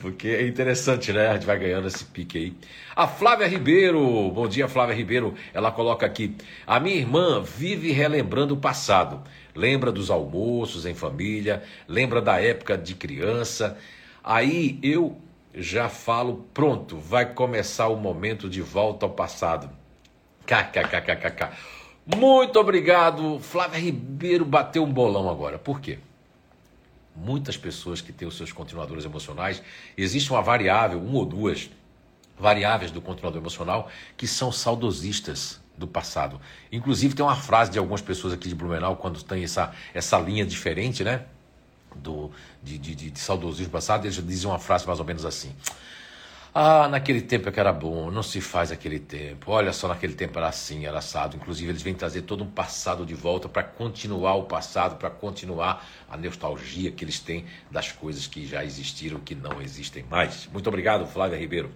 porque 0.00 0.28
é 0.28 0.46
interessante, 0.46 1.12
né? 1.12 1.28
A 1.28 1.34
gente 1.34 1.46
vai 1.46 1.58
ganhando 1.58 1.86
esse 1.86 2.04
pique 2.04 2.38
aí. 2.38 2.56
A 2.96 3.06
Flávia 3.06 3.46
Ribeiro, 3.46 4.30
bom 4.30 4.48
dia, 4.48 4.66
Flávia 4.66 4.94
Ribeiro. 4.94 5.34
Ela 5.54 5.70
coloca 5.70 6.04
aqui: 6.04 6.36
a 6.66 6.80
minha 6.80 6.96
irmã 6.96 7.40
vive 7.40 7.92
relembrando 7.92 8.54
o 8.54 8.56
passado, 8.56 9.22
lembra 9.54 9.92
dos 9.92 10.10
almoços 10.10 10.86
em 10.86 10.94
família, 10.94 11.62
lembra 11.86 12.20
da 12.20 12.40
época 12.40 12.76
de 12.76 12.94
criança. 12.96 13.78
Aí 14.24 14.80
eu 14.82 15.16
já 15.54 15.88
falo: 15.88 16.46
pronto, 16.52 16.98
vai 16.98 17.32
começar 17.32 17.86
o 17.86 17.96
momento 17.96 18.48
de 18.50 18.60
volta 18.60 19.06
ao 19.06 19.12
passado. 19.12 19.70
KKKKK. 20.44 21.81
Muito 22.04 22.58
obrigado. 22.58 23.38
Flávia 23.40 23.78
Ribeiro 23.78 24.44
bateu 24.44 24.82
um 24.82 24.92
bolão 24.92 25.30
agora. 25.30 25.58
Por 25.58 25.80
quê? 25.80 25.98
Muitas 27.14 27.56
pessoas 27.56 28.00
que 28.00 28.12
têm 28.12 28.26
os 28.26 28.36
seus 28.36 28.50
continuadores 28.52 29.04
emocionais, 29.04 29.62
existe 29.96 30.30
uma 30.30 30.42
variável, 30.42 30.98
uma 30.98 31.18
ou 31.18 31.26
duas 31.26 31.70
variáveis 32.38 32.90
do 32.90 33.00
continuador 33.00 33.40
emocional 33.40 33.88
que 34.16 34.26
são 34.26 34.50
saudosistas 34.50 35.60
do 35.76 35.86
passado. 35.86 36.40
Inclusive 36.72 37.14
tem 37.14 37.24
uma 37.24 37.36
frase 37.36 37.70
de 37.70 37.78
algumas 37.78 38.00
pessoas 38.00 38.32
aqui 38.32 38.48
de 38.48 38.54
Blumenau 38.54 38.96
quando 38.96 39.22
tem 39.22 39.44
essa, 39.44 39.72
essa 39.94 40.18
linha 40.18 40.44
diferente, 40.44 41.04
né? 41.04 41.24
Do, 41.94 42.30
de, 42.62 42.78
de, 42.78 42.94
de, 42.94 43.10
de 43.10 43.18
saudosismo 43.18 43.70
passado, 43.70 44.06
eles 44.06 44.26
dizem 44.26 44.50
uma 44.50 44.58
frase 44.58 44.86
mais 44.86 44.98
ou 44.98 45.04
menos 45.04 45.24
assim. 45.24 45.54
Ah, 46.54 46.86
naquele 46.88 47.22
tempo 47.22 47.48
é 47.48 47.52
que 47.52 47.58
era 47.60 47.72
bom, 47.72 48.10
não 48.10 48.22
se 48.22 48.40
faz 48.40 48.70
aquele 48.70 48.98
tempo. 48.98 49.50
Olha 49.50 49.72
só, 49.72 49.88
naquele 49.88 50.12
tempo 50.14 50.38
era 50.38 50.48
assim, 50.48 50.84
era 50.84 50.98
assado. 50.98 51.36
Inclusive, 51.36 51.70
eles 51.70 51.80
vêm 51.82 51.94
trazer 51.94 52.22
todo 52.22 52.44
um 52.44 52.50
passado 52.50 53.06
de 53.06 53.14
volta 53.14 53.48
para 53.48 53.62
continuar 53.62 54.34
o 54.34 54.44
passado, 54.44 54.96
para 54.98 55.08
continuar 55.08 55.86
a 56.08 56.16
nostalgia 56.16 56.92
que 56.92 57.04
eles 57.04 57.18
têm 57.20 57.46
das 57.70 57.90
coisas 57.92 58.26
que 58.26 58.46
já 58.46 58.62
existiram, 58.64 59.18
que 59.20 59.34
não 59.34 59.62
existem 59.62 60.04
mais. 60.10 60.46
Muito 60.52 60.66
obrigado, 60.68 61.06
Flávia 61.06 61.38
Ribeiro. 61.38 61.70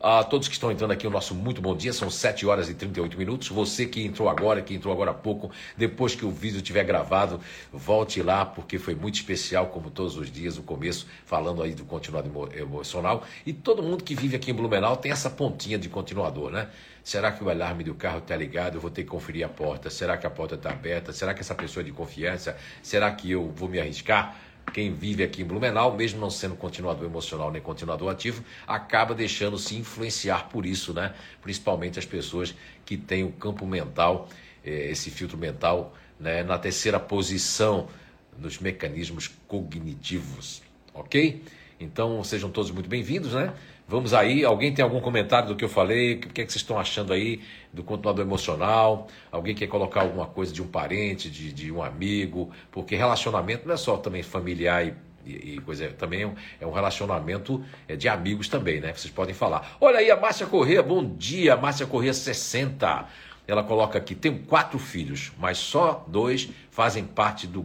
A 0.00 0.22
todos 0.22 0.46
que 0.46 0.54
estão 0.54 0.70
entrando 0.70 0.92
aqui, 0.92 1.08
o 1.08 1.10
nosso 1.10 1.34
muito 1.34 1.60
bom 1.60 1.74
dia. 1.74 1.92
São 1.92 2.08
7 2.08 2.46
horas 2.46 2.68
e 2.68 2.74
38 2.74 3.18
minutos. 3.18 3.48
Você 3.48 3.84
que 3.84 4.04
entrou 4.04 4.28
agora, 4.28 4.62
que 4.62 4.72
entrou 4.72 4.94
agora 4.94 5.10
há 5.10 5.14
pouco, 5.14 5.50
depois 5.76 6.14
que 6.14 6.24
o 6.24 6.30
vídeo 6.30 6.58
estiver 6.58 6.84
gravado, 6.84 7.40
volte 7.72 8.22
lá, 8.22 8.46
porque 8.46 8.78
foi 8.78 8.94
muito 8.94 9.16
especial, 9.16 9.66
como 9.66 9.90
todos 9.90 10.16
os 10.16 10.30
dias, 10.30 10.56
o 10.56 10.62
começo, 10.62 11.08
falando 11.26 11.64
aí 11.64 11.74
do 11.74 11.84
continuado 11.84 12.30
emocional. 12.56 13.24
E 13.44 13.52
todo 13.52 13.82
mundo 13.82 14.04
que 14.04 14.14
vive 14.14 14.36
aqui 14.36 14.52
em 14.52 14.54
Blumenau 14.54 14.96
tem 14.96 15.10
essa 15.10 15.28
pontinha 15.28 15.76
de 15.76 15.88
continuador, 15.88 16.52
né? 16.52 16.68
Será 17.02 17.32
que 17.32 17.42
o 17.42 17.50
alarme 17.50 17.82
do 17.82 17.94
carro 17.94 18.18
está 18.18 18.36
ligado? 18.36 18.76
Eu 18.76 18.80
vou 18.80 18.92
ter 18.92 19.02
que 19.02 19.08
conferir 19.08 19.44
a 19.44 19.48
porta. 19.48 19.90
Será 19.90 20.16
que 20.16 20.28
a 20.28 20.30
porta 20.30 20.54
está 20.54 20.70
aberta? 20.70 21.12
Será 21.12 21.34
que 21.34 21.40
essa 21.40 21.56
pessoa 21.56 21.82
é 21.82 21.86
de 21.86 21.90
confiança? 21.90 22.56
Será 22.84 23.10
que 23.10 23.32
eu 23.32 23.50
vou 23.50 23.68
me 23.68 23.80
arriscar? 23.80 24.36
Quem 24.72 24.92
vive 24.92 25.22
aqui 25.22 25.42
em 25.42 25.44
Blumenau, 25.44 25.96
mesmo 25.96 26.20
não 26.20 26.30
sendo 26.30 26.54
continuador 26.54 27.04
emocional 27.04 27.50
nem 27.50 27.60
continuador 27.60 28.10
ativo, 28.10 28.44
acaba 28.66 29.14
deixando 29.14 29.58
se 29.58 29.76
influenciar 29.76 30.48
por 30.48 30.66
isso, 30.66 30.92
né? 30.92 31.14
Principalmente 31.42 31.98
as 31.98 32.04
pessoas 32.04 32.54
que 32.84 32.96
têm 32.96 33.24
o 33.24 33.32
campo 33.32 33.66
mental, 33.66 34.28
eh, 34.64 34.90
esse 34.90 35.10
filtro 35.10 35.36
mental, 35.36 35.94
né, 36.18 36.42
na 36.42 36.58
terceira 36.58 36.98
posição 36.98 37.88
nos 38.38 38.58
mecanismos 38.58 39.28
cognitivos, 39.46 40.62
ok? 40.94 41.42
Então 41.80 42.22
sejam 42.24 42.50
todos 42.50 42.70
muito 42.70 42.88
bem-vindos, 42.88 43.32
né? 43.32 43.52
Vamos 43.90 44.12
aí, 44.12 44.44
alguém 44.44 44.70
tem 44.70 44.82
algum 44.82 45.00
comentário 45.00 45.48
do 45.48 45.56
que 45.56 45.64
eu 45.64 45.68
falei? 45.68 46.16
O 46.16 46.18
que 46.18 46.42
é 46.42 46.44
que 46.44 46.52
vocês 46.52 46.56
estão 46.56 46.78
achando 46.78 47.10
aí 47.10 47.40
do 47.72 47.82
continuador 47.82 48.22
emocional? 48.22 49.08
Alguém 49.32 49.54
quer 49.54 49.66
colocar 49.66 50.02
alguma 50.02 50.26
coisa 50.26 50.52
de 50.52 50.60
um 50.60 50.66
parente, 50.66 51.30
de, 51.30 51.50
de 51.50 51.72
um 51.72 51.82
amigo? 51.82 52.50
Porque 52.70 52.94
relacionamento 52.94 53.66
não 53.66 53.72
é 53.72 53.78
só 53.78 53.96
também 53.96 54.22
familiar 54.22 54.84
e, 55.24 55.54
e, 55.54 55.58
coisa, 55.60 55.88
também 55.88 56.20
é 56.20 56.26
um, 56.26 56.34
é 56.60 56.66
um 56.66 56.70
relacionamento 56.70 57.64
é, 57.88 57.96
de 57.96 58.10
amigos 58.10 58.46
também, 58.46 58.78
né? 58.78 58.92
Vocês 58.92 59.10
podem 59.10 59.34
falar. 59.34 59.78
Olha 59.80 60.00
aí 60.00 60.10
a 60.10 60.20
Márcia 60.20 60.46
Corrêa, 60.46 60.82
bom 60.82 61.02
dia, 61.16 61.56
Márcia 61.56 61.86
Corrêa 61.86 62.12
60. 62.12 63.06
Ela 63.46 63.64
coloca 63.64 63.96
aqui, 63.96 64.14
tenho 64.14 64.40
quatro 64.40 64.78
filhos, 64.78 65.32
mas 65.38 65.56
só 65.56 66.04
dois 66.06 66.50
fazem 66.70 67.04
parte 67.04 67.46
do 67.46 67.64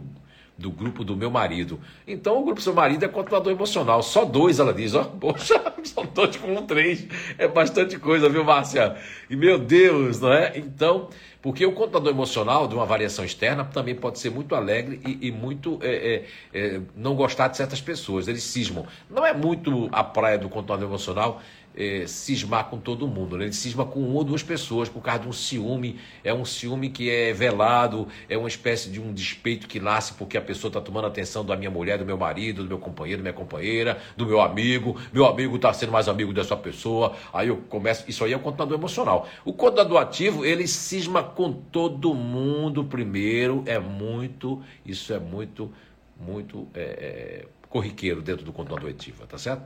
do 0.56 0.70
grupo 0.70 1.04
do 1.04 1.16
meu 1.16 1.30
marido. 1.30 1.80
Então, 2.06 2.40
o 2.40 2.44
grupo 2.44 2.60
do 2.60 2.62
seu 2.62 2.74
marido 2.74 3.04
é 3.04 3.08
controlador 3.08 3.52
emocional. 3.52 4.02
Só 4.02 4.24
dois, 4.24 4.60
ela 4.60 4.72
diz. 4.72 4.94
Ó, 4.94 5.04
poxa, 5.20 5.60
são 5.82 6.06
dois 6.06 6.36
com 6.36 6.54
um 6.54 6.66
três. 6.66 7.06
É 7.36 7.48
bastante 7.48 7.98
coisa, 7.98 8.28
viu, 8.28 8.44
Márcia? 8.44 8.96
E 9.28 9.36
meu 9.36 9.58
Deus, 9.58 10.20
não 10.20 10.32
é? 10.32 10.56
Então, 10.56 11.08
porque 11.42 11.66
o 11.66 11.72
controlador 11.72 12.12
emocional 12.12 12.68
de 12.68 12.74
uma 12.74 12.86
variação 12.86 13.24
externa 13.24 13.64
também 13.64 13.94
pode 13.94 14.18
ser 14.18 14.30
muito 14.30 14.54
alegre 14.54 15.00
e, 15.04 15.28
e 15.28 15.32
muito 15.32 15.78
é, 15.82 16.24
é, 16.52 16.58
é, 16.58 16.80
não 16.96 17.14
gostar 17.14 17.48
de 17.48 17.56
certas 17.56 17.80
pessoas. 17.80 18.28
Eles 18.28 18.44
cismam. 18.44 18.86
Não 19.10 19.26
é 19.26 19.34
muito 19.34 19.88
a 19.92 20.04
praia 20.04 20.38
do 20.38 20.48
controlador 20.48 20.88
emocional 20.88 21.42
é, 21.76 22.06
cismar 22.06 22.66
com 22.66 22.78
todo 22.78 23.06
mundo, 23.08 23.36
né? 23.36 23.44
ele 23.44 23.52
cisma 23.52 23.84
com 23.84 24.00
uma 24.00 24.16
ou 24.16 24.24
duas 24.24 24.42
pessoas 24.42 24.88
por 24.88 25.02
causa 25.02 25.22
de 25.22 25.28
um 25.28 25.32
ciúme, 25.32 25.98
é 26.22 26.32
um 26.32 26.44
ciúme 26.44 26.88
que 26.88 27.10
é 27.10 27.32
velado, 27.32 28.06
é 28.28 28.38
uma 28.38 28.48
espécie 28.48 28.90
de 28.90 29.00
um 29.00 29.12
despeito 29.12 29.66
que 29.66 29.80
nasce 29.80 30.14
porque 30.14 30.36
a 30.36 30.42
pessoa 30.42 30.68
está 30.68 30.80
tomando 30.80 31.06
atenção 31.06 31.44
da 31.44 31.56
minha 31.56 31.70
mulher, 31.70 31.98
do 31.98 32.04
meu 32.04 32.16
marido, 32.16 32.62
do 32.62 32.68
meu 32.68 32.78
companheiro, 32.78 33.22
da 33.22 33.30
minha 33.30 33.38
companheira, 33.38 33.98
do 34.16 34.26
meu 34.26 34.40
amigo, 34.40 35.00
meu 35.12 35.26
amigo 35.26 35.56
está 35.56 35.72
sendo 35.72 35.90
mais 35.90 36.08
amigo 36.08 36.32
dessa 36.32 36.56
pessoa, 36.56 37.14
aí 37.32 37.48
eu 37.48 37.56
começo, 37.56 38.04
isso 38.08 38.24
aí 38.24 38.32
é 38.32 38.36
o 38.36 38.40
contador 38.40 38.78
emocional. 38.78 39.28
O 39.44 39.52
contador 39.52 40.00
ativo, 40.00 40.44
ele 40.44 40.66
cisma 40.68 41.22
com 41.22 41.52
todo 41.52 42.14
mundo 42.14 42.84
primeiro, 42.84 43.64
é 43.66 43.78
muito, 43.78 44.62
isso 44.86 45.12
é 45.12 45.18
muito, 45.18 45.72
muito 46.18 46.68
é, 46.74 46.80
é, 46.80 47.44
corriqueiro 47.68 48.22
dentro 48.22 48.44
do 48.44 48.52
contador 48.52 48.88
ativo, 48.88 49.26
tá 49.26 49.36
certo? 49.36 49.64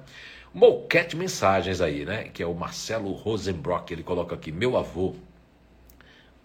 Moquete 0.59 1.17
Mensagens 1.17 1.81
aí, 1.81 2.05
né? 2.05 2.25
Que 2.25 2.43
é 2.43 2.47
o 2.47 2.53
Marcelo 2.53 3.13
Rosenbrock. 3.13 3.93
Ele 3.93 4.03
coloca 4.03 4.35
aqui: 4.35 4.51
Meu 4.51 4.77
avô. 4.77 5.15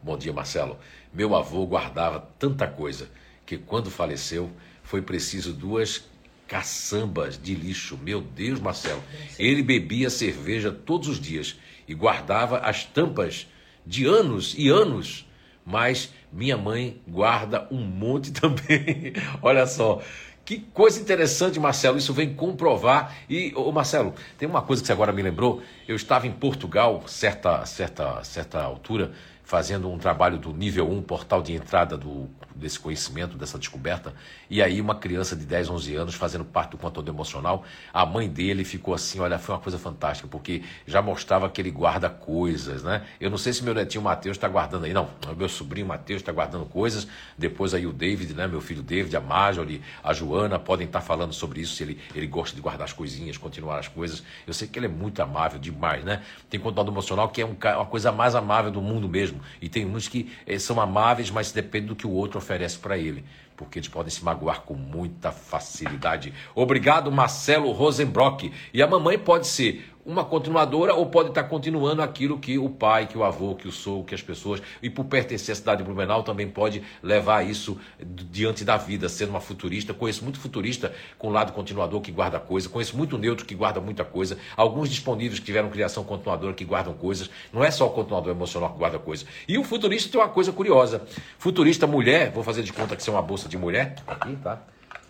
Bom 0.04 0.16
dia, 0.16 0.32
Marcelo. 0.32 0.78
Meu 1.12 1.36
avô 1.36 1.66
guardava 1.66 2.20
tanta 2.38 2.68
coisa 2.68 3.10
que 3.44 3.58
quando 3.58 3.90
faleceu 3.90 4.52
foi 4.84 5.02
preciso 5.02 5.52
duas 5.52 6.08
caçambas 6.48 7.42
de 7.42 7.56
lixo. 7.56 7.98
Meu 7.98 8.22
Deus, 8.22 8.60
Marcelo. 8.60 9.04
Ele 9.40 9.64
bebia 9.64 10.12
cerveja 10.12 10.72
todos 10.72 11.08
os 11.08 11.20
dias 11.20 11.56
e 11.88 11.96
guardava 11.96 12.60
as 12.60 12.86
tampas 12.86 13.48
de 13.84 14.06
anos 14.06 14.54
e 14.56 14.70
anos. 14.70 15.28
Mas 15.66 16.14
minha 16.32 16.56
mãe 16.56 17.02
guarda 17.08 17.68
um 17.72 17.82
monte 17.84 18.30
também. 18.40 19.14
Olha 19.42 19.66
só, 19.66 20.04
que 20.46 20.60
coisa 20.60 21.00
interessante, 21.00 21.60
Marcelo. 21.60 21.98
Isso 21.98 22.14
vem 22.14 22.34
comprovar. 22.34 23.16
E, 23.30 23.54
ô 23.56 23.72
Marcelo, 23.72 24.14
tem 24.38 24.48
uma 24.48 24.62
coisa 24.62 24.82
que 24.82 24.88
você 24.88 24.94
agora 24.94 25.12
me 25.12 25.22
lembrou. 25.22 25.62
Eu 25.88 25.96
estava 25.96 26.28
em 26.28 26.32
Portugal, 26.32 27.04
certa, 27.08 27.66
certa, 27.66 28.24
certa 28.24 28.62
altura, 28.62 29.12
fazendo 29.44 29.90
um 29.90 29.98
trabalho 29.98 30.38
do 30.38 30.54
nível 30.54 30.90
1, 30.90 31.02
portal 31.04 31.42
de 31.42 31.54
entrada 31.54 31.98
do, 31.98 32.30
desse 32.56 32.80
conhecimento, 32.80 33.38
dessa 33.38 33.58
descoberta. 33.58 34.14
E 34.50 34.62
aí, 34.62 34.80
uma 34.80 34.96
criança 34.96 35.36
de 35.36 35.46
10, 35.46 35.70
11 35.70 35.96
anos, 35.96 36.16
fazendo 36.16 36.46
parte 36.46 36.72
do 36.72 36.78
conteúdo 36.78 37.10
emocional, 37.10 37.64
a 37.94 38.06
mãe 38.06 38.30
dele 38.30 38.64
ficou 38.64 38.94
assim: 38.94 39.20
olha, 39.20 39.40
foi 39.40 39.56
uma 39.56 39.62
coisa 39.62 39.78
fantástica, 39.78 40.28
porque 40.28 40.64
já 40.86 41.02
mostrava 41.02 41.50
que 41.50 41.62
ele 41.62 41.72
guarda 41.72 42.10
coisas, 42.10 42.84
né? 42.84 43.06
Eu 43.20 43.30
não 43.30 43.38
sei 43.38 43.54
se 43.54 43.64
meu 43.64 43.74
netinho 43.74 44.04
Matheus 44.04 44.38
está 44.38 44.48
guardando 44.48 44.86
aí, 44.86 44.94
não. 44.94 45.10
Meu 45.38 45.50
sobrinho 45.50 45.88
Matheus 45.88 46.22
está 46.22 46.32
guardando 46.32 46.66
coisas. 46.66 47.08
Depois 47.38 47.74
aí 47.74 47.86
o 47.88 47.94
David, 47.94 48.34
né? 48.34 48.48
Meu 48.48 48.62
filho 48.62 48.82
David, 48.82 49.16
a 49.16 49.22
Marjorie, 49.22 49.82
a 50.04 50.14
Joana 50.14 50.60
podem 50.60 50.86
estar 50.86 51.00
tá 51.00 51.06
falando 51.06 51.34
sobre 51.34 51.62
isso, 51.62 51.76
se 51.76 51.84
ele, 51.84 52.00
ele 52.14 52.28
gosta 52.28 52.56
de 52.56 52.62
guardar 52.62 52.86
as 52.86 52.94
coisinhas, 52.94 53.38
continuar 53.38 53.80
as 53.80 53.88
coisas. 53.88 54.24
Eu 54.46 54.54
sei 54.54 54.68
que 54.68 54.78
ele 54.78 54.86
é 54.86 54.90
muito 54.90 55.22
amável 55.22 55.60
demais, 55.60 56.04
né? 56.04 56.22
Tem 56.50 56.60
conteúdo 56.60 56.92
emocional 56.92 57.30
que 57.30 57.42
é 57.42 57.46
um, 57.46 57.56
uma 57.76 57.86
coisa 57.86 58.12
mais 58.12 58.36
amável 58.36 58.72
do 58.72 58.82
mundo 58.82 59.08
mesmo. 59.10 59.40
E 59.62 59.70
tem 59.70 59.86
uns 59.86 60.08
que 60.08 60.32
eh, 60.46 60.60
são 60.60 60.80
amáveis, 60.80 61.30
mas 61.32 61.52
depende 61.52 61.88
do 61.88 61.96
que 61.96 62.06
o 62.06 62.12
outro 62.12 62.38
oferece 62.44 62.78
para 62.78 62.98
ele, 62.98 63.24
porque 63.56 63.80
eles 63.80 63.88
podem 63.88 64.12
se 64.12 64.24
magoar 64.24 64.62
com 64.62 64.74
muita 64.74 65.32
facilidade. 65.32 66.34
Obrigado, 66.54 67.12
Marcelo 67.12 67.72
Rosenbrock. 67.72 68.52
E 68.74 68.82
a 68.82 68.88
mamãe 68.88 69.18
pode 69.18 69.48
ser 69.48 69.93
uma 70.06 70.24
continuadora 70.26 70.94
ou 70.94 71.06
pode 71.06 71.30
estar 71.30 71.44
continuando 71.44 72.02
aquilo 72.02 72.38
que 72.38 72.58
o 72.58 72.70
pai, 72.70 73.08
que 73.08 73.18
o 73.18 73.24
avô, 73.24 73.56
que 73.56 73.68
o 73.68 73.72
sou, 73.72 74.04
que 74.04 74.14
as 74.14 74.22
pessoas, 74.22 74.62
e 74.82 74.90
por 74.90 75.06
pertencer 75.06 75.54
à 75.54 75.56
cidade 75.56 75.80
de 75.80 75.84
Blumenau 75.84 76.24
também 76.24 76.48
pode 76.48 76.84
levar 77.02 77.48
isso 77.48 77.78
diante 78.02 78.66
da 78.66 78.78
vida, 78.78 79.08
sendo 79.08 79.30
uma 79.30 79.42
futurista. 79.42 79.94
Conheço 79.94 80.24
muito 80.24 80.40
futurista 80.40 80.94
com 81.18 81.30
lado 81.30 81.54
continuador 81.54 82.02
que 82.02 82.12
guarda 82.12 82.40
coisa, 82.40 82.68
conheço 82.68 82.98
muito 82.98 83.18
neutro 83.18 83.46
que 83.46 83.56
guarda 83.56 83.80
muita 83.80 84.04
coisa, 84.04 84.38
alguns 84.58 84.90
disponíveis 84.90 85.40
que 85.40 85.46
tiveram 85.46 85.70
criação 85.70 86.04
continuadora 86.04 86.54
que 86.54 86.66
guardam 86.66 86.94
coisas. 86.94 87.30
Não 87.52 87.64
é 87.64 87.72
só 87.72 87.88
o 87.88 87.92
continuador 87.92 88.32
emocional 88.32 88.72
que 88.72 88.78
guarda 88.78 89.00
coisa. 89.00 89.26
E 89.48 89.58
o 89.58 89.64
futurista 89.64 90.12
tem 90.12 90.20
uma 90.20 90.30
coisa 90.30 90.52
curiosa. 90.52 91.02
Futurista 91.38 91.88
mulher, 91.88 92.32
vou 92.32 92.44
fazer 92.44 92.64
de 92.64 92.74
conta 92.74 92.96
que 92.96 93.02
isso 93.02 93.10
é 93.10 93.14
uma 93.14 93.22
bolsa 93.22 93.48
de 93.48 93.58
mulher, 93.58 93.96
aqui, 94.08 94.36
tá? 94.38 94.62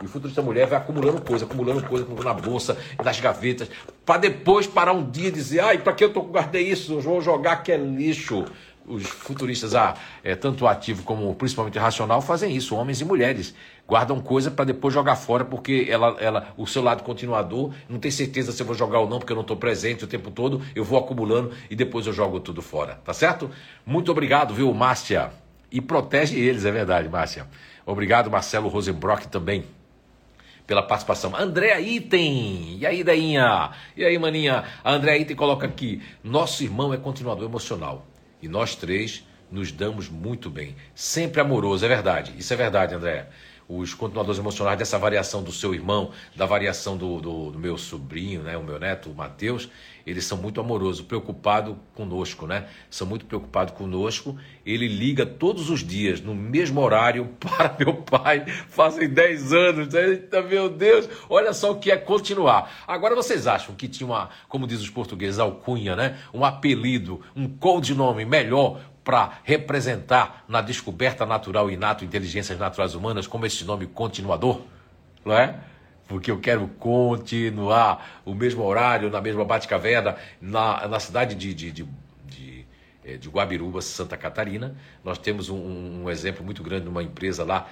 E 0.01 0.05
o 0.05 0.09
futurista 0.09 0.41
mulher 0.41 0.67
vai 0.67 0.77
acumulando 0.77 1.21
coisa, 1.21 1.45
acumulando 1.45 1.83
coisa, 1.83 2.03
acumulando 2.03 2.35
na 2.35 2.41
bolsa, 2.41 2.77
nas 3.03 3.19
gavetas, 3.19 3.69
para 4.05 4.19
depois 4.19 4.65
parar 4.65 4.93
um 4.93 5.09
dia 5.09 5.27
e 5.27 5.31
dizer: 5.31 5.59
ai, 5.59 5.77
para 5.77 5.93
que 5.93 6.03
eu 6.03 6.11
tô, 6.11 6.21
guardei 6.21 6.67
isso? 6.67 6.93
Eu 6.93 7.01
vou 7.01 7.21
jogar 7.21 7.57
que 7.57 7.71
é 7.71 7.77
lixo. 7.77 8.45
Os 8.85 9.03
futuristas, 9.03 9.75
ah, 9.75 9.93
é, 10.21 10.35
tanto 10.35 10.67
ativo 10.67 11.03
como 11.03 11.33
principalmente 11.35 11.79
racional, 11.79 12.21
fazem 12.21 12.53
isso, 12.53 12.75
homens 12.75 12.99
e 12.99 13.05
mulheres. 13.05 13.55
Guardam 13.87 14.19
coisa 14.19 14.51
para 14.51 14.65
depois 14.65 14.93
jogar 14.93 15.15
fora, 15.15 15.45
porque 15.45 15.87
ela, 15.89 16.17
ela, 16.19 16.53
o 16.57 16.67
seu 16.67 16.83
lado 16.83 17.01
continuador 17.01 17.73
não 17.87 17.97
tem 17.97 18.11
certeza 18.11 18.51
se 18.51 18.61
eu 18.61 18.65
vou 18.65 18.75
jogar 18.75 18.99
ou 18.99 19.07
não, 19.07 19.19
porque 19.19 19.31
eu 19.31 19.37
não 19.37 19.41
estou 19.41 19.55
presente 19.55 20.03
o 20.03 20.07
tempo 20.07 20.29
todo, 20.29 20.61
eu 20.75 20.83
vou 20.83 20.99
acumulando 20.99 21.53
e 21.69 21.77
depois 21.77 22.07
eu 22.07 22.11
jogo 22.11 22.41
tudo 22.41 22.61
fora, 22.61 22.99
tá 23.05 23.13
certo? 23.13 23.49
Muito 23.85 24.11
obrigado, 24.11 24.53
viu, 24.53 24.73
Márcia? 24.73 25.31
E 25.71 25.79
protege 25.79 26.37
eles, 26.37 26.65
é 26.65 26.71
verdade, 26.71 27.07
Márcia. 27.07 27.47
Obrigado, 27.85 28.29
Marcelo 28.29 28.67
Rosenbrock 28.67 29.29
também 29.29 29.63
pela 30.65 30.81
participação. 30.81 31.35
Andréa 31.35 31.79
Item, 31.79 32.77
e 32.79 32.85
aí, 32.85 33.03
Dainha? 33.03 33.71
E 33.95 34.03
aí, 34.03 34.17
maninha? 34.17 34.63
A 34.83 34.93
Andréa 34.93 35.17
Item 35.17 35.35
coloca 35.35 35.65
aqui: 35.65 36.01
nosso 36.23 36.63
irmão 36.63 36.93
é 36.93 36.97
continuador 36.97 37.45
emocional 37.45 38.05
e 38.41 38.47
nós 38.47 38.75
três 38.75 39.25
nos 39.51 39.71
damos 39.71 40.09
muito 40.09 40.49
bem. 40.49 40.75
Sempre 40.95 41.41
amoroso, 41.41 41.85
é 41.85 41.87
verdade. 41.87 42.33
Isso 42.37 42.53
é 42.53 42.55
verdade, 42.55 42.95
Andréa 42.95 43.29
os 43.67 43.93
continuadores 43.93 44.39
emocionais 44.39 44.77
dessa 44.77 44.99
variação 44.99 45.41
do 45.41 45.51
seu 45.51 45.73
irmão, 45.73 46.11
da 46.35 46.45
variação 46.45 46.97
do, 46.97 47.21
do, 47.21 47.51
do 47.51 47.59
meu 47.59 47.77
sobrinho, 47.77 48.43
né, 48.43 48.57
o 48.57 48.63
meu 48.63 48.77
neto, 48.77 49.09
o 49.09 49.15
Mateus, 49.15 49.69
eles 50.05 50.25
são 50.25 50.37
muito 50.37 50.59
amorosos, 50.59 51.01
preocupados 51.01 51.75
conosco, 51.95 52.45
né? 52.45 52.67
São 52.89 53.07
muito 53.07 53.25
preocupados 53.25 53.73
conosco. 53.73 54.37
Ele 54.65 54.87
liga 54.87 55.25
todos 55.25 55.69
os 55.69 55.81
dias, 55.81 56.19
no 56.19 56.35
mesmo 56.35 56.81
horário, 56.81 57.29
para 57.39 57.75
meu 57.79 57.95
pai. 57.95 58.45
Fazem 58.67 59.07
10 59.07 59.53
anos. 59.53 59.93
Eita, 59.93 60.41
meu 60.41 60.69
Deus! 60.69 61.07
Olha 61.29 61.53
só 61.53 61.71
o 61.71 61.79
que 61.79 61.89
é 61.89 61.97
continuar. 61.97 62.83
Agora 62.85 63.15
vocês 63.15 63.47
acham 63.47 63.75
que 63.75 63.87
tinha 63.87 64.05
uma, 64.05 64.29
como 64.49 64.67
diz 64.67 64.81
os 64.81 64.89
portugueses, 64.89 65.39
alcunha, 65.39 65.95
né? 65.95 66.19
Um 66.33 66.43
apelido, 66.43 67.21
um 67.35 67.47
codinome 67.47 68.25
melhor 68.25 68.81
para 69.03 69.39
representar 69.43 70.43
na 70.47 70.61
descoberta 70.61 71.25
natural 71.25 71.69
inato 71.69 72.05
inteligências 72.05 72.57
naturais 72.57 72.95
humanas 72.95 73.27
como 73.27 73.45
esse 73.45 73.65
nome 73.65 73.85
continuador, 73.85 74.61
não 75.25 75.33
é? 75.33 75.59
Porque 76.07 76.29
eu 76.29 76.39
quero 76.39 76.67
continuar 76.79 78.21
o 78.25 78.33
mesmo 78.33 78.63
horário, 78.63 79.09
na 79.09 79.21
mesma 79.21 79.45
Bate-Caverna, 79.45 80.17
na, 80.41 80.87
na 80.87 80.99
cidade 80.99 81.35
de, 81.35 81.53
de, 81.53 81.71
de 81.71 81.87
é, 83.05 83.17
de 83.17 83.27
Guabiruba, 83.27 83.81
Santa 83.81 84.15
Catarina. 84.15 84.77
Nós 85.03 85.17
temos 85.17 85.49
um, 85.49 86.03
um, 86.03 86.09
exemplo 86.09 86.43
muito 86.43 86.63
grande 86.63 86.83
de 86.83 86.89
uma 86.89 87.03
empresa 87.03 87.43
lá 87.43 87.69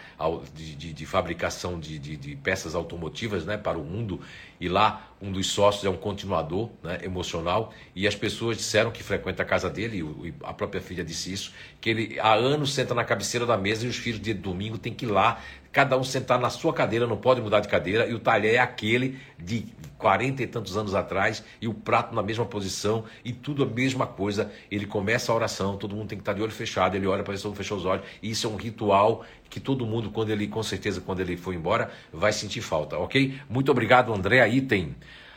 de, 0.54 0.76
de, 0.76 0.92
de 0.92 1.06
fabricação 1.06 1.80
de, 1.80 1.98
de, 1.98 2.36
peças 2.36 2.76
automotivas 2.76 3.46
né, 3.46 3.56
para 3.56 3.78
o 3.78 3.84
mundo. 3.84 4.20
E 4.60 4.68
lá 4.68 5.10
um 5.22 5.32
dos 5.32 5.48
sócios 5.48 5.86
é 5.86 5.90
um 5.90 5.96
continuador 5.96 6.70
né, 6.84 7.00
emocional. 7.04 7.74
E 7.96 8.06
as 8.06 8.16
pessoas 8.16 8.58
disseram 8.58 8.92
que 8.92 9.02
frequenta 9.02 9.44
a 9.44 9.46
casa 9.46 9.70
dele, 9.70 10.00
e 10.24 10.34
a 10.44 10.54
própria 10.54 10.82
filha 10.82 11.04
disse 11.04 11.32
isso, 11.32 11.54
que 11.80 11.90
ele 11.90 12.20
há 12.20 12.34
anos 12.34 12.74
senta 12.74 12.94
na 12.94 13.06
cabeceira 13.06 13.46
da 13.46 13.58
mesa 13.58 13.86
e 13.86 13.90
os 13.90 13.96
filhos 13.96 14.20
de 14.20 14.34
domingo 14.34 14.78
têm 14.78 14.94
que 14.94 15.06
ir 15.06 15.10
lá 15.10 15.40
cada 15.72 15.98
um 15.98 16.04
sentar 16.04 16.40
na 16.40 16.50
sua 16.50 16.74
cadeira, 16.74 17.08
não 17.08 17.18
pode 17.18 17.42
mudar 17.42 17.60
de 17.60 17.68
cadeira, 17.68 18.06
e 18.08 18.14
o 18.14 18.20
talher 18.20 18.56
é 18.56 18.60
aquele 18.60 19.18
de 19.40 19.66
40 19.98 20.44
e 20.44 20.48
tantos 20.48 20.76
anos 20.76 20.94
atrás, 20.94 21.44
e 21.62 21.68
o 21.68 21.74
prato 21.74 22.14
na 22.14 22.22
mesma 22.22 22.46
posição, 22.46 23.06
e 23.24 23.32
tudo 23.32 23.64
a 23.64 23.66
mesma 23.66 24.06
coisa. 24.06 24.52
Ele 24.70 24.86
começa 24.86 25.32
a 25.32 25.36
oração, 25.36 25.78
todo 25.78 25.96
mundo 25.96 26.10
tem 26.10 26.18
que 26.18 26.22
estar 26.22 26.34
de 26.34 26.42
olho 26.42 26.52
fechado, 26.52 26.96
ele 26.96 27.08
olha 27.08 27.24
para 27.24 27.34
isso, 27.34 27.54
fechou 27.54 27.78
os 27.78 27.86
olhos, 27.86 28.06
e 28.22 28.32
isso 28.32 28.48
é 28.48 28.50
um 28.50 28.56
ritual 28.56 29.24
que 29.50 29.60
todo 29.60 29.86
mundo, 29.86 30.10
quando 30.10 30.30
ele, 30.30 30.48
com 30.48 30.64
certeza, 30.64 31.02
quando 31.02 31.20
ele 31.20 31.38
for 31.38 31.54
embora, 31.54 31.92
vai 32.12 32.34
sentir 32.34 32.62
falta, 32.62 32.98
ok? 32.98 33.40
Muito 33.50 33.72
obrigado, 33.72 34.14
André 34.14 34.48
Item. 34.50 34.96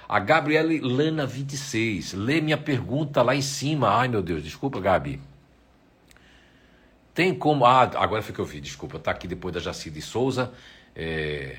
A 0.09 0.19
Gabriele 0.19 0.81
Lana 0.81 1.27
26, 1.27 2.13
lê 2.13 2.41
minha 2.41 2.59
pergunta 2.59 3.23
lá 3.23 3.35
em 3.35 3.41
cima. 3.41 3.89
Ai 3.89 4.07
meu 4.07 4.23
Deus, 4.23 4.43
desculpa, 4.43 4.79
Gabi. 4.79 5.19
Tem 7.15 7.33
como. 7.33 7.65
Ah, 7.65 7.83
agora 7.95 8.21
foi 8.23 8.35
que 8.35 8.41
eu 8.41 8.45
vi, 8.45 8.61
desculpa, 8.61 8.97
está 8.97 9.13
aqui 9.13 9.29
depois 9.29 9.55
da 9.55 9.61
Jacide 9.61 10.03
Souza. 10.03 10.53
É, 10.97 11.59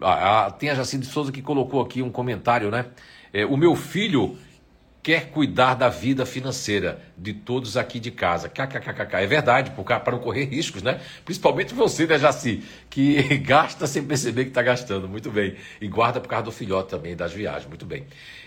ah, 0.00 0.54
tem 0.58 0.70
a 0.70 0.74
Jacide 0.74 1.06
Souza 1.06 1.32
que 1.32 1.40
colocou 1.40 1.80
aqui 1.80 2.02
um 2.02 2.10
comentário, 2.10 2.70
né? 2.70 2.86
É, 3.32 3.46
o 3.46 3.56
meu 3.56 3.74
filho 3.74 4.36
quer 5.02 5.30
cuidar 5.30 5.74
da 5.74 5.88
vida 5.88 6.26
financeira 6.26 7.00
de 7.16 7.32
todos 7.32 7.76
aqui 7.76 7.98
de 7.98 8.10
casa. 8.10 8.48
KKKK. 8.48 9.16
É 9.16 9.26
verdade, 9.26 9.70
para 9.70 10.12
não 10.12 10.18
correr 10.18 10.44
riscos, 10.50 10.82
né? 10.82 11.00
Principalmente 11.24 11.72
você, 11.72 12.06
né, 12.06 12.18
Jaci, 12.18 12.62
que 12.90 13.22
gasta 13.38 13.86
sem 13.86 14.04
perceber 14.04 14.44
que 14.44 14.50
está 14.50 14.62
gastando. 14.62 15.08
Muito 15.08 15.30
bem. 15.30 15.56
E 15.80 15.88
guarda 15.88 16.20
por 16.20 16.28
causa 16.28 16.44
do 16.44 16.52
filhote 16.52 16.90
também, 16.90 17.16
das 17.16 17.32
viagens. 17.32 17.66
Muito 17.66 17.86
bem. 17.86 18.04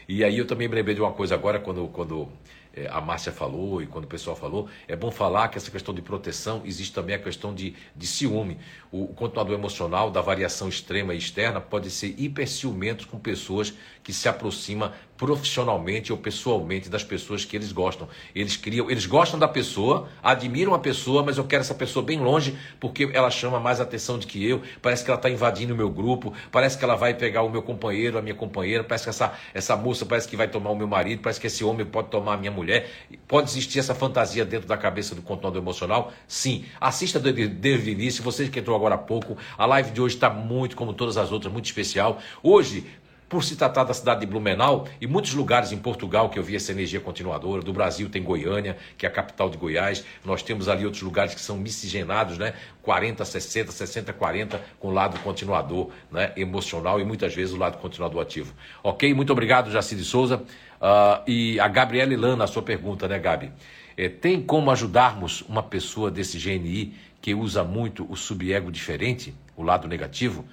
E 0.07 0.23
aí 0.23 0.37
eu 0.37 0.45
também 0.45 0.67
me 0.67 0.75
lembrei 0.75 0.93
de 0.93 1.01
uma 1.01 1.11
coisa 1.13 1.33
agora, 1.33 1.59
quando, 1.59 1.87
quando 1.87 2.29
é, 2.75 2.87
a 2.87 2.99
Márcia 2.99 3.31
falou 3.31 3.81
e 3.81 3.87
quando 3.87 4.05
o 4.05 4.07
pessoal 4.07 4.35
falou, 4.35 4.67
é 4.87 4.95
bom 4.95 5.11
falar 5.11 5.47
que 5.49 5.57
essa 5.57 5.69
questão 5.69 5.93
de 5.93 6.01
proteção 6.01 6.63
existe 6.65 6.93
também 6.93 7.15
a 7.15 7.19
questão 7.19 7.53
de, 7.53 7.75
de 7.95 8.07
ciúme. 8.07 8.57
O, 8.91 9.03
o 9.03 9.13
continuador 9.13 9.53
emocional 9.53 10.09
da 10.09 10.21
variação 10.21 10.67
extrema 10.67 11.13
e 11.13 11.17
externa 11.17 11.61
pode 11.61 11.91
ser 11.91 12.15
hiperciumento 12.17 13.07
com 13.07 13.19
pessoas 13.19 13.73
que 14.03 14.11
se 14.11 14.27
aproximam 14.27 14.91
profissionalmente 15.17 16.11
ou 16.11 16.17
pessoalmente 16.17 16.89
das 16.89 17.03
pessoas 17.03 17.45
que 17.45 17.55
eles 17.55 17.71
gostam. 17.71 18.09
Eles 18.35 18.57
criam, 18.57 18.89
eles 18.91 19.05
gostam 19.05 19.39
da 19.39 19.47
pessoa, 19.47 20.09
admiram 20.21 20.73
a 20.73 20.79
pessoa, 20.79 21.23
mas 21.23 21.37
eu 21.37 21.45
quero 21.45 21.61
essa 21.61 21.73
pessoa 21.73 22.03
bem 22.03 22.19
longe 22.19 22.57
porque 22.79 23.09
ela 23.13 23.29
chama 23.29 23.59
mais 23.59 23.79
atenção 23.79 24.17
do 24.17 24.27
que 24.27 24.45
eu. 24.45 24.61
Parece 24.81 25.03
que 25.03 25.09
ela 25.09 25.17
está 25.17 25.29
invadindo 25.29 25.73
o 25.73 25.77
meu 25.77 25.89
grupo, 25.89 26.33
parece 26.51 26.77
que 26.77 26.83
ela 26.83 26.95
vai 26.95 27.13
pegar 27.13 27.43
o 27.43 27.49
meu 27.49 27.61
companheiro, 27.61 28.17
a 28.17 28.21
minha 28.21 28.35
companheira, 28.35 28.83
parece 28.83 29.05
que 29.05 29.09
essa, 29.11 29.33
essa 29.53 29.75
moça 29.77 30.05
parece 30.05 30.27
que 30.27 30.35
vai 30.35 30.47
tomar 30.47 30.71
o 30.71 30.75
meu 30.75 30.87
marido, 30.87 31.21
parece 31.21 31.39
que 31.39 31.47
esse 31.47 31.63
homem 31.63 31.85
pode 31.85 32.09
tomar 32.09 32.33
a 32.33 32.37
minha 32.37 32.51
mulher. 32.51 32.89
Pode 33.27 33.49
existir 33.49 33.79
essa 33.79 33.95
fantasia 33.95 34.43
dentro 34.43 34.67
da 34.67 34.75
cabeça 34.75 35.15
do 35.15 35.21
controlador 35.21 35.61
emocional? 35.61 36.11
Sim. 36.27 36.65
Assista 36.81 37.19
desde 37.19 37.89
o 37.89 37.93
início. 37.93 38.23
Você 38.23 38.49
que 38.49 38.59
entrou 38.59 38.75
agora 38.75 38.95
há 38.95 38.97
pouco, 38.97 39.37
a 39.57 39.65
live 39.65 39.91
de 39.91 40.01
hoje 40.01 40.15
está 40.15 40.29
muito, 40.29 40.75
como 40.75 40.93
todas 40.93 41.17
as 41.17 41.31
outras, 41.31 41.51
muito 41.51 41.65
especial. 41.65 42.19
Hoje 42.41 42.85
por 43.33 43.43
se 43.43 43.55
tratar 43.55 43.83
da 43.83 43.95
cidade 43.95 44.19
de 44.19 44.27
Blumenau 44.27 44.87
e 45.01 45.07
muitos 45.07 45.33
lugares 45.33 45.71
em 45.71 45.77
Portugal 45.79 46.29
que 46.29 46.37
eu 46.37 46.43
vi 46.43 46.55
essa 46.55 46.71
energia 46.71 46.99
continuadora, 46.99 47.63
do 47.63 47.73
Brasil 47.73 48.07
tem 48.07 48.21
Goiânia, 48.21 48.77
que 48.95 49.07
é 49.07 49.09
a 49.09 49.11
capital 49.11 49.49
de 49.49 49.57
Goiás, 49.57 50.05
nós 50.23 50.43
temos 50.43 50.69
ali 50.69 50.85
outros 50.85 51.01
lugares 51.01 51.33
que 51.33 51.41
são 51.41 51.57
miscigenados, 51.57 52.37
né? 52.37 52.53
40, 52.83 53.25
60, 53.25 53.71
60, 53.71 54.13
40, 54.13 54.61
com 54.79 54.89
o 54.89 54.91
lado 54.91 55.17
continuador, 55.21 55.89
né? 56.11 56.31
Emocional 56.37 56.99
e 56.99 57.03
muitas 57.03 57.33
vezes 57.33 57.55
o 57.55 57.57
lado 57.57 57.79
continuador 57.79 58.21
ativo. 58.21 58.53
Ok? 58.83 59.11
Muito 59.15 59.33
obrigado, 59.33 59.71
Jacide 59.71 60.03
Souza. 60.03 60.37
Uh, 60.37 61.23
e 61.25 61.59
a 61.59 61.67
Gabriela 61.67 62.13
Ilana, 62.13 62.43
a 62.43 62.47
sua 62.47 62.61
pergunta, 62.61 63.07
né, 63.07 63.17
Gabi? 63.17 63.51
É, 63.97 64.09
tem 64.09 64.43
como 64.43 64.69
ajudarmos 64.69 65.41
uma 65.49 65.63
pessoa 65.63 66.11
desse 66.11 66.37
GNI 66.37 66.93
que 67.19 67.33
usa 67.33 67.63
muito 67.63 68.05
o 68.11 68.15
subego 68.15 68.71
diferente, 68.71 69.33
o 69.57 69.63
lado 69.63 69.87
negativo? 69.87 70.45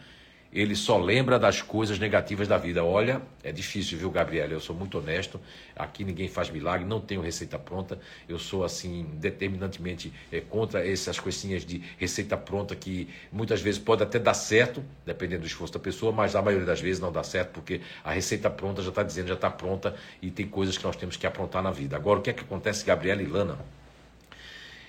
Ele 0.52 0.74
só 0.74 0.98
lembra 0.98 1.38
das 1.38 1.62
coisas 1.62 1.98
negativas 1.98 2.48
da 2.48 2.58
vida. 2.58 2.84
Olha, 2.84 3.22
é 3.42 3.52
difícil, 3.52 3.96
viu, 3.96 4.10
Gabriela? 4.10 4.52
Eu 4.52 4.58
sou 4.58 4.74
muito 4.74 4.98
honesto. 4.98 5.40
Aqui 5.76 6.02
ninguém 6.02 6.26
faz 6.26 6.50
milagre, 6.50 6.84
não 6.84 7.00
tenho 7.00 7.20
receita 7.20 7.56
pronta. 7.56 8.00
Eu 8.28 8.36
sou, 8.36 8.64
assim, 8.64 9.06
determinantemente 9.14 10.12
é, 10.32 10.40
contra 10.40 10.84
essas 10.84 11.20
coisinhas 11.20 11.64
de 11.64 11.80
receita 11.98 12.36
pronta 12.36 12.74
que 12.74 13.08
muitas 13.30 13.62
vezes 13.62 13.80
pode 13.80 14.02
até 14.02 14.18
dar 14.18 14.34
certo, 14.34 14.82
dependendo 15.06 15.42
do 15.42 15.46
esforço 15.46 15.72
da 15.72 15.78
pessoa, 15.78 16.10
mas 16.10 16.34
a 16.34 16.42
maioria 16.42 16.66
das 16.66 16.80
vezes 16.80 17.00
não 17.00 17.12
dá 17.12 17.22
certo, 17.22 17.52
porque 17.52 17.80
a 18.02 18.10
receita 18.10 18.50
pronta 18.50 18.82
já 18.82 18.88
está 18.88 19.04
dizendo, 19.04 19.28
já 19.28 19.34
está 19.34 19.50
pronta 19.50 19.94
e 20.20 20.32
tem 20.32 20.48
coisas 20.48 20.76
que 20.76 20.82
nós 20.82 20.96
temos 20.96 21.16
que 21.16 21.26
aprontar 21.28 21.62
na 21.62 21.70
vida. 21.70 21.94
Agora, 21.94 22.18
o 22.18 22.22
que 22.22 22.30
é 22.30 22.32
que 22.32 22.42
acontece, 22.42 22.84
Gabriela 22.84 23.22
e 23.22 23.26
Lana? 23.26 23.56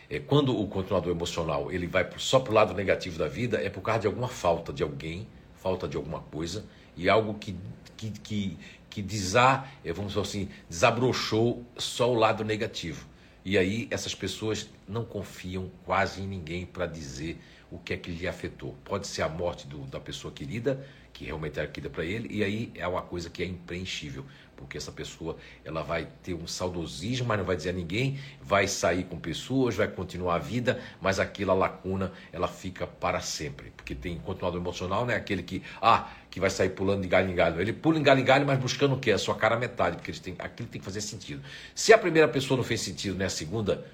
É, 0.09 0.19
quando 0.19 0.59
o 0.59 0.67
continuador 0.67 1.11
emocional 1.11 1.71
ele 1.71 1.85
vai 1.85 2.09
só 2.17 2.39
para 2.39 2.51
o 2.51 2.55
lado 2.55 2.73
negativo 2.73 3.19
da 3.19 3.27
vida, 3.27 3.61
é 3.63 3.69
por 3.69 3.81
causa 3.81 4.01
de 4.01 4.07
alguma 4.07 4.27
falta 4.27 4.73
de 4.73 4.81
alguém 4.81 5.27
falta 5.61 5.87
de 5.87 5.95
alguma 5.95 6.19
coisa 6.19 6.65
e 6.97 7.07
algo 7.07 7.35
que, 7.35 7.55
que, 7.95 8.11
que, 8.11 8.57
que 8.89 9.01
desar, 9.01 9.71
eh, 9.85 9.93
vamos 9.93 10.13
dizer 10.13 10.21
assim, 10.21 10.49
desabrochou 10.67 11.63
só 11.77 12.11
o 12.11 12.15
lado 12.15 12.43
negativo. 12.43 13.07
E 13.45 13.57
aí 13.57 13.87
essas 13.89 14.13
pessoas 14.13 14.69
não 14.87 15.05
confiam 15.05 15.71
quase 15.85 16.21
em 16.21 16.27
ninguém 16.27 16.65
para 16.65 16.85
dizer 16.85 17.39
o 17.71 17.77
que 17.79 17.93
é 17.93 17.97
que 17.97 18.11
lhe 18.11 18.27
afetou. 18.27 18.75
Pode 18.83 19.07
ser 19.07 19.21
a 19.21 19.29
morte 19.29 19.67
do, 19.67 19.79
da 19.85 19.99
pessoa 19.99 20.33
querida, 20.33 20.85
que 21.13 21.25
realmente 21.25 21.59
era 21.59 21.67
querida 21.67 21.89
para 21.89 22.03
ele, 22.03 22.27
e 22.35 22.43
aí 22.43 22.71
é 22.75 22.87
uma 22.87 23.01
coisa 23.01 23.29
que 23.29 23.43
é 23.43 23.45
impreenchível 23.45 24.25
porque 24.61 24.77
essa 24.77 24.91
pessoa 24.91 25.37
ela 25.65 25.81
vai 25.81 26.07
ter 26.21 26.35
um 26.35 26.45
saudosismo, 26.45 27.27
mas 27.27 27.39
não 27.39 27.45
vai 27.45 27.55
dizer 27.55 27.71
a 27.71 27.73
ninguém, 27.73 28.19
vai 28.39 28.67
sair 28.67 29.05
com 29.05 29.19
pessoas, 29.19 29.75
vai 29.75 29.87
continuar 29.87 30.35
a 30.35 30.37
vida, 30.37 30.79
mas 31.01 31.19
aquela 31.19 31.53
lacuna 31.53 32.11
ela 32.31 32.47
fica 32.47 32.85
para 32.85 33.19
sempre, 33.21 33.73
porque 33.91 33.95
tem 33.95 34.17
continuador 34.19 34.59
emocional, 34.59 35.05
né? 35.05 35.15
Aquele 35.15 35.43
que 35.43 35.61
ah 35.81 36.09
que 36.29 36.39
vai 36.39 36.49
sair 36.49 36.69
pulando 36.69 37.01
de 37.01 37.07
galho 37.07 37.29
em 37.29 37.35
galho, 37.35 37.59
ele 37.59 37.73
pula 37.73 37.99
em 37.99 38.03
galho 38.03 38.21
em 38.21 38.23
galho, 38.23 38.45
mas 38.45 38.57
buscando 38.57 38.95
o 38.95 38.99
quê? 38.99 39.11
A 39.11 39.17
sua 39.17 39.35
cara 39.35 39.57
metade, 39.57 39.97
porque 39.97 40.11
tem, 40.13 40.35
aquilo 40.39 40.69
tem 40.69 40.79
que 40.79 40.85
fazer 40.85 41.01
sentido. 41.01 41.43
Se 41.75 41.91
a 41.91 41.97
primeira 41.97 42.27
pessoa 42.27 42.57
não 42.57 42.63
fez 42.63 42.81
sentido, 42.81 43.17
né? 43.17 43.25
A 43.25 43.29
segunda 43.29 43.85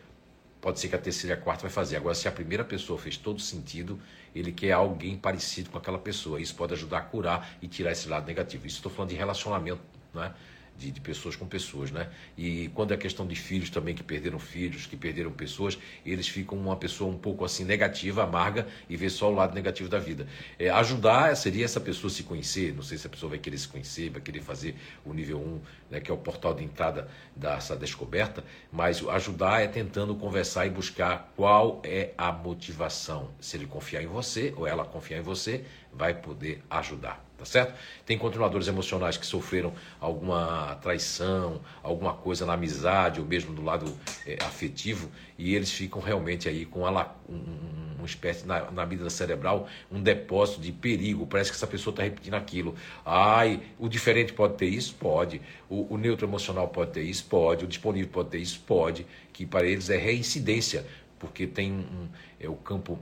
pode 0.62 0.80
ser 0.80 0.90
que 0.90 0.96
a 0.96 1.00
terceira 1.00 1.36
e 1.36 1.40
a 1.40 1.42
quarta 1.42 1.64
vai 1.64 1.72
fazer. 1.72 1.96
Agora, 1.98 2.14
se 2.14 2.28
a 2.28 2.32
primeira 2.32 2.64
pessoa 2.64 3.00
fez 3.00 3.18
todo 3.18 3.42
sentido, 3.42 4.00
ele 4.36 4.52
quer 4.52 4.74
alguém 4.74 5.18
parecido 5.18 5.70
com 5.70 5.78
aquela 5.78 5.98
pessoa. 5.98 6.40
Isso 6.40 6.54
pode 6.56 6.74
ajudar 6.74 7.00
a 7.00 7.02
curar 7.02 7.58
e 7.62 7.68
tirar 7.68 7.92
esse 7.92 8.08
lado 8.08 8.28
negativo. 8.28 8.68
Isso 8.68 8.78
estou 8.78 8.92
falando 8.92 9.10
de 9.10 9.16
relacionamento, 9.16 9.82
né? 10.14 10.34
De, 10.78 10.92
de, 10.92 11.02
pessoas 11.02 11.36
com 11.36 11.46
pessoas, 11.46 11.92
né? 11.92 12.10
E 12.38 12.70
quando 12.76 12.94
é 12.94 12.98
questão 12.98 13.26
de 13.26 13.36
filhos 13.36 13.70
também 13.70 13.96
que 13.96 14.04
perderam 14.04 14.40
filhos, 14.40 14.86
que 14.86 14.96
perderam 14.96 15.32
pessoas, 15.32 15.78
eles 16.06 16.28
ficam 16.28 16.58
uma 16.58 16.76
pessoa 16.76 17.12
um 17.12 17.18
pouco 17.18 17.44
assim 17.44 17.64
negativa, 17.64 18.24
amarga 18.24 18.68
e 18.88 18.96
vê 18.96 19.10
só 19.10 19.32
o 19.32 19.36
lado 19.36 19.56
negativo 19.56 19.90
da 19.90 20.00
vida. 20.00 20.28
É, 20.60 20.70
ajudar 20.70 21.36
seria 21.36 21.66
essa 21.66 21.80
pessoa 21.80 22.10
se 22.10 22.24
conhecer, 22.24 22.74
não 22.74 22.84
sei 22.84 22.98
se 22.98 23.08
a 23.08 23.10
pessoa 23.10 23.32
vai 23.32 23.40
querer 23.40 23.58
se 23.58 23.68
conhecer, 23.68 24.10
vai 24.10 24.22
querer 24.22 24.42
fazer 24.42 24.76
o 25.04 25.14
nível 25.14 25.40
1, 25.40 25.62
né, 25.92 26.00
que 26.00 26.12
é 26.12 26.14
o 26.14 26.18
portal 26.18 26.54
de 26.54 26.64
entrada 26.64 27.08
dessa 27.36 27.76
descoberta, 27.76 28.44
mas 28.72 29.06
ajudar 29.08 29.62
é 29.62 29.68
tentando 29.68 30.16
conversar 30.16 30.66
e 30.68 30.70
buscar 30.70 31.34
qual 31.36 31.82
é 31.84 32.14
a 32.18 32.32
motivação. 32.32 33.32
Se 33.40 33.58
ele 33.58 33.66
confiar 33.66 34.04
em 34.04 34.08
você 34.08 34.54
ou 34.56 34.68
ela 34.68 34.86
confiar 34.86 35.20
em 35.20 35.24
você, 35.24 35.66
vai 35.92 36.14
poder 36.14 36.64
ajudar 36.70 37.27
tá 37.38 37.46
certo? 37.46 37.74
Tem 38.06 38.18
continuadores 38.18 38.68
emocionais 38.68 39.16
que 39.16 39.26
sofreram 39.26 39.74
alguma 40.00 40.76
traição, 40.82 41.62
alguma 41.84 42.14
coisa 42.14 42.46
na 42.46 42.54
amizade 42.54 43.20
ou 43.20 43.26
mesmo 43.26 43.54
do 43.54 43.64
lado 43.64 43.96
é, 44.26 44.38
afetivo 44.44 45.10
e 45.38 45.54
eles 45.54 45.72
ficam 45.72 46.02
realmente 46.02 46.50
aí 46.50 46.66
com 46.66 46.82
uma, 46.82 47.16
um, 47.30 47.96
uma 47.98 48.06
espécie 48.06 48.46
na, 48.48 48.72
na 48.72 48.86
vida 48.86 49.10
cerebral, 49.10 49.68
um 49.92 50.02
depósito 50.02 50.60
de 50.62 50.72
perigo. 50.72 51.28
Parece 51.28 51.52
que 51.52 51.56
essa 51.56 51.68
pessoa 51.68 51.92
está 51.92 52.04
repetindo 52.04 52.34
aquilo. 52.34 52.76
Ai, 53.06 53.62
o 53.78 53.88
diferente 53.88 54.34
pode 54.34 54.56
ter 54.56 54.68
isso? 54.68 54.96
Pode. 54.96 55.42
O, 55.70 55.94
o 55.94 55.98
neutro 55.98 56.26
emocional 56.26 56.68
pode 56.68 56.92
ter 56.92 57.04
isso? 57.04 57.26
Pode. 57.26 57.66
O 57.66 57.68
disponível 57.68 58.10
pode 58.12 58.30
ter 58.30 58.40
isso? 58.40 58.60
Pode. 58.66 59.06
Que 59.32 59.46
para 59.46 59.68
eles 59.68 59.90
é 59.90 59.98
reincidência, 59.98 60.86
porque 61.20 61.46
tem 61.46 61.72
um, 61.72 62.08
é 62.40 62.50
o 62.50 62.56
campo 62.56 63.00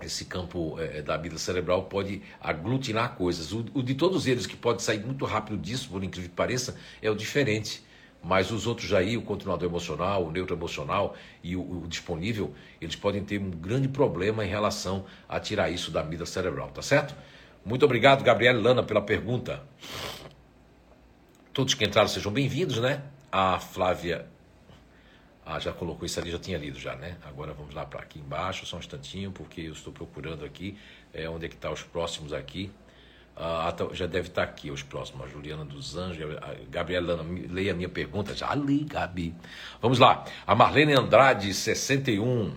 esse 0.00 0.24
campo 0.24 0.78
é, 0.78 1.02
da 1.02 1.16
vida 1.16 1.38
cerebral 1.38 1.84
pode 1.84 2.22
aglutinar 2.40 3.14
coisas. 3.14 3.52
O, 3.52 3.64
o, 3.74 3.82
de 3.82 3.94
todos 3.94 4.26
eles 4.26 4.46
que 4.46 4.56
pode 4.56 4.82
sair 4.82 5.00
muito 5.00 5.24
rápido 5.24 5.58
disso, 5.58 5.88
por 5.88 6.02
incrível 6.04 6.30
que 6.30 6.36
pareça, 6.36 6.76
é 7.02 7.10
o 7.10 7.14
diferente. 7.14 7.82
Mas 8.22 8.50
os 8.50 8.66
outros 8.66 8.92
aí, 8.92 9.16
o 9.16 9.22
continuador 9.22 9.68
emocional, 9.68 10.26
o 10.26 10.30
neuroemocional 10.30 11.14
e 11.42 11.54
o, 11.54 11.84
o 11.84 11.86
disponível, 11.88 12.52
eles 12.80 12.96
podem 12.96 13.24
ter 13.24 13.40
um 13.40 13.50
grande 13.50 13.88
problema 13.88 14.44
em 14.44 14.48
relação 14.48 15.04
a 15.28 15.38
tirar 15.38 15.70
isso 15.70 15.90
da 15.90 16.02
vida 16.02 16.26
cerebral, 16.26 16.68
tá 16.70 16.82
certo? 16.82 17.14
Muito 17.64 17.84
obrigado, 17.84 18.24
Gabriela 18.24 18.60
Lana, 18.60 18.82
pela 18.82 19.02
pergunta. 19.02 19.62
Todos 21.52 21.74
que 21.74 21.84
entraram 21.84 22.08
sejam 22.08 22.32
bem-vindos, 22.32 22.78
né? 22.78 23.02
A 23.30 23.58
Flávia 23.60 24.26
ah, 25.50 25.58
já 25.58 25.72
colocou 25.72 26.04
isso 26.04 26.20
ali, 26.20 26.30
já 26.30 26.38
tinha 26.38 26.58
lido 26.58 26.78
já, 26.78 26.94
né? 26.94 27.16
Agora 27.24 27.54
vamos 27.54 27.74
lá 27.74 27.86
para 27.86 28.00
aqui 28.00 28.18
embaixo, 28.18 28.66
só 28.66 28.76
um 28.76 28.80
instantinho, 28.80 29.32
porque 29.32 29.62
eu 29.62 29.72
estou 29.72 29.90
procurando 29.90 30.44
aqui 30.44 30.76
é, 31.10 31.26
onde 31.26 31.46
é 31.46 31.48
que 31.48 31.54
está 31.54 31.72
os 31.72 31.82
próximos 31.82 32.34
aqui. 32.34 32.70
Ah, 33.34 33.72
tá, 33.74 33.88
já 33.92 34.06
deve 34.06 34.28
estar 34.28 34.44
tá 34.44 34.52
aqui 34.52 34.70
os 34.70 34.82
próximos. 34.82 35.24
A 35.24 35.28
Juliana 35.28 35.64
dos 35.64 35.96
Anjos, 35.96 36.22
Gabriela, 36.68 37.24
leia 37.48 37.72
a 37.72 37.74
minha 37.74 37.88
pergunta. 37.88 38.34
Já 38.34 38.54
li, 38.54 38.84
Gabi. 38.84 39.34
Vamos 39.80 39.98
lá. 39.98 40.22
A 40.46 40.54
Marlene 40.54 40.92
Andrade, 40.92 41.54
61. 41.54 42.54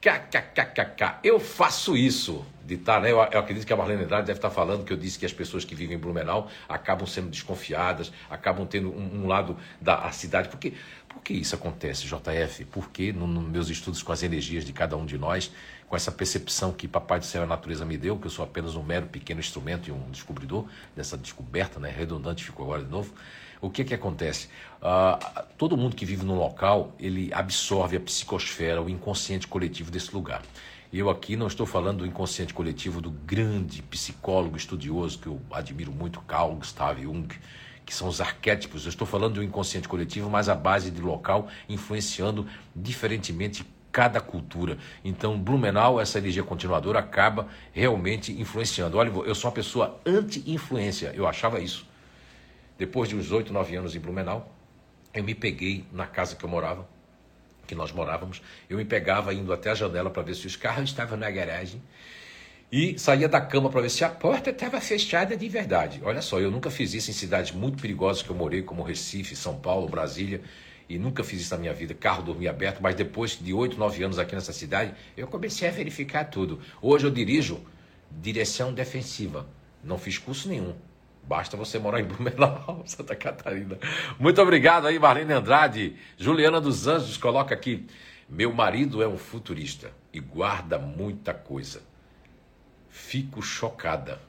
KKKKK. 0.00 1.20
Eu 1.22 1.40
faço 1.40 1.96
isso 1.96 2.44
de 2.64 2.76
tá, 2.76 3.00
né? 3.00 3.10
Eu, 3.10 3.16
eu, 3.16 3.38
acredito 3.38 3.66
que 3.66 3.72
a 3.72 3.76
Marlene 3.76 4.04
Andrade 4.04 4.26
deve 4.26 4.38
estar 4.38 4.48
tá 4.48 4.54
falando 4.54 4.84
que 4.84 4.92
eu 4.92 4.96
disse 4.96 5.18
que 5.18 5.26
as 5.26 5.32
pessoas 5.32 5.64
que 5.64 5.74
vivem 5.74 5.96
em 5.96 5.98
Blumenau 5.98 6.48
acabam 6.68 7.06
sendo 7.06 7.28
desconfiadas, 7.28 8.12
acabam 8.28 8.66
tendo 8.66 8.90
um, 8.90 9.22
um 9.22 9.26
lado 9.26 9.56
da 9.80 10.10
cidade. 10.10 10.48
Porque, 10.48 10.74
por 11.14 11.22
que 11.22 11.32
isso 11.32 11.54
acontece, 11.54 12.06
JF? 12.06 12.64
Porque 12.66 13.12
nos 13.12 13.28
no 13.28 13.40
meus 13.40 13.70
estudos 13.70 14.02
com 14.02 14.10
as 14.10 14.24
energias 14.24 14.64
de 14.64 14.72
cada 14.72 14.96
um 14.96 15.06
de 15.06 15.16
nós, 15.16 15.50
com 15.88 15.94
essa 15.94 16.10
percepção 16.10 16.72
que 16.72 16.88
Papai 16.88 17.20
do 17.20 17.24
Céu 17.24 17.42
e 17.42 17.44
a 17.44 17.46
natureza 17.46 17.84
me 17.84 17.96
deu, 17.96 18.18
que 18.18 18.26
eu 18.26 18.30
sou 18.30 18.44
apenas 18.44 18.74
um 18.74 18.82
mero 18.82 19.06
pequeno 19.06 19.38
instrumento 19.38 19.88
e 19.88 19.92
um 19.92 20.10
descobridor 20.10 20.66
dessa 20.94 21.16
descoberta, 21.16 21.78
né? 21.78 21.88
Redundante 21.88 22.44
ficou 22.44 22.66
agora 22.66 22.82
de 22.82 22.90
novo. 22.90 23.14
O 23.60 23.70
que 23.70 23.84
que 23.84 23.94
acontece? 23.94 24.48
Uh, 24.82 25.44
todo 25.56 25.76
mundo 25.76 25.94
que 25.94 26.04
vive 26.04 26.24
num 26.24 26.36
local, 26.36 26.92
ele 26.98 27.32
absorve 27.32 27.96
a 27.96 28.00
psicosfera, 28.00 28.82
o 28.82 28.90
inconsciente 28.90 29.46
coletivo 29.46 29.92
desse 29.92 30.12
lugar. 30.12 30.42
Eu 30.92 31.08
aqui 31.08 31.36
não 31.36 31.46
estou 31.46 31.64
falando 31.64 31.98
do 31.98 32.06
inconsciente 32.06 32.52
coletivo 32.52 33.00
do 33.00 33.10
grande 33.10 33.82
psicólogo 33.82 34.56
estudioso 34.56 35.18
que 35.18 35.28
eu 35.28 35.40
admiro 35.52 35.92
muito, 35.92 36.20
Carl 36.22 36.54
Gustav 36.56 37.00
Jung, 37.00 37.28
que 37.84 37.94
são 37.94 38.08
os 38.08 38.20
arquétipos. 38.20 38.84
Eu 38.84 38.90
estou 38.90 39.06
falando 39.06 39.34
do 39.34 39.42
inconsciente 39.42 39.88
coletivo, 39.88 40.30
mas 40.30 40.48
a 40.48 40.54
base 40.54 40.90
de 40.90 41.00
local 41.00 41.48
influenciando 41.68 42.46
diferentemente 42.74 43.64
cada 43.92 44.20
cultura. 44.20 44.76
Então, 45.04 45.38
Blumenau, 45.38 46.00
essa 46.00 46.18
energia 46.18 46.42
continuadora, 46.42 46.98
acaba 46.98 47.46
realmente 47.72 48.32
influenciando. 48.32 48.98
Olha, 48.98 49.08
eu 49.08 49.34
sou 49.36 49.48
uma 49.48 49.54
pessoa 49.54 50.00
anti-influência, 50.04 51.12
eu 51.14 51.28
achava 51.28 51.60
isso. 51.60 51.86
depois 52.76 53.08
de 53.08 53.14
uns 53.14 53.30
8, 53.30 53.52
9 53.52 53.76
anos 53.76 53.94
em 53.94 54.00
Blumenau, 54.00 54.52
eu 55.14 55.22
me 55.22 55.32
peguei 55.32 55.84
na 55.92 56.06
casa 56.06 56.34
que 56.34 56.44
eu 56.44 56.48
morava, 56.48 56.88
que 57.68 57.74
nós 57.74 57.92
morávamos, 57.92 58.42
eu 58.68 58.76
me 58.76 58.84
pegava 58.84 59.32
indo 59.32 59.52
até 59.52 59.70
a 59.70 59.74
janela 59.74 60.10
para 60.10 60.24
ver 60.24 60.34
se 60.34 60.44
os 60.44 60.56
carros 60.56 60.90
estavam 60.90 61.16
na 61.16 61.30
garagem 61.30 61.80
e 62.76 62.98
saía 62.98 63.28
da 63.28 63.40
cama 63.40 63.70
para 63.70 63.82
ver 63.82 63.88
se 63.88 64.02
a 64.02 64.08
porta 64.08 64.50
estava 64.50 64.80
fechada 64.80 65.36
de 65.36 65.48
verdade. 65.48 66.00
Olha 66.02 66.20
só, 66.20 66.40
eu 66.40 66.50
nunca 66.50 66.72
fiz 66.72 66.92
isso 66.92 67.08
em 67.08 67.14
cidades 67.14 67.52
muito 67.52 67.80
perigosas 67.80 68.20
que 68.20 68.30
eu 68.30 68.34
morei, 68.34 68.62
como 68.62 68.82
Recife, 68.82 69.36
São 69.36 69.54
Paulo, 69.54 69.88
Brasília, 69.88 70.40
e 70.88 70.98
nunca 70.98 71.22
fiz 71.22 71.42
isso 71.42 71.54
na 71.54 71.60
minha 71.60 71.72
vida, 71.72 71.94
carro 71.94 72.24
dormia 72.24 72.50
aberto, 72.50 72.80
mas 72.82 72.96
depois 72.96 73.38
de 73.40 73.52
8, 73.52 73.78
9 73.78 74.02
anos 74.02 74.18
aqui 74.18 74.34
nessa 74.34 74.52
cidade, 74.52 74.92
eu 75.16 75.28
comecei 75.28 75.68
a 75.68 75.70
verificar 75.70 76.24
tudo. 76.24 76.58
Hoje 76.82 77.06
eu 77.06 77.12
dirijo 77.12 77.60
direção 78.10 78.74
defensiva, 78.74 79.46
não 79.80 79.96
fiz 79.96 80.18
curso 80.18 80.48
nenhum. 80.48 80.74
Basta 81.22 81.56
você 81.56 81.78
morar 81.78 82.00
em 82.00 82.04
Blumenau, 82.04 82.82
Santa 82.86 83.14
Catarina. 83.14 83.78
Muito 84.18 84.42
obrigado 84.42 84.88
aí, 84.88 84.98
Marlene 84.98 85.32
Andrade. 85.32 85.94
Juliana 86.18 86.60
dos 86.60 86.88
Anjos 86.88 87.16
coloca 87.18 87.54
aqui: 87.54 87.86
Meu 88.28 88.52
marido 88.52 89.00
é 89.00 89.06
um 89.06 89.16
futurista 89.16 89.92
e 90.12 90.18
guarda 90.18 90.76
muita 90.76 91.32
coisa. 91.32 91.93
Fico 92.94 93.42
chocada. 93.42 94.20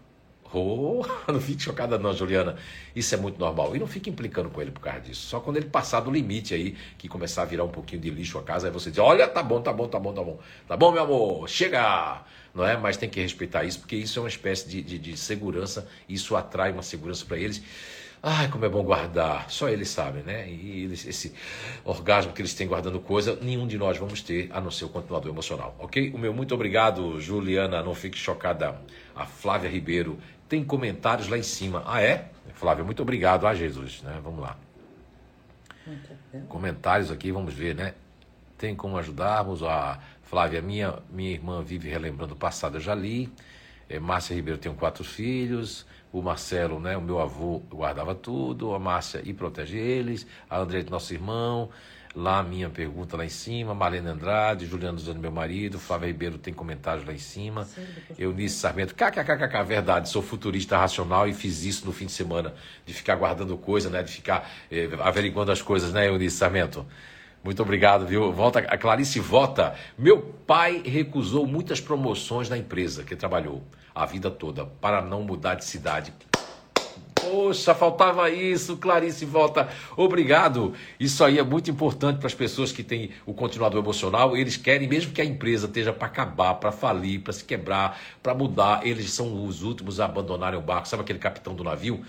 Oh, 0.52 1.06
não 1.32 1.40
fique 1.40 1.62
chocada 1.62 2.00
não, 2.00 2.14
Juliana. 2.14 2.58
Isso 2.96 3.14
é 3.14 3.18
muito 3.18 3.40
normal. 3.40 3.76
E 3.76 3.80
não 3.80 3.86
fique 3.86 4.10
implicando 4.10 4.50
com 4.50 4.60
ele 4.60 4.72
por 4.72 4.80
causa 4.80 5.02
disso. 5.02 5.28
Só 5.28 5.40
quando 5.40 5.58
ele 5.58 5.68
passar 5.68 6.00
do 6.00 6.10
limite 6.10 6.56
aí, 6.56 6.76
que 6.98 7.08
começar 7.08 7.44
a 7.44 7.46
virar 7.46 7.64
um 7.64 7.70
pouquinho 7.70 8.02
de 8.02 8.10
lixo 8.10 8.40
a 8.40 8.44
casa, 8.44 8.68
aí 8.68 8.74
você 8.74 8.90
diz, 8.90 8.98
olha, 8.98 9.28
tá 9.28 9.44
bom, 9.44 9.62
tá 9.62 9.72
bom, 9.72 9.88
tá 9.88 10.00
bom, 10.00 10.14
tá 10.14 10.24
bom. 10.24 10.40
Tá 10.68 10.76
bom, 10.76 10.92
meu 10.92 11.04
amor, 11.04 11.48
chega! 11.48 12.24
Não 12.56 12.66
é? 12.66 12.76
Mas 12.76 12.98
tem 12.98 13.08
que 13.08 13.22
respeitar 13.22 13.64
isso, 13.66 13.80
porque 13.80 13.98
isso 13.98 14.18
é 14.18 14.24
uma 14.24 14.30
espécie 14.30 14.68
de, 14.68 14.82
de, 14.82 14.98
de 14.98 15.16
segurança. 15.16 15.88
Isso 16.10 16.36
atrai 16.36 16.72
uma 16.72 16.82
segurança 16.82 17.24
para 17.24 17.38
eles. 17.38 17.62
Ai, 18.28 18.48
como 18.48 18.66
é 18.66 18.70
bom 18.70 18.82
guardar. 18.82 19.52
Só 19.52 19.70
eles 19.70 19.88
sabem, 19.88 20.24
né? 20.24 20.50
E 20.50 20.86
eles, 20.86 21.06
esse 21.06 21.32
orgasmo 21.84 22.34
que 22.34 22.42
eles 22.42 22.56
têm 22.56 22.68
guardando 22.68 23.00
coisa, 23.00 23.38
nenhum 23.40 23.68
de 23.68 23.78
nós 23.78 24.00
vamos 24.00 24.20
ter, 24.24 24.50
a 24.52 24.60
não 24.60 24.72
ser 24.72 24.86
o 24.86 24.90
continuador 24.90 25.32
emocional, 25.32 25.76
ok? 25.78 26.10
O 26.12 26.18
meu 26.18 26.34
muito 26.34 26.56
obrigado, 26.56 27.22
Juliana. 27.22 27.84
Não 27.84 27.94
fique 27.94 28.18
chocada. 28.18 28.82
A 29.16 29.28
Flávia 29.28 29.70
Ribeiro 29.70 30.18
tem 30.50 30.64
comentários 30.66 31.28
lá 31.28 31.38
em 31.38 31.44
cima. 31.44 31.84
Ah, 31.86 32.02
é? 32.02 32.32
Flávia, 32.56 32.84
muito 32.84 33.04
obrigado. 33.04 33.46
Ah, 33.46 33.54
Jesus, 33.54 34.02
né? 34.02 34.20
Vamos 34.24 34.40
lá. 34.40 34.58
Comentários 36.50 37.12
aqui, 37.12 37.32
vamos 37.32 37.54
ver, 37.54 37.76
né? 37.76 37.94
Tem 38.58 38.76
como 38.76 38.98
ajudarmos? 38.98 39.62
A 39.62 40.00
Flávia, 40.24 40.64
minha, 40.64 40.98
minha 41.12 41.30
irmã 41.30 41.62
vive 41.62 41.90
relembrando 41.90 42.34
o 42.34 42.38
passado, 42.38 42.78
eu 42.78 42.82
já 42.82 42.96
li. 42.96 43.32
É, 43.88 44.00
Márcia 44.00 44.34
Ribeiro 44.34 44.60
tem 44.60 44.74
quatro 44.74 45.04
filhos 45.04 45.86
o 46.16 46.22
Marcelo, 46.22 46.80
né, 46.80 46.96
o 46.96 47.02
meu 47.02 47.20
avô, 47.20 47.62
guardava 47.70 48.16
tudo, 48.16 48.74
a 48.74 48.80
Márcia 48.80 49.22
e 49.26 49.34
protege 49.34 49.78
eles, 49.78 50.26
a 50.50 50.58
André, 50.58 50.86
nosso 50.90 51.14
irmão, 51.14 51.70
lá 52.16 52.42
minha 52.42 52.70
pergunta 52.70 53.18
lá 53.18 53.26
em 53.26 53.30
cima, 53.30 53.76
Marlene 53.76 54.08
Andrade, 54.08 54.66
Juliano 54.66 54.98
Zano, 54.98 55.20
meu 55.20 55.32
marido, 55.32 55.78
Flávio 55.78 56.08
Ribeiro 56.08 56.38
tem 56.38 56.54
comentários 56.54 57.06
lá 57.06 57.12
em 57.12 57.18
cima, 57.18 57.68
Eunice 58.18 58.56
Sarmento, 58.56 58.96
kkkk, 58.96 59.64
verdade, 59.66 60.08
sou 60.08 60.22
futurista 60.22 60.78
racional 60.78 61.28
e 61.28 61.34
fiz 61.34 61.66
isso 61.66 61.86
no 61.86 61.92
fim 61.92 62.06
de 62.06 62.14
semana, 62.14 62.54
de 62.86 62.94
ficar 62.94 63.18
guardando 63.18 63.58
coisa, 63.58 63.90
né, 63.90 64.02
de 64.02 64.14
ficar 64.14 64.50
eh, 64.72 64.88
averiguando 65.02 65.52
as 65.52 65.62
coisas, 65.62 65.92
né, 65.92 66.08
Eunice 66.08 66.38
Sarmento? 66.38 66.86
Muito 67.44 67.62
obrigado, 67.62 68.08
viu? 68.08 68.32
Volta, 68.32 68.60
a 68.60 68.76
Clarice 68.76 69.20
vota. 69.20 69.76
Meu 69.96 70.20
pai 70.20 70.82
recusou 70.84 71.46
muitas 71.46 71.80
promoções 71.80 72.50
na 72.50 72.58
empresa 72.58 73.04
que 73.04 73.16
trabalhou 73.16 73.62
a 73.96 74.06
vida 74.06 74.30
toda 74.30 74.66
para 74.66 75.02
não 75.02 75.24
mudar 75.24 75.56
de 75.56 75.64
cidade. 75.64 76.14
Poxa, 77.16 77.74
faltava 77.74 78.30
isso, 78.30 78.78
Clarice 78.78 79.26
volta. 79.26 79.68
Obrigado. 79.98 80.74
Isso 81.00 81.24
aí 81.24 81.40
é 81.40 81.44
muito 81.44 81.72
importante 81.72 82.18
para 82.18 82.28
as 82.28 82.36
pessoas 82.36 82.72
que 82.72 82.84
têm 82.84 83.10
o 83.26 83.34
continuador 83.34 83.82
emocional. 83.82 84.38
Eles 84.38 84.58
querem, 84.58 84.88
mesmo 84.88 85.12
que 85.12 85.22
a 85.22 85.26
empresa 85.26 85.66
esteja 85.66 85.92
para 85.92 86.08
acabar, 86.08 86.54
para 86.56 86.72
falir, 86.72 87.22
para 87.22 87.34
se 87.34 87.44
quebrar, 87.44 88.00
para 88.22 88.36
mudar, 88.36 88.86
eles 88.86 89.12
são 89.12 89.44
os 89.44 89.64
últimos 89.64 90.00
a 90.00 90.06
abandonarem 90.06 90.60
o 90.60 90.62
barco. 90.62 90.88
Sabe 90.88 91.02
aquele 91.02 91.18
capitão 91.18 91.56
do 91.56 91.64
navio 91.64 92.04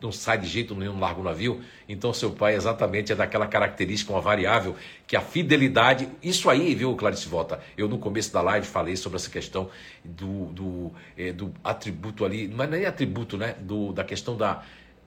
não 0.00 0.12
sai 0.12 0.38
de 0.38 0.46
jeito 0.46 0.74
nenhum, 0.74 0.98
larga 0.98 1.20
o 1.20 1.24
navio. 1.24 1.60
Então, 1.88 2.12
seu 2.12 2.30
pai 2.30 2.54
exatamente 2.54 3.12
é 3.12 3.14
daquela 3.14 3.46
característica, 3.46 4.12
uma 4.12 4.20
variável, 4.20 4.76
que 5.06 5.16
a 5.16 5.20
fidelidade. 5.20 6.08
Isso 6.22 6.48
aí, 6.48 6.74
viu, 6.74 6.94
Clarice 6.96 7.28
Volta? 7.28 7.60
Eu, 7.76 7.88
no 7.88 7.98
começo 7.98 8.32
da 8.32 8.40
live, 8.40 8.66
falei 8.66 8.96
sobre 8.96 9.16
essa 9.16 9.30
questão 9.30 9.70
do, 10.04 10.46
do, 10.46 10.92
é, 11.16 11.32
do 11.32 11.52
atributo 11.64 12.24
ali, 12.24 12.46
não 12.46 12.64
é 12.64 12.66
nem 12.66 12.86
atributo, 12.86 13.36
né? 13.36 13.54
Do, 13.60 13.92
da 13.92 14.04
questão 14.04 14.36
da 14.36 14.62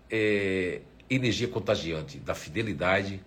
é, 0.10 0.82
energia 1.10 1.48
contagiante, 1.48 2.18
da 2.18 2.36
fidelidade 2.36 3.22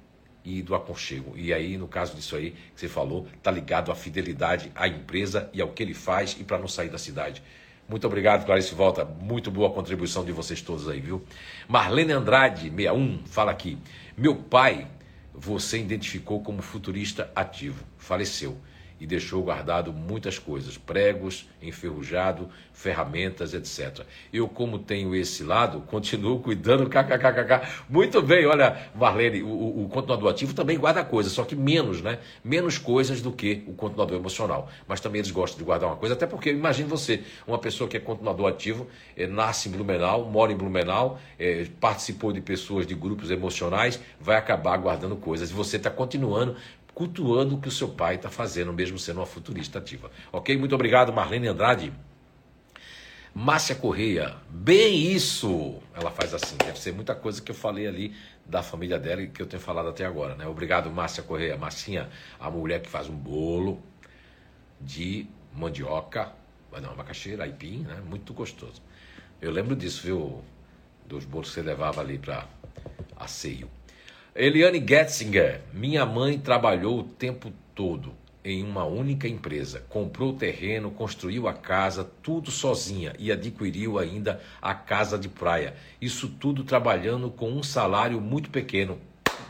e 0.45 0.61
do 0.61 0.75
aconchego. 0.75 1.33
E 1.37 1.53
aí, 1.55 1.79
no 1.79 1.89
caso 1.89 2.15
disso 2.15 2.37
aí 2.37 2.51
que 2.51 2.81
você 2.81 2.89
falou, 2.89 3.27
tá 3.43 3.51
ligado 3.51 3.91
à 3.91 3.95
fidelidade 3.95 4.71
à 4.75 4.87
empresa 4.87 5.49
e 5.55 5.63
ao 5.63 5.69
que 5.69 5.83
ele 5.83 5.95
faz 5.95 6.37
e 6.39 6.45
para 6.45 6.59
não 6.59 6.69
sair 6.69 6.91
da 6.91 6.99
cidade. 6.99 7.43
Muito 7.89 8.07
obrigado, 8.07 8.47
Clarice 8.47 8.75
Volta. 8.75 9.05
Muito 9.05 9.51
boa 9.51 9.71
contribuição 9.71 10.25
de 10.25 10.33
vocês 10.33 10.63
todos 10.63 10.89
aí, 10.89 11.01
viu? 11.01 11.23
Marlene 11.69 12.13
Andrade, 12.13 12.71
61, 12.71 13.21
fala 13.27 13.51
aqui. 13.51 13.79
Meu 14.17 14.37
pai, 14.37 14.87
você 15.35 15.79
identificou 15.79 16.43
como 16.43 16.63
futurista 16.63 17.31
ativo. 17.35 17.85
Faleceu 17.99 18.57
e 19.05 19.07
deixou 19.07 19.43
guardado 19.43 19.93
muitas 19.93 20.39
coisas, 20.39 20.79
pregos, 20.79 21.47
enferrujado, 21.61 22.49
ferramentas, 22.73 23.53
etc. 23.53 24.01
Eu, 24.33 24.49
como 24.49 24.79
tenho 24.79 25.15
esse 25.15 25.45
lado, 25.45 25.83
continuo 25.83 26.39
cuidando, 26.39 26.89
kkkk. 26.89 27.85
Muito 27.87 28.23
bem, 28.23 28.47
olha, 28.47 28.89
Marlene, 28.95 29.43
o, 29.43 29.85
o 29.85 29.89
continuador 29.91 30.31
ativo 30.31 30.55
também 30.55 30.79
guarda 30.79 31.05
coisas, 31.05 31.35
só 31.35 31.45
que 31.45 31.55
menos, 31.55 32.01
né? 32.01 32.19
Menos 32.43 32.79
coisas 32.79 33.21
do 33.21 33.31
que 33.31 33.63
o 33.67 33.75
continuador 33.75 34.17
emocional. 34.17 34.71
Mas 34.89 35.01
também 35.01 35.19
eles 35.19 35.31
gostam 35.31 35.59
de 35.59 35.65
guardar 35.65 35.91
uma 35.91 35.97
coisa, 35.97 36.15
até 36.15 36.27
porque, 36.27 36.51
imagine 36.51 36.89
você, 36.89 37.23
uma 37.47 37.59
pessoa 37.59 37.87
que 37.87 37.99
é 37.99 38.01
continuador 38.01 38.49
ativo, 38.49 38.87
é, 39.15 39.27
nasce 39.27 39.69
em 39.69 39.73
Blumenau, 39.73 40.25
mora 40.25 40.51
em 40.51 40.57
Blumenau, 40.57 41.21
é, 41.39 41.67
participou 41.79 42.33
de 42.33 42.41
pessoas, 42.41 42.87
de 42.87 42.95
grupos 42.95 43.31
emocionais, 43.31 44.01
vai 44.19 44.37
acabar 44.37 44.79
guardando 44.79 45.15
coisas. 45.15 45.51
E 45.51 45.53
você 45.53 45.77
está 45.77 45.91
continuando 45.91 46.57
cultuando 46.95 47.57
o 47.57 47.61
que 47.61 47.69
o 47.69 47.73
seu 47.73 47.89
pai 47.89 48.15
está 48.15 48.31
fazendo, 48.31 48.73
mesmo 48.73 48.99
sendo 48.99 49.19
uma 49.21 49.27
futurista 49.27 49.79
ativa. 49.79 50.11
Ok? 50.33 50.57
Muito 50.57 50.75
obrigado, 50.75 51.13
Marlene 51.13 51.49
Andrade. 51.49 51.93
Márcia 53.35 53.75
Correia, 53.75 54.37
bem 54.49 55.11
isso! 55.13 55.83
Ela 55.93 56.13
faz 56.13 56.33
assim, 56.33 56.57
deve 56.57 56.79
ser 56.79 56.93
muita 56.95 57.17
coisa 57.17 57.43
que 57.43 57.51
eu 57.51 57.55
falei 57.55 57.85
ali 57.89 58.15
da 58.47 58.63
família 58.63 58.97
dela 58.97 59.23
e 59.23 59.29
que 59.29 59.43
eu 59.43 59.47
tenho 59.47 59.61
falado 59.61 59.89
até 59.89 60.05
agora, 60.05 60.37
né? 60.37 60.47
Obrigado, 60.47 60.89
Márcia 60.89 61.21
Correia. 61.21 61.57
Marcinha, 61.57 62.09
a 62.39 62.49
mulher 62.49 62.81
que 62.81 62.89
faz 62.89 63.09
um 63.09 63.17
bolo 63.17 63.83
de 64.81 65.27
mandioca, 65.53 66.33
não, 66.81 66.95
macaxeira, 66.95 67.43
aipim, 67.43 67.79
né? 67.79 68.01
Muito 68.07 68.33
gostoso. 68.33 68.81
Eu 69.43 69.51
lembro 69.51 69.75
disso, 69.75 70.03
viu? 70.05 70.45
Dos 71.05 71.25
bolos 71.25 71.49
que 71.49 71.55
você 71.55 71.63
levava 71.63 72.01
ali 72.01 72.19
para 72.19 72.47
asseio. 73.17 73.69
Eliane 74.37 74.85
Getzinger, 74.85 75.61
minha 75.73 76.05
mãe 76.05 76.37
trabalhou 76.37 76.99
o 76.99 77.05
tempo 77.05 77.53
todo 77.73 78.13
em 78.45 78.65
uma 78.65 78.85
única 78.85 79.29
empresa. 79.29 79.85
Comprou 79.89 80.31
o 80.31 80.37
terreno, 80.37 80.91
construiu 80.91 81.47
a 81.47 81.53
casa, 81.53 82.03
tudo 82.21 82.51
sozinha 82.51 83.13
e 83.17 83.31
adquiriu 83.31 83.97
ainda 83.97 84.41
a 84.61 84.75
casa 84.75 85.17
de 85.17 85.29
praia. 85.29 85.77
Isso 86.01 86.29
tudo 86.29 86.65
trabalhando 86.65 87.31
com 87.31 87.49
um 87.53 87.63
salário 87.63 88.21
muito 88.21 88.51
pequeno. 88.51 88.99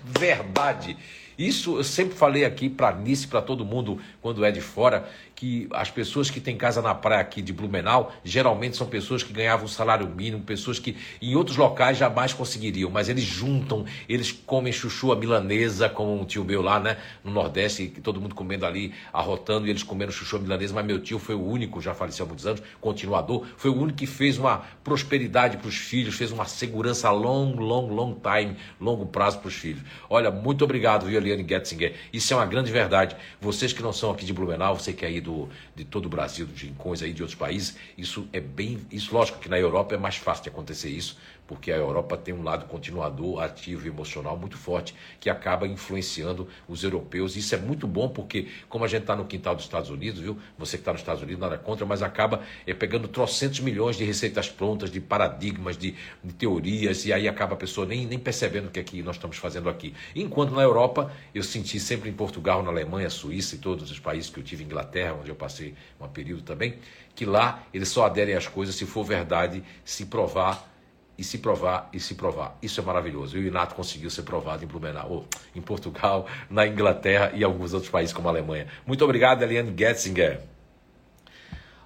Verdade! 0.05 0.99
Isso 1.39 1.79
eu 1.79 1.85
sempre 1.85 2.15
falei 2.15 2.45
aqui 2.45 2.69
para 2.69 2.95
Nice, 2.95 3.27
para 3.27 3.43
todo 3.43 3.65
mundo, 3.65 3.99
quando 4.21 4.45
é 4.45 4.53
de 4.53 4.61
fora, 4.61 5.09
que 5.35 5.69
as 5.73 5.91
pessoas 5.91 6.31
que 6.31 6.41
têm 6.41 6.57
casa 6.57 6.81
na 6.81 6.95
praia 6.95 7.21
aqui 7.21 7.43
de 7.43 7.53
Blumenau, 7.53 8.13
geralmente 8.25 8.77
são 8.77 8.87
pessoas 8.87 9.23
que 9.23 9.33
ganhavam 9.33 9.65
um 9.65 9.69
salário 9.69 10.09
mínimo, 10.09 10.43
pessoas 10.43 10.79
que 10.79 10.97
em 11.21 11.35
outros 11.35 11.57
locais 11.57 11.99
jamais 11.99 12.33
conseguiriam, 12.33 12.91
mas 12.91 13.09
eles 13.09 13.25
juntam, 13.25 13.85
eles 14.09 14.31
comem 14.33 14.73
chuchu 14.73 15.13
a 15.13 15.17
milanesa, 15.17 15.89
como 15.89 16.15
um 16.21 16.25
tio 16.25 16.45
meu 16.45 16.63
lá, 16.63 16.79
né, 16.79 16.97
no 17.23 17.31
Nordeste, 17.31 17.89
todo 18.03 18.21
mundo 18.21 18.35
comendo 18.35 18.65
ali, 18.65 18.95
arrotando, 19.13 19.67
e 19.67 19.71
eles 19.71 19.83
comendo 19.83 20.13
chuchu 20.13 20.37
a 20.37 20.41
milanesa, 20.41 20.75
mas 20.75 20.85
meu 20.85 21.01
tio 21.01 21.19
foi 21.19 21.35
o 21.35 21.45
único, 21.45 21.81
já 21.81 21.95
faleceu 21.95 22.25
há 22.25 22.29
muitos 22.29 22.47
anos, 22.47 22.63
continuador, 22.81 23.47
foi 23.57 23.71
o 23.71 23.77
único 23.77 23.99
que 23.99 24.07
fez 24.07 24.39
uma 24.39 24.59
prosperidade 24.83 25.57
para 25.57 25.69
os 25.69 25.77
filhos, 25.77 26.15
fez 26.15 26.31
uma 26.31 26.45
segurança 26.45 27.11
long, 27.11 27.55
long, 27.57 27.89
long 27.89 28.15
time, 28.15 28.57
longo 28.81 29.07
prazo 29.07 29.39
para 29.39 29.49
os 29.49 29.55
filhos. 29.55 29.83
Olha, 30.09 30.31
muito 30.31 30.65
obrigado, 30.65 31.07
viu, 31.07 31.19
Eliane 31.19 31.45
Getzinger. 31.49 31.95
Isso 32.13 32.33
é 32.33 32.37
uma 32.37 32.47
grande 32.47 32.71
verdade. 32.71 33.17
Vocês 33.41 33.73
que 33.73 33.83
não 33.83 33.93
são 33.93 34.11
aqui 34.11 34.25
de 34.25 34.33
Blumenau, 34.33 34.79
você 34.79 34.93
que 34.93 35.05
é 35.05 35.09
aí 35.09 35.21
do 35.25 35.49
de 35.75 35.85
todo 35.85 36.07
o 36.07 36.09
Brasil, 36.09 36.47
de 36.47 36.67
rincões 36.67 37.03
aí 37.03 37.13
de 37.13 37.23
outros 37.23 37.39
países, 37.39 37.77
isso 37.99 38.29
é 38.33 38.41
bem. 38.41 38.87
Isso, 38.93 39.13
lógico 39.13 39.39
que 39.41 39.49
na 39.49 39.59
Europa 39.59 39.95
é 39.95 39.99
mais 39.99 40.17
fácil 40.17 40.45
de 40.45 40.51
acontecer 40.51 40.91
isso, 40.91 41.17
porque 41.47 41.71
a 41.71 41.77
Europa 41.77 42.17
tem 42.17 42.33
um 42.33 42.43
lado 42.43 42.67
continuador, 42.67 43.43
ativo 43.43 43.87
e 43.87 43.89
emocional 43.91 44.37
muito 44.37 44.57
forte, 44.57 44.95
que 45.21 45.29
acaba 45.29 45.67
influenciando 45.67 46.49
os 46.67 46.83
europeus. 46.83 47.37
Isso 47.37 47.55
é 47.55 47.59
muito 47.59 47.87
bom, 47.87 48.09
porque 48.09 48.49
como 48.69 48.85
a 48.85 48.89
gente 48.89 49.03
está 49.03 49.15
no 49.15 49.25
quintal 49.27 49.55
dos 49.55 49.65
Estados 49.65 49.91
Unidos, 49.91 50.21
viu? 50.21 50.39
Você 50.59 50.77
que 50.77 50.83
está 50.83 50.93
nos 50.93 51.03
Estados 51.03 51.23
Unidos, 51.23 51.41
nada 51.41 51.59
contra, 51.59 51.85
mas 51.85 52.03
acaba 52.03 52.43
é, 52.67 52.73
pegando 52.73 53.09
trocentos 53.09 53.61
milhões 53.61 53.97
de 53.97 54.05
receitas 54.05 54.49
prontas, 54.49 54.91
de 54.91 55.01
paradigmas, 55.01 55.77
de, 55.77 55.95
de, 56.23 56.33
teorias, 56.33 57.05
e 57.05 57.13
aí 57.13 57.29
acaba 57.29 57.55
a 57.55 57.57
pessoa 57.57 57.87
nem, 57.87 58.07
nem 58.07 58.19
percebendo 58.19 58.69
o 58.69 58.71
que 58.71 58.81
é 58.81 58.83
que 58.83 59.03
nós 59.03 59.17
estamos 59.17 59.37
fazendo 59.37 59.69
aqui. 59.69 59.95
Enquanto 60.15 60.53
na 60.53 60.63
Europa, 60.63 61.13
eu 61.35 61.43
senti 61.43 61.79
sempre 61.79 62.09
em 62.09 62.13
Portugal, 62.13 62.63
na 62.63 62.71
Alemanha, 62.71 63.11
Suíça 63.11 63.55
e 63.55 63.59
todos 63.59 63.91
os 63.91 63.99
países 63.99 64.31
que 64.31 64.39
eu 64.39 64.45
tive, 64.45 64.65
Inglaterra, 64.65 65.17
onde 65.21 65.29
eu 65.29 65.35
passei 65.35 65.75
um 66.01 66.09
período 66.09 66.43
também, 66.43 66.79
que 67.15 67.25
lá 67.25 67.65
eles 67.73 67.89
só 67.89 68.07
aderem 68.07 68.35
às 68.35 68.47
coisas 68.47 68.75
se 68.75 68.87
for 68.87 69.05
verdade, 69.05 69.63
se 69.85 70.07
provar 70.07 70.74
e 71.17 71.25
se 71.25 71.39
provar 71.39 71.89
e 71.93 72.01
se 72.01 72.15
provar. 72.15 72.59
Isso 72.63 72.81
é 72.81 72.85
maravilhoso. 72.85 73.37
E 73.37 73.45
o 73.45 73.47
Inato 73.47 73.75
conseguiu 73.75 74.11
ser 74.11 74.23
provado 74.23 74.65
em 74.65 74.67
Blumenau, 74.67 75.27
em 75.55 75.61
Portugal, 75.61 76.27
na 76.51 76.67
Inglaterra 76.67 77.33
e 77.35 77.45
alguns 77.45 77.73
outros 77.73 77.91
países 77.91 78.13
como 78.13 78.29
a 78.29 78.31
Alemanha. 78.31 78.67
Muito 78.87 79.05
obrigado, 79.05 79.43
Eliane 79.43 79.75
Getzinger. 79.77 80.41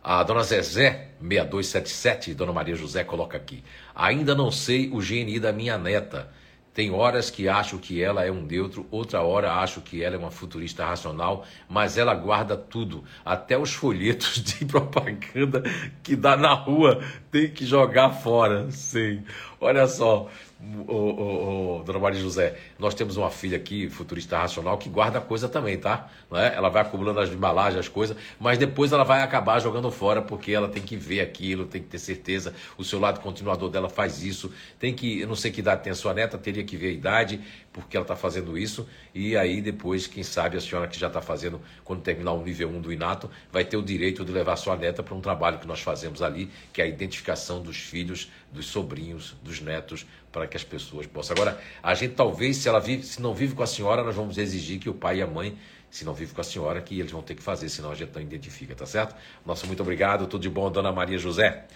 A 0.03 0.23
dona 0.23 0.43
Zezé, 0.43 1.11
6277, 1.21 2.33
dona 2.33 2.53
Maria 2.53 2.75
José, 2.75 3.05
coloca 3.05 3.37
aqui. 3.37 3.63
Ainda 3.95 4.35
não 4.35 4.51
sei 4.51 4.89
o 4.89 4.99
GNI 4.99 5.39
da 5.39 5.53
minha 5.53 5.77
neta. 5.77 6.31
Tem 6.79 6.93
horas 6.93 7.29
que 7.29 7.49
acho 7.49 7.77
que 7.79 8.01
ela 8.01 8.25
é 8.25 8.31
um 8.31 8.41
neutro, 8.41 8.87
outra 8.89 9.21
hora 9.21 9.55
acho 9.55 9.81
que 9.81 10.01
ela 10.01 10.15
é 10.15 10.19
uma 10.19 10.31
futurista 10.31 10.87
racional, 10.87 11.45
mas 11.69 11.99
ela 11.99 12.15
guarda 12.15 12.57
tudo, 12.57 13.03
até 13.25 13.59
os 13.59 13.75
folhetos 13.75 14.41
de 14.47 14.65
propaganda 14.65 15.65
que 16.05 16.15
dá 16.15 16.37
na 16.37 16.53
rua, 16.53 17.03
tem 17.33 17.51
que 17.51 17.67
jogar 17.67 18.11
fora. 18.11 18.71
Sim. 18.71 19.25
Olha 19.61 19.89
só, 19.89 20.29
Ô, 20.61 20.93
ô, 20.93 21.79
ô, 21.79 21.83
dona 21.85 22.01
Maria 22.01 22.21
José, 22.21 22.59
nós 22.81 22.93
temos 22.93 23.17
uma 23.17 23.31
filha 23.31 23.57
aqui, 23.57 23.89
futurista 23.89 24.39
racional, 24.39 24.77
que 24.77 24.89
guarda 24.89 25.21
coisa 25.21 25.49
também, 25.49 25.79
tá? 25.79 26.11
Não 26.29 26.37
é? 26.37 26.53
Ela 26.53 26.69
vai 26.69 26.83
acumulando 26.83 27.21
as 27.21 27.31
embalagens, 27.31 27.79
as 27.79 27.87
coisas, 27.87 28.17
mas 28.41 28.59
depois 28.59 28.91
ela 28.91 29.05
vai 29.05 29.23
acabar 29.23 29.61
jogando 29.61 29.89
fora 29.93 30.21
porque 30.21 30.51
ela 30.51 30.69
tem 30.69 30.83
que 30.83 30.97
ver 30.97 31.21
aquilo, 31.21 31.65
tem 31.65 31.81
que 31.81 31.87
ter 31.87 32.01
certeza. 32.01 32.53
O 32.77 32.83
seu 32.83 32.99
lado 32.99 33.21
continuador 33.21 33.71
dela 33.71 33.89
faz 33.89 34.25
isso. 34.25 34.53
Tem 34.81 34.93
que, 34.93 35.21
eu 35.21 35.29
não 35.29 35.37
sei 35.37 35.53
que 35.53 35.61
idade 35.61 35.85
tem 35.85 35.93
a 35.93 35.95
sua 35.95 36.13
neta, 36.13 36.37
teria 36.37 36.65
que 36.65 36.77
ver 36.77 36.89
a 36.89 36.93
idade, 36.93 37.41
porque 37.73 37.97
ela 37.97 38.03
está 38.03 38.17
fazendo 38.17 38.59
isso. 38.59 38.89
E 39.15 39.37
aí 39.37 39.63
depois, 39.63 40.09
quem 40.09 40.25
sabe, 40.25 40.57
a 40.57 40.61
senhora 40.61 40.89
que 40.89 40.99
já 40.99 41.07
está 41.07 41.21
fazendo, 41.21 41.61
quando 41.85 42.03
terminar 42.03 42.33
o 42.33 42.43
nível 42.43 42.69
1 42.69 42.81
do 42.81 42.93
Inato, 42.93 43.31
vai 43.53 43.65
ter 43.65 43.77
o 43.77 43.83
direito 43.83 44.25
de 44.25 44.33
levar 44.33 44.57
sua 44.57 44.77
neta 44.77 45.05
para 45.05 45.15
um 45.15 45.21
trabalho 45.21 45.61
que 45.61 45.69
nós 45.69 45.81
fazemos 45.81 46.21
ali, 46.21 46.51
que 46.73 46.83
é 46.83 46.85
a 46.85 46.89
identificação 46.89 47.63
dos 47.63 47.77
filhos, 47.77 48.29
dos 48.53 48.67
sobrinhos, 48.67 49.37
dos 49.45 49.61
netos 49.61 50.05
para 50.31 50.47
que 50.47 50.57
as 50.57 50.65
pessoas 50.65 51.07
possam. 51.07 51.37
Agora, 51.37 51.61
a 51.83 51.95
gente 51.95 52.15
talvez, 52.15 52.59
se 52.59 52.69
ela 52.69 52.81
vive, 52.81 53.03
se 53.03 53.21
não 53.21 53.35
vive 53.35 53.55
com 53.55 53.63
a 53.63 53.67
senhora, 53.67 54.03
nós 54.03 54.15
vamos 54.15 54.39
exigir 54.39 54.79
que 54.79 54.89
o 54.89 54.95
pai 54.95 55.19
e 55.19 55.23
a 55.23 55.27
mãe, 55.27 55.59
se 55.91 56.05
não 56.05 56.15
vive 56.15 56.35
com 56.35 56.41
a 56.41 56.45
senhora, 56.45 56.81
que 56.81 56.99
eles 56.99 57.11
vão 57.11 57.23
ter 57.23 57.35
que 57.35 57.43
fazer, 57.43 57.69
senão 57.69 57.91
a 57.91 57.95
gente 57.95 58.13
não 58.15 58.21
identifica, 58.21 58.75
tá 58.75 58.87
certo? 58.87 59.17
Nossa, 59.45 59.67
muito 59.67 59.81
obrigado, 59.81 60.27
tudo 60.27 60.43
de 60.43 60.51
bom, 60.51 60.71
dona 60.71 60.93
Maria 60.93 61.19
José. 61.19 61.67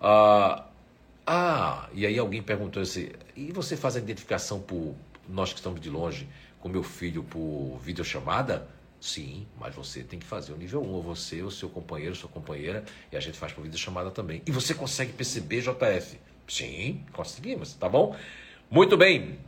Ah, 0.00 0.66
ah 1.26 1.88
e 1.92 2.04
aí 2.04 2.18
alguém 2.18 2.42
perguntou 2.42 2.82
assim, 2.82 3.10
e 3.36 3.52
você 3.52 3.76
faz 3.76 3.96
a 3.96 3.98
identificação 3.98 4.60
por 4.60 4.94
nós 5.28 5.52
que 5.52 5.58
estamos 5.58 5.80
de 5.80 5.88
longe, 5.88 6.28
com 6.60 6.68
meu 6.68 6.82
filho 6.82 7.22
por 7.22 7.78
videochamada? 7.82 8.66
Sim, 9.00 9.46
mas 9.60 9.74
você 9.74 10.02
tem 10.02 10.18
que 10.18 10.24
fazer 10.24 10.52
o 10.52 10.56
nível 10.56 10.82
1, 10.82 10.88
ou 10.88 11.02
você, 11.02 11.42
o 11.42 11.50
seu 11.50 11.68
companheiro, 11.68 12.14
sua 12.16 12.30
companheira, 12.30 12.82
e 13.12 13.16
a 13.16 13.20
gente 13.20 13.36
faz 13.36 13.52
por 13.52 13.62
videochamada 13.62 14.10
também. 14.10 14.40
E 14.46 14.50
você 14.50 14.72
consegue 14.72 15.12
perceber, 15.12 15.60
JF? 15.60 16.18
Sim, 16.46 17.00
conseguimos, 17.12 17.74
tá 17.74 17.88
bom? 17.88 18.14
Muito 18.70 18.96
bem. 18.96 19.38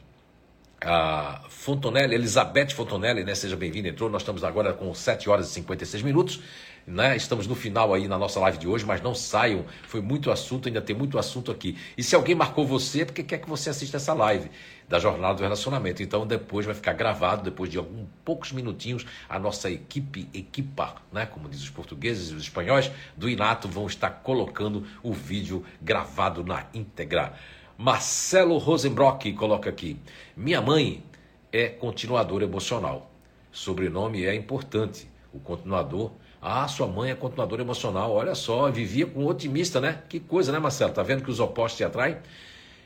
A 0.81 1.43
Fontonelli, 1.49 2.15
Elizabeth 2.15 2.71
Fontonelli, 2.71 3.25
né? 3.25 3.35
Seja 3.35 3.57
bem-vinda, 3.57 3.89
entrou. 3.89 4.11
Nós 4.11 4.23
estamos 4.23 4.45
agora 4.45 4.73
com 4.73 4.93
7 4.95 5.29
horas 5.29 5.49
e 5.49 5.53
56 5.53 6.03
minutos. 6.03 6.41
Né? 6.87 7.17
Estamos 7.17 7.49
no 7.49 7.57
final 7.57 7.93
aí 7.93 8.07
na 8.07 8.17
nossa 8.17 8.39
live 8.39 8.59
de 8.59 8.69
hoje, 8.69 8.85
mas 8.85 9.03
não 9.03 9.15
saiam. 9.15 9.65
Foi 9.89 10.01
muito 10.01 10.31
assunto, 10.31 10.69
ainda 10.69 10.81
tem 10.81 10.95
muito 10.95 11.19
assunto 11.19 11.51
aqui. 11.51 11.77
E 11.99 12.03
se 12.03 12.15
alguém 12.15 12.35
marcou 12.35 12.65
você, 12.65 13.03
é 13.03 13.05
porque 13.05 13.25
quer 13.25 13.39
que 13.39 13.49
você 13.49 13.71
assista 13.71 13.97
essa 13.97 14.15
live 14.15 14.49
da 14.89 14.99
Jornada 14.99 15.35
do 15.35 15.43
Relacionamento. 15.43 16.03
Então 16.03 16.27
depois 16.27 16.67
vai 16.67 16.75
ficar 16.75 16.93
gravado, 16.93 17.43
depois 17.43 17.71
de 17.71 17.79
alguns 17.79 18.07
poucos 18.25 18.53
minutinhos, 18.53 19.07
a 19.29 19.39
nossa 19.39 19.71
equipe, 19.71 20.29
equipa, 20.33 20.97
né? 21.13 21.27
como 21.27 21.49
diz 21.49 21.63
os 21.63 21.71
portugueses 21.71 22.31
e 22.31 22.35
os 22.35 22.43
espanhóis, 22.43 22.91
do 23.17 23.29
Inato 23.29 23.69
vão 23.69 23.87
estar 23.87 24.11
colocando 24.11 24.87
o 25.03 25.13
vídeo 25.13 25.65
gravado 25.81 26.45
na 26.45 26.67
íntegra. 26.73 27.35
Marcelo 27.79 28.59
Rosenbrock 28.59 29.33
coloca 29.35 29.69
aqui: 29.69 29.99
Minha 30.37 30.61
mãe 30.61 31.03
é 31.53 31.69
continuador 31.69 32.43
emocional. 32.43 33.11
Sobrenome 33.53 34.25
é 34.25 34.35
importante. 34.35 35.09
O 35.33 35.39
continuador 35.39 36.13
ah, 36.49 36.69
sua 36.69 36.87
mãe 36.87 37.11
é 37.11 37.15
continuadora 37.17 37.63
emocional. 37.63 38.13
Olha 38.13 38.35
só, 38.37 38.71
vivia 38.71 39.05
com 39.05 39.25
um 39.25 39.27
otimista, 39.27 39.81
né? 39.81 40.03
Que 40.09 40.21
coisa, 40.21 40.53
né, 40.53 40.61
Marcelo? 40.61 40.93
Tá 40.93 41.03
vendo 41.03 41.25
que 41.25 41.31
os 41.31 41.41
opostos 41.41 41.79
se 41.79 41.83
atraem? 41.83 42.19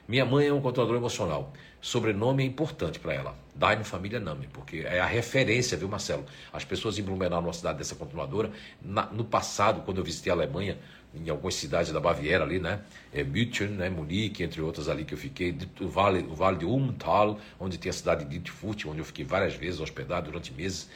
Minha 0.08 0.24
mãe 0.24 0.46
é 0.46 0.52
um 0.52 0.62
controlador 0.62 0.96
emocional. 0.96 1.52
Sobrenome 1.80 2.42
é 2.42 2.46
importante 2.46 2.98
para 2.98 3.14
ela. 3.14 3.34
Daime 3.54 3.84
Família 3.84 4.20
Nami, 4.20 4.48
porque 4.52 4.78
é 4.78 5.00
a 5.00 5.06
referência, 5.06 5.76
viu, 5.76 5.88
Marcelo? 5.88 6.24
As 6.52 6.64
pessoas 6.64 6.98
em 6.98 7.02
Blumenau, 7.02 7.40
numa 7.40 7.52
cidade 7.52 7.78
dessa 7.78 7.94
continuadora, 7.94 8.50
na, 8.82 9.06
no 9.06 9.24
passado, 9.24 9.82
quando 9.82 9.98
eu 9.98 10.04
visitei 10.04 10.30
a 10.30 10.34
Alemanha, 10.34 10.78
em 11.14 11.28
algumas 11.28 11.54
cidades 11.54 11.92
da 11.92 11.98
Baviera 11.98 12.44
ali, 12.44 12.58
né? 12.58 12.80
É 13.12 13.24
München, 13.24 13.68
né? 13.68 13.90
Munique, 13.90 14.42
entre 14.42 14.60
outras 14.60 14.88
ali 14.88 15.04
que 15.04 15.14
eu 15.14 15.18
fiquei, 15.18 15.56
o 15.80 15.88
vale, 15.88 16.20
o 16.20 16.34
vale 16.34 16.58
de 16.58 16.64
Umtal, 16.64 17.40
onde 17.58 17.78
tem 17.78 17.90
a 17.90 17.92
cidade 17.92 18.24
de 18.24 18.38
Dittfurt, 18.38 18.86
onde 18.86 19.00
eu 19.00 19.04
fiquei 19.04 19.24
várias 19.24 19.54
vezes 19.54 19.80
hospedado 19.80 20.30
durante 20.30 20.52
meses. 20.52 20.88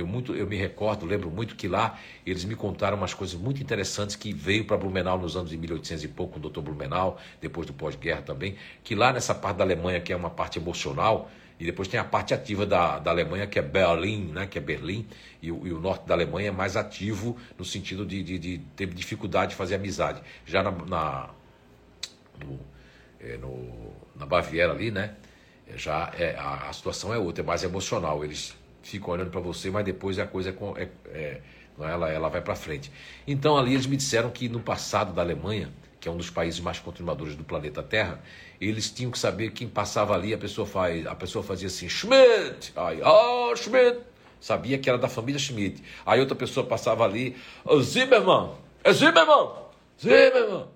Eu, 0.00 0.06
muito, 0.06 0.34
eu 0.34 0.46
me 0.46 0.56
recordo, 0.56 1.04
lembro 1.04 1.30
muito 1.30 1.54
que 1.54 1.68
lá 1.68 1.98
eles 2.24 2.44
me 2.44 2.54
contaram 2.54 2.96
umas 2.96 3.12
coisas 3.12 3.38
muito 3.38 3.62
interessantes 3.62 4.16
que 4.16 4.32
veio 4.32 4.64
para 4.64 4.76
Blumenau 4.76 5.18
nos 5.18 5.36
anos 5.36 5.50
de 5.50 5.58
1800 5.58 6.04
e 6.04 6.08
pouco, 6.08 6.32
com 6.34 6.38
o 6.38 6.42
doutor 6.42 6.62
Blumenau, 6.62 7.18
depois 7.40 7.66
do 7.66 7.74
pós-guerra 7.74 8.22
também, 8.22 8.56
que 8.82 8.94
lá 8.94 9.12
nessa 9.12 9.34
parte 9.34 9.58
da 9.58 9.64
Alemanha, 9.64 10.00
que 10.00 10.12
é 10.12 10.16
uma 10.16 10.30
parte 10.30 10.58
emocional, 10.58 11.30
e 11.58 11.64
depois 11.66 11.86
tem 11.86 12.00
a 12.00 12.04
parte 12.04 12.32
ativa 12.32 12.64
da, 12.64 12.98
da 12.98 13.10
Alemanha, 13.10 13.46
que 13.46 13.58
é 13.58 13.62
Berlim, 13.62 14.32
né, 14.32 14.46
que 14.46 14.56
é 14.56 14.60
Berlim, 14.60 15.06
e 15.42 15.52
o, 15.52 15.66
e 15.66 15.72
o 15.72 15.78
norte 15.78 16.06
da 16.06 16.14
Alemanha 16.14 16.48
é 16.48 16.52
mais 16.52 16.74
ativo 16.74 17.36
no 17.58 17.64
sentido 17.64 18.06
de, 18.06 18.22
de, 18.22 18.38
de 18.38 18.58
ter 18.74 18.86
dificuldade 18.86 19.50
de 19.50 19.56
fazer 19.56 19.74
amizade. 19.74 20.22
Já 20.46 20.62
na, 20.62 20.70
na, 20.70 21.30
no, 22.42 22.58
é, 23.20 23.36
no, 23.36 23.92
na 24.16 24.24
Baviera 24.24 24.72
ali, 24.72 24.90
né, 24.90 25.14
já 25.76 26.10
é, 26.16 26.34
a, 26.38 26.70
a 26.70 26.72
situação 26.72 27.12
é 27.12 27.18
outra, 27.18 27.44
é 27.44 27.46
mais 27.46 27.62
emocional. 27.62 28.24
Eles 28.24 28.56
ficam 28.90 29.10
olhando 29.10 29.30
para 29.30 29.40
você, 29.40 29.70
mas 29.70 29.84
depois 29.84 30.18
a 30.18 30.26
coisa 30.26 30.50
é, 30.50 30.82
é, 30.82 30.88
é 31.12 31.40
ela, 31.78 32.10
ela 32.10 32.28
vai 32.28 32.40
para 32.40 32.54
frente. 32.54 32.90
Então 33.26 33.56
ali 33.56 33.74
eles 33.74 33.86
me 33.86 33.96
disseram 33.96 34.30
que 34.30 34.48
no 34.48 34.60
passado 34.60 35.12
da 35.12 35.22
Alemanha, 35.22 35.72
que 35.98 36.08
é 36.08 36.12
um 36.12 36.16
dos 36.16 36.30
países 36.30 36.60
mais 36.60 36.78
continuadores 36.78 37.36
do 37.36 37.44
planeta 37.44 37.82
Terra, 37.82 38.20
eles 38.60 38.90
tinham 38.90 39.10
que 39.10 39.18
saber 39.18 39.52
quem 39.52 39.68
passava 39.68 40.14
ali, 40.14 40.34
a 40.34 40.38
pessoa 40.38 40.66
faz, 40.66 41.06
a 41.06 41.14
pessoa 41.14 41.42
fazia 41.42 41.68
assim, 41.68 41.88
Schmidt, 41.88 42.72
aí, 42.76 43.00
oh, 43.02 43.54
Schmidt, 43.56 44.00
sabia 44.40 44.78
que 44.78 44.88
era 44.88 44.98
da 44.98 45.08
família 45.08 45.38
Schmidt. 45.38 45.82
Aí 46.04 46.20
outra 46.20 46.34
pessoa 46.34 46.66
passava 46.66 47.04
ali, 47.04 47.36
oh, 47.64 47.80
Zimmermann, 47.80 48.54
é 48.82 48.92
Zimmermann, 48.92 49.52
Zimmermann. 50.00 50.68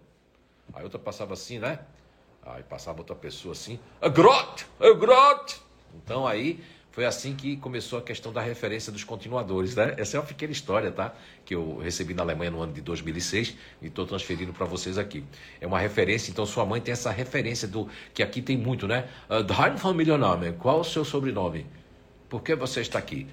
Aí 0.72 0.82
outra 0.82 0.98
passava 0.98 1.34
assim, 1.34 1.58
né? 1.58 1.78
Aí 2.42 2.62
passava 2.62 2.98
outra 2.98 3.16
pessoa 3.16 3.52
assim, 3.52 3.78
é 4.00 4.08
Grot, 4.08 4.66
é 4.80 4.92
Grot. 4.94 5.60
Então 5.94 6.26
aí 6.26 6.62
foi 6.94 7.04
assim 7.04 7.34
que 7.34 7.56
começou 7.56 7.98
a 7.98 8.02
questão 8.02 8.32
da 8.32 8.40
referência 8.40 8.92
dos 8.92 9.02
continuadores, 9.02 9.74
né? 9.74 9.96
Essa 9.98 10.16
é 10.16 10.20
uma 10.20 10.26
pequena 10.26 10.52
história, 10.52 10.92
tá? 10.92 11.12
Que 11.44 11.52
eu 11.52 11.78
recebi 11.78 12.14
na 12.14 12.22
Alemanha 12.22 12.52
no 12.52 12.62
ano 12.62 12.72
de 12.72 12.80
2006 12.80 13.56
e 13.82 13.88
estou 13.88 14.06
transferindo 14.06 14.52
para 14.52 14.64
vocês 14.64 14.96
aqui. 14.96 15.24
É 15.60 15.66
uma 15.66 15.80
referência, 15.80 16.30
então 16.30 16.46
sua 16.46 16.64
mãe 16.64 16.80
tem 16.80 16.92
essa 16.92 17.10
referência 17.10 17.66
do 17.66 17.88
que 18.14 18.22
aqui 18.22 18.40
tem 18.40 18.56
muito, 18.56 18.86
né? 18.86 19.08
Dein 19.28 19.76
Familienname, 19.76 20.52
qual 20.52 20.78
o 20.78 20.84
seu 20.84 21.04
sobrenome? 21.04 21.66
Por 22.28 22.44
que 22.44 22.54
você 22.54 22.80
está 22.80 23.00
aqui? 23.00 23.26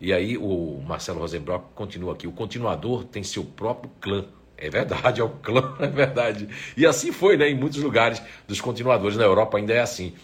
E 0.00 0.10
aí 0.10 0.38
o 0.38 0.82
Marcelo 0.82 1.18
Rosenbrock 1.20 1.66
continua 1.74 2.14
aqui. 2.14 2.26
O 2.26 2.32
continuador 2.32 3.04
tem 3.04 3.22
seu 3.22 3.44
próprio 3.44 3.92
clã. 4.00 4.24
É 4.56 4.70
verdade, 4.70 5.20
é 5.20 5.24
o 5.24 5.28
clã, 5.28 5.76
é 5.80 5.86
verdade. 5.86 6.48
E 6.74 6.86
assim 6.86 7.12
foi, 7.12 7.36
né? 7.36 7.50
Em 7.50 7.54
muitos 7.54 7.82
lugares 7.82 8.22
dos 8.48 8.58
continuadores 8.58 9.18
na 9.18 9.24
Europa 9.24 9.58
ainda 9.58 9.74
é 9.74 9.80
assim. 9.80 10.14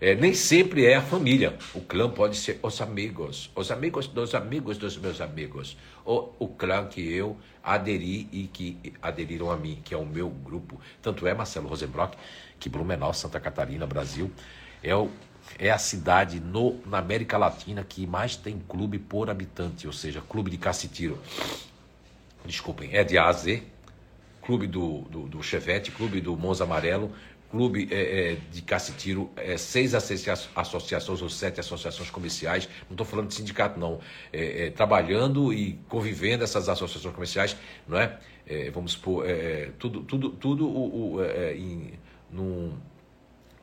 É, 0.00 0.14
nem 0.14 0.34
sempre 0.34 0.84
é 0.84 0.96
a 0.96 1.02
família. 1.02 1.56
O 1.74 1.80
clã 1.80 2.10
pode 2.10 2.36
ser 2.36 2.58
os 2.62 2.80
amigos, 2.80 3.50
os 3.54 3.70
amigos 3.70 4.06
dos 4.06 4.34
amigos 4.34 4.76
dos 4.76 4.98
meus 4.98 5.20
amigos, 5.20 5.76
ou 6.04 6.34
o 6.38 6.48
clã 6.48 6.86
que 6.86 7.00
eu 7.00 7.36
aderi 7.62 8.28
e 8.30 8.48
que 8.52 8.94
aderiram 9.00 9.50
a 9.50 9.56
mim, 9.56 9.80
que 9.84 9.94
é 9.94 9.96
o 9.96 10.04
meu 10.04 10.28
grupo. 10.28 10.80
Tanto 11.00 11.26
é, 11.26 11.34
Marcelo 11.34 11.68
Rosenbrock, 11.68 12.16
que 12.60 12.68
Blumenau, 12.68 13.12
Santa 13.14 13.40
Catarina, 13.40 13.86
Brasil, 13.86 14.30
é, 14.82 14.94
o, 14.94 15.10
é 15.58 15.70
a 15.70 15.78
cidade 15.78 16.40
no, 16.40 16.78
na 16.86 16.98
América 16.98 17.38
Latina 17.38 17.82
que 17.82 18.06
mais 18.06 18.36
tem 18.36 18.58
clube 18.68 18.98
por 18.98 19.30
habitante, 19.30 19.86
ou 19.86 19.92
seja, 19.92 20.20
clube 20.20 20.50
de 20.50 20.58
cacetiro. 20.58 21.18
Desculpem, 22.44 22.90
é 22.92 23.02
de 23.02 23.18
A 23.18 23.26
a 23.26 23.32
Z, 23.32 23.62
clube 24.42 24.66
do, 24.66 25.00
do, 25.10 25.22
do 25.22 25.42
Chevette, 25.42 25.90
clube 25.90 26.20
do 26.20 26.36
Monza 26.36 26.62
Amarelo, 26.62 27.10
clube 27.50 27.88
é, 27.90 28.32
é, 28.32 28.36
de 28.50 28.62
Cacitiro, 28.62 29.30
é, 29.36 29.56
seis 29.56 29.94
associações 29.94 31.22
ou 31.22 31.28
sete 31.28 31.60
associações 31.60 32.10
comerciais, 32.10 32.68
não 32.88 32.92
estou 32.94 33.06
falando 33.06 33.28
de 33.28 33.34
sindicato 33.34 33.78
não, 33.78 34.00
é, 34.32 34.66
é, 34.66 34.70
trabalhando 34.70 35.52
e 35.52 35.78
convivendo 35.88 36.44
essas 36.44 36.68
associações 36.68 37.14
comerciais, 37.14 37.56
não 37.86 37.98
é? 37.98 38.18
é 38.46 38.70
vamos 38.70 38.92
supor, 38.92 39.24
tudo, 39.78 40.02
tudo, 40.02 40.30
tudo 40.30 40.68
o, 40.68 41.14
o, 41.14 41.24
em, 41.24 41.92
num, 42.30 42.76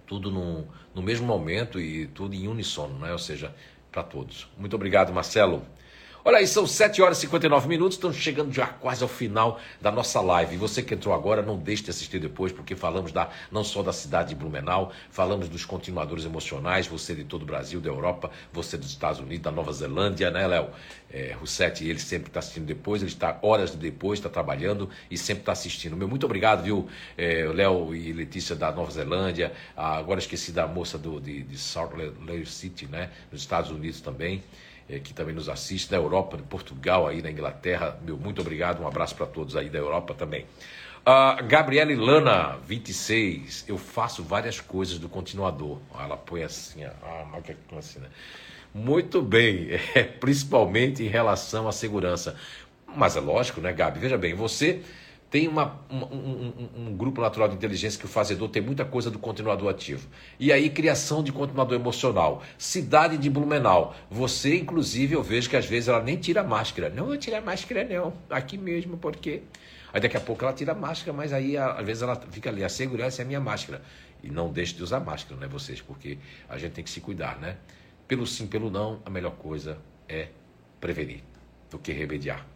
tudo 0.05 0.31
num, 0.31 0.65
no 0.93 1.01
mesmo 1.01 1.25
momento 1.25 1.79
e 1.79 2.07
tudo 2.07 2.33
em 2.35 2.47
uníssono, 2.47 2.99
não 2.99 3.07
é? 3.07 3.11
Ou 3.11 3.19
seja, 3.19 3.53
para 3.91 4.03
todos. 4.03 4.49
Muito 4.57 4.75
obrigado, 4.75 5.13
Marcelo. 5.13 5.63
Olha 6.25 6.37
aí, 6.37 6.47
são 6.47 6.65
7 6.65 7.01
horas 7.01 7.17
e 7.17 7.21
59 7.21 7.67
minutos, 7.67 7.97
estamos 7.97 8.15
chegando 8.15 8.53
já 8.53 8.65
quase 8.65 9.03
ao 9.03 9.09
final 9.09 9.59
da 9.81 9.91
nossa 9.91 10.21
live. 10.21 10.55
E 10.55 10.57
você 10.57 10.81
que 10.81 10.93
entrou 10.93 11.13
agora, 11.13 11.41
não 11.41 11.57
deixe 11.57 11.83
de 11.83 11.89
assistir 11.89 12.17
depois, 12.17 12.53
porque 12.53 12.77
falamos 12.77 13.11
da, 13.11 13.29
não 13.51 13.61
só 13.61 13.83
da 13.83 13.91
cidade 13.91 14.29
de 14.29 14.35
Blumenau, 14.35 14.93
falamos 15.11 15.49
dos 15.49 15.65
continuadores 15.65 16.23
emocionais, 16.23 16.87
você 16.87 17.13
de 17.13 17.25
todo 17.25 17.41
o 17.41 17.45
Brasil, 17.45 17.81
da 17.81 17.89
Europa, 17.89 18.31
você 18.53 18.77
dos 18.77 18.87
Estados 18.87 19.19
Unidos, 19.19 19.41
da 19.41 19.51
Nova 19.51 19.73
Zelândia, 19.73 20.31
né, 20.31 20.47
Léo? 20.47 20.69
É, 21.11 21.33
Russetti, 21.33 21.85
ele 21.89 21.99
sempre 21.99 22.29
está 22.29 22.39
assistindo 22.39 22.65
depois, 22.65 23.01
ele 23.01 23.11
está 23.11 23.37
horas 23.41 23.75
depois, 23.75 24.17
está 24.17 24.29
trabalhando 24.29 24.89
e 25.11 25.17
sempre 25.17 25.41
está 25.41 25.51
assistindo. 25.51 25.97
Meu 25.97 26.07
muito 26.07 26.25
obrigado, 26.25 26.63
viu, 26.63 26.87
é, 27.17 27.43
Léo 27.53 27.93
e 27.93 28.13
Letícia 28.13 28.55
da 28.55 28.71
Nova 28.71 28.89
Zelândia, 28.89 29.51
ah, 29.75 29.97
agora 29.97 30.21
esqueci 30.21 30.53
da 30.53 30.67
moça 30.67 30.97
do, 30.97 31.19
de, 31.19 31.43
de 31.43 31.57
Salt 31.57 31.91
Lake 32.25 32.49
City, 32.49 32.87
né, 32.87 33.09
nos 33.29 33.41
Estados 33.41 33.71
Unidos 33.71 33.99
também 33.99 34.41
que 34.87 35.13
também 35.13 35.33
nos 35.33 35.49
assiste, 35.49 35.89
da 35.89 35.97
Europa, 35.97 36.37
de 36.37 36.43
Portugal, 36.43 37.07
aí 37.07 37.21
na 37.21 37.31
Inglaterra. 37.31 37.97
Meu 38.03 38.17
muito 38.17 38.41
obrigado, 38.41 38.81
um 38.81 38.87
abraço 38.87 39.15
para 39.15 39.25
todos 39.25 39.55
aí 39.55 39.69
da 39.69 39.79
Europa 39.79 40.13
também. 40.13 40.45
Uh, 41.05 41.45
Gabriele 41.47 41.95
Lana, 41.95 42.57
26. 42.65 43.65
Eu 43.67 43.77
faço 43.77 44.23
várias 44.23 44.61
coisas 44.61 44.97
do 44.97 45.09
continuador. 45.09 45.79
Ela 45.99 46.15
põe 46.15 46.43
assim, 46.43 46.85
ah, 46.85 47.25
assim, 47.77 47.99
né? 47.99 48.07
Muito 48.73 49.21
bem, 49.21 49.67
é, 49.93 50.03
principalmente 50.03 51.03
em 51.03 51.07
relação 51.07 51.67
à 51.67 51.73
segurança. 51.73 52.37
Mas 52.87 53.17
é 53.17 53.19
lógico, 53.19 53.59
né, 53.59 53.73
Gabi? 53.73 53.99
Veja 53.99 54.17
bem, 54.17 54.33
você 54.33 54.81
tem 55.33 55.47
uma, 55.47 55.79
um, 55.89 55.97
um, 55.97 56.69
um, 56.75 56.95
grupo 56.95 57.19
natural 57.19 57.49
de 57.49 57.55
inteligência 57.55 57.99
que 57.99 58.05
o 58.05 58.07
fazedor 58.07 58.49
tem 58.49 58.61
muita 58.61 58.85
coisa 58.85 59.09
do 59.09 59.17
continuador 59.17 59.67
ativo. 59.67 60.07
E 60.39 60.53
aí, 60.53 60.69
criação 60.69 61.23
de 61.23 61.31
continuador 61.31 61.73
emocional. 61.73 62.43
Cidade 62.55 63.17
de 63.17 63.31
Blumenau. 63.31 63.95
Você, 64.11 64.57
inclusive, 64.57 65.15
eu 65.15 65.23
vejo 65.23 65.49
que 65.49 65.57
às 65.57 65.65
vezes 65.65 65.89
ela 65.89 66.03
nem 66.03 66.17
tira 66.17 66.41
a 66.41 66.43
máscara. 66.43 66.87
Não 66.91 67.07
vou 67.07 67.17
tirar 67.17 67.39
a 67.39 67.41
máscara, 67.41 67.83
não. 67.83 68.13
Aqui 68.29 68.59
mesmo, 68.59 68.95
porque. 68.95 69.41
Aí 69.91 69.99
daqui 69.99 70.15
a 70.15 70.19
pouco 70.19 70.45
ela 70.45 70.53
tira 70.53 70.73
a 70.73 70.75
máscara, 70.75 71.17
mas 71.17 71.33
aí 71.33 71.57
às 71.57 71.83
vezes 71.83 72.03
ela 72.03 72.15
fica 72.15 72.51
ali. 72.51 72.63
A 72.63 72.69
segurança 72.69 73.23
é 73.23 73.25
a 73.25 73.25
minha 73.25 73.41
máscara. 73.41 73.81
E 74.21 74.29
não 74.29 74.53
deixe 74.53 74.75
de 74.75 74.83
usar 74.83 74.99
máscara, 74.99 75.41
né, 75.41 75.47
vocês? 75.47 75.81
Porque 75.81 76.19
a 76.47 76.59
gente 76.59 76.73
tem 76.73 76.83
que 76.83 76.91
se 76.91 77.01
cuidar, 77.01 77.39
né? 77.39 77.57
Pelo 78.07 78.27
sim, 78.27 78.45
pelo 78.45 78.69
não, 78.69 79.01
a 79.03 79.09
melhor 79.09 79.31
coisa 79.31 79.79
é 80.07 80.27
prevenir 80.79 81.23
do 81.71 81.79
que 81.79 81.91
remediar. 81.91 82.52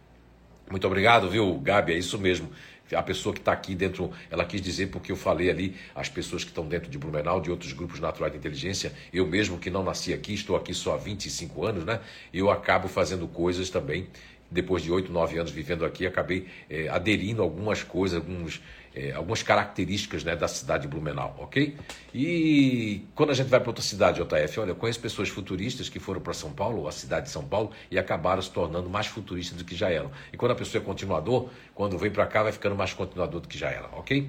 Muito 0.70 0.86
obrigado, 0.86 1.30
viu, 1.30 1.58
Gabi? 1.60 1.94
É 1.94 1.98
isso 1.98 2.18
mesmo. 2.18 2.50
A 2.92 3.02
pessoa 3.02 3.34
que 3.34 3.40
está 3.40 3.52
aqui 3.52 3.74
dentro, 3.74 4.10
ela 4.30 4.44
quis 4.44 4.60
dizer 4.60 4.88
porque 4.88 5.12
eu 5.12 5.16
falei 5.16 5.50
ali, 5.50 5.76
as 5.94 6.08
pessoas 6.08 6.42
que 6.42 6.50
estão 6.50 6.66
dentro 6.66 6.90
de 6.90 6.98
Blumenau, 6.98 7.40
de 7.40 7.50
outros 7.50 7.72
grupos 7.72 8.00
naturais 8.00 8.32
de 8.32 8.38
inteligência, 8.38 8.92
eu 9.12 9.26
mesmo 9.26 9.58
que 9.58 9.70
não 9.70 9.82
nasci 9.82 10.12
aqui, 10.12 10.34
estou 10.34 10.56
aqui 10.56 10.72
só 10.72 10.94
há 10.94 10.96
25 10.96 11.66
anos, 11.66 11.84
né? 11.84 12.00
Eu 12.32 12.50
acabo 12.50 12.88
fazendo 12.88 13.26
coisas 13.28 13.68
também. 13.68 14.06
Depois 14.50 14.82
de 14.82 14.90
8, 14.90 15.12
9 15.12 15.38
anos 15.38 15.50
vivendo 15.50 15.84
aqui, 15.84 16.06
acabei 16.06 16.46
é, 16.70 16.88
aderindo 16.88 17.42
algumas 17.42 17.82
coisas, 17.82 18.18
alguns 18.18 18.62
é, 18.98 19.12
algumas 19.12 19.44
características 19.44 20.24
né, 20.24 20.34
da 20.34 20.48
cidade 20.48 20.82
de 20.82 20.88
Blumenau, 20.88 21.36
ok? 21.38 21.76
E 22.12 23.06
quando 23.14 23.30
a 23.30 23.32
gente 23.32 23.46
vai 23.46 23.60
para 23.60 23.68
outra 23.68 23.82
cidade, 23.82 24.20
JF, 24.20 24.58
olha, 24.58 24.70
eu 24.70 24.74
conheço 24.74 24.98
pessoas 24.98 25.28
futuristas 25.28 25.88
que 25.88 26.00
foram 26.00 26.20
para 26.20 26.34
São 26.34 26.50
Paulo, 26.50 26.88
a 26.88 26.90
cidade 26.90 27.26
de 27.26 27.32
São 27.32 27.44
Paulo, 27.44 27.70
e 27.92 27.96
acabaram 27.96 28.42
se 28.42 28.50
tornando 28.50 28.90
mais 28.90 29.06
futuristas 29.06 29.56
do 29.56 29.64
que 29.64 29.76
já 29.76 29.88
eram. 29.88 30.10
E 30.32 30.36
quando 30.36 30.50
a 30.50 30.54
pessoa 30.56 30.82
é 30.82 30.84
continuador, 30.84 31.48
quando 31.76 31.96
vem 31.96 32.10
para 32.10 32.26
cá, 32.26 32.42
vai 32.42 32.50
ficando 32.50 32.74
mais 32.74 32.92
continuador 32.92 33.40
do 33.40 33.46
que 33.46 33.56
já 33.56 33.68
era, 33.68 33.86
ok? 33.92 34.28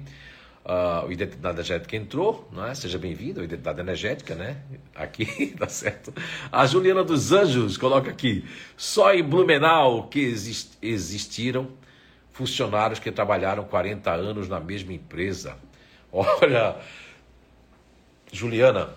Uh, 0.62 1.08
o 1.08 1.12
Identidade 1.12 1.56
Energética 1.56 1.96
entrou, 1.96 2.48
não 2.52 2.64
é? 2.64 2.72
Seja 2.74 2.96
bem-vindo, 2.96 3.42
Identidade 3.42 3.80
Energética, 3.80 4.36
né? 4.36 4.58
Aqui, 4.94 5.46
tá 5.58 5.66
certo. 5.66 6.14
A 6.52 6.64
Juliana 6.64 7.02
dos 7.02 7.32
Anjos 7.32 7.76
coloca 7.76 8.10
aqui: 8.10 8.44
só 8.76 9.12
em 9.12 9.22
Blumenau 9.22 10.06
que 10.08 10.20
exist, 10.20 10.76
existiram 10.80 11.79
funcionários 12.32 12.98
que 12.98 13.10
trabalharam 13.10 13.64
40 13.64 14.10
anos 14.10 14.48
na 14.48 14.60
mesma 14.60 14.92
empresa. 14.92 15.56
Olha, 16.12 16.76
Juliana, 18.32 18.90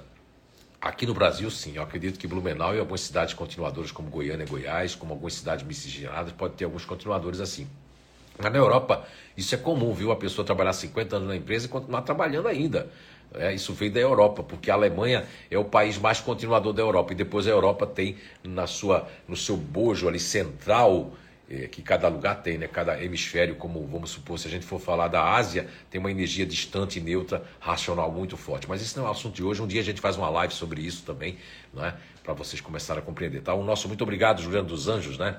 aqui 0.81 1.05
no 1.05 1.13
Brasil, 1.13 1.49
sim, 1.49 1.75
eu 1.75 1.84
acredito 1.84 2.19
que 2.19 2.27
Blumenau 2.27 2.75
e 2.75 2.79
algumas 2.79 3.01
cidades 3.01 3.34
continuadoras 3.34 3.91
como 3.91 4.09
Goiânia 4.09 4.43
e 4.43 4.47
Goiás, 4.47 4.95
como 4.95 5.13
algumas 5.13 5.34
cidades 5.34 5.65
miscigenadas, 5.65 6.31
pode 6.34 6.55
ter 6.55 6.65
alguns 6.65 6.86
continuadores 6.86 7.39
assim. 7.39 7.67
Mas 8.38 8.51
na 8.51 8.57
Europa, 8.57 9.05
isso 9.38 9.53
é 9.53 9.57
comum, 9.57 9.93
viu? 9.93 10.11
A 10.11 10.15
pessoa 10.15 10.45
trabalhar 10.45 10.73
50 10.73 11.17
anos 11.17 11.27
na 11.27 11.36
empresa 11.36 11.67
e 11.67 11.69
continuar 11.69 12.01
trabalhando 12.01 12.47
ainda. 12.47 12.89
É, 13.36 13.53
isso 13.53 13.73
veio 13.73 13.91
da 13.91 13.99
Europa, 13.99 14.43
porque 14.43 14.69
a 14.69 14.75
Alemanha 14.75 15.25
é 15.49 15.57
o 15.57 15.65
país 15.65 15.97
mais 15.97 16.19
continuador 16.19 16.73
da 16.73 16.81
Europa. 16.81 17.13
E 17.13 17.15
depois 17.15 17.47
a 17.47 17.49
Europa 17.49 17.86
tem 17.86 18.17
na 18.43 18.67
sua, 18.67 19.07
no 19.27 19.36
seu 19.36 19.55
bojo 19.55 20.07
ali 20.07 20.19
central 20.19 21.13
é, 21.49 21.67
que 21.67 21.81
cada 21.81 22.07
lugar 22.07 22.41
tem, 22.41 22.57
né? 22.57 22.67
cada 22.67 23.01
hemisfério, 23.03 23.55
como 23.55 23.85
vamos 23.87 24.11
supor, 24.11 24.39
se 24.39 24.47
a 24.47 24.51
gente 24.51 24.65
for 24.65 24.79
falar 24.79 25.07
da 25.07 25.23
Ásia, 25.23 25.67
tem 25.89 25.99
uma 25.99 26.09
energia 26.09 26.45
distante, 26.45 26.99
neutra, 26.99 27.43
racional 27.59 28.11
muito 28.11 28.37
forte. 28.37 28.67
Mas 28.67 28.81
isso 28.81 28.97
não 28.97 29.05
é 29.05 29.09
o 29.09 29.11
assunto 29.11 29.35
de 29.35 29.43
hoje. 29.43 29.61
Um 29.61 29.67
dia 29.67 29.81
a 29.81 29.83
gente 29.83 30.01
faz 30.01 30.17
uma 30.17 30.29
live 30.29 30.53
sobre 30.53 30.81
isso 30.81 31.03
também, 31.03 31.37
né? 31.73 31.95
para 32.23 32.33
vocês 32.33 32.61
começarem 32.61 33.03
a 33.03 33.05
compreender. 33.05 33.41
Tá? 33.41 33.53
O 33.53 33.63
nosso 33.63 33.87
muito 33.87 34.01
obrigado, 34.01 34.41
Juliano 34.41 34.67
dos 34.67 34.87
Anjos, 34.87 35.17
né? 35.17 35.37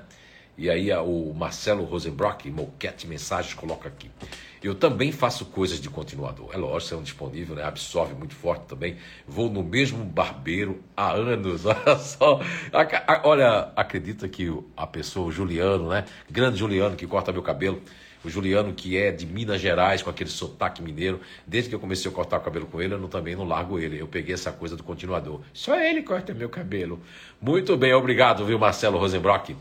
E 0.57 0.69
aí 0.69 0.91
o 0.93 1.33
Marcelo 1.33 1.83
Rosenbrock, 1.83 2.49
Moquete 2.49 3.07
Mensagens, 3.07 3.53
coloca 3.53 3.89
aqui. 3.89 4.09
Eu 4.63 4.73
também 4.73 5.11
faço 5.11 5.45
coisas 5.45 5.79
de 5.79 5.89
continuador. 5.89 6.49
É 6.51 6.57
lógico, 6.57 6.95
é 6.95 6.97
um 6.97 7.03
disponível, 7.03 7.55
né? 7.55 7.63
absorve 7.63 8.15
muito 8.15 8.33
forte 8.33 8.65
também. 8.65 8.97
Vou 9.27 9.47
no 9.49 9.61
mesmo 9.61 10.03
barbeiro 10.03 10.81
há 10.97 11.11
anos. 11.11 11.65
Olha 11.67 11.97
só. 11.99 12.39
Olha, 13.23 13.71
acredita 13.75 14.27
que 14.27 14.51
a 14.75 14.87
pessoa, 14.87 15.27
o 15.27 15.31
Juliano, 15.31 15.89
né? 15.89 16.05
Grande 16.29 16.57
Juliano 16.57 16.95
que 16.95 17.05
corta 17.05 17.31
meu 17.31 17.43
cabelo. 17.43 17.79
O 18.23 18.29
Juliano, 18.29 18.73
que 18.73 18.97
é 18.97 19.11
de 19.11 19.23
Minas 19.23 19.61
Gerais, 19.61 20.01
com 20.01 20.09
aquele 20.09 20.31
sotaque 20.31 20.81
mineiro, 20.81 21.21
desde 21.45 21.69
que 21.69 21.75
eu 21.75 21.79
comecei 21.79 22.09
a 22.09 22.13
cortar 22.13 22.37
o 22.37 22.41
cabelo 22.41 22.65
com 22.65 22.81
ele, 22.81 22.95
eu 22.95 23.07
também 23.07 23.35
não 23.35 23.43
largo 23.43 23.77
ele. 23.77 23.99
Eu 23.99 24.07
peguei 24.07 24.33
essa 24.33 24.51
coisa 24.51 24.75
do 24.75 24.81
continuador. 24.81 25.41
Só 25.53 25.79
ele 25.79 26.01
corta 26.01 26.33
meu 26.33 26.49
cabelo. 26.49 26.99
Muito 27.39 27.77
bem, 27.77 27.93
obrigado, 27.93 28.43
viu, 28.43 28.57
Marcelo 28.57 28.97
Rosenbrock? 28.97 29.55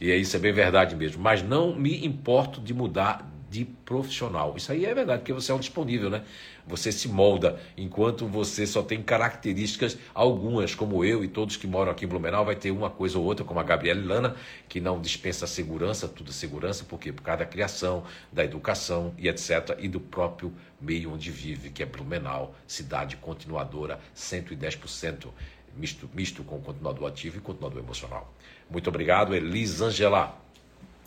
E 0.00 0.10
é 0.10 0.16
isso 0.16 0.36
é 0.36 0.38
bem 0.38 0.52
verdade 0.52 0.94
mesmo. 0.94 1.22
Mas 1.22 1.42
não 1.42 1.74
me 1.74 2.04
importo 2.04 2.60
de 2.60 2.74
mudar 2.74 3.30
de 3.48 3.64
profissional. 3.64 4.54
Isso 4.56 4.72
aí 4.72 4.84
é 4.84 4.92
verdade, 4.92 5.20
porque 5.20 5.32
você 5.32 5.52
é 5.52 5.54
um 5.54 5.58
disponível, 5.58 6.10
né? 6.10 6.22
Você 6.66 6.90
se 6.90 7.08
molda, 7.08 7.60
enquanto 7.76 8.26
você 8.26 8.66
só 8.66 8.82
tem 8.82 9.00
características, 9.00 9.96
algumas, 10.12 10.74
como 10.74 11.04
eu 11.04 11.22
e 11.22 11.28
todos 11.28 11.56
que 11.56 11.66
moram 11.66 11.92
aqui 11.92 12.04
em 12.04 12.08
Blumenau, 12.08 12.44
vai 12.44 12.56
ter 12.56 12.72
uma 12.72 12.90
coisa 12.90 13.18
ou 13.18 13.24
outra, 13.24 13.44
como 13.44 13.60
a 13.60 13.62
Gabriela 13.62 14.04
Lana, 14.04 14.36
que 14.68 14.80
não 14.80 15.00
dispensa 15.00 15.46
segurança, 15.46 16.08
tudo 16.08 16.32
segurança, 16.32 16.84
por 16.84 16.98
quê? 16.98 17.12
Por 17.12 17.22
causa 17.22 17.38
da 17.38 17.46
criação, 17.46 18.02
da 18.32 18.44
educação 18.44 19.14
e 19.16 19.28
etc. 19.28 19.76
E 19.78 19.86
do 19.86 20.00
próprio 20.00 20.52
meio 20.80 21.12
onde 21.12 21.30
vive, 21.30 21.70
que 21.70 21.82
é 21.82 21.86
Blumenau, 21.86 22.54
cidade 22.66 23.16
continuadora, 23.16 24.00
110% 24.14 25.28
misto, 25.76 26.08
misto 26.12 26.42
com 26.42 26.60
continuador 26.60 27.08
ativo 27.08 27.38
e 27.38 27.40
continuador 27.40 27.82
emocional. 27.82 28.32
Muito 28.70 28.88
obrigado, 28.88 29.34
Elisângela 29.34 30.36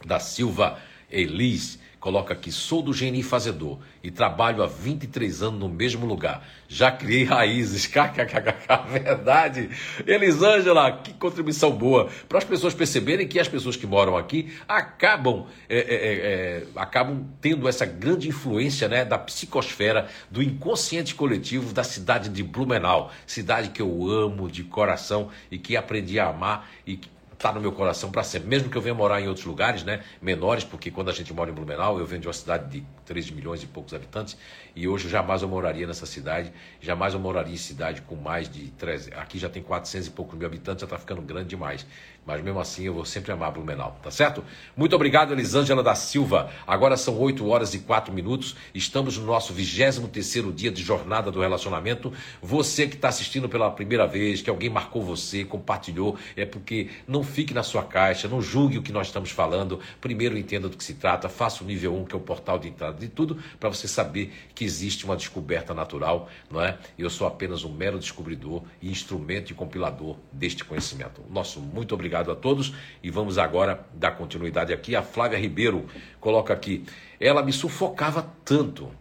da 0.06 0.20
Silva. 0.20 0.80
Elis 1.12 1.80
coloca 2.00 2.34
aqui: 2.34 2.52
sou 2.52 2.82
do 2.82 2.94
GNI 2.94 3.22
Fazedor 3.22 3.80
e 4.02 4.10
trabalho 4.10 4.64
há 4.64 4.68
23 4.68 5.44
anos 5.44 5.60
no 5.60 5.68
mesmo 5.68 6.06
lugar. 6.06 6.48
Já 6.68 6.92
criei 6.92 7.26
raízes. 7.26 7.86
KKKK, 7.88 8.90
verdade. 8.90 9.70
Elisângela, 10.08 10.92
que 10.92 11.14
contribuição 11.14 11.72
boa. 11.72 12.10
Para 12.28 12.38
as 12.38 12.44
pessoas 12.44 12.74
perceberem 12.74 13.28
que 13.28 13.40
as 13.40 13.48
pessoas 13.48 13.76
que 13.76 13.86
moram 13.86 14.16
aqui 14.16 14.54
acabam, 14.68 15.48
é, 15.68 15.78
é, 15.78 15.82
é, 15.82 16.14
é, 16.14 16.64
acabam 16.76 17.28
tendo 17.42 17.68
essa 17.68 17.86
grande 17.86 18.30
influência 18.30 18.88
né, 18.88 19.04
da 19.04 19.18
psicosfera, 19.18 20.08
do 20.32 20.42
inconsciente 20.42 21.14
coletivo 21.14 21.74
da 21.74 21.84
cidade 21.84 22.30
de 22.30 22.44
Blumenau. 22.44 23.12
Cidade 23.28 23.70
que 23.70 23.82
eu 23.82 24.10
amo 24.10 24.50
de 24.50 24.64
coração 24.64 25.30
e 25.52 25.58
que 25.58 25.76
aprendi 25.76 26.20
a 26.20 26.30
amar 26.30 26.70
e 26.86 26.96
que 26.96 27.19
está 27.40 27.54
no 27.54 27.62
meu 27.62 27.72
coração 27.72 28.12
para 28.12 28.22
sempre. 28.22 28.50
Mesmo 28.50 28.70
que 28.70 28.78
eu 28.78 28.82
venha 28.82 28.94
morar 28.94 29.22
em 29.22 29.28
outros 29.28 29.46
lugares, 29.46 29.84
né, 29.84 30.04
menores, 30.22 30.66
porque 30.66 30.92
quando 30.92 31.10
a 31.10 31.14
gente 31.14 31.34
mora 31.34 31.50
em 31.50 31.54
Blumenau, 31.54 31.98
eu 31.98 32.06
venho 32.06 32.22
de 32.22 32.28
uma 32.28 32.34
cidade 32.34 32.70
de 32.70 32.86
3 33.10 33.32
milhões 33.32 33.64
e 33.64 33.66
poucos 33.66 33.92
habitantes, 33.92 34.38
e 34.76 34.88
hoje 34.88 35.10
jamais 35.10 35.42
eu 35.42 35.48
moraria 35.48 35.88
nessa 35.88 36.06
cidade, 36.06 36.54
jamais 36.80 37.16
eu 37.16 37.20
moraria 37.20 37.56
em 37.56 37.58
cidade 37.58 38.04
com 38.04 38.16
mais 38.16 38.48
de 38.48 38.68
3, 38.78 39.10
aqui 39.14 39.40
já 39.40 39.50
tem 39.50 39.64
400 39.64 40.10
e 40.10 40.12
poucos 40.12 40.38
mil 40.38 40.46
habitantes, 40.46 40.82
já 40.82 40.86
está 40.86 41.00
ficando 41.00 41.20
grande 41.24 41.50
demais. 41.50 41.88
Mas 42.30 42.44
mesmo 42.44 42.60
assim 42.60 42.84
eu 42.84 42.94
vou 42.94 43.06
sempre 43.06 43.32
amar 43.32 43.52
Blumenau, 43.52 43.98
tá 44.04 44.12
certo? 44.12 44.44
Muito 44.78 44.96
obrigado, 44.96 45.34
Elisângela 45.34 45.82
da 45.82 45.96
Silva. 45.96 46.52
Agora 46.68 46.96
são 46.96 47.18
8 47.18 47.48
horas 47.48 47.74
e 47.74 47.80
4 47.80 48.14
minutos. 48.14 48.56
Estamos 48.72 49.18
no 49.18 49.26
nosso 49.26 49.52
23 49.52 50.54
dia 50.54 50.70
de 50.70 50.84
jornada 50.84 51.32
do 51.32 51.42
relacionamento. 51.42 52.14
Você 52.40 52.88
que 52.88 52.94
está 52.94 53.08
assistindo 53.08 53.50
pela 53.50 53.72
primeira 53.72 54.06
vez, 54.06 54.44
que 54.44 54.50
alguém 54.50 54.70
marcou 54.70 55.02
você, 55.02 55.44
compartilhou, 55.44 56.20
é 56.36 56.46
porque 56.46 56.90
não 57.08 57.24
fique 57.24 57.52
na 57.52 57.64
sua 57.64 57.84
caixa, 57.84 58.28
não 58.28 58.44
julgue 58.44 58.78
o 58.78 58.84
que 58.84 58.92
nós 58.92 59.08
estamos 59.08 59.32
falando. 59.32 59.80
Primeiro 60.00 60.38
entenda 60.38 60.70
do 60.70 60.78
que 60.78 60.84
se 60.84 60.94
trata, 60.94 61.28
faça 61.30 61.64
o 61.64 61.66
nível 61.66 61.96
1, 61.96 62.06
que 62.06 62.14
é 62.14 62.18
o 62.18 62.22
portal 62.22 62.60
de 62.60 62.68
entrada 62.68 62.99
de 63.00 63.08
tudo, 63.08 63.38
para 63.60 63.70
você 63.70 63.88
saber 63.88 64.34
que 64.54 64.64
existe 64.64 65.06
uma 65.06 65.16
descoberta 65.16 65.74
natural, 65.74 66.30
não 66.50 66.62
é? 66.62 66.78
Eu 66.98 67.10
sou 67.10 67.26
apenas 67.26 67.64
um 67.64 67.72
mero 67.72 67.98
descobridor 67.98 68.64
e 68.82 68.90
instrumento 68.90 69.52
e 69.52 69.56
compilador 69.56 70.18
deste 70.32 70.64
conhecimento. 70.64 71.24
Nosso 71.30 71.60
muito 71.60 71.94
obrigado 71.94 72.32
a 72.32 72.36
todos 72.36 72.74
e 73.02 73.10
vamos 73.10 73.38
agora 73.38 73.86
dar 73.94 74.12
continuidade 74.12 74.74
aqui. 74.74 74.96
A 74.96 75.02
Flávia 75.02 75.40
Ribeiro 75.40 75.88
coloca 76.20 76.54
aqui: 76.54 76.86
ela 77.20 77.44
me 77.44 77.52
sufocava 77.52 78.30
tanto. 78.44 78.92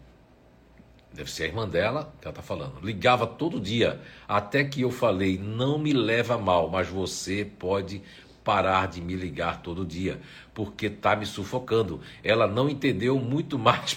Deve 1.12 1.30
ser 1.30 1.44
a 1.44 1.46
irmã 1.46 1.68
dela 1.68 2.12
que 2.20 2.28
ela 2.28 2.32
está 2.32 2.42
falando. 2.42 2.80
Ligava 2.80 3.26
todo 3.26 3.59
dia, 3.59 4.01
até 4.28 4.62
que 4.62 4.82
eu 4.82 4.90
falei: 4.90 5.38
não 5.38 5.78
me 5.78 5.92
leva 5.92 6.38
mal, 6.38 6.68
mas 6.68 6.88
você 6.88 7.44
pode 7.44 8.03
parar 8.49 8.88
de 8.88 9.03
me 9.03 9.14
ligar 9.14 9.61
todo 9.61 9.84
dia, 9.84 10.18
porque 10.59 10.87
está 10.87 11.15
me 11.15 11.25
sufocando. 11.25 12.01
Ela 12.25 12.49
não 12.49 12.69
entendeu 12.69 13.17
muito 13.17 13.57
mais, 13.57 13.97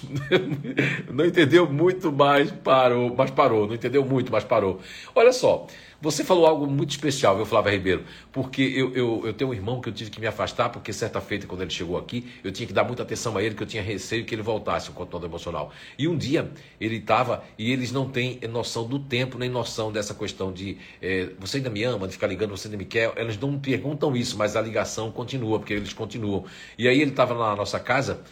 não 1.12 1.26
entendeu 1.26 1.68
muito 1.68 2.12
mais, 2.12 2.52
parou, 2.52 3.16
mas 3.18 3.32
parou, 3.32 3.66
não 3.66 3.74
entendeu 3.74 4.06
muito, 4.06 4.32
mas 4.32 4.44
parou. 4.44 4.80
Olha 5.16 5.34
só, 5.34 5.66
você 6.02 6.24
falou 6.24 6.48
algo 6.48 6.66
muito 6.66 6.90
especial, 6.90 7.36
viu, 7.36 7.46
Flávia 7.46 7.72
Ribeiro? 7.72 8.04
Porque 8.32 8.62
eu, 8.62 8.92
eu, 8.96 9.22
eu 9.28 9.34
tenho 9.34 9.52
um 9.52 9.54
irmão 9.54 9.80
que 9.80 9.88
eu 9.88 9.94
tive 9.94 10.10
que 10.10 10.20
me 10.20 10.26
afastar, 10.26 10.70
porque 10.70 10.92
certa 10.92 11.22
feita, 11.22 11.46
quando 11.46 11.62
ele 11.62 11.70
chegou 11.70 11.98
aqui, 11.98 12.28
eu 12.44 12.52
tinha 12.52 12.66
que 12.66 12.74
dar 12.74 12.84
muita 12.84 13.04
atenção 13.04 13.38
a 13.38 13.44
ele, 13.44 13.54
que 13.54 13.62
eu 13.62 13.68
tinha 13.68 13.84
receio 13.84 14.26
que 14.26 14.34
ele 14.34 14.42
voltasse 14.42 14.90
um 14.90 14.94
controle 14.94 15.26
emocional. 15.26 15.72
E 16.00 16.08
um 16.08 16.18
dia 16.18 16.52
ele 16.80 16.96
estava, 16.96 17.44
e 17.58 17.72
eles 17.72 17.92
não 17.92 18.10
têm 18.10 18.40
noção 18.50 18.88
do 18.88 18.98
tempo, 18.98 19.38
nem 19.38 19.50
noção 19.50 19.92
dessa 19.92 20.16
questão 20.16 20.52
de 20.52 20.78
é, 21.00 21.30
você 21.40 21.58
ainda 21.58 21.70
me 21.70 21.84
ama, 21.84 22.08
de 22.08 22.14
ficar 22.14 22.28
ligando, 22.28 22.50
você 22.50 22.68
ainda 22.68 22.78
me 22.78 22.86
quer. 22.86 23.14
Eles 23.16 23.38
não 23.38 23.60
perguntam 23.60 24.16
isso, 24.16 24.36
mas 24.38 24.56
a 24.56 24.62
ligação 24.62 25.12
continua, 25.12 25.60
porque 25.60 25.74
eles 25.74 25.94
continuam. 25.94 26.46
E 26.78 26.88
aí 26.88 27.00
ele 27.00 27.12
estava 27.12 27.36
na 27.36 27.56
nossa 27.56 27.80
casa, 27.80 28.24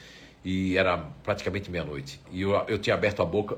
e 0.44 0.78
era 0.78 0.98
praticamente 1.24 1.70
meia-noite. 1.70 2.20
E 2.32 2.42
eu, 2.42 2.52
eu 2.68 2.80
tinha 2.80 2.96
aberto 2.96 3.22
a 3.22 3.26
boca 3.26 3.58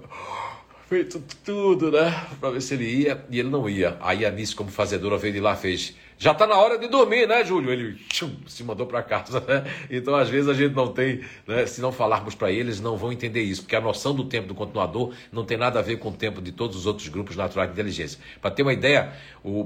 feito 0.91 1.23
tudo, 1.45 1.89
né? 1.89 2.27
Pra 2.37 2.49
ver 2.49 2.59
se 2.59 2.73
ele 2.73 2.83
ia 2.83 3.23
e 3.29 3.39
ele 3.39 3.49
não 3.49 3.69
ia. 3.69 3.95
Aí 4.01 4.25
a 4.25 4.29
Nice, 4.29 4.53
como 4.53 4.69
fazedora, 4.69 5.17
veio 5.17 5.35
de 5.35 5.39
lá 5.39 5.55
fez. 5.55 5.95
Já 6.17 6.33
tá 6.33 6.45
na 6.45 6.57
hora 6.57 6.77
de 6.77 6.89
dormir, 6.89 7.25
né, 7.29 7.45
Júlio? 7.45 7.71
Ele 7.71 7.95
tchum, 8.09 8.29
se 8.45 8.61
mandou 8.61 8.85
para 8.85 9.01
casa, 9.01 9.39
né? 9.39 9.63
Então, 9.89 10.13
às 10.13 10.27
vezes, 10.27 10.49
a 10.49 10.53
gente 10.53 10.75
não 10.75 10.89
tem, 10.89 11.21
né? 11.47 11.65
Se 11.65 11.79
não 11.79 11.93
falarmos 11.93 12.35
para 12.35 12.51
eles, 12.51 12.81
não 12.81 12.97
vão 12.97 13.09
entender 13.09 13.41
isso, 13.41 13.61
porque 13.61 13.75
a 13.77 13.79
noção 13.79 14.13
do 14.13 14.25
tempo 14.25 14.49
do 14.49 14.53
continuador 14.53 15.13
não 15.31 15.45
tem 15.45 15.57
nada 15.57 15.79
a 15.79 15.81
ver 15.81 15.95
com 15.95 16.09
o 16.09 16.11
tempo 16.11 16.41
de 16.41 16.51
todos 16.51 16.75
os 16.75 16.85
outros 16.85 17.07
grupos 17.07 17.37
naturais 17.37 17.69
de 17.69 17.73
inteligência. 17.73 18.19
Para 18.41 18.51
ter 18.51 18.61
uma 18.61 18.73
ideia, 18.73 19.13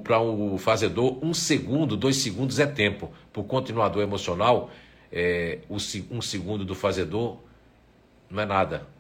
para 0.04 0.20
o 0.22 0.60
fazedor, 0.60 1.18
um 1.26 1.34
segundo, 1.34 1.98
dois 1.98 2.18
segundos 2.18 2.60
é 2.60 2.68
tempo. 2.68 3.12
Para 3.34 3.42
o 3.42 3.44
continuador 3.44 4.04
emocional, 4.04 4.70
é, 5.12 5.58
um 5.72 6.22
segundo 6.22 6.64
do 6.64 6.76
fazedor 6.76 7.40
não 8.30 8.44
é 8.44 8.46
nada 8.46 8.95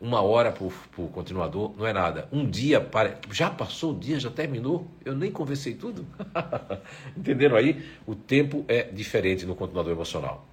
uma 0.00 0.20
hora 0.20 0.52
por, 0.52 0.72
por 0.92 1.08
continuador 1.08 1.74
não 1.76 1.86
é 1.86 1.92
nada. 1.92 2.28
Um 2.30 2.48
dia, 2.48 2.80
para... 2.80 3.18
já 3.30 3.50
passou 3.50 3.92
o 3.92 3.98
dia, 3.98 4.20
já 4.20 4.30
terminou? 4.30 4.86
Eu 5.04 5.14
nem 5.14 5.30
conversei 5.30 5.74
tudo. 5.74 6.06
Entenderam 7.16 7.56
aí? 7.56 7.84
O 8.06 8.14
tempo 8.14 8.64
é 8.68 8.82
diferente 8.82 9.46
no 9.46 9.54
continuador 9.54 9.92
emocional. 9.92 10.46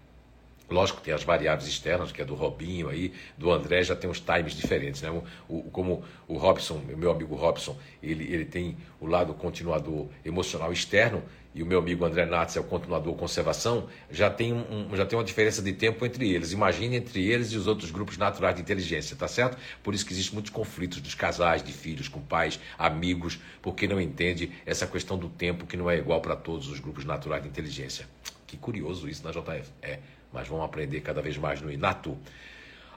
Lógico 0.69 0.99
que 0.99 1.05
tem 1.05 1.13
as 1.13 1.23
variáveis 1.23 1.67
externas, 1.67 2.11
que 2.11 2.21
é 2.21 2.25
do 2.25 2.35
Robinho 2.35 2.89
aí, 2.89 3.13
do 3.37 3.51
André, 3.51 3.83
já 3.83 3.95
tem 3.95 4.09
os 4.09 4.19
times 4.19 4.53
diferentes, 4.53 5.01
né? 5.01 5.11
O, 5.11 5.23
o, 5.57 5.63
como 5.63 6.03
o 6.27 6.37
Robson, 6.37 6.81
meu 6.97 7.11
amigo 7.11 7.35
Robson, 7.35 7.77
ele, 8.01 8.23
ele 8.33 8.45
tem 8.45 8.77
o 8.99 9.05
lado 9.05 9.33
continuador 9.33 10.07
emocional 10.23 10.71
externo, 10.71 11.21
e 11.56 11.62
o 11.62 11.66
meu 11.66 11.80
amigo 11.80 12.04
André 12.04 12.26
Natz 12.26 12.56
é 12.56 12.60
o 12.60 12.64
continuador 12.64 13.16
conservação, 13.16 13.88
já 14.10 14.30
tem, 14.30 14.54
um, 14.54 14.95
já 14.95 15.06
tem 15.06 15.18
uma 15.18 15.24
diferença 15.24 15.62
de 15.62 15.72
tempo 15.72 16.06
entre 16.06 16.32
eles. 16.32 16.51
Imagine 16.51 16.95
entre 16.95 17.24
eles 17.26 17.51
e 17.51 17.58
os 17.58 17.68
outros 17.68 17.91
grupos 17.91 18.18
naturais 18.18 18.56
de 18.56 18.62
inteligência, 18.62 19.16
tá 19.16 19.28
certo? 19.28 19.58
Por 19.84 19.93
isso 19.93 20.06
que 20.06 20.14
existem 20.14 20.34
muitos 20.34 20.51
conflitos 20.51 20.99
dos 20.99 21.14
casais, 21.14 21.62
de 21.62 21.72
filhos, 21.72 22.08
com 22.08 22.20
pais, 22.22 22.60
amigos, 22.78 23.39
porque 23.62 23.88
não 23.88 24.01
entende 24.01 24.51
essa 24.66 24.88
questão 24.88 25.18
do 25.18 25.30
tempo 25.30 25.68
que 25.68 25.78
não 25.78 25.89
é 25.89 25.97
igual 25.97 26.22
para 26.22 26.36
todos 26.36 26.68
os 26.68 26.80
grupos 26.80 27.06
naturais 27.06 27.43
de 27.43 27.49
inteligência. 27.49 28.08
Que 28.47 28.58
curioso 28.58 29.08
isso 29.08 29.24
na 29.24 29.32
JF. 29.32 29.72
É, 29.82 29.99
mas 30.32 30.47
vamos 30.47 30.66
aprender 30.66 31.01
cada 31.01 31.22
vez 31.22 31.38
mais 31.38 31.62
no 31.62 31.72
Inato. 31.72 32.18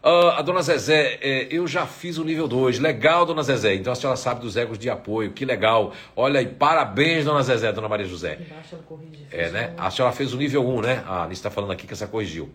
Uh, 0.03 0.31
a 0.37 0.43
dona 0.43 0.63
Zezé, 0.63 1.19
é, 1.21 1.49
eu 1.51 1.67
já 1.67 1.87
fiz 1.87 2.19
o 2.19 2.25
nível 2.25 2.47
2. 2.47 2.79
Legal, 2.79 3.27
dona 3.27 3.43
Zezé. 3.43 3.75
Então 3.75 3.93
a 3.93 3.97
senhora 3.97 4.17
sabe 4.17 4.41
dos 4.41 4.57
egos 4.57 4.79
de 4.79 4.89
apoio. 4.89 5.33
Que 5.33 5.45
legal. 5.45 5.93
Olha 6.15 6.41
aí, 6.41 6.47
parabéns, 6.47 7.25
dona 7.25 7.43
Zezé, 7.43 7.73
dona 7.73 7.89
Maria 7.89 8.07
José. 8.07 8.39
Embaixo 8.41 8.75
ela 8.75 8.83
corrige. 8.85 9.27
É, 9.33 9.51
né? 9.51 9.75
A 9.77 9.91
senhora 9.91 10.15
fez 10.15 10.33
o 10.33 10.37
nível 10.37 10.67
1, 10.67 10.77
um, 10.77 10.81
né? 10.81 11.03
A 11.07 11.25
Anice 11.25 11.41
está 11.41 11.51
falando 11.51 11.73
aqui 11.73 11.87
que 11.87 11.93
essa 11.93 12.07
corrigiu. 12.07 12.51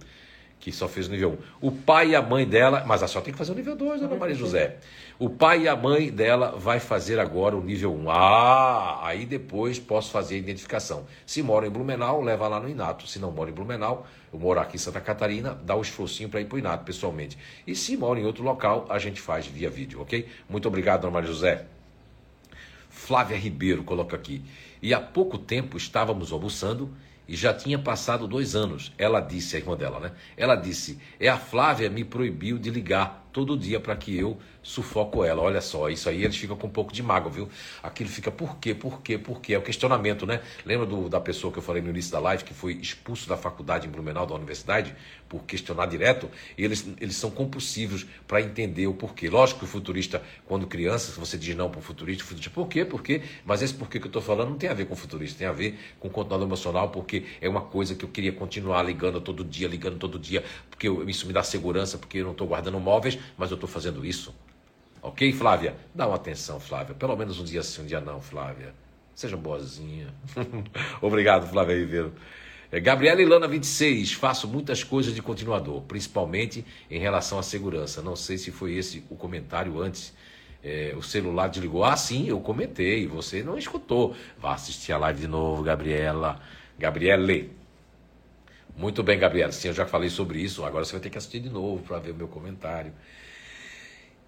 Que 0.59 0.71
só 0.71 0.87
fez 0.87 1.07
o 1.07 1.11
nível 1.11 1.31
1. 1.61 1.65
Um. 1.65 1.69
O 1.69 1.71
pai 1.71 2.09
e 2.09 2.15
a 2.15 2.21
mãe 2.21 2.45
dela. 2.45 2.83
Mas 2.85 3.03
a 3.03 3.07
senhora 3.07 3.25
tem 3.25 3.33
que 3.33 3.37
fazer 3.37 3.51
o 3.51 3.55
nível 3.55 3.75
2, 3.75 4.01
dona 4.01 4.15
Maria 4.15 4.35
José. 4.35 4.77
O 5.21 5.29
pai 5.29 5.65
e 5.65 5.67
a 5.67 5.75
mãe 5.75 6.09
dela 6.09 6.55
vai 6.57 6.79
fazer 6.79 7.19
agora 7.19 7.55
o 7.55 7.63
nível 7.63 7.93
1. 7.93 8.09
Ah, 8.09 9.05
aí 9.05 9.23
depois 9.23 9.77
posso 9.77 10.09
fazer 10.09 10.33
a 10.33 10.37
identificação. 10.39 11.05
Se 11.27 11.43
mora 11.43 11.67
em 11.67 11.69
Blumenau, 11.69 12.23
leva 12.23 12.47
lá 12.47 12.59
no 12.59 12.67
Inato. 12.67 13.05
Se 13.05 13.19
não 13.19 13.29
mora 13.29 13.51
em 13.51 13.53
Blumenau, 13.53 14.07
eu 14.33 14.39
moro 14.39 14.59
aqui 14.59 14.77
em 14.77 14.79
Santa 14.79 14.99
Catarina, 14.99 15.53
dá 15.63 15.75
o 15.75 15.81
esforcinho 15.83 16.27
para 16.27 16.41
ir 16.41 16.45
para 16.45 16.55
o 16.55 16.57
Inato 16.57 16.85
pessoalmente. 16.85 17.37
E 17.67 17.75
se 17.75 17.95
mora 17.95 18.19
em 18.19 18.25
outro 18.25 18.43
local, 18.43 18.87
a 18.89 18.97
gente 18.97 19.21
faz 19.21 19.45
via 19.45 19.69
vídeo, 19.69 20.01
ok? 20.01 20.27
Muito 20.49 20.67
obrigado, 20.67 21.01
Dona 21.01 21.13
Maria 21.13 21.29
José. 21.29 21.67
Flávia 22.89 23.37
Ribeiro 23.37 23.83
coloca 23.83 24.15
aqui. 24.15 24.41
E 24.81 24.91
há 24.91 24.99
pouco 24.99 25.37
tempo 25.37 25.77
estávamos 25.77 26.31
almoçando 26.31 26.89
e 27.27 27.35
já 27.35 27.53
tinha 27.53 27.77
passado 27.77 28.27
dois 28.27 28.55
anos. 28.55 28.91
Ela 28.97 29.21
disse, 29.21 29.55
a 29.55 29.59
irmã 29.59 29.77
dela, 29.77 29.99
né? 29.99 30.11
Ela 30.35 30.55
disse: 30.55 30.99
É 31.19 31.29
a 31.29 31.37
Flávia 31.37 31.91
me 31.91 32.03
proibiu 32.03 32.57
de 32.57 32.71
ligar 32.71 33.29
todo 33.31 33.57
dia 33.57 33.79
para 33.79 33.95
que 33.95 34.17
eu 34.17 34.37
sufoco 34.63 35.23
ela. 35.23 35.41
Olha 35.41 35.61
só, 35.61 35.89
isso 35.89 36.09
aí 36.09 36.23
eles 36.23 36.37
ficam 36.37 36.55
com 36.55 36.67
um 36.67 36.69
pouco 36.71 36.93
de 36.93 37.01
mágoa, 37.01 37.31
viu? 37.31 37.49
Aquilo 37.81 38.09
fica 38.09 38.31
por 38.31 38.57
quê, 38.57 38.73
por 38.73 39.01
quê, 39.01 39.17
por 39.17 39.41
quê? 39.41 39.53
É 39.53 39.57
o 39.57 39.61
questionamento, 39.61 40.25
né? 40.25 40.41
Lembra 40.65 40.85
do, 40.85 41.09
da 41.09 41.19
pessoa 41.19 41.51
que 41.51 41.59
eu 41.59 41.63
falei 41.63 41.81
no 41.81 41.89
início 41.89 42.11
da 42.11 42.19
live, 42.19 42.43
que 42.43 42.53
foi 42.53 42.73
expulso 42.73 43.27
da 43.27 43.37
faculdade 43.37 43.87
em 43.87 43.89
Blumenau, 43.89 44.25
da 44.25 44.35
universidade, 44.35 44.95
por 45.27 45.43
questionar 45.43 45.87
direto? 45.87 46.29
Eles, 46.57 46.87
eles 46.99 47.15
são 47.15 47.31
compulsivos 47.31 48.05
para 48.27 48.41
entender 48.41 48.87
o 48.87 48.93
porquê. 48.93 49.29
Lógico 49.29 49.59
que 49.59 49.65
o 49.65 49.67
futurista, 49.67 50.21
quando 50.45 50.67
criança, 50.67 51.11
se 51.11 51.19
você 51.19 51.37
diz 51.37 51.55
não 51.55 51.69
para 51.69 51.79
o 51.79 51.81
futurista, 51.81 52.23
o 52.23 52.27
futurista, 52.27 52.53
por 52.53 52.67
quê, 52.67 52.85
por 52.85 53.01
quê? 53.01 53.21
Mas 53.45 53.61
esse 53.61 53.73
porquê 53.73 53.99
que 53.99 54.05
eu 54.05 54.09
estou 54.09 54.21
falando 54.21 54.49
não 54.49 54.57
tem 54.57 54.69
a 54.69 54.73
ver 54.73 54.85
com 54.85 54.93
o 54.93 54.97
futurista, 54.97 55.39
tem 55.39 55.47
a 55.47 55.51
ver 55.51 55.77
com 55.99 56.07
o 56.07 56.11
continuador 56.11 56.47
emocional, 56.47 56.89
porque 56.89 57.25
é 57.39 57.49
uma 57.49 57.61
coisa 57.61 57.95
que 57.95 58.05
eu 58.05 58.09
queria 58.09 58.31
continuar 58.31 58.83
ligando 58.83 59.19
todo 59.19 59.43
dia, 59.43 59.67
ligando 59.67 59.97
todo 59.97 60.19
dia, 60.19 60.43
porque 60.69 60.87
eu, 60.87 61.07
isso 61.09 61.25
me 61.25 61.33
dá 61.33 61.43
segurança, 61.43 61.97
porque 61.97 62.19
eu 62.19 62.25
não 62.25 62.31
estou 62.31 62.47
guardando 62.47 62.79
móveis, 62.79 63.17
mas 63.37 63.51
eu 63.51 63.55
estou 63.55 63.69
fazendo 63.69 64.05
isso. 64.05 64.33
Ok, 65.01 65.33
Flávia? 65.33 65.75
Dá 65.95 66.07
uma 66.07 66.15
atenção, 66.15 66.59
Flávia. 66.59 66.93
Pelo 66.93 67.15
menos 67.15 67.39
um 67.39 67.43
dia 67.43 67.63
sim, 67.63 67.81
um 67.81 67.85
dia 67.85 67.99
não, 67.99 68.21
Flávia. 68.21 68.73
Seja 69.15 69.35
boazinha. 69.35 70.13
Obrigado, 71.01 71.47
Flávia 71.47 71.75
Ribeiro. 71.75 72.13
É, 72.71 72.79
Gabriela 72.79 73.21
Ilana 73.21 73.47
26, 73.47 74.13
faço 74.13 74.47
muitas 74.47 74.83
coisas 74.83 75.13
de 75.13 75.21
continuador, 75.21 75.81
principalmente 75.81 76.63
em 76.89 76.99
relação 76.99 77.37
à 77.37 77.43
segurança. 77.43 78.01
Não 78.01 78.15
sei 78.15 78.37
se 78.37 78.51
foi 78.51 78.75
esse 78.75 79.03
o 79.09 79.15
comentário 79.15 79.81
antes. 79.81 80.13
É, 80.63 80.93
o 80.95 81.01
celular 81.01 81.47
desligou. 81.49 81.83
Ah, 81.83 81.97
sim, 81.97 82.27
eu 82.29 82.39
comentei. 82.39 83.07
Você 83.07 83.43
não 83.43 83.57
escutou. 83.57 84.15
Vá 84.37 84.53
assistir 84.53 84.93
a 84.93 84.97
live 84.99 85.21
de 85.21 85.27
novo, 85.27 85.63
Gabriela. 85.63 86.39
Gabriele. 86.77 87.51
Muito 88.77 89.03
bem, 89.03 89.17
Gabriela. 89.19 89.51
Sim, 89.51 89.69
eu 89.69 89.73
já 89.73 89.85
falei 89.85 90.09
sobre 90.09 90.39
isso. 90.39 90.63
Agora 90.63 90.85
você 90.85 90.91
vai 90.93 91.01
ter 91.01 91.09
que 91.09 91.17
assistir 91.17 91.39
de 91.39 91.49
novo 91.49 91.83
para 91.83 91.99
ver 91.99 92.11
o 92.11 92.15
meu 92.15 92.27
comentário. 92.27 92.93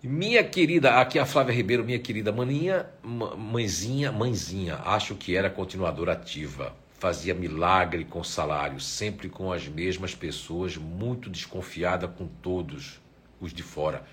Minha 0.06 0.44
querida, 0.44 1.00
aqui 1.00 1.18
é 1.18 1.22
a 1.22 1.26
Flávia 1.26 1.56
Ribeiro, 1.56 1.82
minha 1.82 1.98
querida 1.98 2.30
maninha, 2.30 2.86
mãezinha, 3.02 4.12
mãezinha, 4.12 4.76
acho 4.84 5.16
que 5.16 5.34
era 5.34 5.50
continuadora 5.50 6.12
ativa. 6.12 6.76
Fazia 7.00 7.34
milagre 7.34 8.04
com 8.04 8.22
salário, 8.22 8.82
sempre 8.82 9.30
com 9.30 9.54
as 9.54 9.66
mesmas 9.66 10.14
pessoas, 10.14 10.76
muito 10.76 11.30
desconfiada 11.30 12.06
com 12.06 12.28
todos 12.28 13.00
os 13.40 13.54
de 13.54 13.64
fora. 13.64 14.04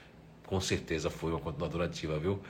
Com 0.47 0.61
certeza 0.61 1.11
foi 1.11 1.33
uma 1.33 1.41
continuadora 1.41 1.87
ativa, 1.87 2.17
viu? 2.21 2.41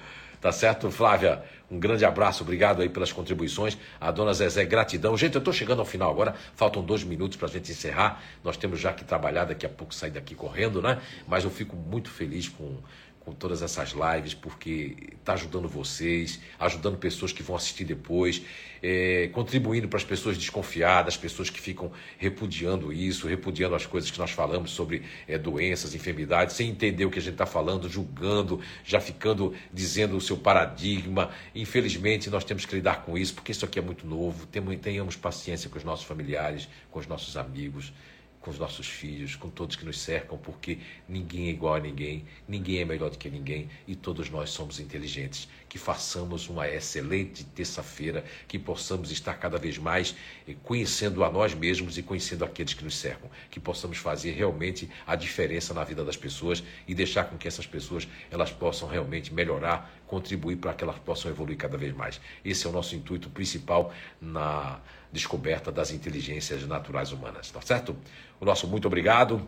Tá 0.41 0.51
certo, 0.51 0.91
Flávia? 0.91 1.43
Um 1.71 1.79
grande 1.79 2.03
abraço, 2.03 2.43
obrigado 2.43 2.81
aí 2.81 2.89
pelas 2.89 3.13
contribuições. 3.13 3.77
A 4.01 4.11
dona 4.11 4.33
Zezé, 4.33 4.65
gratidão. 4.65 5.15
Gente, 5.15 5.35
eu 5.35 5.39
estou 5.39 5.53
chegando 5.53 5.81
ao 5.81 5.85
final 5.85 6.11
agora, 6.11 6.35
faltam 6.57 6.83
dois 6.83 7.05
minutos 7.05 7.37
para 7.37 7.47
a 7.47 7.51
gente 7.51 7.71
encerrar. 7.71 8.23
Nós 8.43 8.57
temos 8.57 8.81
já 8.81 8.91
que 8.91 9.05
trabalhar 9.05 9.45
daqui 9.45 9.67
a 9.67 9.69
pouco, 9.69 9.95
sair 9.95 10.11
daqui 10.11 10.35
correndo, 10.35 10.81
né? 10.81 10.99
Mas 11.29 11.45
eu 11.45 11.51
fico 11.51 11.77
muito 11.77 12.09
feliz 12.11 12.49
com 12.49 12.79
com 13.21 13.33
todas 13.33 13.61
essas 13.61 13.91
lives, 13.93 14.33
porque 14.33 14.97
está 15.13 15.35
ajudando 15.35 15.69
vocês, 15.69 16.41
ajudando 16.59 16.97
pessoas 16.97 17.33
que 17.33 17.43
vão 17.43 17.55
assistir 17.55 17.85
depois, 17.85 18.43
é, 18.83 19.29
contribuindo 19.33 19.87
para 19.89 19.99
as 19.99 20.05
pessoas 20.05 20.39
desconfiadas, 20.39 21.19
pessoas 21.19 21.51
que 21.51 21.61
ficam 21.61 21.93
repudiando 22.17 22.91
isso, 22.91 23.29
repudiando 23.29 23.75
as 23.75 23.85
coisas 23.85 24.11
que 24.11 24.19
nós 24.19 24.31
falamos 24.31 24.71
sobre 24.71 25.03
é, 25.29 25.37
doenças, 25.37 25.95
enfermidades, 25.95 26.57
sem 26.57 26.71
entender 26.71 27.05
o 27.05 27.11
que 27.11 27.19
a 27.19 27.23
gente 27.23 27.35
está 27.35 27.47
falando, 27.47 27.89
julgando, 27.91 28.59
já 28.83 29.01
ficando 29.01 29.55
dizendo 29.73 30.17
o 30.17 30.21
seu 30.21 30.39
paradigma. 30.39 31.31
Infelizmente, 31.55 32.31
nós 32.31 32.43
temos 32.43 32.65
que 32.65 32.75
lidar 32.75 33.03
com 33.03 33.19
isso, 33.19 33.35
porque 33.35 33.53
isso 33.53 33.67
aqui 33.67 33.79
é 33.79 33.83
muito 33.83 34.07
novo. 34.07 34.47
Tenhamos 34.47 35.15
paciência 35.15 35.69
com 35.69 35.77
os 35.77 35.85
nossos 35.85 36.07
familiares, 36.07 36.69
com 36.91 36.99
os 36.99 37.07
nossos 37.07 37.37
amigos 37.37 37.93
com 38.41 38.51
os 38.51 38.59
nossos 38.59 38.87
filhos, 38.87 39.37
com 39.37 39.51
todos 39.51 39.77
que 39.77 39.85
nos 39.85 40.01
cercam, 40.01 40.39
porque 40.39 40.79
ninguém 41.07 41.49
é 41.49 41.51
igual 41.51 41.75
a 41.75 41.81
ninguém, 41.81 42.25
ninguém 42.49 42.79
é 42.79 42.85
melhor 42.85 43.11
do 43.11 43.19
que 43.19 43.29
ninguém 43.29 43.69
e 43.87 43.95
todos 43.95 44.31
nós 44.31 44.51
somos 44.51 44.81
inteligentes. 44.81 45.47
Que 45.69 45.79
façamos 45.79 46.49
uma 46.49 46.67
excelente 46.67 47.45
terça-feira, 47.45 48.25
que 48.49 48.59
possamos 48.59 49.11
estar 49.13 49.35
cada 49.35 49.59
vez 49.59 49.79
mais 49.79 50.17
conhecendo 50.65 51.23
a 51.23 51.31
nós 51.31 51.55
mesmos 51.55 51.99
e 51.99 52.03
conhecendo 52.03 52.45
aqueles 52.45 52.75
que 52.75 52.83
nos 52.83 52.97
cercam, 52.97 53.31
que 53.51 53.61
possamos 53.61 53.99
fazer 53.99 54.33
realmente 54.33 54.91
a 55.07 55.15
diferença 55.15 55.75
na 55.75 55.85
vida 55.85 56.03
das 56.03 56.17
pessoas 56.17 56.65
e 56.89 56.95
deixar 56.95 57.25
com 57.25 57.37
que 57.37 57.47
essas 57.47 57.67
pessoas 57.67 58.09
elas 58.31 58.51
possam 58.51 58.89
realmente 58.89 59.33
melhorar, 59.33 60.03
contribuir 60.07 60.57
para 60.57 60.73
que 60.75 60.83
elas 60.83 60.99
possam 60.99 61.31
evoluir 61.31 61.59
cada 61.59 61.77
vez 61.77 61.95
mais. 61.95 62.21
Esse 62.45 62.67
é 62.67 62.71
o 62.71 62.73
nosso 62.73 62.97
intuito 62.97 63.29
principal 63.31 63.93
na 64.21 64.81
descoberta 65.13 65.73
das 65.73 65.91
inteligências 65.91 66.67
naturais 66.67 67.13
humanas, 67.13 67.51
tá 67.51 67.61
certo? 67.61 67.97
O 68.41 68.45
nosso 68.47 68.67
muito 68.67 68.87
obrigado. 68.87 69.47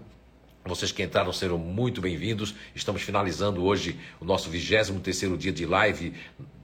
Vocês 0.67 0.93
que 0.93 1.03
entraram 1.03 1.33
serão 1.33 1.57
muito 1.57 2.03
bem-vindos. 2.03 2.55
Estamos 2.75 3.01
finalizando 3.01 3.65
hoje 3.65 3.99
o 4.21 4.25
nosso 4.25 4.51
23 4.51 4.91
terceiro 5.03 5.39
dia 5.39 5.51
de 5.51 5.65
live 5.65 6.13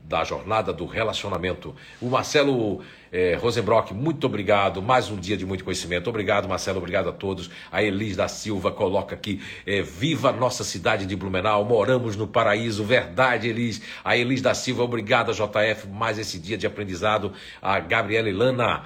da 0.04 0.22
jornada 0.24 0.70
do 0.70 0.84
relacionamento. 0.84 1.74
O 2.02 2.10
Marcelo 2.10 2.82
eh, 3.10 3.38
Rosenbrock, 3.40 3.94
muito 3.94 4.26
obrigado. 4.26 4.82
Mais 4.82 5.10
um 5.10 5.16
dia 5.16 5.38
de 5.38 5.46
muito 5.46 5.64
conhecimento. 5.64 6.10
Obrigado, 6.10 6.46
Marcelo. 6.46 6.76
Obrigado 6.76 7.08
a 7.08 7.12
todos. 7.12 7.50
A 7.72 7.82
Elis 7.82 8.14
da 8.14 8.28
Silva 8.28 8.70
coloca 8.70 9.14
aqui: 9.14 9.42
eh, 9.66 9.80
Viva 9.80 10.30
nossa 10.30 10.64
cidade 10.64 11.06
de 11.06 11.16
Blumenau. 11.16 11.64
Moramos 11.64 12.14
no 12.14 12.26
paraíso. 12.26 12.84
Verdade, 12.84 13.48
Elis. 13.48 13.80
A 14.04 14.18
Elis 14.18 14.42
da 14.42 14.52
Silva, 14.52 14.82
obrigada, 14.82 15.32
JF. 15.32 15.88
Mais 15.88 16.18
esse 16.18 16.38
dia 16.38 16.58
de 16.58 16.66
aprendizado. 16.66 17.32
A 17.62 17.80
Gabriela 17.80 18.28
Ilana. 18.28 18.84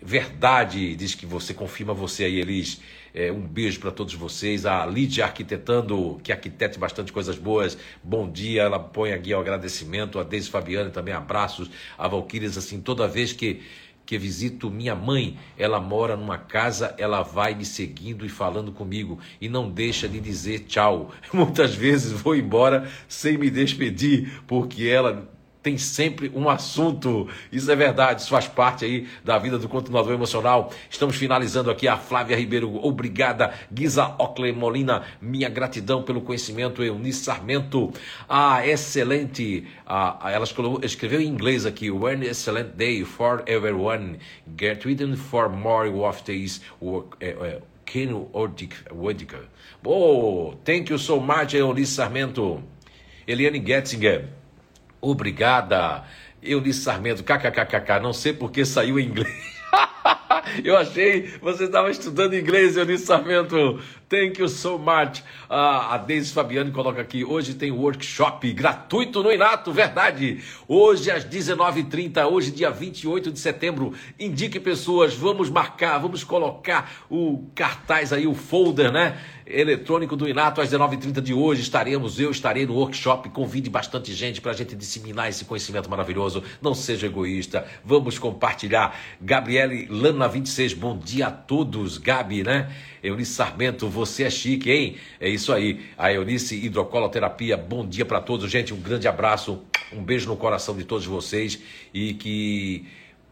Verdade, 0.00 0.94
diz 0.94 1.14
que 1.14 1.26
você 1.26 1.52
confirma 1.52 1.92
você 1.92 2.24
aí, 2.24 2.38
Elis. 2.38 2.80
É, 3.12 3.32
um 3.32 3.40
beijo 3.40 3.80
para 3.80 3.90
todos 3.90 4.14
vocês. 4.14 4.64
A 4.64 4.86
Lídia 4.86 5.24
Arquitetando, 5.24 6.20
que 6.22 6.30
arquitete 6.30 6.78
bastante 6.78 7.12
coisas 7.12 7.36
boas. 7.36 7.76
Bom 8.02 8.30
dia. 8.30 8.62
Ela 8.62 8.78
põe 8.78 9.12
aqui 9.12 9.34
o 9.34 9.40
agradecimento. 9.40 10.20
A 10.20 10.22
Deise 10.22 10.48
Fabiane 10.48 10.90
também 10.90 11.12
abraços. 11.12 11.68
A 11.96 12.06
Valquírias, 12.06 12.56
assim, 12.56 12.80
toda 12.80 13.08
vez 13.08 13.32
que 13.32 13.60
que 14.08 14.16
visito 14.16 14.70
minha 14.70 14.94
mãe, 14.94 15.36
ela 15.58 15.78
mora 15.78 16.16
numa 16.16 16.38
casa, 16.38 16.94
ela 16.96 17.20
vai 17.22 17.54
me 17.54 17.66
seguindo 17.66 18.24
e 18.24 18.28
falando 18.30 18.72
comigo 18.72 19.18
e 19.38 19.50
não 19.50 19.70
deixa 19.70 20.08
de 20.08 20.18
dizer 20.18 20.60
tchau. 20.60 21.12
Muitas 21.30 21.74
vezes 21.74 22.10
vou 22.12 22.34
embora 22.34 22.90
sem 23.06 23.36
me 23.36 23.50
despedir, 23.50 24.42
porque 24.46 24.86
ela 24.86 25.28
tem 25.68 25.76
sempre 25.76 26.32
um 26.34 26.48
assunto. 26.48 27.28
Isso 27.52 27.70
é 27.70 27.76
verdade, 27.76 28.22
isso 28.22 28.30
faz 28.30 28.48
parte 28.48 28.86
aí 28.86 29.06
da 29.22 29.36
vida 29.36 29.58
do 29.58 29.68
continuador 29.68 30.14
emocional. 30.14 30.72
Estamos 30.88 31.16
finalizando 31.16 31.70
aqui 31.70 31.86
a 31.86 31.98
Flávia 31.98 32.34
Ribeiro. 32.36 32.74
Obrigada, 32.82 33.52
Guisa 33.70 34.14
Ocle 34.18 34.50
Molina. 34.52 35.02
Minha 35.20 35.50
gratidão 35.50 36.02
pelo 36.02 36.22
conhecimento, 36.22 36.82
Eunice 36.82 37.24
Sarmento. 37.24 37.92
Ah, 38.26 38.66
excelente. 38.66 39.66
Ah, 39.86 40.18
ela 40.32 40.46
escreveu 40.82 41.20
em 41.20 41.26
inglês 41.26 41.66
aqui. 41.66 41.90
One 41.90 42.26
excellent 42.26 42.74
day 42.74 43.04
for 43.04 43.42
everyone. 43.46 44.18
Get 44.58 44.86
written 44.86 45.16
for 45.16 45.50
more 45.50 45.90
of 45.90 46.22
these 46.24 46.62
work. 46.80 47.18
Uh, 47.22 47.58
uh. 47.58 47.60
Oh, 49.86 50.54
thank 50.62 50.90
you 50.90 50.98
so 50.98 51.18
much, 51.20 51.54
Eunice 51.54 51.92
Sarmento. 51.92 52.62
Eliane 53.26 53.64
Getzinger. 53.64 54.37
Obrigada. 55.00 56.04
Eunice 56.42 56.80
Sarmento, 56.80 57.24
kkkk, 57.24 58.00
não 58.00 58.12
sei 58.12 58.32
porque 58.32 58.64
saiu 58.64 58.98
em 58.98 59.06
inglês. 59.06 59.58
Eu 60.64 60.76
achei, 60.76 61.26
você 61.42 61.64
estava 61.64 61.90
estudando 61.90 62.34
inglês, 62.34 62.76
Eunice 62.76 63.04
Sarmento. 63.04 63.80
Thank 64.08 64.40
you 64.40 64.48
so 64.48 64.78
much. 64.78 65.22
Ah, 65.50 65.94
a 65.94 65.98
Deise 65.98 66.32
Fabiane 66.32 66.70
coloca 66.70 67.02
aqui, 67.02 67.26
hoje 67.26 67.52
tem 67.52 67.70
workshop 67.70 68.50
gratuito 68.54 69.22
no 69.22 69.30
Inato, 69.30 69.70
verdade. 69.70 70.42
Hoje 70.66 71.10
às 71.10 71.26
19h30, 71.26 72.24
hoje 72.24 72.50
dia 72.50 72.70
28 72.70 73.30
de 73.30 73.38
setembro. 73.38 73.92
Indique 74.18 74.58
pessoas, 74.58 75.12
vamos 75.12 75.50
marcar, 75.50 75.98
vamos 75.98 76.24
colocar 76.24 77.04
o 77.10 77.50
cartaz 77.54 78.10
aí, 78.10 78.26
o 78.26 78.34
folder, 78.34 78.90
né? 78.90 79.18
Eletrônico 79.46 80.16
do 80.16 80.26
Inato 80.26 80.62
às 80.62 80.70
19h30 80.70 81.20
de 81.20 81.34
hoje. 81.34 81.60
Estaremos, 81.60 82.18
eu 82.18 82.30
estarei 82.30 82.66
no 82.66 82.74
workshop. 82.74 83.28
Convide 83.28 83.68
bastante 83.68 84.14
gente 84.14 84.40
para 84.40 84.52
a 84.52 84.54
gente 84.54 84.74
disseminar 84.74 85.28
esse 85.28 85.44
conhecimento 85.44 85.88
maravilhoso. 85.90 86.42
Não 86.62 86.74
seja 86.74 87.06
egoísta, 87.06 87.66
vamos 87.84 88.18
compartilhar. 88.18 88.98
Gabriele 89.20 89.86
Lana 89.90 90.28
26, 90.28 90.72
bom 90.72 90.96
dia 90.96 91.26
a 91.26 91.30
todos. 91.30 91.98
Gabi, 91.98 92.42
né? 92.42 92.70
Eunice 93.02 93.32
Sarmento, 93.32 93.88
você 93.88 94.24
é 94.24 94.30
chique, 94.30 94.70
hein? 94.70 94.96
É 95.20 95.28
isso 95.28 95.52
aí. 95.52 95.80
A 95.96 96.12
Eunice 96.12 96.56
Hidrocoloterapia, 96.56 97.56
bom 97.56 97.86
dia 97.86 98.04
para 98.04 98.20
todos, 98.20 98.50
gente. 98.50 98.74
Um 98.74 98.80
grande 98.80 99.06
abraço, 99.06 99.62
um 99.92 100.02
beijo 100.02 100.28
no 100.28 100.36
coração 100.36 100.76
de 100.76 100.84
todos 100.84 101.06
vocês 101.06 101.60
e 101.94 102.14
que 102.14 102.86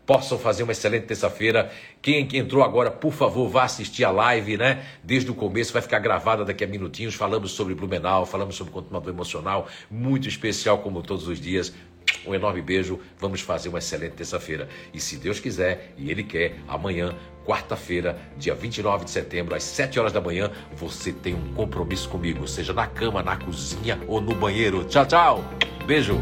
possam 0.07 0.39
fazer 0.39 0.63
uma 0.63 0.73
excelente 0.73 1.07
terça-feira. 1.07 1.71
Quem 2.01 2.29
entrou 2.35 2.63
agora, 2.63 2.91
por 2.91 3.13
favor, 3.13 3.49
vá 3.49 3.65
assistir 3.65 4.05
a 4.05 4.11
live, 4.11 4.57
né? 4.57 4.87
Desde 5.03 5.31
o 5.31 5.35
começo, 5.35 5.73
vai 5.73 5.83
ficar 5.83 5.99
gravada 5.99 6.45
daqui 6.45 6.63
a 6.63 6.67
minutinhos. 6.67 7.15
Falamos 7.15 7.51
sobre 7.51 7.75
Blumenau, 7.75 8.25
falamos 8.25 8.55
sobre 8.55 8.73
continuador 8.73 9.13
emocional, 9.13 9.69
muito 9.91 10.29
especial, 10.29 10.79
como 10.79 11.03
todos 11.03 11.27
os 11.27 11.41
dias. 11.41 11.75
Um 12.25 12.35
enorme 12.35 12.63
beijo. 12.63 13.01
Vamos 13.19 13.41
fazer 13.41 13.69
uma 13.69 13.79
excelente 13.79 14.13
terça-feira. 14.13 14.69
E 14.95 15.01
se 15.01 15.17
Deus 15.17 15.41
quiser, 15.41 15.93
e 15.99 16.11
Ele 16.11 16.23
quer, 16.23 16.57
amanhã, 16.69 17.15
quarta-feira, 17.47 18.19
dia 18.37 18.55
29 18.55 19.05
de 19.05 19.11
setembro, 19.11 19.55
às 19.55 19.63
7 19.63 19.99
horas 20.01 20.13
da 20.13 20.21
manhã, 20.21 20.51
você 20.75 21.13
tem 21.13 21.35
um 21.35 21.55
compromisso 21.55 22.09
comigo, 22.09 22.47
seja 22.49 22.73
na 22.73 22.87
cama, 22.87 23.23
na 23.23 23.37
cozinha 23.37 23.99
ou 24.09 24.21
no 24.21 24.35
banheiro. 24.35 24.85
Tchau, 24.85 25.07
tchau. 25.07 25.45
Beijo. 25.87 26.21